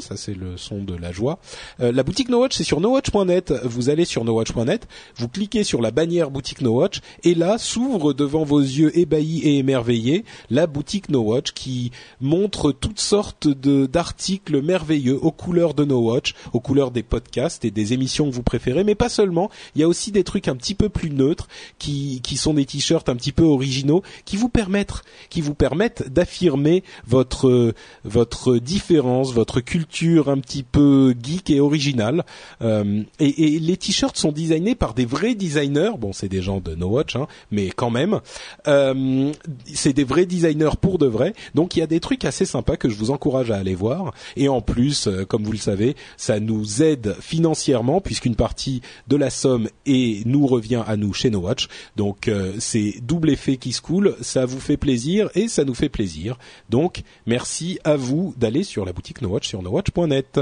Ça 0.00 0.16
c'est 0.16 0.34
le 0.34 0.56
son 0.56 0.82
de 0.82 0.94
la 0.94 1.12
joie. 1.12 1.38
Euh, 1.80 1.92
la 1.92 2.02
boutique 2.02 2.28
No 2.28 2.40
Watch, 2.40 2.56
c'est 2.56 2.64
sur 2.64 2.80
nowatch.net. 2.80 3.52
Vous 3.64 3.90
allez 3.90 4.04
sur 4.04 4.24
nowatch.net, 4.24 4.86
vous 5.16 5.28
cliquez 5.28 5.64
sur 5.64 5.80
la 5.80 5.90
bannière 5.90 6.30
boutique 6.30 6.60
No 6.60 6.72
Watch, 6.72 7.00
et 7.24 7.34
là 7.34 7.58
s'ouvre 7.58 8.12
devant 8.12 8.44
vos 8.44 8.60
yeux 8.60 8.96
ébahis 8.98 9.40
et 9.40 9.58
émerveillés 9.58 10.24
la 10.50 10.66
boutique 10.66 11.08
No 11.08 11.20
Watch 11.20 11.52
qui 11.52 11.90
montre 12.20 12.72
toutes 12.72 13.00
sortes 13.00 13.48
de 13.48 13.86
d'articles 13.86 14.62
merveilleux 14.62 15.18
aux 15.20 15.32
couleurs 15.32 15.74
de 15.74 15.84
No 15.84 16.00
Watch, 16.00 16.34
aux 16.52 16.60
couleurs 16.60 16.90
des 16.90 17.02
podcasts 17.02 17.64
et 17.64 17.70
des 17.70 17.92
émissions 17.92 18.28
que 18.28 18.34
vous 18.34 18.42
préférez, 18.42 18.84
mais 18.84 18.94
pas 18.94 19.08
seulement. 19.08 19.50
Il 19.74 19.80
y 19.80 19.84
a 19.84 19.88
aussi 19.88 20.12
des 20.12 20.17
trucs 20.24 20.48
un 20.48 20.56
petit 20.56 20.74
peu 20.74 20.88
plus 20.88 21.10
neutres 21.10 21.48
qui 21.78 22.20
qui 22.22 22.36
sont 22.36 22.54
des 22.54 22.64
t-shirts 22.64 23.08
un 23.08 23.16
petit 23.16 23.32
peu 23.32 23.44
originaux 23.44 24.02
qui 24.24 24.36
vous 24.36 24.48
permettent 24.48 25.02
qui 25.30 25.40
vous 25.40 25.54
permettent 25.54 26.12
d'affirmer 26.12 26.82
votre 27.06 27.74
votre 28.04 28.58
différence, 28.58 29.32
votre 29.32 29.60
culture 29.60 30.28
un 30.28 30.38
petit 30.38 30.62
peu 30.62 31.14
geek 31.20 31.50
et 31.50 31.60
originale. 31.60 32.24
Euh, 32.62 33.02
et, 33.18 33.58
les 33.58 33.76
t-shirts 33.76 34.16
sont 34.16 34.32
designés 34.32 34.74
par 34.74 34.94
des 34.94 35.04
vrais 35.04 35.34
designers. 35.34 35.92
Bon, 35.98 36.12
c'est 36.12 36.28
des 36.28 36.42
gens 36.42 36.60
de 36.60 36.74
No 36.74 36.88
Watch, 36.88 37.16
hein, 37.16 37.26
mais 37.50 37.68
quand 37.70 37.90
même, 37.90 38.20
euh, 38.66 39.32
c'est 39.72 39.92
des 39.92 40.04
vrais 40.04 40.26
designers 40.26 40.76
pour 40.80 40.98
de 40.98 41.06
vrai. 41.06 41.34
Donc 41.54 41.76
il 41.76 41.80
y 41.80 41.82
a 41.82 41.86
des 41.86 42.00
trucs 42.00 42.24
assez 42.24 42.44
sympas 42.44 42.76
que 42.76 42.88
je 42.88 42.94
vous 42.96 43.10
encourage 43.10 43.50
à 43.50 43.56
aller 43.56 43.74
voir. 43.74 44.12
Et 44.36 44.48
en 44.48 44.60
plus, 44.60 45.06
euh, 45.06 45.24
comme 45.24 45.44
vous 45.44 45.52
le 45.52 45.58
savez, 45.58 45.96
ça 46.16 46.40
nous 46.40 46.82
aide 46.82 47.16
financièrement 47.20 48.00
puisqu'une 48.00 48.36
partie 48.36 48.82
de 49.08 49.16
la 49.16 49.30
somme 49.30 49.68
et 49.98 50.22
nous 50.24 50.46
revient 50.46 50.82
à 50.86 50.96
nous 50.96 51.12
chez 51.12 51.30
No 51.30 51.40
Watch. 51.40 51.68
Donc 51.96 52.28
euh, 52.28 52.54
c'est 52.58 52.94
double 53.02 53.30
effet 53.30 53.56
qui 53.56 53.72
se 53.72 53.80
coule. 53.80 54.16
Ça 54.20 54.46
vous 54.46 54.60
fait 54.60 54.76
plaisir 54.76 55.30
et 55.34 55.48
ça 55.48 55.64
nous 55.64 55.74
fait 55.74 55.88
plaisir. 55.88 56.38
Donc 56.70 57.02
merci 57.26 57.78
à 57.84 57.96
vous 57.96 58.34
d'aller 58.36 58.62
sur 58.62 58.84
la 58.84 58.92
boutique 58.92 59.22
No 59.22 59.28
Watch 59.28 59.48
sur 59.48 59.62
nowatch.net. 59.62 60.40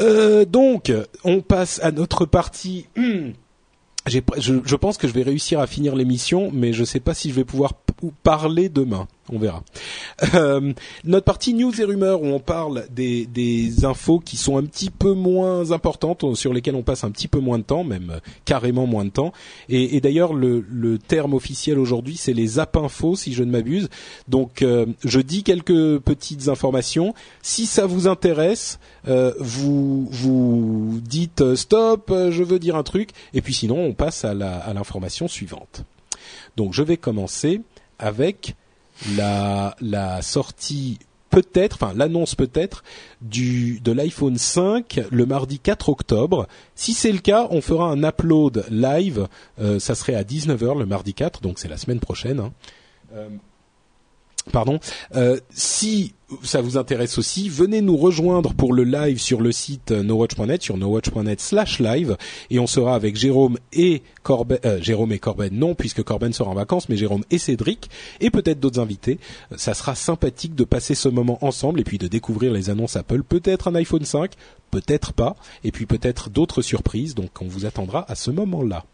Euh, 0.00 0.44
donc, 0.44 0.92
on 1.24 1.40
passe 1.40 1.80
à 1.82 1.92
notre 1.92 2.26
partie. 2.26 2.86
je, 2.96 4.20
je, 4.36 4.76
pense 4.76 4.98
que 4.98 5.08
je 5.08 5.12
vais 5.12 5.22
réussir 5.22 5.60
à 5.60 5.66
finir 5.66 5.94
l'émission, 5.94 6.50
mais 6.52 6.72
je 6.72 6.80
ne 6.80 6.86
sais 6.86 7.00
pas 7.00 7.14
si 7.14 7.30
je 7.30 7.34
vais 7.34 7.44
pouvoir 7.44 7.74
parler 8.22 8.68
demain 8.68 9.06
on 9.32 9.38
verra. 9.38 9.62
Euh, 10.34 10.72
notre 11.04 11.24
partie 11.24 11.54
news 11.54 11.80
et 11.80 11.84
rumeurs 11.84 12.22
où 12.22 12.26
on 12.26 12.40
parle 12.40 12.86
des, 12.90 13.26
des, 13.26 13.84
infos 13.84 14.18
qui 14.18 14.36
sont 14.36 14.56
un 14.56 14.64
petit 14.64 14.90
peu 14.90 15.12
moins 15.12 15.70
importantes, 15.72 16.24
sur 16.34 16.52
lesquelles 16.52 16.74
on 16.74 16.82
passe 16.82 17.04
un 17.04 17.10
petit 17.10 17.28
peu 17.28 17.38
moins 17.38 17.58
de 17.58 17.64
temps, 17.64 17.84
même 17.84 18.10
euh, 18.10 18.20
carrément 18.44 18.86
moins 18.86 19.04
de 19.04 19.10
temps. 19.10 19.32
Et, 19.68 19.96
et 19.96 20.00
d'ailleurs, 20.00 20.32
le, 20.32 20.64
le, 20.68 20.98
terme 20.98 21.34
officiel 21.34 21.78
aujourd'hui, 21.78 22.16
c'est 22.16 22.32
les 22.32 22.58
infos, 22.58 23.16
si 23.16 23.32
je 23.32 23.42
ne 23.42 23.50
m'abuse. 23.50 23.88
Donc, 24.28 24.62
euh, 24.62 24.86
je 25.04 25.20
dis 25.20 25.42
quelques 25.42 25.98
petites 25.98 26.48
informations. 26.48 27.14
Si 27.42 27.66
ça 27.66 27.86
vous 27.86 28.06
intéresse, 28.06 28.78
euh, 29.08 29.32
vous 29.38 30.06
vous 30.10 31.00
dites 31.02 31.54
stop, 31.54 32.12
je 32.30 32.42
veux 32.42 32.58
dire 32.58 32.76
un 32.76 32.82
truc. 32.82 33.10
Et 33.34 33.40
puis 33.40 33.54
sinon, 33.54 33.78
on 33.78 33.92
passe 33.94 34.24
à 34.24 34.34
l'information 34.34 35.28
suivante. 35.28 35.84
Donc, 36.56 36.74
je 36.74 36.82
vais 36.82 36.96
commencer 36.96 37.62
avec 37.98 38.54
la, 39.16 39.76
la 39.80 40.22
sortie 40.22 40.98
peut-être, 41.30 41.74
enfin 41.74 41.92
l'annonce 41.94 42.34
peut-être 42.34 42.82
du 43.20 43.80
de 43.80 43.92
l'iPhone 43.92 44.38
5 44.38 45.00
le 45.10 45.26
mardi 45.26 45.58
4 45.58 45.88
octobre. 45.88 46.48
Si 46.74 46.94
c'est 46.94 47.12
le 47.12 47.18
cas, 47.18 47.46
on 47.50 47.60
fera 47.60 47.90
un 47.90 48.02
upload 48.02 48.64
live. 48.70 49.28
Euh, 49.60 49.78
ça 49.78 49.94
serait 49.94 50.14
à 50.14 50.22
19h 50.22 50.78
le 50.78 50.86
mardi 50.86 51.14
4, 51.14 51.40
donc 51.40 51.58
c'est 51.58 51.68
la 51.68 51.76
semaine 51.76 52.00
prochaine. 52.00 52.40
Hein. 52.40 52.52
Euh, 53.14 53.28
pardon. 54.52 54.80
Euh, 55.14 55.38
si 55.50 56.14
ça 56.42 56.60
vous 56.60 56.76
intéresse 56.76 57.18
aussi, 57.18 57.48
venez 57.48 57.80
nous 57.80 57.96
rejoindre 57.96 58.52
pour 58.52 58.74
le 58.74 58.84
live 58.84 59.18
sur 59.18 59.40
le 59.40 59.50
site 59.50 59.90
nowatch.net, 59.92 60.62
sur 60.62 60.76
nowatch.net 60.76 61.40
slash 61.40 61.80
live, 61.80 62.16
et 62.50 62.58
on 62.58 62.66
sera 62.66 62.94
avec 62.94 63.16
Jérôme 63.16 63.58
et 63.72 64.02
Corben, 64.22 64.58
euh, 64.64 64.80
Jérôme 64.82 65.12
et 65.12 65.18
Corben, 65.18 65.52
non, 65.52 65.74
puisque 65.74 66.02
Corben 66.02 66.32
sera 66.32 66.50
en 66.50 66.54
vacances, 66.54 66.88
mais 66.88 66.96
Jérôme 66.96 67.24
et 67.30 67.38
Cédric, 67.38 67.88
et 68.20 68.30
peut-être 68.30 68.60
d'autres 68.60 68.80
invités. 68.80 69.18
Ça 69.56 69.74
sera 69.74 69.94
sympathique 69.94 70.54
de 70.54 70.64
passer 70.64 70.94
ce 70.94 71.08
moment 71.08 71.38
ensemble, 71.44 71.80
et 71.80 71.84
puis 71.84 71.98
de 71.98 72.08
découvrir 72.08 72.52
les 72.52 72.68
annonces 72.68 72.96
Apple, 72.96 73.22
peut-être 73.22 73.68
un 73.68 73.74
iPhone 73.74 74.04
5, 74.04 74.32
peut-être 74.70 75.12
pas, 75.14 75.36
et 75.64 75.72
puis 75.72 75.86
peut-être 75.86 76.28
d'autres 76.30 76.62
surprises, 76.62 77.14
donc 77.14 77.30
on 77.40 77.46
vous 77.46 77.64
attendra 77.64 78.04
à 78.10 78.14
ce 78.14 78.30
moment-là. 78.30 78.84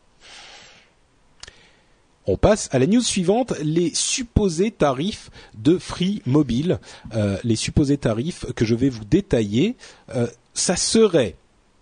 On 2.27 2.37
passe 2.37 2.69
à 2.73 2.79
la 2.79 2.87
news 2.87 3.03
suivante, 3.03 3.53
les 3.63 3.91
supposés 3.95 4.71
tarifs 4.71 5.31
de 5.59 5.77
Free 5.79 6.23
Mobile. 6.27 6.79
Euh, 7.15 7.37
les 7.45 7.57
supposés 7.57 7.99
tarifs 7.99 8.47
que 8.55 8.65
je 8.65 8.75
vais 8.75 8.89
vous 8.89 9.05
détailler. 9.05 9.77
Euh, 10.15 10.27
ça 10.55 10.77
serait 10.77 11.37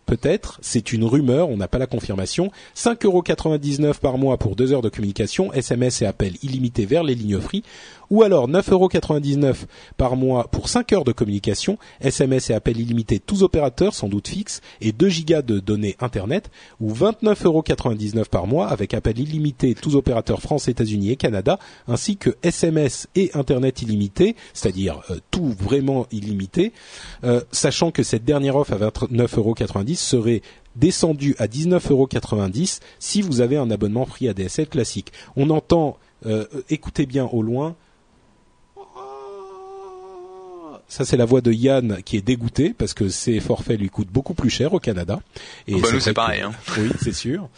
peut-être, 0.06 0.58
c'est 0.62 0.92
une 0.92 1.04
rumeur, 1.04 1.48
on 1.48 1.56
n'a 1.56 1.68
pas 1.68 1.78
la 1.78 1.86
confirmation, 1.86 2.50
5,99€ 2.76 3.98
par 3.98 4.18
mois 4.18 4.36
pour 4.36 4.56
2 4.56 4.72
heures 4.72 4.82
de 4.82 4.88
communication, 4.88 5.52
SMS 5.52 6.02
et 6.02 6.06
appels 6.06 6.34
illimités 6.42 6.84
vers 6.84 7.02
les 7.02 7.14
lignes 7.14 7.40
free, 7.40 7.62
ou 8.12 8.22
alors 8.22 8.46
9,99€ 8.46 9.64
par 9.96 10.16
mois 10.16 10.46
pour 10.48 10.68
5 10.68 10.92
heures 10.92 11.04
de 11.04 11.12
communication, 11.12 11.78
SMS 12.02 12.50
et 12.50 12.54
appels 12.54 12.78
illimités 12.78 13.18
tous 13.18 13.42
opérateurs, 13.42 13.94
sans 13.94 14.08
doute 14.08 14.28
fixes, 14.28 14.60
et 14.82 14.92
2 14.92 15.08
gigas 15.08 15.40
de 15.40 15.60
données 15.60 15.96
Internet, 15.98 16.50
ou 16.78 16.92
29,99€ 16.92 18.26
par 18.26 18.46
mois 18.46 18.68
avec 18.68 18.92
appels 18.92 19.18
illimités 19.18 19.74
tous 19.74 19.96
opérateurs 19.96 20.42
France, 20.42 20.68
États-Unis 20.68 21.12
et 21.12 21.16
Canada, 21.16 21.58
ainsi 21.88 22.18
que 22.18 22.36
SMS 22.42 23.08
et 23.14 23.30
Internet 23.32 23.80
illimité, 23.80 24.36
c'est-à-dire 24.52 25.00
euh, 25.10 25.16
tout 25.30 25.54
vraiment 25.58 26.06
illimité, 26.12 26.74
euh, 27.24 27.40
sachant 27.50 27.92
que 27.92 28.02
cette 28.02 28.26
dernière 28.26 28.56
offre 28.56 28.74
à 28.74 28.76
29,90€ 28.76 29.96
serait 29.96 30.42
descendue 30.76 31.34
à 31.38 31.46
19,90€ 31.46 32.80
si 32.98 33.22
vous 33.22 33.40
avez 33.40 33.56
un 33.56 33.70
abonnement 33.70 34.04
free 34.04 34.28
ADSL 34.28 34.68
classique. 34.68 35.12
On 35.34 35.48
entend, 35.48 35.96
euh, 36.26 36.44
écoutez 36.68 37.06
bien 37.06 37.24
au 37.24 37.40
loin, 37.40 37.74
ça, 40.92 41.06
c'est 41.06 41.16
la 41.16 41.24
voix 41.24 41.40
de 41.40 41.50
Yann 41.50 42.02
qui 42.04 42.18
est 42.18 42.20
dégoûté 42.20 42.74
parce 42.76 42.92
que 42.92 43.08
ses 43.08 43.40
forfaits 43.40 43.80
lui 43.80 43.88
coûtent 43.88 44.12
beaucoup 44.12 44.34
plus 44.34 44.50
cher 44.50 44.74
au 44.74 44.78
Canada. 44.78 45.20
Et 45.66 45.80
bah, 45.80 45.88
c'est 45.98 46.12
pareil. 46.12 46.42
Hein. 46.42 46.52
Oui, 46.76 46.90
c'est 47.00 47.14
sûr. 47.14 47.48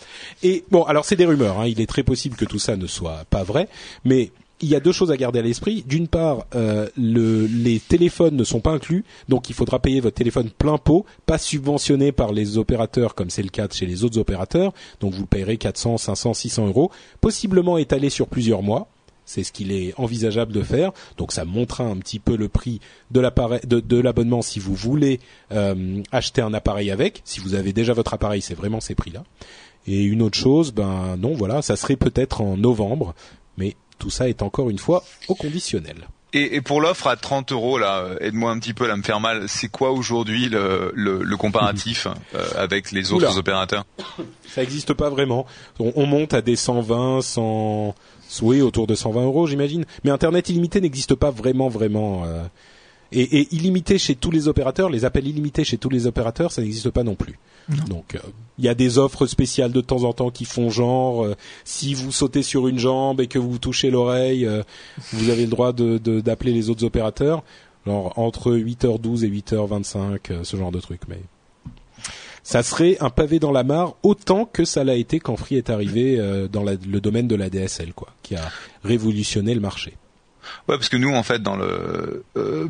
Et 0.44 0.64
bon, 0.70 0.84
alors 0.84 1.04
c'est 1.04 1.16
des 1.16 1.26
rumeurs. 1.26 1.58
Hein. 1.58 1.66
Il 1.66 1.80
est 1.80 1.86
très 1.86 2.04
possible 2.04 2.36
que 2.36 2.44
tout 2.44 2.60
ça 2.60 2.76
ne 2.76 2.86
soit 2.86 3.24
pas 3.30 3.42
vrai, 3.42 3.68
mais 4.04 4.30
il 4.60 4.68
y 4.68 4.76
a 4.76 4.80
deux 4.80 4.92
choses 4.92 5.10
à 5.10 5.16
garder 5.16 5.40
à 5.40 5.42
l'esprit. 5.42 5.82
D'une 5.84 6.06
part, 6.06 6.46
euh, 6.54 6.88
le, 6.96 7.46
les 7.46 7.80
téléphones 7.80 8.36
ne 8.36 8.44
sont 8.44 8.60
pas 8.60 8.70
inclus, 8.70 9.04
donc 9.28 9.50
il 9.50 9.54
faudra 9.56 9.80
payer 9.80 9.98
votre 9.98 10.14
téléphone 10.14 10.50
plein 10.56 10.78
pot, 10.78 11.04
pas 11.26 11.38
subventionné 11.38 12.12
par 12.12 12.32
les 12.32 12.56
opérateurs 12.56 13.16
comme 13.16 13.30
c'est 13.30 13.42
le 13.42 13.48
cas 13.48 13.66
chez 13.68 13.86
les 13.86 14.04
autres 14.04 14.18
opérateurs. 14.18 14.72
Donc 15.00 15.12
vous 15.12 15.26
payerez 15.26 15.56
400, 15.56 15.98
500, 15.98 16.34
600 16.34 16.68
euros, 16.68 16.92
possiblement 17.20 17.78
étalé 17.78 18.10
sur 18.10 18.28
plusieurs 18.28 18.62
mois. 18.62 18.86
C'est 19.26 19.42
ce 19.42 19.52
qu'il 19.52 19.72
est 19.72 19.94
envisageable 19.96 20.52
de 20.52 20.62
faire. 20.62 20.92
Donc 21.16 21.32
ça 21.32 21.44
montrera 21.44 21.84
un 21.84 21.96
petit 21.96 22.18
peu 22.18 22.36
le 22.36 22.48
prix 22.48 22.80
de 23.10 23.20
l'appareil, 23.20 23.60
de, 23.64 24.00
l'abonnement 24.00 24.42
si 24.42 24.58
vous 24.58 24.74
voulez 24.74 25.20
euh, 25.52 26.02
acheter 26.12 26.42
un 26.42 26.54
appareil 26.54 26.90
avec. 26.90 27.22
Si 27.24 27.40
vous 27.40 27.54
avez 27.54 27.72
déjà 27.72 27.92
votre 27.92 28.14
appareil, 28.14 28.42
c'est 28.42 28.54
vraiment 28.54 28.80
ces 28.80 28.94
prix-là. 28.94 29.24
Et 29.86 30.02
une 30.02 30.22
autre 30.22 30.38
chose, 30.38 30.72
ben 30.72 31.16
non, 31.18 31.34
voilà, 31.34 31.62
ça 31.62 31.76
serait 31.76 31.96
peut-être 31.96 32.40
en 32.40 32.56
novembre, 32.56 33.14
mais 33.58 33.76
tout 33.98 34.10
ça 34.10 34.28
est 34.28 34.42
encore 34.42 34.70
une 34.70 34.78
fois 34.78 35.04
au 35.28 35.34
conditionnel. 35.34 36.08
Et, 36.36 36.60
pour 36.60 36.80
l'offre 36.80 37.06
à 37.06 37.14
30 37.14 37.52
euros, 37.52 37.78
là, 37.78 38.08
aide-moi 38.20 38.50
un 38.50 38.58
petit 38.58 38.74
peu 38.74 38.90
à 38.90 38.96
me 38.96 39.02
faire 39.02 39.20
mal. 39.20 39.48
C'est 39.48 39.68
quoi 39.68 39.92
aujourd'hui 39.92 40.48
le, 40.48 40.90
le, 40.92 41.36
comparatif 41.36 42.08
euh, 42.34 42.44
avec 42.56 42.90
les 42.90 43.12
autres 43.12 43.38
opérateurs? 43.38 43.84
Ça 44.48 44.62
n'existe 44.62 44.94
pas 44.94 45.10
vraiment. 45.10 45.46
On, 45.78 45.92
on, 45.94 46.06
monte 46.06 46.34
à 46.34 46.42
des 46.42 46.56
120, 46.56 47.22
100, 47.22 47.94
oui, 48.42 48.60
autour 48.60 48.86
de 48.86 48.94
120 48.94 49.24
euros, 49.24 49.46
j'imagine. 49.46 49.84
Mais 50.04 50.10
Internet 50.10 50.48
illimité 50.48 50.80
n'existe 50.80 51.14
pas 51.14 51.30
vraiment, 51.30 51.68
vraiment. 51.68 52.24
Euh, 52.24 52.42
et, 53.12 53.40
et, 53.40 53.54
illimité 53.54 53.98
chez 53.98 54.14
tous 54.14 54.30
les 54.30 54.48
opérateurs, 54.48 54.90
les 54.90 55.04
appels 55.04 55.26
illimités 55.26 55.64
chez 55.64 55.78
tous 55.78 55.90
les 55.90 56.06
opérateurs, 56.06 56.52
ça 56.52 56.62
n'existe 56.62 56.90
pas 56.90 57.02
non 57.02 57.14
plus. 57.14 57.38
Donc, 57.88 58.14
euh, 58.14 58.18
il 58.58 58.64
y 58.64 58.68
a 58.68 58.74
des 58.74 58.98
offres 58.98 59.26
spéciales 59.26 59.72
de 59.72 59.80
temps 59.80 60.04
en 60.04 60.12
temps 60.12 60.30
qui 60.30 60.44
font 60.44 60.68
genre, 60.68 61.24
euh, 61.24 61.34
si 61.64 61.94
vous 61.94 62.12
sautez 62.12 62.42
sur 62.42 62.68
une 62.68 62.78
jambe 62.78 63.20
et 63.20 63.26
que 63.26 63.38
vous 63.38 63.58
touchez 63.58 63.90
l'oreille, 63.90 64.48
vous 65.12 65.30
avez 65.30 65.44
le 65.44 65.50
droit 65.50 65.72
de 65.72 65.98
d'appeler 66.20 66.52
les 66.52 66.70
autres 66.70 66.84
opérateurs. 66.84 67.42
Alors, 67.86 68.18
entre 68.18 68.52
8h12 68.52 69.24
et 69.24 69.28
8h25, 69.28 70.42
ce 70.42 70.56
genre 70.56 70.72
de 70.72 70.80
truc. 70.80 71.02
Mais 71.08 71.20
ça 72.44 72.62
serait 72.62 72.98
un 73.00 73.10
pavé 73.10 73.40
dans 73.40 73.50
la 73.50 73.64
mare 73.64 73.94
autant 74.02 74.44
que 74.44 74.64
ça 74.64 74.84
l'a 74.84 74.94
été 74.94 75.18
quand 75.18 75.36
Free 75.36 75.56
est 75.56 75.70
arrivé 75.70 76.18
euh, 76.18 76.46
dans 76.46 76.62
le 76.62 77.00
domaine 77.00 77.26
de 77.26 77.34
la 77.34 77.50
DSL, 77.50 77.94
quoi, 77.94 78.08
qui 78.22 78.36
a 78.36 78.52
révolutionné 78.84 79.54
le 79.54 79.60
marché. 79.60 79.94
Ouais, 80.68 80.76
parce 80.76 80.90
que 80.90 80.98
nous, 80.98 81.12
en 81.12 81.22
fait, 81.22 81.42
dans 81.42 81.56
le 81.56 82.22
euh, 82.36 82.68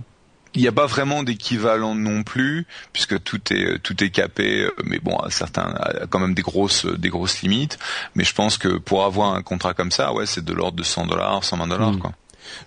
il 0.54 0.62
n'y 0.62 0.68
a 0.68 0.72
pas 0.72 0.86
vraiment 0.86 1.24
d'équivalent 1.24 1.96
non 1.96 2.22
plus, 2.22 2.68
puisque 2.92 3.20
tout 3.24 3.40
est 3.52 3.80
tout 3.82 4.02
est 4.04 4.10
capé, 4.10 4.62
euh, 4.62 4.70
mais 4.84 5.00
bon, 5.00 5.16
à 5.16 5.30
certains, 5.30 5.74
a 5.74 6.06
quand 6.06 6.20
même 6.20 6.34
des 6.34 6.42
grosses 6.42 6.86
des 6.86 7.08
grosses 7.08 7.42
limites. 7.42 7.76
Mais 8.14 8.22
je 8.22 8.32
pense 8.32 8.58
que 8.58 8.78
pour 8.78 9.04
avoir 9.04 9.34
un 9.34 9.42
contrat 9.42 9.74
comme 9.74 9.90
ça, 9.90 10.12
ouais, 10.12 10.26
c'est 10.26 10.44
de 10.44 10.52
l'ordre 10.52 10.78
de 10.78 10.84
100 10.84 11.08
dollars, 11.08 11.42
120 11.42 11.66
dollars, 11.66 11.92
hmm. 11.92 11.98
quoi. 11.98 12.12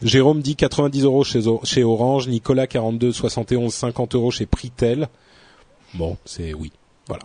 Jérôme 0.01 0.41
dit 0.41 0.57
90 0.57 1.03
euros 1.03 1.23
chez, 1.23 1.41
chez 1.63 1.83
Orange, 1.83 2.27
Nicolas 2.27 2.67
42, 2.67 3.13
71, 3.13 3.73
50 3.73 4.15
euros 4.15 4.31
chez 4.31 4.45
Pritel. 4.45 5.07
Bon, 5.93 6.17
c'est 6.25 6.53
oui, 6.53 6.73
voilà. 7.07 7.23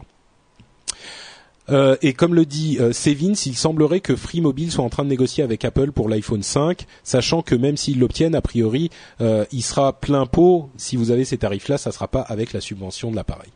Euh, 1.71 1.97
et 2.03 2.13
comme 2.13 2.35
le 2.35 2.45
dit 2.45 2.79
euh, 2.81 2.93
Sevins, 2.93 3.35
il 3.47 3.57
semblerait 3.57 4.01
que 4.01 4.17
Free 4.17 4.41
Mobile 4.41 4.73
soit 4.73 4.85
en 4.85 4.89
train 4.89 5.05
de 5.05 5.09
négocier 5.09 5.45
avec 5.45 5.65
Apple 5.65 5.93
pour 5.93 6.09
l'iPhone 6.09 6.43
5, 6.43 6.87
sachant 7.05 7.43
que 7.43 7.55
même 7.55 7.77
s'ils 7.77 8.01
l'obtiennent, 8.01 8.35
a 8.35 8.41
priori, 8.41 8.91
euh, 9.21 9.45
il 9.53 9.63
sera 9.63 9.93
plein 9.93 10.27
pot. 10.27 10.71
Si 10.77 10.97
vous 10.97 11.11
avez 11.11 11.25
ces 11.25 11.39
tarifs-là, 11.39 11.79
ça 11.79 11.93
sera 11.93 12.09
pas 12.09 12.23
avec 12.23 12.53
la 12.53 12.61
subvention 12.61 13.11
de 13.11 13.17
l'appareil. 13.17 13.51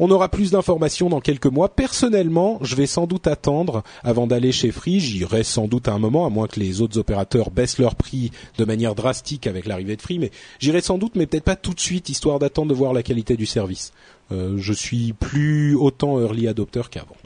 On 0.00 0.12
aura 0.12 0.28
plus 0.28 0.52
d'informations 0.52 1.08
dans 1.08 1.20
quelques 1.20 1.46
mois. 1.46 1.68
Personnellement, 1.68 2.60
je 2.62 2.76
vais 2.76 2.86
sans 2.86 3.08
doute 3.08 3.26
attendre 3.26 3.82
avant 4.04 4.28
d'aller 4.28 4.52
chez 4.52 4.70
Free. 4.70 5.00
J'irai 5.00 5.42
sans 5.42 5.66
doute 5.66 5.88
à 5.88 5.92
un 5.92 5.98
moment, 5.98 6.24
à 6.24 6.30
moins 6.30 6.46
que 6.46 6.60
les 6.60 6.80
autres 6.80 6.98
opérateurs 6.98 7.50
baissent 7.50 7.78
leur 7.78 7.96
prix 7.96 8.30
de 8.58 8.64
manière 8.64 8.94
drastique 8.94 9.48
avec 9.48 9.66
l'arrivée 9.66 9.96
de 9.96 10.02
Free. 10.02 10.20
Mais 10.20 10.30
j'irai 10.60 10.82
sans 10.82 10.98
doute, 10.98 11.16
mais 11.16 11.26
peut-être 11.26 11.42
pas 11.42 11.56
tout 11.56 11.74
de 11.74 11.80
suite, 11.80 12.10
histoire 12.10 12.38
d'attendre 12.38 12.68
de 12.68 12.76
voir 12.76 12.92
la 12.92 13.02
qualité 13.02 13.36
du 13.36 13.46
service. 13.46 13.92
Euh, 14.30 14.56
je 14.58 14.72
suis 14.72 15.12
plus 15.12 15.74
autant 15.74 16.20
early 16.20 16.48
adopter 16.48 16.82
qu'avant. 16.90 17.16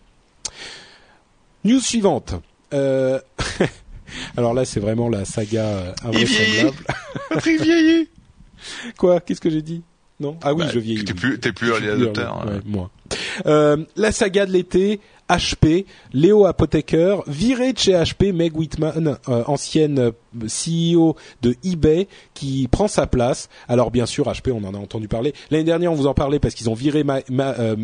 News 1.65 1.81
suivante. 1.81 2.35
Euh... 2.73 3.21
Alors 4.37 4.55
là, 4.55 4.65
c'est 4.65 4.81
vraiment 4.81 5.09
la 5.09 5.25
saga 5.25 5.65
euh, 5.65 5.93
invraisemblable. 6.05 6.77
Patrick 7.31 7.63
vieilli. 7.63 8.09
Quoi? 8.99 9.21
Qu'est-ce 9.21 9.41
que 9.41 9.51
j'ai 9.51 9.63
dit? 9.63 9.83
Non? 10.21 10.37
Ah 10.43 10.55
oui, 10.55 10.65
bah, 10.65 10.71
je 10.73 10.79
vieillis. 10.79 11.05
T'es 11.05 11.15
plus, 11.15 11.39
t'es 11.41 11.53
plus 11.53 11.71
early 11.71 11.89
adopter. 11.89 12.29
Ouais, 12.47 12.61
moi. 12.65 12.91
Euh, 13.47 13.85
la 13.97 14.13
saga 14.13 14.47
de 14.47 14.53
l'été, 14.53 15.01
HP, 15.33 15.87
Léo 16.13 16.45
Apotheker, 16.45 17.23
viré 17.27 17.73
de 17.73 17.79
chez 17.79 17.93
HP, 17.93 18.33
Meg 18.33 18.57
Whitman, 18.57 19.17
euh, 19.29 19.45
ancienne 19.47 19.99
euh, 19.99 20.13
CEO 20.47 21.17
de 21.41 21.57
eBay, 21.65 22.09
qui 22.35 22.69
prend 22.71 22.89
sa 22.89 23.07
place. 23.07 23.49
Alors 23.69 23.91
bien 23.91 24.07
sûr, 24.07 24.27
HP, 24.27 24.53
on 24.53 24.65
en 24.65 24.75
a 24.75 24.79
entendu 24.79 25.09
parler. 25.09 25.33
L'année 25.51 25.65
dernière, 25.65 25.93
on 25.93 25.95
vous 25.95 26.07
en 26.07 26.15
parlait 26.15 26.39
parce 26.39 26.55
qu'ils 26.55 26.69
ont 26.69 26.75
viré 26.75 27.05
euh, 27.07 27.77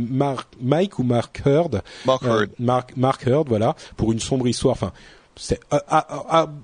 Mike 0.60 0.98
ou 0.98 1.02
Mark 1.02 1.42
Heard. 1.46 1.82
Mark 2.04 2.22
Heard. 2.24 2.50
Mark, 2.58 2.92
Mark 2.96 3.26
Heard, 3.26 3.48
voilà, 3.48 3.74
pour 3.96 4.12
une 4.12 4.20
sombre 4.20 4.46
histoire. 4.46 4.72
Enfin, 4.72 4.92
c'est 5.36 5.60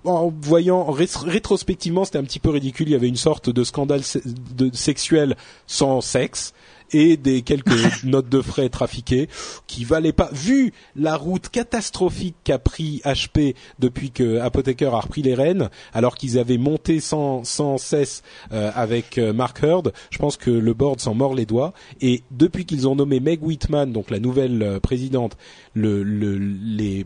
en 0.05 0.33
voyant 0.43 0.85
rétrospectivement, 0.85 2.05
c'était 2.05 2.19
un 2.19 2.25
petit 2.25 2.41
peu 2.41 2.51
ridicule. 2.51 2.89
Il 2.89 2.93
y 2.93 2.97
avait 2.97 3.09
une 3.09 3.17
sorte 3.17 3.49
de 3.49 3.65
scandale 3.65 4.03
de 4.25 4.71
sexuel 4.75 5.37
sans 5.67 6.01
sexe 6.01 6.53
et 6.93 7.17
des 7.17 7.43
quelques 7.43 7.71
notes 8.05 8.29
de 8.29 8.41
frais 8.41 8.69
trafiquées 8.69 9.29
qui 9.67 9.85
valaient 9.85 10.13
pas 10.13 10.31
vu 10.33 10.73
la 10.97 11.17
route 11.17 11.49
catastrophique 11.49 12.37
qu'a 12.45 12.59
pris 12.59 13.01
HP 13.05 13.55
depuis 13.79 14.11
que 14.11 14.39
Apotheker 14.39 14.95
a 14.95 15.01
repris 15.01 15.23
les 15.23 15.35
rênes 15.35 15.71
alors 15.93 16.17
qu'ils 16.17 16.39
avaient 16.39 16.59
monté 16.59 17.01
sans 17.01 17.45
sans 17.45 17.79
cesse 17.79 18.23
euh, 18.53 18.71
avec 18.75 19.19
euh, 19.19 19.33
Mark 19.33 19.63
Heard 19.63 19.93
je 20.11 20.19
pense 20.19 20.37
que 20.37 20.51
le 20.51 20.75
board 20.75 21.01
s'en 21.01 21.15
mord 21.15 21.35
les 21.35 21.47
doigts. 21.47 21.73
Et 22.01 22.23
depuis 22.31 22.65
qu'ils 22.65 22.89
ont 22.89 22.97
nommé 22.97 23.21
Meg 23.21 23.43
Whitman 23.43 23.93
donc 23.93 24.11
la 24.11 24.19
nouvelle 24.19 24.63
euh, 24.63 24.81
présidente 24.81 25.37
le, 25.75 26.03
le, 26.03 26.37
les 26.39 27.05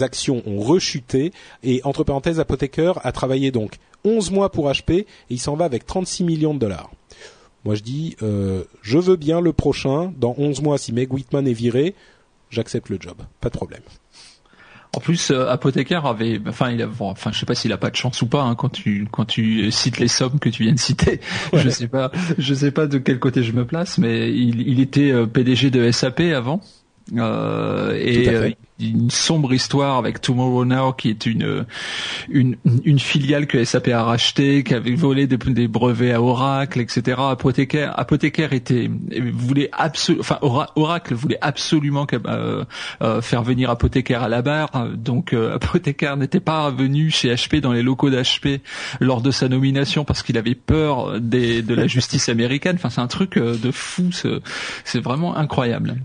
actions 0.00 0.42
ont 0.46 0.60
rechuté. 0.60 1.32
Et 1.62 1.80
entre 1.84 2.04
parenthèses 2.04 2.40
Apotheker 2.40 2.98
a 3.02 3.12
travaillé 3.12 3.50
donc 3.50 3.76
11 4.04 4.30
mois 4.30 4.50
pour 4.50 4.68
HP 4.70 4.92
et 4.92 5.06
il 5.30 5.38
s'en 5.38 5.56
va 5.56 5.64
avec 5.64 5.86
36 5.86 6.24
millions 6.24 6.54
de 6.54 6.58
dollars 6.58 6.90
moi, 7.64 7.74
je 7.74 7.82
dis, 7.82 8.16
euh, 8.22 8.64
je 8.82 8.98
veux 8.98 9.16
bien 9.16 9.40
le 9.40 9.52
prochain. 9.52 10.12
Dans 10.16 10.34
11 10.38 10.62
mois, 10.62 10.78
si 10.78 10.92
Meg 10.92 11.12
Whitman 11.12 11.46
est 11.46 11.52
viré, 11.52 11.94
j'accepte 12.50 12.88
le 12.88 12.98
job. 13.00 13.16
Pas 13.40 13.48
de 13.48 13.56
problème. 13.56 13.82
En 14.96 15.00
plus, 15.00 15.30
euh, 15.30 15.48
Apothécaire 15.48 16.04
avait, 16.06 16.40
enfin, 16.48 16.70
il 16.70 16.82
a, 16.82 16.88
enfin, 17.00 17.30
je 17.32 17.38
sais 17.38 17.46
pas 17.46 17.54
s'il 17.54 17.72
a 17.72 17.76
pas 17.76 17.90
de 17.90 17.96
chance 17.96 18.22
ou 18.22 18.26
pas 18.26 18.42
hein, 18.42 18.56
quand 18.56 18.70
tu 18.70 19.06
quand 19.12 19.24
tu 19.24 19.70
cites 19.70 20.00
les 20.00 20.08
sommes 20.08 20.40
que 20.40 20.48
tu 20.48 20.64
viens 20.64 20.72
de 20.72 20.80
citer. 20.80 21.20
Je 21.52 21.68
sais 21.68 21.86
pas, 21.86 22.10
je 22.38 22.54
sais 22.54 22.72
pas 22.72 22.88
de 22.88 22.98
quel 22.98 23.20
côté 23.20 23.44
je 23.44 23.52
me 23.52 23.64
place, 23.64 23.98
mais 23.98 24.32
il, 24.32 24.66
il 24.66 24.80
était 24.80 25.12
euh, 25.12 25.26
PDG 25.26 25.70
de 25.70 25.88
SAP 25.92 26.20
avant. 26.34 26.60
Euh, 27.16 27.94
et 27.96 28.56
une 28.80 29.10
sombre 29.10 29.52
histoire 29.52 29.96
avec 29.96 30.20
Tomorrow 30.20 30.64
Now 30.64 30.92
qui 30.92 31.10
est 31.10 31.26
une 31.26 31.66
une, 32.28 32.56
une 32.84 32.98
filiale 32.98 33.46
que 33.46 33.62
SAP 33.64 33.88
a 33.88 34.02
racheté, 34.02 34.64
qui 34.64 34.74
avait 34.74 34.94
volé 34.94 35.26
des, 35.26 35.36
des 35.36 35.68
brevets 35.68 36.12
à 36.12 36.22
Oracle, 36.22 36.80
etc. 36.80 37.20
Apothécaire, 37.30 37.98
Apothécaire 37.98 38.52
était 38.52 38.90
voulait 39.32 39.70
absolument, 39.72 40.20
enfin 40.20 40.38
Oracle 40.42 41.14
voulait 41.14 41.38
absolument 41.40 42.06
euh, 42.12 42.64
euh, 43.02 43.20
faire 43.20 43.42
venir 43.42 43.70
Apothécaire 43.70 44.22
à 44.22 44.28
la 44.28 44.42
barre, 44.42 44.88
donc 44.94 45.32
euh, 45.32 45.54
Apothécaire 45.60 46.16
n'était 46.16 46.40
pas 46.40 46.70
venu 46.70 47.10
chez 47.10 47.34
HP 47.34 47.60
dans 47.60 47.72
les 47.72 47.82
locaux 47.82 48.10
d'HP 48.10 48.62
lors 49.00 49.20
de 49.20 49.30
sa 49.30 49.48
nomination 49.48 50.04
parce 50.04 50.22
qu'il 50.22 50.38
avait 50.38 50.54
peur 50.54 51.20
des, 51.20 51.62
de 51.62 51.74
la 51.74 51.86
justice 51.86 52.28
américaine. 52.28 52.76
Enfin, 52.76 52.90
c'est 52.90 53.00
un 53.00 53.06
truc 53.06 53.36
euh, 53.36 53.56
de 53.56 53.70
fou, 53.70 54.10
c'est 54.84 55.00
vraiment 55.00 55.36
incroyable. 55.36 55.96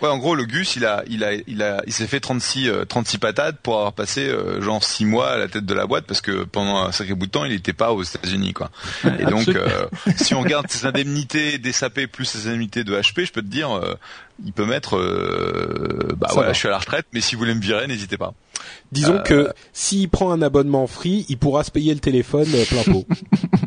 Ouais, 0.00 0.08
en 0.08 0.18
gros, 0.18 0.34
le 0.34 0.44
Gus, 0.44 0.76
il 0.76 0.84
a, 0.84 1.02
il 1.08 1.24
a, 1.24 1.32
il 1.46 1.62
a, 1.62 1.82
il 1.86 1.92
s'est 1.92 2.06
fait 2.06 2.20
36, 2.22 2.70
36 2.88 3.16
euh, 3.16 3.18
patates 3.18 3.56
pour 3.62 3.76
avoir 3.76 3.92
passé 3.92 4.26
euh, 4.26 4.62
genre 4.62 4.82
6 4.82 5.04
mois 5.04 5.32
à 5.32 5.36
la 5.36 5.48
tête 5.48 5.66
de 5.66 5.74
la 5.74 5.86
boîte 5.86 6.06
parce 6.06 6.20
que 6.20 6.44
pendant 6.44 6.78
un 6.78 6.92
sacré 6.92 7.14
bout 7.14 7.26
de 7.26 7.30
temps, 7.30 7.44
il 7.44 7.52
n'était 7.52 7.74
pas 7.74 7.92
aux 7.92 8.02
États-Unis, 8.02 8.54
quoi. 8.54 8.70
Et 9.18 9.24
donc, 9.26 9.48
euh, 9.48 9.86
si 10.16 10.34
on 10.34 10.40
regarde 10.40 10.70
ses 10.70 10.86
indemnités 10.86 11.58
des 11.58 11.72
SAP 11.72 12.06
plus 12.06 12.24
ses 12.24 12.48
indemnités 12.48 12.84
de 12.84 12.96
HP, 12.96 13.26
je 13.26 13.32
peux 13.32 13.42
te 13.42 13.46
dire, 13.46 13.68
il 14.44 14.52
peut 14.52 14.64
mettre, 14.64 14.96
bah 16.16 16.28
voilà, 16.32 16.52
je 16.52 16.58
suis 16.58 16.68
à 16.68 16.70
la 16.70 16.78
retraite, 16.78 17.06
mais 17.12 17.20
si 17.20 17.34
vous 17.34 17.40
voulez 17.40 17.54
me 17.54 17.60
virer, 17.60 17.86
n'hésitez 17.86 18.16
pas. 18.16 18.32
Disons 18.90 19.18
que 19.24 19.52
s'il 19.72 20.08
prend 20.08 20.32
un 20.32 20.40
abonnement 20.42 20.86
free, 20.86 21.26
il 21.28 21.36
pourra 21.36 21.64
se 21.64 21.70
payer 21.70 21.92
le 21.92 22.00
téléphone 22.00 22.48
plein 22.68 22.92
pot. 22.92 23.06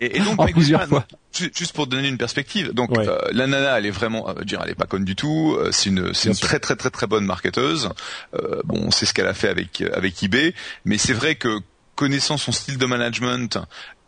Et, 0.00 0.20
donc, 0.20 0.52
plusieurs 0.52 0.86
fois. 0.86 1.04
Juste 1.32 1.72
pour 1.72 1.86
donner 1.86 2.08
une 2.08 2.18
perspective, 2.18 2.72
donc 2.72 2.96
euh, 2.96 3.18
la 3.32 3.46
nana, 3.46 3.78
elle 3.78 3.86
est 3.86 3.90
vraiment, 3.90 4.28
euh, 4.28 4.44
dire, 4.44 4.60
elle 4.64 4.70
est 4.70 4.74
pas 4.74 4.86
conne 4.86 5.04
du 5.04 5.14
tout. 5.14 5.56
Euh, 5.58 5.70
c'est 5.72 5.90
une, 5.90 6.14
c'est 6.14 6.30
une 6.30 6.36
très 6.36 6.58
très 6.58 6.76
très 6.76 6.90
très 6.90 7.06
bonne 7.06 7.24
marketeuse. 7.24 7.90
Euh, 8.34 8.60
bon, 8.64 8.90
c'est 8.90 9.06
ce 9.06 9.14
qu'elle 9.14 9.26
a 9.26 9.34
fait 9.34 9.48
avec 9.48 9.82
avec 9.92 10.22
eBay, 10.22 10.54
mais 10.84 10.98
c'est 10.98 11.12
vrai 11.12 11.34
que 11.34 11.60
connaissant 11.94 12.38
son 12.38 12.52
style 12.52 12.78
de 12.78 12.86
management 12.86 13.58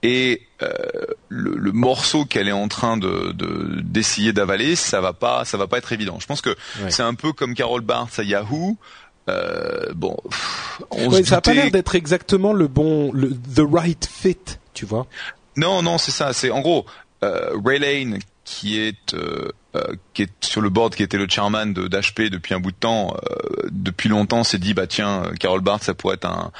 et 0.03 0.47
le, 1.29 1.57
le, 1.57 1.73
morceau 1.73 2.25
qu'elle 2.25 2.49
est 2.49 2.53
en 2.53 2.69
train 2.69 2.97
de 2.97 3.33
d'essayer 3.83 4.33
d'avaler, 4.33 4.77
ça 4.77 5.01
va 5.01 5.13
pas, 5.13 5.45
ça 5.45 5.57
va 5.57 5.67
pas 5.67 5.79
être 5.79 5.93
évident. 5.93 6.19
Je 6.21 6.27
pense 6.27 6.41
que 6.41 6.57
c'est 6.89 7.03
un 7.03 7.15
peu 7.15 7.33
comme 7.33 7.55
Carol 7.55 7.83
Bartz 7.83 8.19
à 8.19 8.23
Yahoo. 8.23 8.79
Euh, 9.31 9.93
bon, 9.95 10.17
on 10.91 11.11
ouais, 11.11 11.25
ça 11.25 11.37
a 11.37 11.41
pas 11.41 11.53
l'air 11.53 11.71
d'être 11.71 11.95
exactement 11.95 12.53
le 12.53 12.69
bon, 12.69 13.13
le 13.13 13.31
the 13.31 13.63
right 13.71 14.09
fit, 14.11 14.39
tu 14.75 14.87
vois. 14.87 15.07
Non, 15.61 15.83
non, 15.83 15.99
c'est 15.99 16.11
ça. 16.11 16.33
C'est 16.33 16.51
en 16.51 16.61
gros 16.61 16.87
euh, 17.23 17.51
Ray 17.63 17.79
Lane 17.79 18.19
qui 18.45 18.81
est 18.81 19.13
euh, 19.13 19.53
euh, 19.77 19.95
qui 20.15 20.23
est 20.23 20.45
sur 20.45 20.63
le 20.63 20.71
board, 20.71 20.95
qui 20.95 21.03
était 21.03 21.19
le 21.19 21.29
chairman 21.29 21.75
de 21.75 21.87
d'HP 21.87 22.31
depuis 22.31 22.55
un 22.55 22.61
bout 22.61 22.73
de 22.73 22.77
temps, 22.77 23.15
depuis 23.71 24.09
longtemps, 24.09 24.43
s'est 24.43 24.59
dit 24.59 24.73
bah 24.73 24.87
tiens, 24.87 25.25
Carol 25.39 25.61
Barth, 25.61 25.85
ça 25.85 25.93
pourrait 25.93 26.15
être 26.15 26.25
un, 26.25 26.51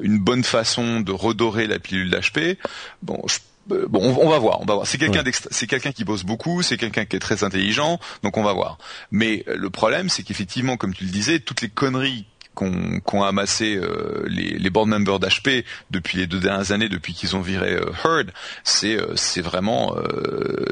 une 0.00 0.18
bonne 0.18 0.42
façon 0.42 1.00
de 1.00 1.12
redorer 1.12 1.68
la 1.68 1.78
pilule 1.78 2.10
d'HP. 2.10 2.58
Bon, 3.02 3.22
bon, 3.68 4.00
on, 4.02 4.28
va 4.28 4.38
voir, 4.38 4.60
on 4.60 4.64
va 4.64 4.74
voir. 4.74 4.86
C'est 4.86 4.98
quelqu'un 4.98 5.22
c'est 5.50 5.68
quelqu'un 5.68 5.92
qui 5.92 6.04
bosse 6.04 6.24
beaucoup, 6.24 6.62
c'est 6.62 6.76
quelqu'un 6.76 7.04
qui 7.04 7.14
est 7.14 7.20
très 7.20 7.44
intelligent, 7.44 8.00
donc 8.24 8.36
on 8.36 8.42
va 8.42 8.52
voir. 8.52 8.76
Mais 9.12 9.44
le 9.46 9.70
problème, 9.70 10.08
c'est 10.08 10.24
qu'effectivement, 10.24 10.76
comme 10.76 10.92
tu 10.92 11.04
le 11.04 11.10
disais, 11.10 11.38
toutes 11.38 11.62
les 11.62 11.70
conneries 11.70 12.26
qu'ont 12.56 13.22
amassé 13.22 13.76
euh, 13.76 14.24
les, 14.26 14.58
les 14.58 14.70
board 14.70 14.88
members 14.88 15.20
d'HP 15.20 15.64
depuis 15.90 16.18
les 16.18 16.26
deux 16.26 16.40
dernières 16.40 16.72
années, 16.72 16.88
depuis 16.88 17.12
qu'ils 17.12 17.36
ont 17.36 17.40
viré 17.40 17.74
euh, 17.74 17.90
Heard, 18.04 18.32
c'est 18.64 18.96
euh, 18.96 19.14
c'est 19.14 19.42
vraiment 19.42 19.94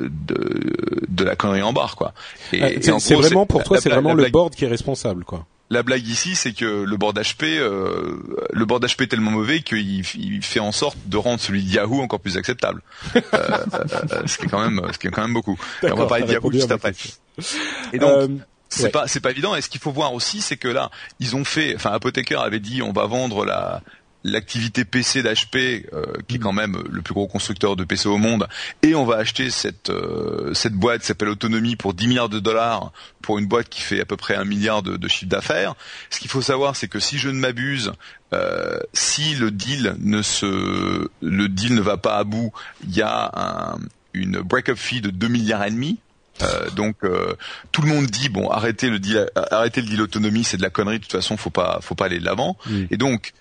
de, 0.00 0.72
de 1.08 1.24
la 1.24 1.36
connerie 1.36 1.62
en 1.62 1.72
barre 1.72 1.96
quoi. 1.96 2.14
Et, 2.52 2.80
c'est 2.80 3.14
vraiment 3.14 3.46
pour 3.46 3.62
toi, 3.62 3.80
c'est 3.80 3.90
vraiment 3.90 4.14
le 4.14 4.28
board 4.28 4.54
qui 4.54 4.64
est 4.64 4.68
responsable 4.68 5.24
quoi. 5.24 5.46
La 5.70 5.82
blague 5.82 6.06
ici, 6.06 6.34
c'est 6.34 6.52
que 6.52 6.84
le 6.84 6.96
board 6.96 7.18
HP, 7.18 7.58
le 7.58 8.64
board 8.64 8.84
HP 8.84 9.04
est 9.04 9.06
tellement 9.06 9.30
mauvais 9.30 9.60
qu'il 9.60 10.04
il 10.14 10.42
fait 10.42 10.60
en 10.60 10.72
sorte 10.72 10.98
de 11.06 11.16
rendre 11.16 11.40
celui 11.40 11.64
de 11.64 11.70
Yahoo 11.70 12.00
encore 12.00 12.20
plus 12.20 12.36
acceptable. 12.36 12.82
ce 13.14 14.38
qui 14.38 14.44
est 14.44 14.48
quand 14.48 14.62
même, 14.62 14.80
ce 14.92 14.98
qui 14.98 15.06
est 15.06 15.10
quand 15.10 15.22
même 15.22 15.32
beaucoup. 15.32 15.58
On 15.82 15.94
va 15.94 16.06
parler 16.06 16.24
de 16.24 16.32
Yahoo 16.32 16.52
juste 16.52 16.70
après. 16.70 16.92
Et 17.92 17.98
donc, 17.98 18.30
c'est 18.74 18.90
pas 18.90 19.06
c'est 19.06 19.20
pas 19.20 19.30
évident. 19.30 19.54
Et 19.54 19.60
ce 19.60 19.68
qu'il 19.68 19.80
faut 19.80 19.92
voir 19.92 20.14
aussi, 20.14 20.40
c'est 20.40 20.56
que 20.56 20.68
là, 20.68 20.90
ils 21.20 21.36
ont 21.36 21.44
fait. 21.44 21.74
Enfin, 21.74 21.92
Apotheker 21.92 22.40
avait 22.40 22.60
dit, 22.60 22.82
on 22.82 22.92
va 22.92 23.06
vendre 23.06 23.44
la 23.44 23.82
l'activité 24.24 24.86
PC 24.86 25.22
d'HP, 25.22 25.86
euh, 25.92 26.06
qui 26.26 26.36
est 26.36 26.38
quand 26.38 26.52
même 26.52 26.82
le 26.90 27.02
plus 27.02 27.12
gros 27.12 27.26
constructeur 27.26 27.76
de 27.76 27.84
PC 27.84 28.08
au 28.08 28.16
monde, 28.16 28.48
et 28.82 28.94
on 28.94 29.04
va 29.04 29.16
acheter 29.16 29.50
cette 29.50 29.90
euh, 29.90 30.54
cette 30.54 30.72
boîte 30.72 31.02
qui 31.02 31.06
s'appelle 31.06 31.28
Autonomie 31.28 31.76
pour 31.76 31.92
10 31.92 32.08
milliards 32.08 32.28
de 32.30 32.40
dollars 32.40 32.90
pour 33.20 33.38
une 33.38 33.46
boîte 33.46 33.68
qui 33.68 33.82
fait 33.82 34.00
à 34.00 34.06
peu 34.06 34.16
près 34.16 34.34
un 34.34 34.44
milliard 34.44 34.82
de, 34.82 34.96
de 34.96 35.08
chiffre 35.08 35.30
d'affaires. 35.30 35.74
Ce 36.08 36.18
qu'il 36.18 36.30
faut 36.30 36.42
savoir, 36.42 36.74
c'est 36.74 36.88
que 36.88 37.00
si 37.00 37.18
je 37.18 37.28
ne 37.28 37.38
m'abuse, 37.38 37.92
euh, 38.32 38.78
si 38.94 39.34
le 39.34 39.50
deal 39.50 39.94
ne 40.00 40.22
se 40.22 41.08
le 41.20 41.48
deal 41.48 41.74
ne 41.74 41.82
va 41.82 41.98
pas 41.98 42.16
à 42.16 42.24
bout, 42.24 42.50
il 42.82 42.96
y 42.96 43.02
a 43.02 43.30
un, 43.34 43.78
une 44.14 44.40
break-up 44.40 44.78
fee 44.78 45.02
de 45.02 45.10
2 45.10 45.28
milliards 45.28 45.64
et 45.64 45.70
demi. 45.70 45.98
Euh, 46.42 46.68
donc 46.70 46.96
tout 47.70 47.82
le 47.82 47.88
monde 47.88 48.06
dit 48.06 48.28
bon 48.28 48.50
arrêtez 48.50 48.90
le 48.90 48.98
deal 48.98 49.30
arrêtez 49.52 49.80
le 49.80 49.86
deal 49.86 50.02
autonomie 50.02 50.42
c'est 50.42 50.56
de 50.56 50.62
la 50.62 50.70
connerie 50.70 50.98
de 50.98 51.04
toute 51.04 51.12
façon 51.12 51.36
faut 51.36 51.50
pas 51.50 51.78
faut 51.80 51.94
pas 51.94 52.06
aller 52.06 52.18
de 52.18 52.24
l'avant. 52.24 52.56
Et 52.90 52.96
donc 52.96 53.32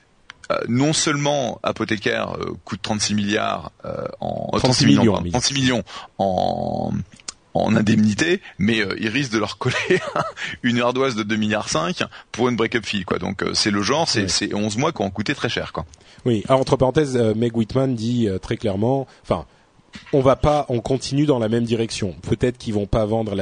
non 0.67 0.93
seulement 0.93 1.59
apothicaire 1.63 2.37
coûte 2.65 2.81
36 2.83 3.15
milliards 3.15 3.71
en 4.19 4.51
36 4.57 4.85
millions, 4.85 5.23
36 5.31 5.53
millions 5.55 5.83
en 6.19 6.93
en 7.53 7.75
indemnité, 7.75 8.41
mais 8.57 8.81
euh, 8.81 8.95
ils 8.99 9.09
risquent 9.09 9.33
de 9.33 9.39
leur 9.39 9.57
coller 9.59 9.75
une 10.63 10.79
ardoise 10.81 11.15
de 11.15 11.23
2 11.23 11.35
milliards 11.35 11.69
5 11.69 12.03
pour 12.31 12.49
une 12.49 12.55
break-up 12.55 12.85
fee 12.85 13.03
quoi. 13.03 13.19
Donc 13.19 13.43
euh, 13.43 13.53
c'est 13.53 13.71
le 13.71 13.81
genre, 13.81 14.09
c'est 14.09 14.29
c'est 14.29 14.53
11 14.53 14.77
mois 14.77 14.91
qui 14.91 15.01
ont 15.01 15.09
coûté 15.09 15.35
très 15.35 15.49
cher 15.49 15.73
quoi. 15.73 15.85
Oui, 16.25 16.43
alors 16.47 16.61
entre 16.61 16.77
parenthèses 16.77 17.17
euh, 17.17 17.33
Meg 17.35 17.55
Whitman 17.55 17.95
dit 17.95 18.27
très 18.41 18.57
clairement 18.57 19.07
enfin 19.23 19.45
on 20.11 20.21
va 20.21 20.35
pas 20.35 20.65
on 20.69 20.79
continue 20.79 21.25
dans 21.25 21.39
la 21.39 21.49
même 21.49 21.63
direction. 21.63 22.15
Peut-être 22.21 22.57
qu'ils 22.57 22.73
vont 22.73 22.87
pas 22.87 23.05
vendre 23.05 23.35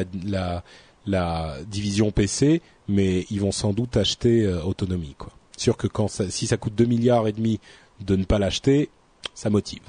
la, 1.05 1.55
division 1.67 2.11
PC, 2.11 2.61
mais 2.87 3.25
ils 3.29 3.41
vont 3.41 3.51
sans 3.51 3.73
doute 3.73 3.97
acheter 3.97 4.47
autonomie 4.47 5.15
quoi. 5.17 5.31
Sûr 5.57 5.77
que 5.77 5.87
quand 5.87 6.07
ça, 6.07 6.29
si 6.29 6.47
ça 6.47 6.57
coûte 6.57 6.73
2 6.75 6.85
milliards 6.85 7.27
et 7.27 7.33
demi 7.33 7.59
de 7.99 8.15
ne 8.15 8.23
pas 8.23 8.39
l'acheter, 8.39 8.89
ça 9.35 9.49
motive. 9.49 9.83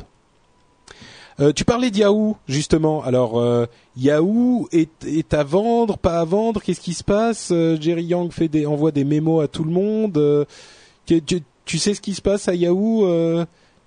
Euh, 1.40 1.52
tu 1.52 1.64
parlais 1.64 1.90
d'Yahoo 1.90 2.36
justement. 2.46 3.02
Alors 3.02 3.38
euh, 3.38 3.66
Yahoo 3.96 4.68
est, 4.72 5.34
à 5.34 5.44
vendre, 5.44 5.98
pas 5.98 6.20
à 6.20 6.24
vendre? 6.24 6.62
Qu'est-ce 6.62 6.80
qui 6.80 6.94
se 6.94 7.04
passe? 7.04 7.50
Euh, 7.52 7.76
Jerry 7.80 8.04
Yang 8.04 8.32
fait 8.32 8.48
des, 8.48 8.66
envoie 8.66 8.92
des 8.92 9.04
mémos 9.04 9.42
à 9.42 9.48
tout 9.48 9.64
le 9.64 9.70
monde. 9.70 10.46
Tu, 11.06 11.78
sais 11.78 11.94
ce 11.94 12.00
qui 12.00 12.14
se 12.14 12.22
passe 12.22 12.48
à 12.48 12.54
Yahoo, 12.54 13.06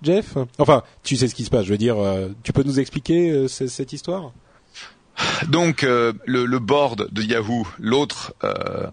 Jeff 0.02 0.36
Enfin, 0.58 0.82
tu 1.02 1.16
sais 1.16 1.28
ce 1.28 1.34
qui 1.34 1.44
se 1.44 1.50
passe. 1.50 1.64
Je 1.64 1.70
veux 1.70 1.78
dire, 1.78 1.96
tu 2.42 2.52
peux 2.52 2.62
nous 2.62 2.80
expliquer 2.80 3.48
cette 3.48 3.92
histoire? 3.92 4.32
Donc 5.48 5.82
le, 5.82 6.14
le, 6.26 6.58
board 6.58 7.08
de 7.10 7.22
Yahoo, 7.22 7.66
l'autre 7.78 8.34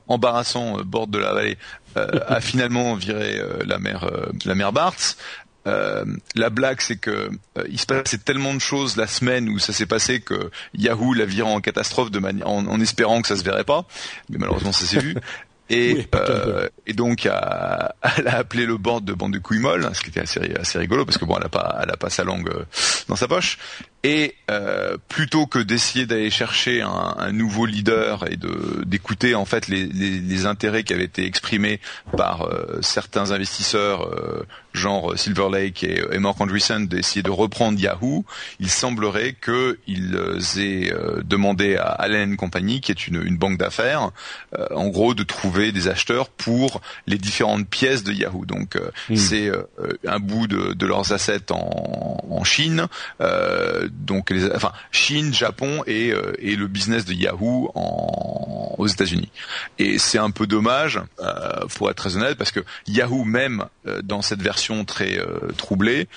embarrassant 0.07 0.81
board 0.81 1.11
de 1.11 1.19
la 1.19 1.33
vallée, 1.33 1.57
a 1.95 2.39
finalement 2.41 2.95
viré 2.95 3.41
la 3.65 3.77
mère 3.79 4.09
la 4.45 4.55
mère 4.55 4.71
Bartz. 4.71 5.17
Euh, 5.65 6.03
la 6.35 6.49
blague, 6.49 6.81
c'est 6.81 6.97
que 6.97 7.29
euh, 7.57 7.63
il 7.69 7.79
se 7.79 7.85
passait 7.85 8.17
tellement 8.17 8.53
de 8.53 8.59
choses 8.59 8.97
la 8.97 9.07
semaine 9.07 9.47
où 9.47 9.59
ça 9.59 9.71
s'est 9.71 9.85
passé 9.85 10.19
que 10.19 10.51
Yahoo 10.73 11.13
l'a 11.13 11.25
viré 11.25 11.49
en 11.49 11.61
catastrophe 11.61 12.11
de 12.11 12.19
manière, 12.19 12.47
en, 12.47 12.79
espérant 12.81 13.21
que 13.21 13.27
ça 13.27 13.37
se 13.37 13.43
verrait 13.43 13.63
pas, 13.63 13.85
mais 14.29 14.37
malheureusement 14.37 14.71
ça 14.73 14.85
s'est 14.85 14.99
vu. 14.99 15.15
Et, 15.73 16.07
euh, 16.15 16.69
et 16.85 16.93
donc 16.93 17.25
elle 18.17 18.27
a 18.27 18.37
appelé 18.37 18.65
le 18.65 18.77
board 18.77 19.03
de 19.03 19.13
bande 19.13 19.33
de 19.33 19.39
couilles 19.39 19.59
molles, 19.59 19.89
ce 19.93 20.01
qui 20.01 20.09
était 20.09 20.21
assez, 20.21 20.39
assez 20.59 20.79
rigolo 20.79 21.05
parce 21.05 21.17
que 21.17 21.25
bon, 21.25 21.37
elle 21.37 21.45
a 21.45 21.49
pas, 21.49 21.79
elle 21.81 21.89
a 21.89 21.97
pas 21.97 22.09
sa 22.09 22.23
langue 22.23 22.49
dans 23.07 23.15
sa 23.15 23.27
poche. 23.27 23.57
Et 24.05 24.35
euh, 24.51 24.97
plutôt 25.07 25.47
que 25.47 25.59
d'essayer 25.59 26.05
d'aller 26.05 26.29
chercher 26.29 26.81
un, 26.81 27.15
un, 27.17 27.31
nouveau 27.31 27.65
leader 27.65 28.29
et 28.29 28.35
de 28.35 28.83
d'écouter 28.85 29.33
en 29.33 29.45
fait 29.45 29.69
les, 29.69 29.85
les, 29.85 30.19
les, 30.19 30.45
intérêts 30.45 30.83
qui 30.83 30.91
avaient 30.91 31.05
été 31.05 31.25
exprimés 31.25 31.79
par 32.17 32.41
euh, 32.41 32.79
certains 32.81 33.31
investisseurs, 33.31 34.09
euh, 34.09 34.45
genre 34.73 35.17
Silver 35.17 35.47
Lake 35.49 35.85
et, 35.85 36.03
et 36.11 36.19
Mark 36.19 36.41
Andreessen, 36.41 36.85
d'essayer 36.85 37.23
de 37.23 37.31
reprendre 37.31 37.79
Yahoo, 37.79 38.25
il 38.59 38.69
semblerait 38.69 39.37
qu'ils 39.41 40.17
aient 40.59 40.93
demandé 41.23 41.77
à 41.77 41.85
Allen 41.85 42.35
Company, 42.35 42.81
qui 42.81 42.91
est 42.91 43.07
une, 43.07 43.23
une 43.25 43.37
banque 43.37 43.57
d'affaires, 43.57 44.09
en 44.71 44.87
gros 44.89 45.13
de 45.13 45.23
trouver 45.23 45.71
des 45.71 45.87
acheteurs 45.87 46.27
pour 46.29 46.81
les 47.07 47.17
différentes 47.17 47.69
pièces 47.69 48.03
de 48.03 48.11
Yahoo. 48.11 48.45
Donc 48.45 48.75
hmm. 49.09 49.15
c'est 49.15 49.51
un 50.05 50.19
bout 50.19 50.47
de, 50.47 50.73
de, 50.73 50.85
leurs 50.85 51.13
assets 51.13 51.51
en, 51.51 52.17
en 52.29 52.43
Chine 52.43 52.87
donc 53.99 54.29
les, 54.29 54.51
enfin 54.51 54.71
Chine, 54.91 55.33
Japon 55.33 55.83
et, 55.87 56.11
euh, 56.11 56.33
et 56.39 56.55
le 56.55 56.67
business 56.67 57.05
de 57.05 57.13
Yahoo 57.13 57.71
en, 57.75 58.75
aux 58.77 58.87
États-Unis. 58.87 59.31
Et 59.79 59.97
c'est 59.97 60.17
un 60.17 60.31
peu 60.31 60.47
dommage, 60.47 60.99
euh, 61.19 61.65
pour 61.75 61.89
être 61.89 61.97
très 61.97 62.15
honnête, 62.17 62.37
parce 62.37 62.51
que 62.51 62.61
Yahoo 62.87 63.23
même 63.23 63.65
euh, 63.87 64.01
dans 64.01 64.21
cette 64.21 64.41
version 64.41 64.85
très 64.85 65.17
euh, 65.17 65.51
troublée 65.57 66.07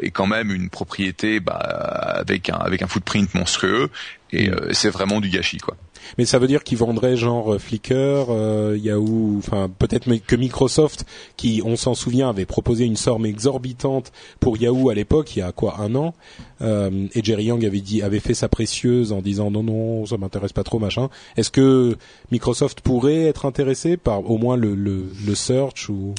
est 0.00 0.10
quand 0.10 0.26
même 0.26 0.50
une 0.50 0.68
propriété 0.70 1.40
bah, 1.40 1.54
avec 1.54 2.50
un 2.50 2.56
avec 2.56 2.82
un 2.82 2.86
footprint 2.86 3.34
monstrueux 3.34 3.90
et 4.32 4.50
mm. 4.50 4.72
c'est 4.72 4.90
vraiment 4.90 5.20
du 5.20 5.28
gâchis 5.28 5.58
quoi. 5.58 5.76
Mais 6.18 6.24
ça 6.24 6.38
veut 6.38 6.46
dire 6.46 6.64
qu'ils 6.64 6.78
vendraient 6.78 7.16
genre 7.16 7.54
euh, 7.54 7.58
Flickr, 7.58 8.26
euh, 8.28 8.78
Yahoo, 8.80 9.36
enfin 9.38 9.70
peut-être 9.78 10.08
que 10.26 10.36
Microsoft, 10.36 11.04
qui 11.36 11.62
on 11.64 11.76
s'en 11.76 11.94
souvient 11.94 12.30
avait 12.30 12.46
proposé 12.46 12.84
une 12.84 12.96
somme 12.96 13.26
exorbitante 13.26 14.12
pour 14.40 14.56
Yahoo 14.56 14.90
à 14.90 14.94
l'époque, 14.94 15.36
il 15.36 15.40
y 15.40 15.42
a 15.42 15.52
quoi 15.52 15.80
un 15.80 15.94
an, 15.94 16.14
euh, 16.60 17.06
et 17.14 17.22
Jerry 17.22 17.44
Yang 17.44 17.66
avait 17.66 17.80
dit 17.80 18.02
avait 18.02 18.20
fait 18.20 18.34
sa 18.34 18.48
précieuse 18.48 19.12
en 19.12 19.22
disant 19.22 19.50
non 19.50 19.62
non 19.62 20.06
ça 20.06 20.16
m'intéresse 20.16 20.52
pas 20.52 20.64
trop 20.64 20.78
machin. 20.78 21.08
Est-ce 21.36 21.50
que 21.50 21.96
Microsoft 22.30 22.80
pourrait 22.80 23.24
être 23.24 23.46
intéressé 23.46 23.96
par 23.96 24.30
au 24.30 24.38
moins 24.38 24.56
le, 24.56 24.74
le, 24.74 25.12
le 25.26 25.34
search 25.34 25.88
ou? 25.88 26.14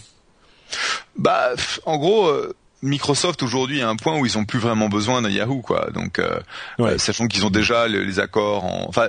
Bah 1.18 1.52
en 1.86 1.98
gros. 1.98 2.28
Euh... 2.28 2.54
Microsoft 2.86 3.42
aujourd'hui 3.44 3.82
a 3.82 3.88
un 3.88 3.96
point 3.96 4.20
où 4.20 4.26
ils 4.26 4.38
ont 4.38 4.44
plus 4.44 4.60
vraiment 4.60 4.90
besoin 4.90 5.22
de 5.22 5.30
Yahoo 5.30 5.62
quoi. 5.62 5.90
Donc 5.94 6.20
euh, 6.20 6.38
ouais. 6.80 6.98
sachant 6.98 7.28
qu'ils 7.30 7.46
ont 7.46 7.50
déjà 7.50 7.88
les, 7.88 8.04
les 8.04 8.20
accords 8.20 8.66
en 8.66 8.90
enfin 8.90 9.08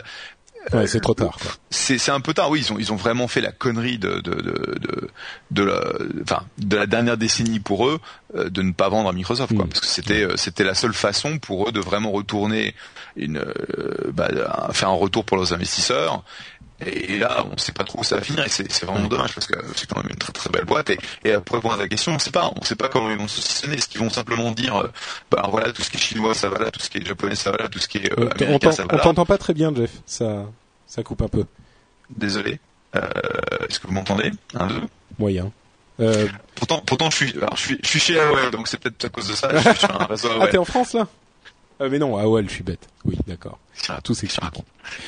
Ouais, 0.73 0.87
c'est 0.87 1.01
trop 1.01 1.15
tard. 1.15 1.37
C'est 1.71 2.11
un 2.11 2.21
peu 2.21 2.33
tard. 2.33 2.51
Oui, 2.51 2.61
ils 2.61 2.73
ont 2.73 2.79
ils 2.79 2.93
ont 2.93 2.97
vraiment 2.97 3.29
fait 3.29 3.41
la 3.41 3.53
connerie 3.53 3.99
de 3.99 4.21
de 4.21 4.35
de 4.35 4.79
de, 4.81 5.11
de 5.51 5.63
la 5.63 5.83
enfin 6.23 6.45
de 6.59 6.77
la 6.77 6.87
dernière 6.87 7.17
décennie 7.17 7.61
pour 7.61 7.89
eux 7.89 8.01
euh, 8.37 8.49
de 8.49 8.63
ne 8.63 8.73
pas 8.73 8.89
vendre 8.89 9.09
à 9.09 9.13
Microsoft 9.13 9.55
quoi, 9.55 9.67
mm. 9.67 9.69
parce 9.69 9.81
que 9.81 9.87
c'était 9.87 10.23
euh, 10.25 10.37
c'était 10.37 10.65
la 10.65 10.75
seule 10.75 10.95
façon 10.95 11.39
pour 11.39 11.69
eux 11.69 11.73
de 11.73 11.81
vraiment 11.81 12.11
retourner 12.13 12.75
une 13.17 13.39
euh, 13.39 14.11
bah, 14.13 14.29
faire 14.73 14.89
un 14.89 14.95
retour 14.95 15.25
pour 15.25 15.37
leurs 15.37 15.53
investisseurs. 15.53 16.25
Et 16.87 17.19
là, 17.19 17.45
on 17.51 17.57
sait 17.59 17.73
pas 17.73 17.85
trop 17.85 18.01
où 18.01 18.05
ça 18.05 18.17
va 18.17 18.23
finir 18.23 18.45
et 18.45 18.49
c'est 18.49 18.85
vraiment 18.85 19.09
dommage 19.09 19.35
parce 19.35 19.47
que 19.47 19.55
c'est 19.75 19.89
quand 19.89 20.03
même 20.03 20.11
une 20.11 20.19
très 20.19 20.33
très 20.33 20.51
belle 20.51 20.65
boîte. 20.65 20.91
Et, 20.91 20.99
et 21.25 21.33
pour 21.39 21.57
répondre 21.57 21.75
à 21.75 21.79
la 21.79 21.89
question, 21.89 22.13
on 22.13 22.19
sait 22.19 22.31
pas, 22.31 22.51
on 22.57 22.65
sait 22.65 22.77
pas 22.77 22.89
comment 22.89 23.11
ils 23.11 23.19
vont 23.19 23.29
se 23.29 23.37
positionner. 23.37 23.77
Est-ce 23.77 23.89
qu'ils 23.89 24.01
vont 24.01 24.11
simplement 24.11 24.51
dire, 24.51 24.91
bah 25.31 25.47
voilà, 25.51 25.73
tout 25.73 25.83
ce 25.83 25.91
qui 25.91 25.97
est 25.97 26.01
chinois, 26.01 26.35
ça 26.35 26.49
va 26.49 26.59
là, 26.59 26.71
tout 26.71 26.81
ce 26.81 26.91
qui 26.91 26.99
est 26.99 27.07
japonais, 27.07 27.35
ça 27.35 27.51
va 27.51 27.59
là, 27.59 27.69
tout 27.69 27.79
ce 27.79 27.89
qui 27.89 27.99
est 27.99 28.13
euh, 28.19 28.29
américain, 28.31 28.73
ça 28.73 28.85
va 28.85 28.95
là. 28.95 29.01
On 29.01 29.05
t'entend 29.05 29.27
pas 29.27 29.39
très 29.39 29.55
bien, 29.55 29.75
Jeff. 29.75 29.91
Ça. 30.07 30.47
Ça 30.87 31.03
coupe 31.03 31.23
un 31.23 31.29
peu. 31.29 31.45
Désolé. 32.11 32.61
Euh, 32.95 33.01
Est-ce 33.69 33.81
que 33.81 33.87
vous 33.87 33.93
m'entendez? 33.93 34.31
Un, 34.55 34.67
deux? 34.69 34.83
Moyen. 35.19 35.51
Euh... 36.01 36.29
Pourtant, 36.55 36.83
pourtant, 36.85 37.11
je 37.11 37.17
suis, 37.17 37.33
alors, 37.37 37.57
je 37.57 37.63
suis, 37.63 37.79
je 37.83 37.89
suis 37.89 38.01
chez 38.01 38.21
AOL, 38.21 38.51
donc 38.51 38.69
c'est 38.69 38.79
peut-être 38.79 39.05
à 39.05 39.09
cause 39.09 39.29
de 39.29 39.35
ça. 39.35 39.49
Je 39.53 39.69
suis 39.71 39.79
sur 39.79 40.01
un 40.01 40.05
réseau 40.05 40.29
AOL. 40.31 40.41
Ah, 40.43 40.47
t'es 40.49 40.59
en 40.59 40.65
France 40.65 40.93
là? 40.93 41.07
Euh, 41.81 41.89
Mais 41.91 41.99
non, 41.99 42.17
AOL, 42.17 42.49
je 42.49 42.55
suis 42.55 42.63
bête. 42.63 42.89
Oui, 43.05 43.17
d'accord. 43.27 43.59
Tout 44.03 44.15
s'explique. 44.15 44.51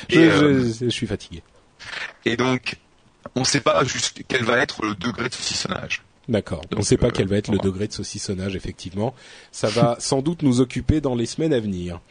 Je, 0.09 0.19
euh... 0.19 0.73
je, 0.73 0.85
je, 0.85 0.89
suis 0.89 1.07
fatigué. 1.07 1.41
Et 2.25 2.37
donc, 2.37 2.77
on 3.35 3.41
ne 3.41 3.45
sait 3.45 3.61
pas 3.61 3.83
juste 3.83 4.21
quel 4.27 4.43
va 4.43 4.57
être 4.57 4.85
le 4.85 4.95
degré 4.95 5.29
de 5.29 5.33
saucissonnage. 5.33 6.03
D'accord. 6.27 6.61
On 6.75 6.79
ne 6.79 6.83
sait 6.83 6.97
pas 6.97 7.09
quel 7.09 7.27
va 7.27 7.37
être 7.37 7.51
le 7.51 7.57
degré 7.57 7.87
de 7.87 7.93
saucissonnage, 7.93 8.55
effectivement. 8.55 9.15
Ça 9.51 9.69
va 9.69 9.95
sans 9.99 10.21
doute 10.21 10.41
nous 10.43 10.59
occuper 10.59 10.99
dans 10.99 11.15
les 11.15 11.25
semaines 11.25 11.53
à 11.53 11.59
venir. 11.59 12.01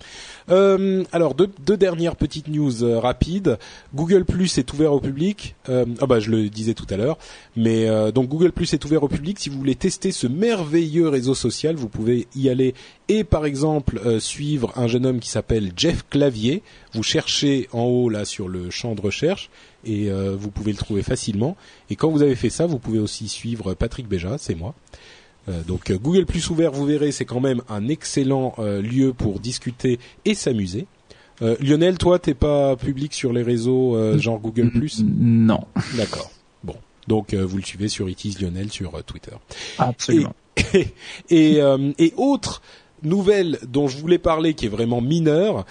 Euh, 0.50 1.02
alors 1.12 1.34
deux, 1.34 1.48
deux, 1.64 1.76
dernières 1.76 2.16
petites 2.16 2.48
news 2.48 2.84
euh, 2.84 2.98
rapides. 3.00 3.58
Google 3.94 4.24
Plus 4.24 4.58
est 4.58 4.72
ouvert 4.72 4.92
au 4.92 5.00
public. 5.00 5.56
Euh, 5.68 5.84
ah 6.00 6.06
bah 6.06 6.20
je 6.20 6.30
le 6.30 6.48
disais 6.48 6.74
tout 6.74 6.86
à 6.90 6.96
l'heure, 6.96 7.18
mais 7.56 7.88
euh, 7.88 8.12
donc 8.12 8.28
Google 8.28 8.52
Plus 8.52 8.72
est 8.72 8.84
ouvert 8.84 9.02
au 9.02 9.08
public. 9.08 9.38
Si 9.40 9.48
vous 9.48 9.58
voulez 9.58 9.74
tester 9.74 10.12
ce 10.12 10.26
merveilleux 10.26 11.08
réseau 11.08 11.34
social, 11.34 11.74
vous 11.74 11.88
pouvez 11.88 12.28
y 12.36 12.48
aller 12.48 12.74
et 13.08 13.24
par 13.24 13.44
exemple 13.44 14.00
euh, 14.04 14.20
suivre 14.20 14.72
un 14.76 14.86
jeune 14.86 15.06
homme 15.06 15.18
qui 15.18 15.30
s'appelle 15.30 15.72
Jeff 15.76 16.04
Clavier. 16.08 16.62
Vous 16.92 17.02
cherchez 17.02 17.68
en 17.72 17.82
haut 17.82 18.08
là 18.08 18.24
sur 18.24 18.48
le 18.48 18.70
champ 18.70 18.94
de 18.94 19.00
recherche 19.00 19.50
et 19.84 20.10
vous 20.10 20.50
pouvez 20.50 20.72
le 20.72 20.78
trouver 20.78 21.04
facilement. 21.04 21.56
Et 21.90 21.96
quand 21.96 22.10
vous 22.10 22.22
avez 22.22 22.34
fait 22.34 22.50
ça, 22.50 22.66
vous 22.66 22.80
pouvez 22.80 22.98
aussi 22.98 23.28
suivre 23.28 23.74
Patrick 23.74 24.08
Béja, 24.08 24.36
c'est 24.36 24.56
moi. 24.56 24.74
Euh, 25.48 25.62
donc 25.62 25.90
euh, 25.90 25.98
Google 25.98 26.26
Plus 26.26 26.50
ouvert, 26.50 26.72
vous 26.72 26.84
verrez, 26.84 27.12
c'est 27.12 27.24
quand 27.24 27.40
même 27.40 27.62
un 27.68 27.88
excellent 27.88 28.54
euh, 28.58 28.80
lieu 28.82 29.12
pour 29.12 29.40
discuter 29.40 29.98
et 30.24 30.34
s'amuser. 30.34 30.86
Lionel, 31.60 31.98
toi, 31.98 32.18
t'es 32.18 32.32
pas 32.32 32.76
public 32.76 33.12
sur 33.12 33.30
les 33.30 33.42
réseaux 33.42 34.18
genre 34.18 34.38
Google 34.38 34.70
Plus 34.70 35.04
Non. 35.04 35.64
D'accord. 35.94 36.30
Bon, 36.64 36.76
donc 37.08 37.34
vous 37.34 37.58
le 37.58 37.62
suivez 37.62 37.88
sur 37.88 38.08
Itis 38.08 38.38
Lionel 38.40 38.72
sur 38.72 39.04
Twitter. 39.04 39.32
Absolument. 39.76 40.32
Et, 40.72 40.94
et, 41.28 41.60
et 41.98 42.14
autre 42.16 42.62
nouvelle 43.02 43.58
dont 43.68 43.86
je 43.86 43.98
voulais 43.98 44.16
parler, 44.16 44.54
qui 44.54 44.64
est 44.64 44.70
vraiment 44.70 45.02
mineure, 45.02 45.66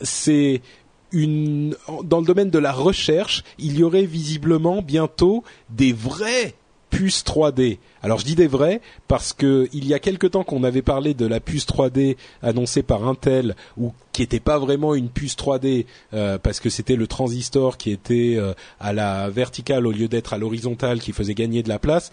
c'est 0.00 0.62
une 1.10 1.76
dans 2.04 2.20
le 2.20 2.26
domaine 2.26 2.48
de 2.48 2.58
la 2.58 2.72
recherche, 2.72 3.44
il 3.58 3.78
y 3.78 3.82
aurait 3.82 4.06
visiblement 4.06 4.80
bientôt 4.80 5.44
des 5.68 5.92
vrais 5.92 6.54
puces 6.92 7.24
3D. 7.24 7.78
Alors 8.02 8.18
je 8.18 8.24
dis 8.24 8.34
des 8.34 8.46
vrais 8.46 8.80
parce 9.08 9.32
que 9.32 9.68
il 9.72 9.86
y 9.86 9.94
a 9.94 9.98
quelque 9.98 10.26
temps 10.26 10.44
qu'on 10.44 10.62
avait 10.62 10.82
parlé 10.82 11.14
de 11.14 11.26
la 11.26 11.40
puce 11.40 11.66
3D 11.66 12.16
annoncée 12.42 12.82
par 12.82 13.08
Intel 13.08 13.56
ou 13.78 13.92
qui 14.12 14.20
n'était 14.20 14.40
pas 14.40 14.58
vraiment 14.58 14.94
une 14.94 15.08
puce 15.08 15.34
3D 15.34 15.86
euh, 16.12 16.36
parce 16.38 16.60
que 16.60 16.68
c'était 16.68 16.96
le 16.96 17.06
transistor 17.06 17.78
qui 17.78 17.90
était 17.90 18.34
euh, 18.36 18.52
à 18.78 18.92
la 18.92 19.30
verticale 19.30 19.86
au 19.86 19.90
lieu 19.90 20.06
d'être 20.06 20.34
à 20.34 20.38
l'horizontale 20.38 21.00
qui 21.00 21.12
faisait 21.12 21.34
gagner 21.34 21.62
de 21.62 21.70
la 21.70 21.78
place. 21.78 22.12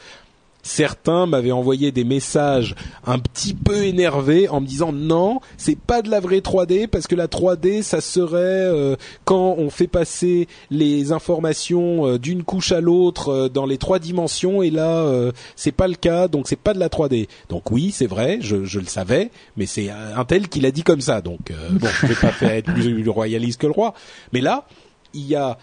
Certains 0.70 1.26
m'avaient 1.26 1.52
envoyé 1.52 1.92
des 1.92 2.04
messages 2.04 2.76
un 3.06 3.18
petit 3.18 3.56
peu 3.56 3.86
énervés 3.86 4.48
en 4.50 4.62
me 4.62 4.68
disant 4.68 4.94
non, 4.94 5.40
c'est 5.58 5.78
pas 5.78 6.04
de 6.04 6.12
la 6.12 6.20
vraie 6.20 6.40
3D 6.40 6.88
parce 6.88 7.08
que 7.08 7.16
la 7.16 7.28
3D 7.28 7.82
ça 7.82 8.02
serait 8.02 8.38
euh, 8.40 8.96
quand 9.26 9.56
on 9.58 9.72
fait 9.72 9.88
passer 9.88 10.48
les 10.70 11.12
informations 11.12 12.06
euh, 12.06 12.20
d'une 12.20 12.44
couche 12.44 12.72
à 12.72 12.82
l'autre 12.82 13.30
euh, 13.30 13.50
dans 13.50 13.66
les 13.66 13.80
trois 13.80 13.98
dimensions 13.98 14.62
et 14.62 14.70
là 14.70 15.32
c'est 15.56 15.72
pas 15.72 15.88
le 15.88 15.96
cas 15.96 16.28
donc 16.28 16.48
c'est 16.48 16.56
pas 16.56 16.76
de 16.76 16.80
la 16.80 16.90
3D. 16.90 17.28
Donc 17.50 17.72
oui, 17.72 17.92
c'est 17.92 18.06
vrai, 18.06 18.38
je, 18.42 18.64
je, 18.66 18.80
le 18.80 18.86
savais, 18.86 19.32
mais 19.58 19.66
c'est 19.66 19.90
un 19.90 20.26
tel 20.26 20.50
qui 20.50 20.60
l'a 20.60 20.72
dit 20.72 20.84
comme 20.84 21.02
ça. 21.02 21.22
Donc 21.22 21.52
bon, 21.72 21.88
je 22.02 22.08
vais 22.08 22.16
pas 22.16 22.32
faire 22.32 22.52
être 22.52 22.72
plus 22.74 23.08
royaliste 23.10 23.60
que 23.60 23.68
le 23.68 23.74
roi. 23.74 23.96
Mais 24.34 24.42
là, 24.42 24.68
il 25.14 25.26
y 25.26 25.36
a 25.36 25.58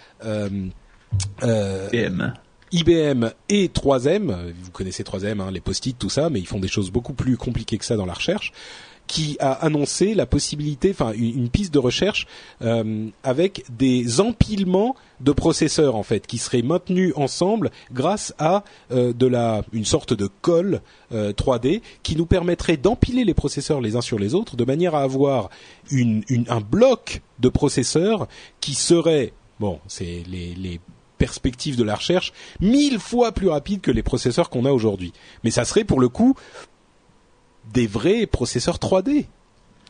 IBM. 1.42 2.32
IBM 2.72 3.30
et 3.48 3.68
3M, 3.68 4.52
vous 4.60 4.70
connaissez 4.70 5.02
3M, 5.02 5.40
hein, 5.40 5.50
les 5.50 5.60
post-it, 5.60 5.98
tout 5.98 6.10
ça, 6.10 6.30
mais 6.30 6.40
ils 6.40 6.46
font 6.46 6.58
des 6.58 6.68
choses 6.68 6.90
beaucoup 6.90 7.14
plus 7.14 7.36
compliquées 7.36 7.78
que 7.78 7.84
ça 7.84 7.96
dans 7.96 8.06
la 8.06 8.14
recherche 8.14 8.52
qui 9.06 9.36
a 9.40 9.52
annoncé 9.52 10.14
la 10.14 10.26
possibilité, 10.26 10.90
enfin 10.90 11.12
une, 11.12 11.48
piste 11.48 11.72
de 11.72 11.78
recherche 11.78 12.26
euh, 12.62 13.06
avec 13.22 13.64
des 13.70 14.20
empilements 14.20 14.96
de 15.20 15.32
processeurs 15.32 15.94
en 15.94 16.02
fait 16.02 16.26
qui 16.26 16.38
seraient 16.38 16.62
maintenus 16.62 17.12
ensemble 17.16 17.70
grâce 17.92 18.34
à 18.38 18.64
euh, 18.90 19.12
une 19.72 19.84
sorte 19.84 20.12
de 20.12 20.28
colle 20.42 20.80
3D 21.12 21.76
euh, 21.76 21.80
qui 22.02 22.16
nous 22.16 22.26
permettrait 22.26 22.76
d'empiler 22.76 23.24
les 23.24 23.34
processeurs 23.34 23.80
les 23.80 23.96
uns 23.96 24.00
sur 24.00 24.18
les 24.18 24.34
autres 24.34 24.56
de 24.56 24.64
manière 24.64 24.94
à 24.94 25.02
avoir 25.02 25.50
un 25.92 26.60
bloc 26.60 27.22
de 27.38 27.48
processeurs 27.48 28.26
qui 28.60 28.74
serait 28.74 29.32
bon 29.60 29.78
c'est 29.86 30.22
les 30.28 30.80
perspectives 31.18 31.76
de 31.76 31.84
la 31.84 31.94
recherche 31.94 32.32
mille 32.60 32.98
fois 32.98 33.32
plus 33.32 33.48
rapide 33.48 33.80
que 33.80 33.90
les 33.90 34.02
processeurs 34.02 34.50
qu'on 34.50 34.64
a 34.64 34.70
aujourd'hui 34.70 35.12
mais 35.44 35.50
ça 35.50 35.64
serait 35.64 35.84
pour 35.84 36.00
le 36.00 36.08
coup 36.08 36.34
des 37.72 37.86
vrais 37.86 38.26
processeurs 38.26 38.76
3D. 38.76 39.26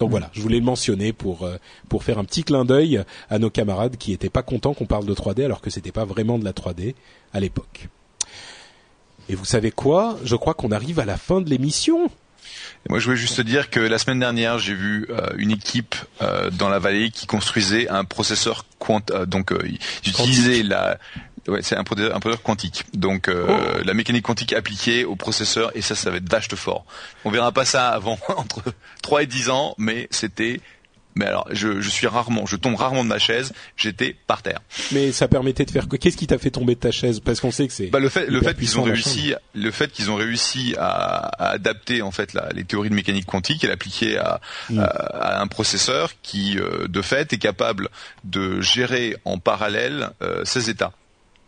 Donc 0.01 0.11
voilà, 0.11 0.31
je 0.33 0.43
voulais 0.43 0.59
le 0.59 0.65
mentionner 0.65 1.13
pour 1.13 1.45
euh, 1.45 1.57
pour 1.89 2.05
faire 2.05 2.19
un 2.19 2.25
petit 2.25 2.45
clin 2.45 2.65
d'œil 2.65 3.03
à 3.31 3.39
nos 3.39 3.51
camarades 3.51 3.97
qui 3.97 4.13
étaient 4.13 4.29
pas 4.29 4.43
contents 4.43 4.75
qu'on 4.75 4.87
parle 4.87 5.07
de 5.07 5.15
3D 5.15 5.45
alors 5.45 5.61
que 5.61 5.71
c'était 5.71 5.93
pas 5.93 6.05
vraiment 6.05 6.39
de 6.39 6.45
la 6.45 6.53
3D 6.53 6.95
à 7.33 7.41
l'époque. 7.41 7.89
Et 9.29 9.35
vous 9.35 9.45
savez 9.45 9.71
quoi? 9.71 10.19
Je 10.23 10.37
crois 10.37 10.55
qu'on 10.55 10.71
arrive 10.71 11.01
à 11.01 11.05
la 11.05 11.17
fin 11.17 11.41
de 11.41 11.49
l'émission. 11.49 12.11
Moi, 12.89 12.99
je 12.99 13.05
voulais 13.05 13.17
juste 13.17 13.37
te 13.37 13.43
dire 13.43 13.71
que 13.71 13.81
la 13.81 13.99
semaine 13.99 14.21
dernière, 14.21 14.59
j'ai 14.59 14.75
vu 14.75 15.07
euh, 15.11 15.31
une 15.37 15.51
équipe 15.51 15.97
euh, 16.23 16.51
dans 16.51 16.69
la 16.69 16.79
vallée 16.79 17.11
qui 17.11 17.27
construisait 17.27 17.89
un 17.89 18.05
processeur 18.05 18.65
quant, 18.79 19.01
donc 19.27 19.53
ils 19.65 19.79
utilisaient 20.09 20.63
la 20.63 20.99
Ouais, 21.49 21.63
c'est 21.63 21.77
un 21.77 21.85
processeur, 21.85 22.17
un 22.17 22.21
quantique. 22.43 22.85
Donc 22.93 23.29
euh, 23.29 23.47
oh. 23.49 23.83
la 23.85 23.95
mécanique 23.95 24.25
quantique 24.25 24.53
appliquée 24.53 25.05
au 25.05 25.17
processeur 25.17 25.71
et 25.77 25.83
ça, 25.83 25.95
ça 25.95 26.11
va 26.11 26.17
être 26.17 26.31
vache 26.31 26.49
fort. 26.57 26.85
On 27.25 27.31
verra 27.31 27.53
pas 27.53 27.65
ça 27.65 27.89
avant 27.89 28.19
entre 28.37 28.63
3 29.03 29.23
et 29.23 29.27
10 29.27 29.51
ans, 29.51 29.75
mais 29.79 30.09
c'était 30.11 30.61
mais 31.17 31.25
alors, 31.25 31.49
je, 31.51 31.81
je, 31.81 31.89
suis 31.89 32.07
rarement, 32.07 32.45
je 32.45 32.57
tombe 32.57 32.77
rarement 32.77 33.03
de 33.03 33.09
ma 33.09 33.19
chaise. 33.19 33.53
J'étais 33.77 34.15
par 34.27 34.43
terre. 34.43 34.61
Mais 34.93 35.13
ça 35.13 35.29
permettait 35.29 35.65
de 35.65 35.71
faire 35.71 35.89
Qu'est-ce 35.89 36.17
qui 36.17 36.27
t'a 36.27 36.39
fait 36.39 36.51
tomber 36.51 36.75
de 36.75 36.81
ta 36.81 36.91
chaise? 36.91 37.21
Parce 37.21 37.41
qu'on 37.41 37.51
sait 37.51 37.67
que 37.67 37.73
c'est. 37.73 37.87
Bah 37.87 38.01
le 38.01 38.11
fait, 38.11 38.27
le 38.27 38.41
fait 38.43 38.55
qu'ils 38.55 38.79
ont 38.79 38.83
réussi, 38.83 39.35
le 39.55 39.71
fait 39.71 39.91
qu'ils 39.91 40.11
ont 40.11 40.17
réussi 40.17 40.75
à, 40.79 40.87
à, 40.87 41.51
adapter 41.53 42.03
en 42.03 42.11
fait 42.11 42.35
la, 42.35 42.51
les 42.55 42.65
théories 42.65 42.91
de 42.91 42.95
mécanique 42.95 43.25
quantique 43.27 43.65
et 43.65 43.67
l'appliquer 43.67 44.19
à, 44.19 44.41
mm. 44.69 44.79
à, 44.79 45.41
un 45.41 45.47
processeur 45.47 46.13
qui, 46.23 46.59
euh, 46.59 46.87
de 46.87 47.03
fait, 47.03 47.33
est 47.33 47.39
capable 47.39 47.89
de 48.25 48.61
gérer 48.61 49.17
en 49.25 49.39
parallèle 49.39 50.11
euh, 50.23 50.45
ces 50.45 50.69
états. 50.69 50.93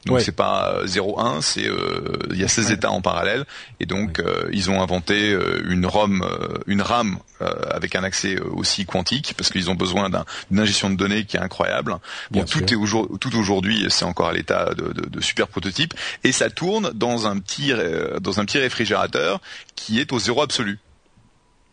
Donc 0.07 0.21
c'est 0.21 0.33
pas 0.33 0.85
0,1, 0.85 1.43
c'est 1.43 1.67
euh, 1.67 2.17
il 2.31 2.39
y 2.39 2.45
a 2.45 2.49
16 2.49 2.71
états 2.71 2.91
en 2.91 3.01
parallèle 3.01 3.45
et 3.81 3.87
donc 3.87 4.21
euh, 4.21 4.49
ils 4.53 4.71
ont 4.71 4.81
inventé 4.81 5.33
euh, 5.33 5.63
une 5.69 5.87
ROM, 5.87 6.25
une 6.67 6.83
RAM 6.83 7.19
avec 7.41 7.95
un 7.95 8.03
accès 8.03 8.41
aussi 8.41 8.85
quantique 8.85 9.35
parce 9.37 9.51
qu'ils 9.51 9.71
ont 9.71 9.75
besoin 9.75 10.11
d'une 10.11 10.59
ingestion 10.59 10.91
de 10.91 10.97
données 10.97 11.25
qui 11.25 11.37
est 11.37 11.41
incroyable. 11.41 11.97
Bon, 12.31 12.45
tout 12.45 12.73
est 12.73 12.77
aujourd'hui, 12.77 13.19
tout 13.21 13.37
aujourd'hui 13.37 13.87
c'est 13.91 14.05
encore 14.05 14.29
à 14.29 14.33
l'état 14.33 14.75
de, 14.75 14.93
de, 14.93 15.09
de, 15.09 15.21
super 15.21 15.47
prototype 15.47 15.95
et 16.25 16.33
ça 16.33 16.51
tourne 16.51 16.91
dans 16.95 17.27
un 17.27 17.39
petit 17.39 17.73
dans 18.21 18.41
un 18.41 18.45
petit 18.45 18.59
réfrigérateur 18.59 19.41
qui 19.77 20.01
est 20.01 20.13
au 20.13 20.19
zéro 20.19 20.43
absolu. 20.43 20.79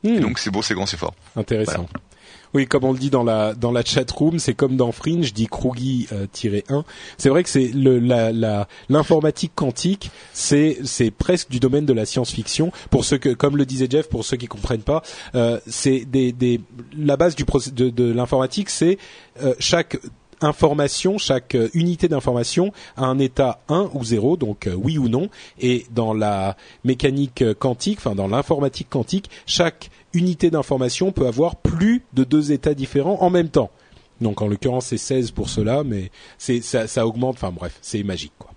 Hmm. 0.03 0.19
donc 0.19 0.37
c'est 0.37 0.51
beau, 0.51 0.61
c'est 0.61 0.75
grand, 0.75 0.85
c'est 0.85 0.97
fort. 0.97 1.15
Intéressant. 1.35 1.87
Oui, 2.55 2.67
comme 2.67 2.85
on 2.85 2.93
le 2.93 2.97
dit 2.97 3.09
dans 3.09 3.23
la 3.23 3.53
dans 3.53 3.73
la 3.73 3.83
chat 3.83 4.09
room, 4.11 4.39
c'est 4.39 4.53
comme 4.53 4.77
dans 4.77 4.93
Fringe, 4.93 5.33
dit 5.33 5.47
Krugi 5.47 6.07
1. 6.09 6.15
Euh, 6.15 6.81
c'est 7.17 7.27
vrai 7.27 7.43
que 7.43 7.49
c'est 7.49 7.67
le 7.67 7.99
la 7.99 8.67
l'informatique 8.87 9.51
quantique, 9.55 10.09
c'est 10.31 10.77
c'est 10.85 11.11
presque 11.11 11.49
du 11.49 11.59
domaine 11.59 11.85
de 11.85 11.91
la 11.91 12.05
science-fiction. 12.05 12.71
Pour 12.91 13.03
ceux 13.03 13.17
que, 13.17 13.27
comme 13.27 13.57
le 13.57 13.65
disait 13.65 13.87
Jeff, 13.89 14.07
pour 14.07 14.23
ceux 14.23 14.37
qui 14.37 14.47
comprennent 14.47 14.83
pas, 14.83 15.03
euh, 15.35 15.59
c'est 15.67 16.05
des 16.05 16.31
des 16.31 16.61
la 16.97 17.17
base 17.17 17.35
du 17.35 17.43
de, 17.43 17.89
de 17.89 18.13
l'informatique, 18.13 18.69
c'est 18.69 18.99
euh, 19.43 19.53
chaque 19.59 19.97
information, 20.41 21.17
chaque 21.17 21.57
unité 21.73 22.07
d'information 22.07 22.71
a 22.97 23.05
un 23.05 23.19
état 23.19 23.59
1 23.69 23.89
ou 23.93 24.03
0, 24.03 24.37
donc 24.37 24.69
oui 24.75 24.97
ou 24.97 25.09
non. 25.09 25.29
Et 25.59 25.85
dans 25.91 26.13
la 26.13 26.57
mécanique 26.83 27.43
quantique, 27.59 27.99
enfin 27.99 28.15
dans 28.15 28.27
l'informatique 28.27 28.89
quantique, 28.89 29.29
chaque 29.45 29.89
unité 30.13 30.49
d'information 30.49 31.11
peut 31.11 31.27
avoir 31.27 31.55
plus 31.55 32.03
de 32.13 32.23
deux 32.23 32.51
états 32.51 32.73
différents 32.73 33.21
en 33.21 33.29
même 33.29 33.49
temps. 33.49 33.69
Donc 34.21 34.41
en 34.41 34.47
l'occurrence 34.47 34.87
c'est 34.87 34.97
16 34.97 35.31
pour 35.31 35.49
cela, 35.49 35.83
mais 35.83 36.11
c'est 36.37 36.61
ça, 36.61 36.87
ça 36.87 37.05
augmente. 37.05 37.35
Enfin 37.35 37.51
bref, 37.51 37.77
c'est 37.81 38.03
magique 38.03 38.33
quoi. 38.39 38.51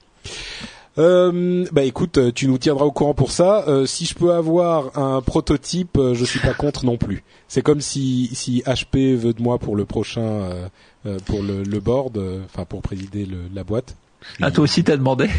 Euh, 0.99 1.67
bah 1.73 1.85
écoute, 1.85 2.35
tu 2.35 2.49
nous 2.49 2.59
tiendras 2.59 2.85
au 2.85 2.91
courant 2.91 3.15
pour 3.15 3.31
ça. 3.31 3.65
Euh, 3.69 3.87
si 3.87 4.05
je 4.05 4.15
peux 4.15 4.33
avoir 4.33 4.99
un 4.99 5.21
prototype, 5.21 5.97
euh, 5.97 6.15
je 6.15 6.25
suis 6.25 6.41
pas 6.41 6.55
contre 6.55 6.85
non 6.85 6.97
plus. 6.97 7.23
C'est 7.47 7.63
comme 7.63 7.81
si 7.81 8.31
si 8.33 8.63
HP 8.67 9.15
veut 9.15 9.33
de 9.33 9.43
moi 9.43 9.59
pour 9.59 9.77
le 9.77 9.85
prochain 9.85 10.21
euh, 10.21 11.19
pour 11.27 11.43
le, 11.43 11.63
le 11.63 11.81
board, 11.81 12.21
enfin 12.45 12.65
pour 12.65 12.83
présider 12.83 13.27
le, 13.27 13.39
la 13.55 13.65
boîte. 13.65 13.97
Ah 14.43 14.51
toi 14.51 14.65
aussi 14.65 14.83
t'as 14.83 14.97
demandé? 14.97 15.31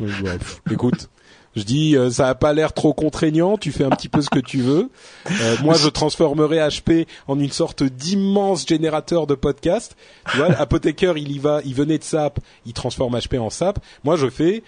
écoute, 0.70 1.08
je 1.56 1.62
dis, 1.62 1.96
euh, 1.96 2.10
ça 2.10 2.28
a 2.28 2.34
pas 2.34 2.52
l'air 2.52 2.72
trop 2.72 2.92
contraignant. 2.92 3.56
Tu 3.56 3.70
fais 3.70 3.84
un 3.84 3.90
petit 3.90 4.08
peu 4.08 4.20
ce 4.22 4.30
que 4.30 4.40
tu 4.40 4.58
veux. 4.58 4.90
Euh, 5.30 5.56
moi, 5.62 5.74
je 5.74 5.88
transformerai 5.88 6.58
HP 6.58 7.06
en 7.28 7.38
une 7.38 7.50
sorte 7.50 7.82
d'immense 7.82 8.66
générateur 8.66 9.26
de 9.26 9.34
podcast. 9.34 9.96
Tu 10.30 10.38
vois, 10.38 10.52
Apothécaire, 10.58 11.16
il 11.16 11.30
y 11.30 11.38
va, 11.38 11.60
il 11.64 11.74
venait 11.74 11.98
de 11.98 12.04
SAP, 12.04 12.40
il 12.66 12.72
transforme 12.72 13.16
HP 13.16 13.38
en 13.38 13.50
SAP. 13.50 13.78
Moi, 14.02 14.16
je 14.16 14.28
fais 14.28 14.62
bah, 14.62 14.64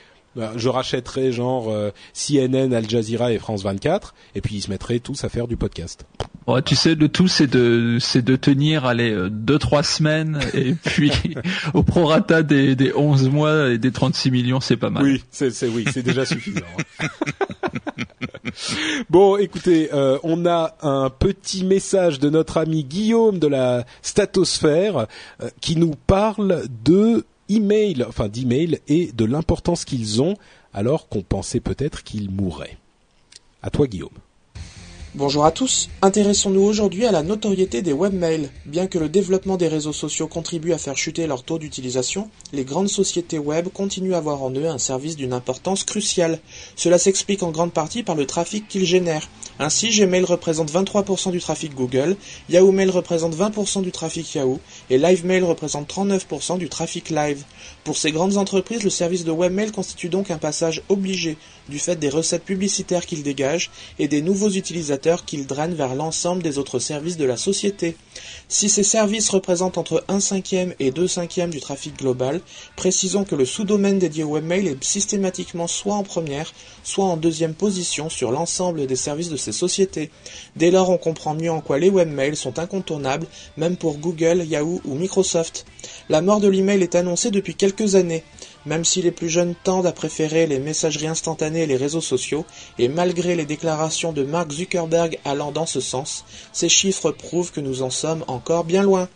je 0.56 0.68
rachèterais 0.68 1.32
genre 1.32 1.70
euh, 1.70 1.90
CNN, 2.12 2.72
Al 2.72 2.88
Jazeera 2.88 3.32
et 3.32 3.38
France 3.38 3.62
24, 3.62 4.14
et 4.34 4.40
puis 4.40 4.56
ils 4.56 4.62
se 4.62 4.70
mettraient 4.70 5.00
tous 5.00 5.24
à 5.24 5.28
faire 5.28 5.46
du 5.46 5.56
podcast. 5.56 6.06
Ouais, 6.46 6.62
tu 6.62 6.76
sais, 6.76 6.94
le 6.94 7.08
tout 7.08 7.26
c'est 7.26 7.48
de 7.48 7.98
c'est 8.00 8.22
de 8.22 8.36
tenir 8.36 8.84
allez 8.84 9.10
euh, 9.10 9.28
deux 9.28 9.58
trois 9.58 9.82
semaines 9.82 10.38
et 10.54 10.74
puis 10.74 11.10
au 11.74 11.82
prorata 11.82 12.42
des 12.42 12.76
des 12.76 12.92
11 12.94 13.28
mois 13.30 13.70
et 13.70 13.78
des 13.78 13.90
36 13.90 14.30
millions, 14.30 14.60
c'est 14.60 14.76
pas 14.76 14.90
mal. 14.90 15.02
Oui, 15.02 15.24
c'est 15.30 15.50
c'est 15.50 15.68
oui, 15.68 15.84
c'est 15.92 16.02
déjà 16.02 16.24
suffisant. 16.24 16.60
bon, 19.10 19.36
écoutez, 19.38 19.90
euh, 19.92 20.18
on 20.22 20.46
a 20.46 20.76
un 20.82 21.10
petit 21.10 21.64
message 21.64 22.20
de 22.20 22.30
notre 22.30 22.58
ami 22.58 22.84
Guillaume 22.84 23.38
de 23.38 23.48
la 23.48 23.84
Statosphère 24.02 25.06
qui 25.60 25.76
nous 25.76 25.94
parle 26.06 26.64
de 26.84 27.24
email, 27.48 28.04
enfin 28.08 28.28
d'email 28.28 28.80
et 28.88 29.12
de 29.12 29.24
l'importance 29.24 29.84
qu'ils 29.84 30.22
ont 30.22 30.36
alors 30.72 31.08
qu'on 31.08 31.22
pensait 31.22 31.60
peut-être 31.60 32.02
qu'ils 32.04 32.30
mourraient. 32.30 32.76
À 33.62 33.70
toi 33.70 33.86
Guillaume. 33.86 34.10
Bonjour 35.16 35.46
à 35.46 35.50
tous, 35.50 35.88
intéressons-nous 36.02 36.60
aujourd'hui 36.60 37.06
à 37.06 37.10
la 37.10 37.22
notoriété 37.22 37.80
des 37.80 37.94
webmails. 37.94 38.50
Bien 38.66 38.86
que 38.86 38.98
le 38.98 39.08
développement 39.08 39.56
des 39.56 39.66
réseaux 39.66 39.94
sociaux 39.94 40.26
contribue 40.26 40.74
à 40.74 40.78
faire 40.78 40.98
chuter 40.98 41.26
leur 41.26 41.42
taux 41.42 41.58
d'utilisation, 41.58 42.28
les 42.52 42.66
grandes 42.66 42.90
sociétés 42.90 43.38
web 43.38 43.68
continuent 43.68 44.12
à 44.12 44.18
avoir 44.18 44.42
en 44.42 44.50
eux 44.50 44.68
un 44.68 44.76
service 44.76 45.16
d'une 45.16 45.32
importance 45.32 45.84
cruciale. 45.84 46.38
Cela 46.76 46.98
s'explique 46.98 47.42
en 47.42 47.50
grande 47.50 47.72
partie 47.72 48.02
par 48.02 48.14
le 48.14 48.26
trafic 48.26 48.68
qu'ils 48.68 48.84
génèrent. 48.84 49.30
Ainsi, 49.58 49.88
Gmail 49.88 50.24
représente 50.24 50.70
23% 50.70 51.30
du 51.30 51.40
trafic 51.40 51.74
Google, 51.74 52.16
Yahoo 52.50 52.72
Mail 52.72 52.90
représente 52.90 53.34
20% 53.34 53.82
du 53.82 53.90
trafic 53.90 54.34
Yahoo, 54.34 54.60
et 54.90 54.98
LiveMail 54.98 55.42
représente 55.42 55.88
39% 55.88 56.58
du 56.58 56.68
trafic 56.68 57.08
Live. 57.08 57.44
Pour 57.82 57.96
ces 57.96 58.12
grandes 58.12 58.36
entreprises, 58.36 58.82
le 58.82 58.90
service 58.90 59.24
de 59.24 59.32
webmail 59.32 59.72
constitue 59.72 60.08
donc 60.08 60.30
un 60.30 60.38
passage 60.38 60.82
obligé 60.88 61.38
du 61.68 61.78
fait 61.78 61.96
des 61.96 62.10
recettes 62.10 62.44
publicitaires 62.44 63.06
qu'il 63.06 63.22
dégage 63.22 63.70
et 63.98 64.08
des 64.08 64.22
nouveaux 64.22 64.50
utilisateurs 64.50 65.24
qu'il 65.24 65.46
draine 65.46 65.74
vers 65.74 65.94
l'ensemble 65.94 66.42
des 66.42 66.58
autres 66.58 66.78
services 66.78 67.16
de 67.16 67.24
la 67.24 67.36
société. 67.36 67.96
Si 68.48 68.68
ces 68.68 68.82
services 68.82 69.30
représentent 69.30 69.78
entre 69.78 70.04
1 70.08 70.20
cinquième 70.20 70.74
et 70.78 70.90
2 70.90 71.08
cinquièmes 71.08 71.50
du 71.50 71.60
trafic 71.60 71.96
global, 71.98 72.40
précisons 72.76 73.24
que 73.24 73.34
le 73.34 73.44
sous-domaine 73.44 73.98
dédié 73.98 74.22
au 74.22 74.34
webmail 74.34 74.68
est 74.68 74.84
systématiquement 74.84 75.66
soit 75.66 75.94
en 75.94 76.02
première, 76.02 76.52
soit 76.84 77.06
en 77.06 77.16
deuxième 77.16 77.54
position 77.54 78.10
sur 78.10 78.30
l'ensemble 78.30 78.86
des 78.86 78.96
services 78.96 79.30
de 79.30 79.36
sociétés. 79.52 80.10
Dès 80.56 80.70
lors, 80.70 80.90
on 80.90 80.98
comprend 80.98 81.34
mieux 81.34 81.50
en 81.50 81.60
quoi 81.60 81.78
les 81.78 81.90
webmails 81.90 82.36
sont 82.36 82.58
incontournables, 82.58 83.26
même 83.56 83.76
pour 83.76 83.98
Google, 83.98 84.44
Yahoo 84.46 84.80
ou 84.84 84.94
Microsoft. 84.94 85.66
La 86.08 86.22
mort 86.22 86.40
de 86.40 86.48
l'email 86.48 86.82
est 86.82 86.94
annoncée 86.94 87.30
depuis 87.30 87.54
quelques 87.54 87.94
années. 87.94 88.24
Même 88.66 88.84
si 88.84 89.00
les 89.00 89.12
plus 89.12 89.28
jeunes 89.28 89.54
tendent 89.62 89.86
à 89.86 89.92
préférer 89.92 90.46
les 90.46 90.58
messageries 90.58 91.06
instantanées 91.06 91.62
et 91.62 91.66
les 91.66 91.76
réseaux 91.76 92.00
sociaux, 92.00 92.44
et 92.78 92.88
malgré 92.88 93.36
les 93.36 93.46
déclarations 93.46 94.12
de 94.12 94.24
Mark 94.24 94.50
Zuckerberg 94.50 95.18
allant 95.24 95.52
dans 95.52 95.66
ce 95.66 95.80
sens, 95.80 96.24
ces 96.52 96.68
chiffres 96.68 97.12
prouvent 97.12 97.52
que 97.52 97.60
nous 97.60 97.82
en 97.82 97.90
sommes 97.90 98.24
encore 98.26 98.64
bien 98.64 98.82
loin. 98.82 99.08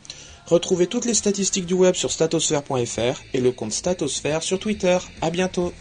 Retrouvez 0.47 0.87
toutes 0.87 1.05
les 1.05 1.15
statistiques 1.15 1.67
du 1.67 1.75
web 1.75 1.95
sur 1.95 2.11
statosphère.fr 2.11 3.21
et 3.35 3.41
le 3.41 3.53
compte 3.53 3.73
Statosphère 3.73 4.43
sur 4.43 4.59
Twitter. 4.59 4.99
À 5.21 5.31
bientôt. 5.31 5.73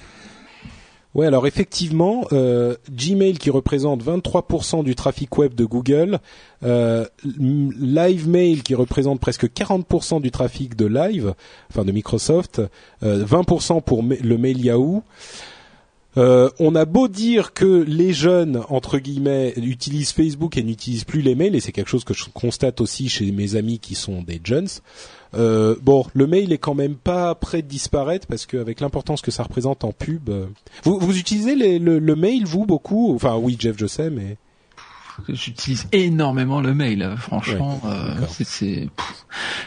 Ouais, 1.15 1.25
alors 1.25 1.47
effectivement, 1.47 2.25
euh, 2.33 2.75
Gmail 2.91 3.39
qui 3.39 3.49
représente 3.49 4.03
23% 4.03 4.83
du 4.83 4.93
trafic 4.93 5.35
web 5.39 5.55
de 5.55 5.65
Google, 5.65 6.19
euh, 6.63 7.05
Live 7.25 8.29
Mail 8.29 8.61
qui 8.61 8.75
représente 8.75 9.19
presque 9.19 9.47
40% 9.47 10.21
du 10.21 10.29
trafic 10.29 10.75
de 10.75 10.85
Live, 10.85 11.33
enfin 11.71 11.83
de 11.83 11.91
Microsoft, 11.91 12.61
euh, 13.01 13.25
20% 13.25 13.81
pour 13.81 14.03
le 14.03 14.37
mail 14.37 14.63
Yahoo. 14.63 15.01
Euh, 16.17 16.49
on 16.59 16.73
a 16.75 16.85
beau 16.85 17.07
dire 17.07 17.53
que 17.53 17.83
les 17.87 18.13
jeunes 18.13 18.61
entre 18.69 18.97
guillemets 18.97 19.53
utilisent 19.57 20.11
Facebook 20.11 20.57
et 20.57 20.63
n'utilisent 20.63 21.03
plus 21.03 21.21
les 21.21 21.35
mails, 21.35 21.55
et 21.55 21.59
c'est 21.59 21.71
quelque 21.71 21.89
chose 21.89 22.03
que 22.03 22.13
je 22.13 22.25
constate 22.33 22.81
aussi 22.81 23.09
chez 23.09 23.31
mes 23.31 23.55
amis 23.55 23.79
qui 23.79 23.95
sont 23.95 24.23
des 24.23 24.41
jeunes. 24.43 24.67
Euh, 25.35 25.75
bon, 25.83 26.05
le 26.13 26.25
mail 26.25 26.51
est 26.51 26.57
quand 26.57 26.73
même 26.73 26.95
pas 26.95 27.35
prêt 27.35 27.61
de 27.61 27.67
disparaître 27.67 28.25
parce 28.25 28.47
qu'avec 28.47 28.79
l'importance 28.79 29.21
que 29.21 29.29
ça 29.29 29.43
représente 29.43 29.83
en 29.83 29.91
pub, 29.91 30.29
euh, 30.29 30.47
vous, 30.83 30.97
vous 30.97 31.17
utilisez 31.19 31.55
le, 31.55 32.15
mail 32.15 32.45
vous 32.45 32.65
beaucoup? 32.65 33.13
Enfin 33.13 33.35
oui, 33.37 33.55
Jeff, 33.59 33.75
je 33.77 33.85
sais, 33.85 34.09
mais 34.09 34.37
j'utilise 35.27 35.87
énormément 35.91 36.61
le 36.61 36.73
mail. 36.73 37.13
Franchement, 37.17 37.81
c'est, 38.29 38.89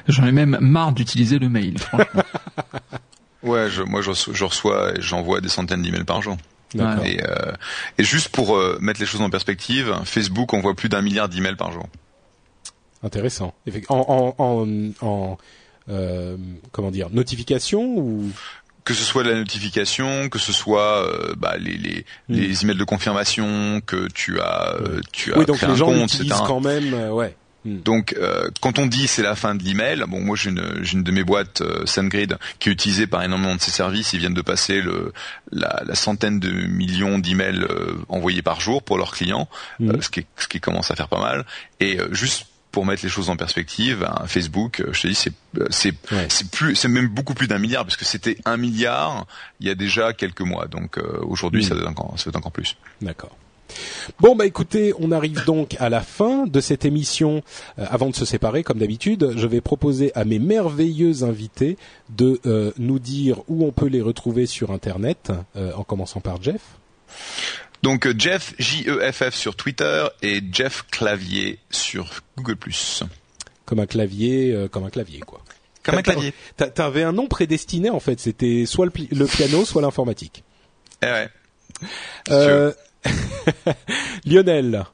j'en 0.09 0.27
ai 0.27 0.33
même 0.33 0.59
marre 0.61 0.93
d'utiliser 0.93 1.39
le 1.39 1.49
mail. 1.49 1.79
Franchement. 1.79 2.23
Ouais, 3.43 3.69
je, 3.71 3.83
moi 3.83 4.03
je, 4.03 4.45
reçois 4.45 4.93
et 4.97 5.03
j'envoie 5.03 5.41
des 5.41 5.49
centaines 5.49 5.83
d'emails 5.83 6.05
par 6.05 6.23
jour. 6.23 6.37
Et, 6.75 7.23
euh, 7.23 7.53
et, 7.99 8.05
juste 8.05 8.31
pour 8.31 8.57
euh, 8.57 8.79
mettre 8.81 8.99
les 8.99 9.05
choses 9.05 9.21
en 9.21 9.29
perspective, 9.29 9.95
Facebook 10.05 10.55
envoie 10.55 10.75
plus 10.75 10.89
d'un 10.89 11.03
milliard 11.03 11.29
d'emails 11.29 11.57
par 11.57 11.71
jour. 11.71 11.87
Intéressant. 13.03 13.53
En, 13.89 14.35
en, 14.39 14.67
en, 15.07 15.39
euh, 15.89 16.37
comment 16.71 16.91
dire, 16.91 17.09
notification 17.11 17.83
ou? 17.83 18.31
Que 18.85 18.95
ce 18.95 19.05
soit 19.05 19.23
la 19.23 19.35
notification, 19.35 20.29
que 20.29 20.39
ce 20.39 20.53
soit 20.53 21.07
euh, 21.07 21.35
bah, 21.37 21.57
les, 21.59 21.75
les, 21.75 22.05
hmm. 22.29 22.35
les 22.35 22.63
emails 22.65 22.79
de 22.79 22.85
confirmation, 22.85 23.81
que 23.85 24.09
tu 24.09 24.41
as, 24.41 24.75
euh, 24.75 25.01
tu 25.13 25.33
as 25.33 25.39
oui, 25.39 25.47
donc 25.47 25.61
les 25.63 25.77
gens 25.77 25.87
compte, 25.87 26.17
quand 26.47 26.61
même, 26.61 26.93
ouais. 27.11 27.37
Hmm. 27.65 27.81
Donc, 27.81 28.15
euh, 28.19 28.49
quand 28.61 28.79
on 28.79 28.87
dit 28.87 29.07
c'est 29.07 29.23
la 29.23 29.37
fin 29.37 29.55
de 29.55 29.63
l'email, 29.63 30.05
bon, 30.09 30.21
moi 30.21 30.37
j'ai 30.37 30.51
une, 30.51 30.83
une, 30.93 31.03
de 31.03 31.13
mes 31.13 31.23
boîtes 31.23 31.61
euh, 31.61 31.87
SendGrid 31.87 32.39
qui 32.59 32.69
est 32.69 32.73
utilisée 32.73 33.07
par 33.07 33.23
énormément 33.23 33.55
de 33.55 33.61
ces 33.61 33.71
services. 33.71 34.13
Ils 34.13 34.19
viennent 34.19 34.35
de 34.35 34.43
passer 34.43 34.81
le, 34.81 35.13
la, 35.53 35.83
la 35.87 35.95
centaine 35.95 36.41
de 36.41 36.51
millions 36.51 37.19
d'emails 37.19 37.63
euh, 37.63 37.95
envoyés 38.09 38.43
par 38.43 38.61
jour 38.61 38.83
pour 38.83 38.99
leurs 38.99 39.13
clients, 39.13 39.49
hmm. 39.79 39.91
euh, 39.91 40.01
ce, 40.01 40.09
qui, 40.09 40.27
ce 40.37 40.49
qui 40.49 40.61
commence 40.61 40.91
à 40.91 40.97
faire 40.97 41.09
pas 41.09 41.21
mal. 41.21 41.45
Et 41.79 41.99
juste 42.11 42.47
pour 42.73 42.87
mettre 42.87 43.03
les 43.03 43.11
choses 43.11 43.29
en 43.29 43.37
perspective, 43.37 44.09
Facebook, 44.27 44.83
je 44.93 45.03
te 45.03 45.07
dis, 45.07 45.15
c'est 45.15 45.33
c'est 45.69 45.95
c'est 46.29 46.51
plus, 46.51 46.75
c'est 46.75 46.89
même 46.89 47.09
beaucoup 47.09 47.35
plus 47.35 47.47
d'un 47.47 47.59
milliard 47.59 47.85
parce 47.85 47.97
que 47.97 48.07
c'était 48.07 48.39
un 48.47 48.57
milliard 48.57 49.27
il 49.61 49.67
y 49.67 49.71
a 49.71 49.75
déjà 49.75 50.15
quelques 50.15 50.41
mois. 50.41 50.67
Donc 50.69 50.99
aujourd'hui, 51.21 51.63
hmm. 51.63 51.69
ça, 51.69 51.75
doit 51.75 51.89
encore, 51.89 52.15
ça 52.17 52.31
doit 52.31 52.39
encore 52.39 52.53
plus. 52.53 52.77
D'accord. 53.03 53.37
Bon 54.21 54.35
bah 54.35 54.47
écoutez, 54.47 54.93
on 54.99 55.13
arrive 55.13 55.45
donc 55.45 55.77
à 55.79 55.89
la 55.89 56.01
fin 56.01 56.47
de 56.47 56.61
cette 56.61 56.85
émission. 56.85 57.43
Euh, 57.79 57.87
avant 57.89 58.11
de 58.11 58.15
se 58.15 58.25
séparer, 58.25 58.63
comme 58.63 58.79
d'habitude, 58.79 59.33
je 59.37 59.47
vais 59.47 59.61
proposer 59.61 60.13
à 60.15 60.25
mes 60.25 60.39
merveilleux 60.39 61.23
invités 61.23 61.77
de 62.11 62.41
euh, 62.47 62.73
nous 62.79 62.99
dire 62.99 63.41
où 63.49 63.67
on 63.67 63.73
peut 63.73 63.87
les 63.87 64.01
retrouver 64.01 64.47
sur 64.47 64.71
Internet, 64.71 65.33
euh, 65.57 65.73
en 65.75 65.85
commençant 65.85 66.21
par 66.21 66.43
Jeff. 66.43 66.61
Donc 67.83 68.09
Jeff 68.19 68.55
J 68.59 68.85
E 68.89 69.13
F 69.13 69.31
F 69.31 69.35
sur 69.35 69.57
Twitter 69.57 70.07
et 70.23 70.41
Jeff 70.53 70.85
Clavier 70.91 71.59
sur 71.71 72.11
Google+. 72.37 72.57
Comme 73.65 73.81
un 73.81 73.87
clavier, 73.87 74.69
comme 74.71 74.85
un 74.85 74.91
clavier 74.91 75.21
quoi. 75.21 75.43
Comme 75.83 75.97
un 75.97 76.03
clavier. 76.03 76.33
T'avais 76.57 77.03
un 77.03 77.13
nom 77.13 77.27
prédestiné 77.27 77.91
en 77.91 77.99
fait. 77.99 78.21
C'était 78.21 78.67
soit 78.67 78.87
le, 78.87 78.93
le 79.11 79.27
piano, 79.27 79.65
soit 79.65 79.83
l'informatique. 79.83 80.45
Eh 81.03 81.07
ouais. 81.07 81.29
Euh, 82.31 82.73
Lionel. 84.27 84.85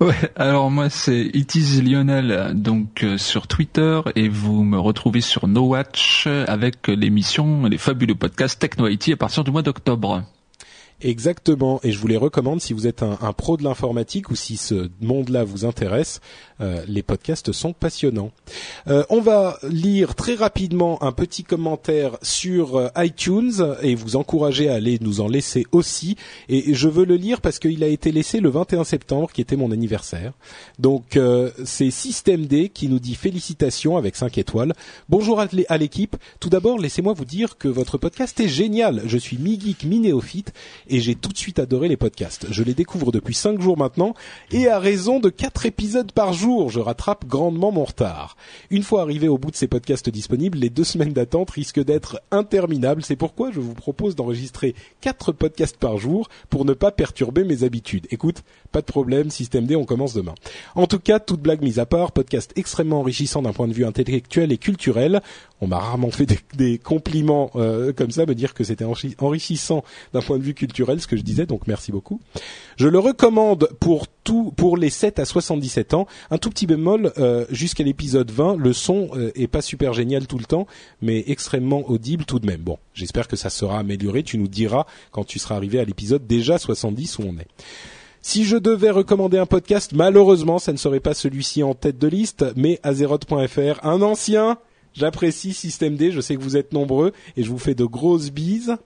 Ouais, 0.00 0.30
alors 0.36 0.70
moi 0.70 0.90
c'est 0.90 1.30
It 1.32 1.54
is 1.54 1.80
Lionel 1.82 2.52
donc 2.54 3.02
euh, 3.02 3.16
sur 3.18 3.46
Twitter 3.46 4.00
et 4.14 4.28
vous 4.28 4.62
me 4.62 4.78
retrouvez 4.78 5.20
sur 5.20 5.48
No 5.48 5.62
Watch 5.62 6.26
avec 6.26 6.88
l'émission 6.88 7.64
les 7.66 7.78
fabuleux 7.78 8.14
podcasts 8.14 8.60
Techno 8.60 8.88
IT 8.88 9.10
à 9.10 9.16
partir 9.16 9.44
du 9.44 9.50
mois 9.50 9.62
d'octobre. 9.62 10.22
Exactement, 11.02 11.80
et 11.82 11.92
je 11.92 11.98
vous 11.98 12.08
les 12.08 12.18
recommande 12.18 12.60
si 12.60 12.74
vous 12.74 12.86
êtes 12.86 13.02
un, 13.02 13.32
pro 13.32 13.56
de 13.56 13.64
l'informatique 13.64 14.30
ou 14.30 14.36
si 14.36 14.58
ce 14.58 14.90
monde-là 15.00 15.44
vous 15.44 15.64
intéresse. 15.64 16.20
Euh, 16.60 16.84
les 16.86 17.02
podcasts 17.02 17.52
sont 17.52 17.72
passionnants. 17.72 18.32
Euh, 18.86 19.02
on 19.08 19.22
va 19.22 19.58
lire 19.62 20.14
très 20.14 20.34
rapidement 20.34 21.02
un 21.02 21.12
petit 21.12 21.42
commentaire 21.42 22.18
sur 22.20 22.76
euh, 22.76 22.88
iTunes 22.98 23.76
et 23.80 23.94
vous 23.94 24.16
encourager 24.16 24.68
à 24.68 24.74
aller 24.74 24.98
nous 25.00 25.22
en 25.22 25.28
laisser 25.28 25.64
aussi. 25.72 26.16
Et 26.50 26.74
je 26.74 26.88
veux 26.88 27.06
le 27.06 27.16
lire 27.16 27.40
parce 27.40 27.58
qu'il 27.58 27.82
a 27.82 27.86
été 27.86 28.12
laissé 28.12 28.40
le 28.40 28.50
21 28.50 28.84
septembre, 28.84 29.30
qui 29.32 29.40
était 29.40 29.56
mon 29.56 29.70
anniversaire. 29.70 30.32
Donc 30.78 31.18
c'est 31.64 31.90
Système 31.90 32.46
D 32.46 32.68
qui 32.68 32.88
nous 32.88 32.98
dit 32.98 33.14
félicitations 33.14 33.96
avec 33.96 34.16
5 34.16 34.36
étoiles. 34.38 34.74
Bonjour 35.08 35.40
à 35.40 35.78
l'équipe. 35.78 36.16
Tout 36.40 36.50
d'abord, 36.50 36.78
laissez-moi 36.78 37.14
vous 37.14 37.24
dire 37.24 37.56
que 37.56 37.68
votre 37.68 37.96
podcast 37.96 38.38
est 38.40 38.48
génial. 38.48 39.02
Je 39.06 39.16
suis 39.16 39.38
mi-geek, 39.38 39.84
mi-néophyte 39.84 40.52
et 40.90 41.00
j'ai 41.00 41.14
tout 41.14 41.30
de 41.30 41.38
suite 41.38 41.58
adoré 41.58 41.88
les 41.88 41.96
podcasts. 41.96 42.46
Je 42.50 42.62
les 42.62 42.74
découvre 42.74 43.12
depuis 43.12 43.34
5 43.34 43.60
jours 43.60 43.78
maintenant 43.78 44.14
et 44.50 44.68
à 44.68 44.78
raison 44.78 45.20
de 45.20 45.30
4 45.30 45.66
épisodes 45.66 46.12
par 46.12 46.32
jour 46.32 46.68
je 46.68 46.80
rattrape 46.80 47.26
grandement 47.26 47.72
mon 47.72 47.84
retard. 47.84 48.36
Une 48.70 48.82
fois 48.82 49.02
arrivé 49.02 49.28
au 49.28 49.38
bout 49.38 49.50
de 49.50 49.56
ces 49.56 49.68
podcasts 49.68 50.10
disponibles, 50.10 50.58
les 50.58 50.70
deux 50.70 50.84
semaines 50.84 51.12
d'attente 51.12 51.50
risquent 51.50 51.84
d'être 51.84 52.20
interminables. 52.30 53.02
C'est 53.02 53.16
pourquoi 53.16 53.50
je 53.52 53.60
vous 53.60 53.74
propose 53.74 54.16
d'enregistrer 54.16 54.74
quatre 55.00 55.32
podcasts 55.32 55.76
par 55.76 55.96
jour 55.96 56.28
pour 56.48 56.64
ne 56.64 56.72
pas 56.72 56.90
perturber 56.90 57.44
mes 57.44 57.62
habitudes. 57.62 58.06
Écoute, 58.10 58.42
pas 58.70 58.80
de 58.80 58.86
problème, 58.86 59.30
système 59.30 59.66
D, 59.66 59.76
on 59.76 59.84
commence 59.84 60.14
demain. 60.14 60.34
En 60.74 60.86
tout 60.86 60.98
cas, 60.98 61.18
toute 61.18 61.40
blague 61.40 61.62
mise 61.62 61.78
à 61.78 61.86
part, 61.86 62.12
podcast 62.12 62.52
extrêmement 62.56 63.00
enrichissant 63.00 63.42
d'un 63.42 63.52
point 63.52 63.68
de 63.68 63.72
vue 63.72 63.84
intellectuel 63.84 64.52
et 64.52 64.58
culturel. 64.58 65.22
On 65.60 65.66
m'a 65.66 65.78
rarement 65.78 66.10
fait 66.10 66.26
des, 66.54 66.78
compliments 66.78 67.50
euh, 67.56 67.92
comme 67.92 68.10
ça, 68.10 68.24
me 68.26 68.34
dire 68.34 68.54
que 68.54 68.64
c'était 68.64 68.86
enrichissant 69.18 69.84
d'un 70.12 70.22
point 70.22 70.38
de 70.38 70.42
vue 70.42 70.54
culturel, 70.54 71.00
ce 71.00 71.06
que 71.06 71.16
je 71.16 71.22
disais, 71.22 71.46
donc 71.46 71.66
merci 71.66 71.92
beaucoup. 71.92 72.20
Je 72.76 72.88
le 72.88 72.98
recommande 72.98 73.68
pour 73.78 74.06
tout, 74.08 74.52
pour 74.56 74.76
les 74.76 74.90
7 74.90 75.18
à 75.18 75.24
77 75.24 75.94
ans. 75.94 76.06
Un 76.30 76.38
tout 76.38 76.50
petit 76.50 76.66
bémol, 76.66 77.12
euh, 77.18 77.44
jusqu'à 77.50 77.84
l'épisode 77.84 78.30
20, 78.30 78.56
le 78.56 78.72
son 78.72 79.10
euh, 79.14 79.32
est 79.34 79.48
pas 79.48 79.62
super 79.62 79.92
génial 79.92 80.26
tout 80.26 80.38
le 80.38 80.44
temps, 80.44 80.66
mais 81.02 81.24
extrêmement 81.26 81.88
audible 81.90 82.24
tout 82.24 82.38
de 82.38 82.46
même. 82.46 82.60
Bon, 82.60 82.78
j'espère 82.94 83.28
que 83.28 83.36
ça 83.36 83.50
sera 83.50 83.78
amélioré. 83.78 84.22
Tu 84.22 84.38
nous 84.38 84.48
diras 84.48 84.86
quand 85.10 85.24
tu 85.24 85.38
seras 85.38 85.56
arrivé 85.56 85.80
à 85.80 85.84
l'épisode 85.84 86.26
déjà 86.26 86.58
70 86.58 87.18
où 87.18 87.22
on 87.22 87.38
est. 87.38 87.48
Si 88.22 88.44
je 88.44 88.56
devais 88.56 88.90
recommander 88.90 89.38
un 89.38 89.46
podcast, 89.46 89.92
malheureusement, 89.94 90.58
ça 90.58 90.72
ne 90.72 90.76
serait 90.76 91.00
pas 91.00 91.14
celui-ci 91.14 91.62
en 91.62 91.74
tête 91.74 91.98
de 91.98 92.06
liste, 92.06 92.44
mais 92.54 92.78
Azeroth.fr, 92.82 93.84
un 93.84 94.02
ancien. 94.02 94.58
J'apprécie 94.94 95.52
Système 95.52 95.96
D, 95.96 96.10
je 96.10 96.20
sais 96.20 96.36
que 96.36 96.42
vous 96.42 96.56
êtes 96.56 96.72
nombreux 96.72 97.12
et 97.36 97.42
je 97.42 97.50
vous 97.50 97.58
fais 97.58 97.74
de 97.74 97.84
grosses 97.84 98.30
bises. 98.30 98.76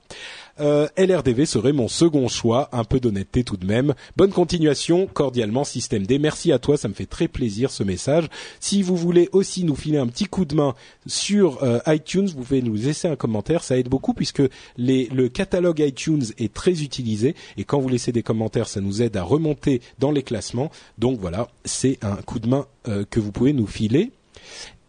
Euh, 0.60 0.86
LRDV 0.96 1.46
serait 1.46 1.72
mon 1.72 1.88
second 1.88 2.28
choix, 2.28 2.68
un 2.72 2.84
peu 2.84 3.00
d'honnêteté 3.00 3.42
tout 3.42 3.56
de 3.56 3.66
même. 3.66 3.94
Bonne 4.16 4.30
continuation, 4.30 5.06
cordialement 5.06 5.64
Système 5.64 6.06
D. 6.06 6.18
Merci 6.18 6.52
à 6.52 6.58
toi, 6.58 6.76
ça 6.76 6.88
me 6.88 6.94
fait 6.94 7.06
très 7.06 7.26
plaisir 7.26 7.70
ce 7.70 7.82
message. 7.82 8.28
Si 8.60 8.82
vous 8.82 8.96
voulez 8.96 9.28
aussi 9.32 9.64
nous 9.64 9.74
filer 9.74 9.98
un 9.98 10.06
petit 10.06 10.26
coup 10.26 10.44
de 10.44 10.54
main 10.54 10.74
sur 11.06 11.62
euh, 11.62 11.80
iTunes, 11.86 12.26
vous 12.26 12.42
pouvez 12.42 12.62
nous 12.62 12.74
laisser 12.74 13.08
un 13.08 13.16
commentaire, 13.16 13.64
ça 13.64 13.76
aide 13.76 13.88
beaucoup 13.88 14.14
puisque 14.14 14.42
le 14.78 15.28
catalogue 15.28 15.80
iTunes 15.80 16.24
est 16.38 16.52
très 16.52 16.82
utilisé 16.82 17.34
et 17.56 17.64
quand 17.64 17.80
vous 17.80 17.88
laissez 17.88 18.12
des 18.12 18.22
commentaires, 18.22 18.68
ça 18.68 18.80
nous 18.80 19.02
aide 19.02 19.16
à 19.16 19.22
remonter 19.22 19.80
dans 19.98 20.10
les 20.10 20.22
classements. 20.22 20.70
Donc 20.98 21.18
voilà, 21.18 21.48
c'est 21.64 21.98
un 22.04 22.16
coup 22.16 22.38
de 22.38 22.48
main 22.48 22.66
euh, 22.88 23.04
que 23.08 23.18
vous 23.18 23.32
pouvez 23.32 23.52
nous 23.52 23.66
filer. 23.66 24.12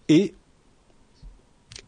Et 0.10 0.34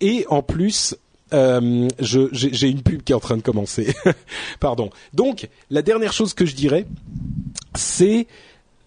et 0.02 0.26
en 0.30 0.42
plus, 0.42 0.96
euh, 1.34 1.88
j'ai 2.00 2.70
une 2.70 2.82
pub 2.82 3.04
qui 3.04 3.12
est 3.12 3.16
en 3.16 3.20
train 3.20 3.38
de 3.38 3.42
commencer. 3.42 3.94
Pardon. 4.60 4.90
Donc, 5.14 5.50
la 5.70 5.82
dernière 5.82 6.14
chose 6.14 6.34
que 6.34 6.46
je 6.46 6.56
dirais, 6.56 6.86
c'est 7.76 8.28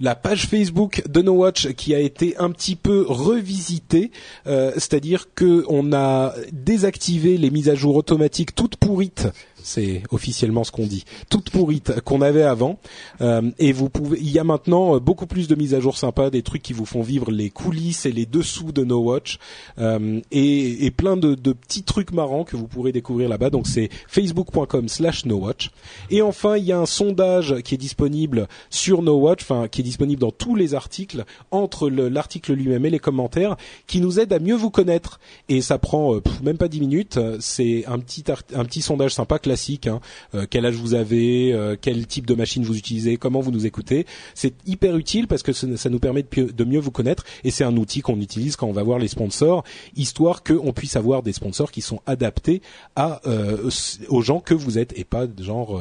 la 0.01 0.15
page 0.15 0.47
Facebook 0.47 1.03
de 1.07 1.21
No 1.21 1.33
Watch 1.33 1.69
qui 1.75 1.95
a 1.95 2.01
été 2.01 2.37
un 2.39 2.51
petit 2.51 2.75
peu 2.75 3.05
revisitée, 3.07 4.11
euh, 4.47 4.73
c'est-à-dire 4.75 5.29
que 5.35 5.65
on 5.69 5.93
a 5.93 6.35
désactivé 6.53 7.37
les 7.37 7.51
mises 7.51 7.69
à 7.69 7.75
jour 7.75 7.97
automatiques 7.97 8.55
toutes 8.55 8.77
pourrites 8.77 9.29
c'est 9.63 10.03
officiellement 10.11 10.65
ce 10.65 10.73
qu'on 10.73 10.87
dit. 10.87 11.05
Toute 11.29 11.51
pourrite 11.51 12.01
qu'on 12.01 12.21
avait 12.23 12.43
avant. 12.43 12.79
Euh, 13.21 13.51
et 13.59 13.73
vous 13.73 13.89
pouvez, 13.89 14.19
il 14.21 14.31
y 14.31 14.39
a 14.39 14.45
maintenant 14.45 14.97
euh, 14.97 15.01
beaucoup 15.01 15.27
plus 15.27 15.49
de 15.49 15.55
mises 15.55 15.75
à 15.75 15.81
jour 15.81 15.97
sympas, 15.97 16.31
des 16.31 16.43
trucs 16.43 16.63
qui 16.63 16.73
vous 16.73 16.85
font 16.85 17.03
vivre 17.03 17.31
les 17.31 17.51
coulisses 17.51 18.07
et 18.07 18.13
les 18.13 18.27
dessous 18.27 18.73
de 18.73 18.85
No 18.85 19.01
Watch, 19.01 19.39
euh, 19.79 20.21
et, 20.31 20.91
plein 20.91 21.17
de, 21.17 21.35
de, 21.35 21.53
petits 21.53 21.83
trucs 21.83 22.13
marrants 22.13 22.45
que 22.45 22.57
vous 22.57 22.67
pourrez 22.67 22.93
découvrir 22.93 23.29
là-bas. 23.29 23.51
Donc 23.51 23.67
c'est 23.67 23.91
facebook.com/slash 24.09 25.27
No 25.27 25.37
Watch. 25.37 25.71
Et 26.11 26.23
enfin, 26.23 26.57
il 26.57 26.65
y 26.65 26.73
a 26.73 26.79
un 26.79 26.87
sondage 26.87 27.57
qui 27.63 27.75
est 27.75 27.79
disponible 27.79 28.49
sur 28.71 29.03
No 29.03 29.19
Watch, 29.19 29.43
enfin 29.43 29.69
qui 29.69 29.81
est 29.81 29.85
disponible 29.85 30.21
dans 30.21 30.33
tous 30.33 30.57
les 30.57 30.75
articles 30.75 31.25
entre 31.51 31.89
l'article 31.89 32.55
lui-même 32.55 32.85
et 32.87 32.91
les 32.91 32.99
commentaires, 32.99 33.57
qui 33.87 34.01
nous 34.01 34.21
aide 34.21 34.33
à 34.33 34.39
mieux 34.39 34.55
vous 34.55 34.71
connaître. 34.71 35.21
Et 35.49 35.61
ça 35.61 35.79
prend 35.79 36.21
même 36.43 36.59
pas 36.59 36.69
10 36.69 36.81
minutes. 36.81 37.19
C'est 37.41 37.85
un 37.87 37.99
petit 37.99 38.25
un 38.55 38.65
petit 38.65 38.83
sondage 38.83 39.15
sympa 39.15 39.39
classique. 39.39 39.60
Hein. 39.87 40.01
Euh, 40.35 40.47
quel 40.49 40.67
âge 40.67 40.75
vous 40.75 40.95
avez, 40.95 41.53
euh, 41.53 41.77
quel 41.81 42.07
type 42.07 42.27
de 42.27 42.35
machine 42.35 42.63
vous 42.65 42.77
utilisez, 42.77 43.17
comment 43.17 43.41
vous 43.41 43.51
nous 43.51 43.67
écoutez. 43.67 44.07
C'est 44.35 44.55
hyper 44.67 44.97
utile 44.97 45.27
parce 45.27 45.43
que 45.43 45.53
ça 45.53 45.91
nous 45.91 45.99
permet 45.99 46.23
de, 46.23 46.65
mieux 46.65 46.81
vous 46.81 46.91
connaître 46.91 47.25
et 47.45 47.51
c'est 47.51 47.65
un 47.65 47.77
outil 47.77 48.01
qu'on 48.01 48.21
utilise 48.21 48.57
quand 48.57 48.67
on 48.67 48.73
va 48.73 48.83
voir 48.83 48.99
les 48.99 49.09
sponsors, 49.09 49.65
histoire 49.97 50.43
qu'on 50.43 50.73
puisse 50.73 50.97
avoir 50.97 51.23
des 51.23 51.33
sponsors 51.33 51.71
qui 51.71 51.81
sont 51.81 52.01
adaptés 52.07 52.63
euh, 52.99 53.71
aux 54.09 54.23
gens 54.23 54.41
que 54.41 54.55
vous 54.55 54.79
êtes 54.79 54.99
et 54.99 55.05
pas 55.05 55.27
genre 55.39 55.81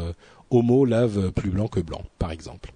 homo 0.49 0.85
lave 0.85 1.31
plus 1.31 1.49
blanc 1.49 1.68
que 1.68 1.80
blanc, 1.80 2.03
par 2.18 2.31
exemple. 2.31 2.73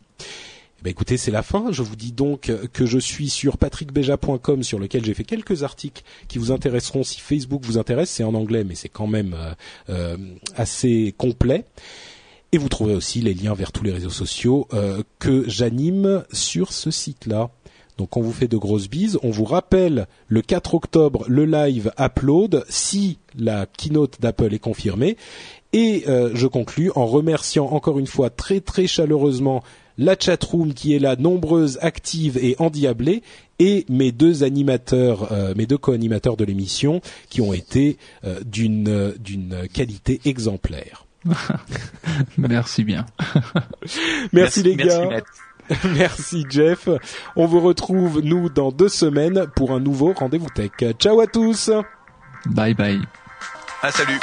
Ben 0.84 0.90
écoutez, 0.90 1.16
c'est 1.16 1.32
la 1.32 1.44
fin. 1.44 1.72
Je 1.72 1.82
vous 1.82 1.96
dis 1.96 2.12
donc 2.12 2.52
que 2.74 2.86
je 2.86 3.00
suis 3.00 3.30
sur 3.30 3.58
patrickbeja.com 3.58 4.64
sur 4.64 4.80
lequel 4.80 5.06
j'ai 5.06 5.14
fait 5.14 5.24
quelques 5.24 5.64
articles 5.64 6.04
qui 6.28 6.40
vous 6.40 6.52
intéresseront 6.52 7.04
si 7.04 7.22
Facebook 7.22 7.64
vous 7.64 7.78
intéresse. 7.78 8.10
C'est 8.10 8.26
en 8.26 8.34
anglais, 8.34 8.66
mais 8.66 8.76
c'est 8.76 8.90
quand 8.90 9.08
même 9.08 9.34
euh, 9.34 9.54
euh, 9.90 10.18
assez 10.58 11.16
complet. 11.18 11.64
Et 12.52 12.58
vous 12.58 12.68
trouverez 12.68 12.96
aussi 12.96 13.22
les 13.22 13.34
liens 13.34 13.54
vers 13.54 13.72
tous 13.72 13.86
les 13.86 13.94
réseaux 13.94 14.10
sociaux 14.10 14.68
euh, 14.74 15.04
que 15.20 15.48
j'anime 15.48 16.26
sur 16.34 16.74
ce 16.74 16.92
site-là. 16.92 17.50
Donc 17.98 18.18
on 18.18 18.22
vous 18.22 18.34
fait 18.34 18.50
de 18.50 18.58
grosses 18.58 18.90
bises. 18.90 19.18
On 19.24 19.32
vous 19.32 19.46
rappelle 19.46 20.08
le 20.28 20.42
4 20.42 20.76
octobre 20.76 21.24
le 21.30 21.46
live 21.46 21.94
upload 21.98 22.66
si 22.68 23.20
la 23.38 23.68
keynote 23.68 24.20
d'Apple 24.20 24.54
est 24.54 24.60
confirmée. 24.60 25.16
Et 25.72 26.04
je 26.06 26.46
conclus 26.46 26.92
en 26.94 27.08
remerciant 27.08 27.66
encore 27.66 27.98
une 27.98 28.06
fois 28.06 28.30
très 28.30 28.60
très 28.60 28.86
chaleureusement 28.86 29.64
la 29.98 30.16
chatroom 30.20 30.74
qui 30.74 30.96
est 30.96 31.00
là, 31.00 31.16
nombreuse, 31.16 31.78
active 31.82 32.38
et 32.38 32.56
endiablée, 32.60 33.24
et 33.60 33.86
mes 33.90 34.12
deux 34.12 34.44
animateurs, 34.44 35.32
euh, 35.32 35.54
mes 35.56 35.66
deux 35.66 35.78
co-animateurs 35.78 36.38
de 36.38 36.46
l'émission, 36.46 37.02
qui 37.30 37.42
ont 37.42 37.54
été 37.54 37.98
euh, 38.26 38.40
d'une 38.46 39.14
d'une 39.20 39.68
qualité 39.72 40.22
exemplaire. 40.26 41.06
merci 42.38 42.84
bien. 42.84 43.06
merci, 44.34 44.64
les 44.64 44.76
gars. 44.76 45.22
Merci, 45.96 46.46
Jeff. 46.50 46.90
On 47.38 47.46
vous 47.46 47.62
retrouve 47.62 48.20
nous 48.22 48.50
dans 48.50 48.74
deux 48.74 48.90
semaines 48.90 49.48
pour 49.56 49.72
un 49.72 49.80
nouveau 49.80 50.12
rendez-vous 50.14 50.50
tech. 50.54 50.72
Ciao 51.00 51.22
à 51.22 51.28
tous. 51.28 51.72
Bye 52.46 52.74
bye. 52.74 53.00
Ah 53.82 53.92
salut. 53.92 54.20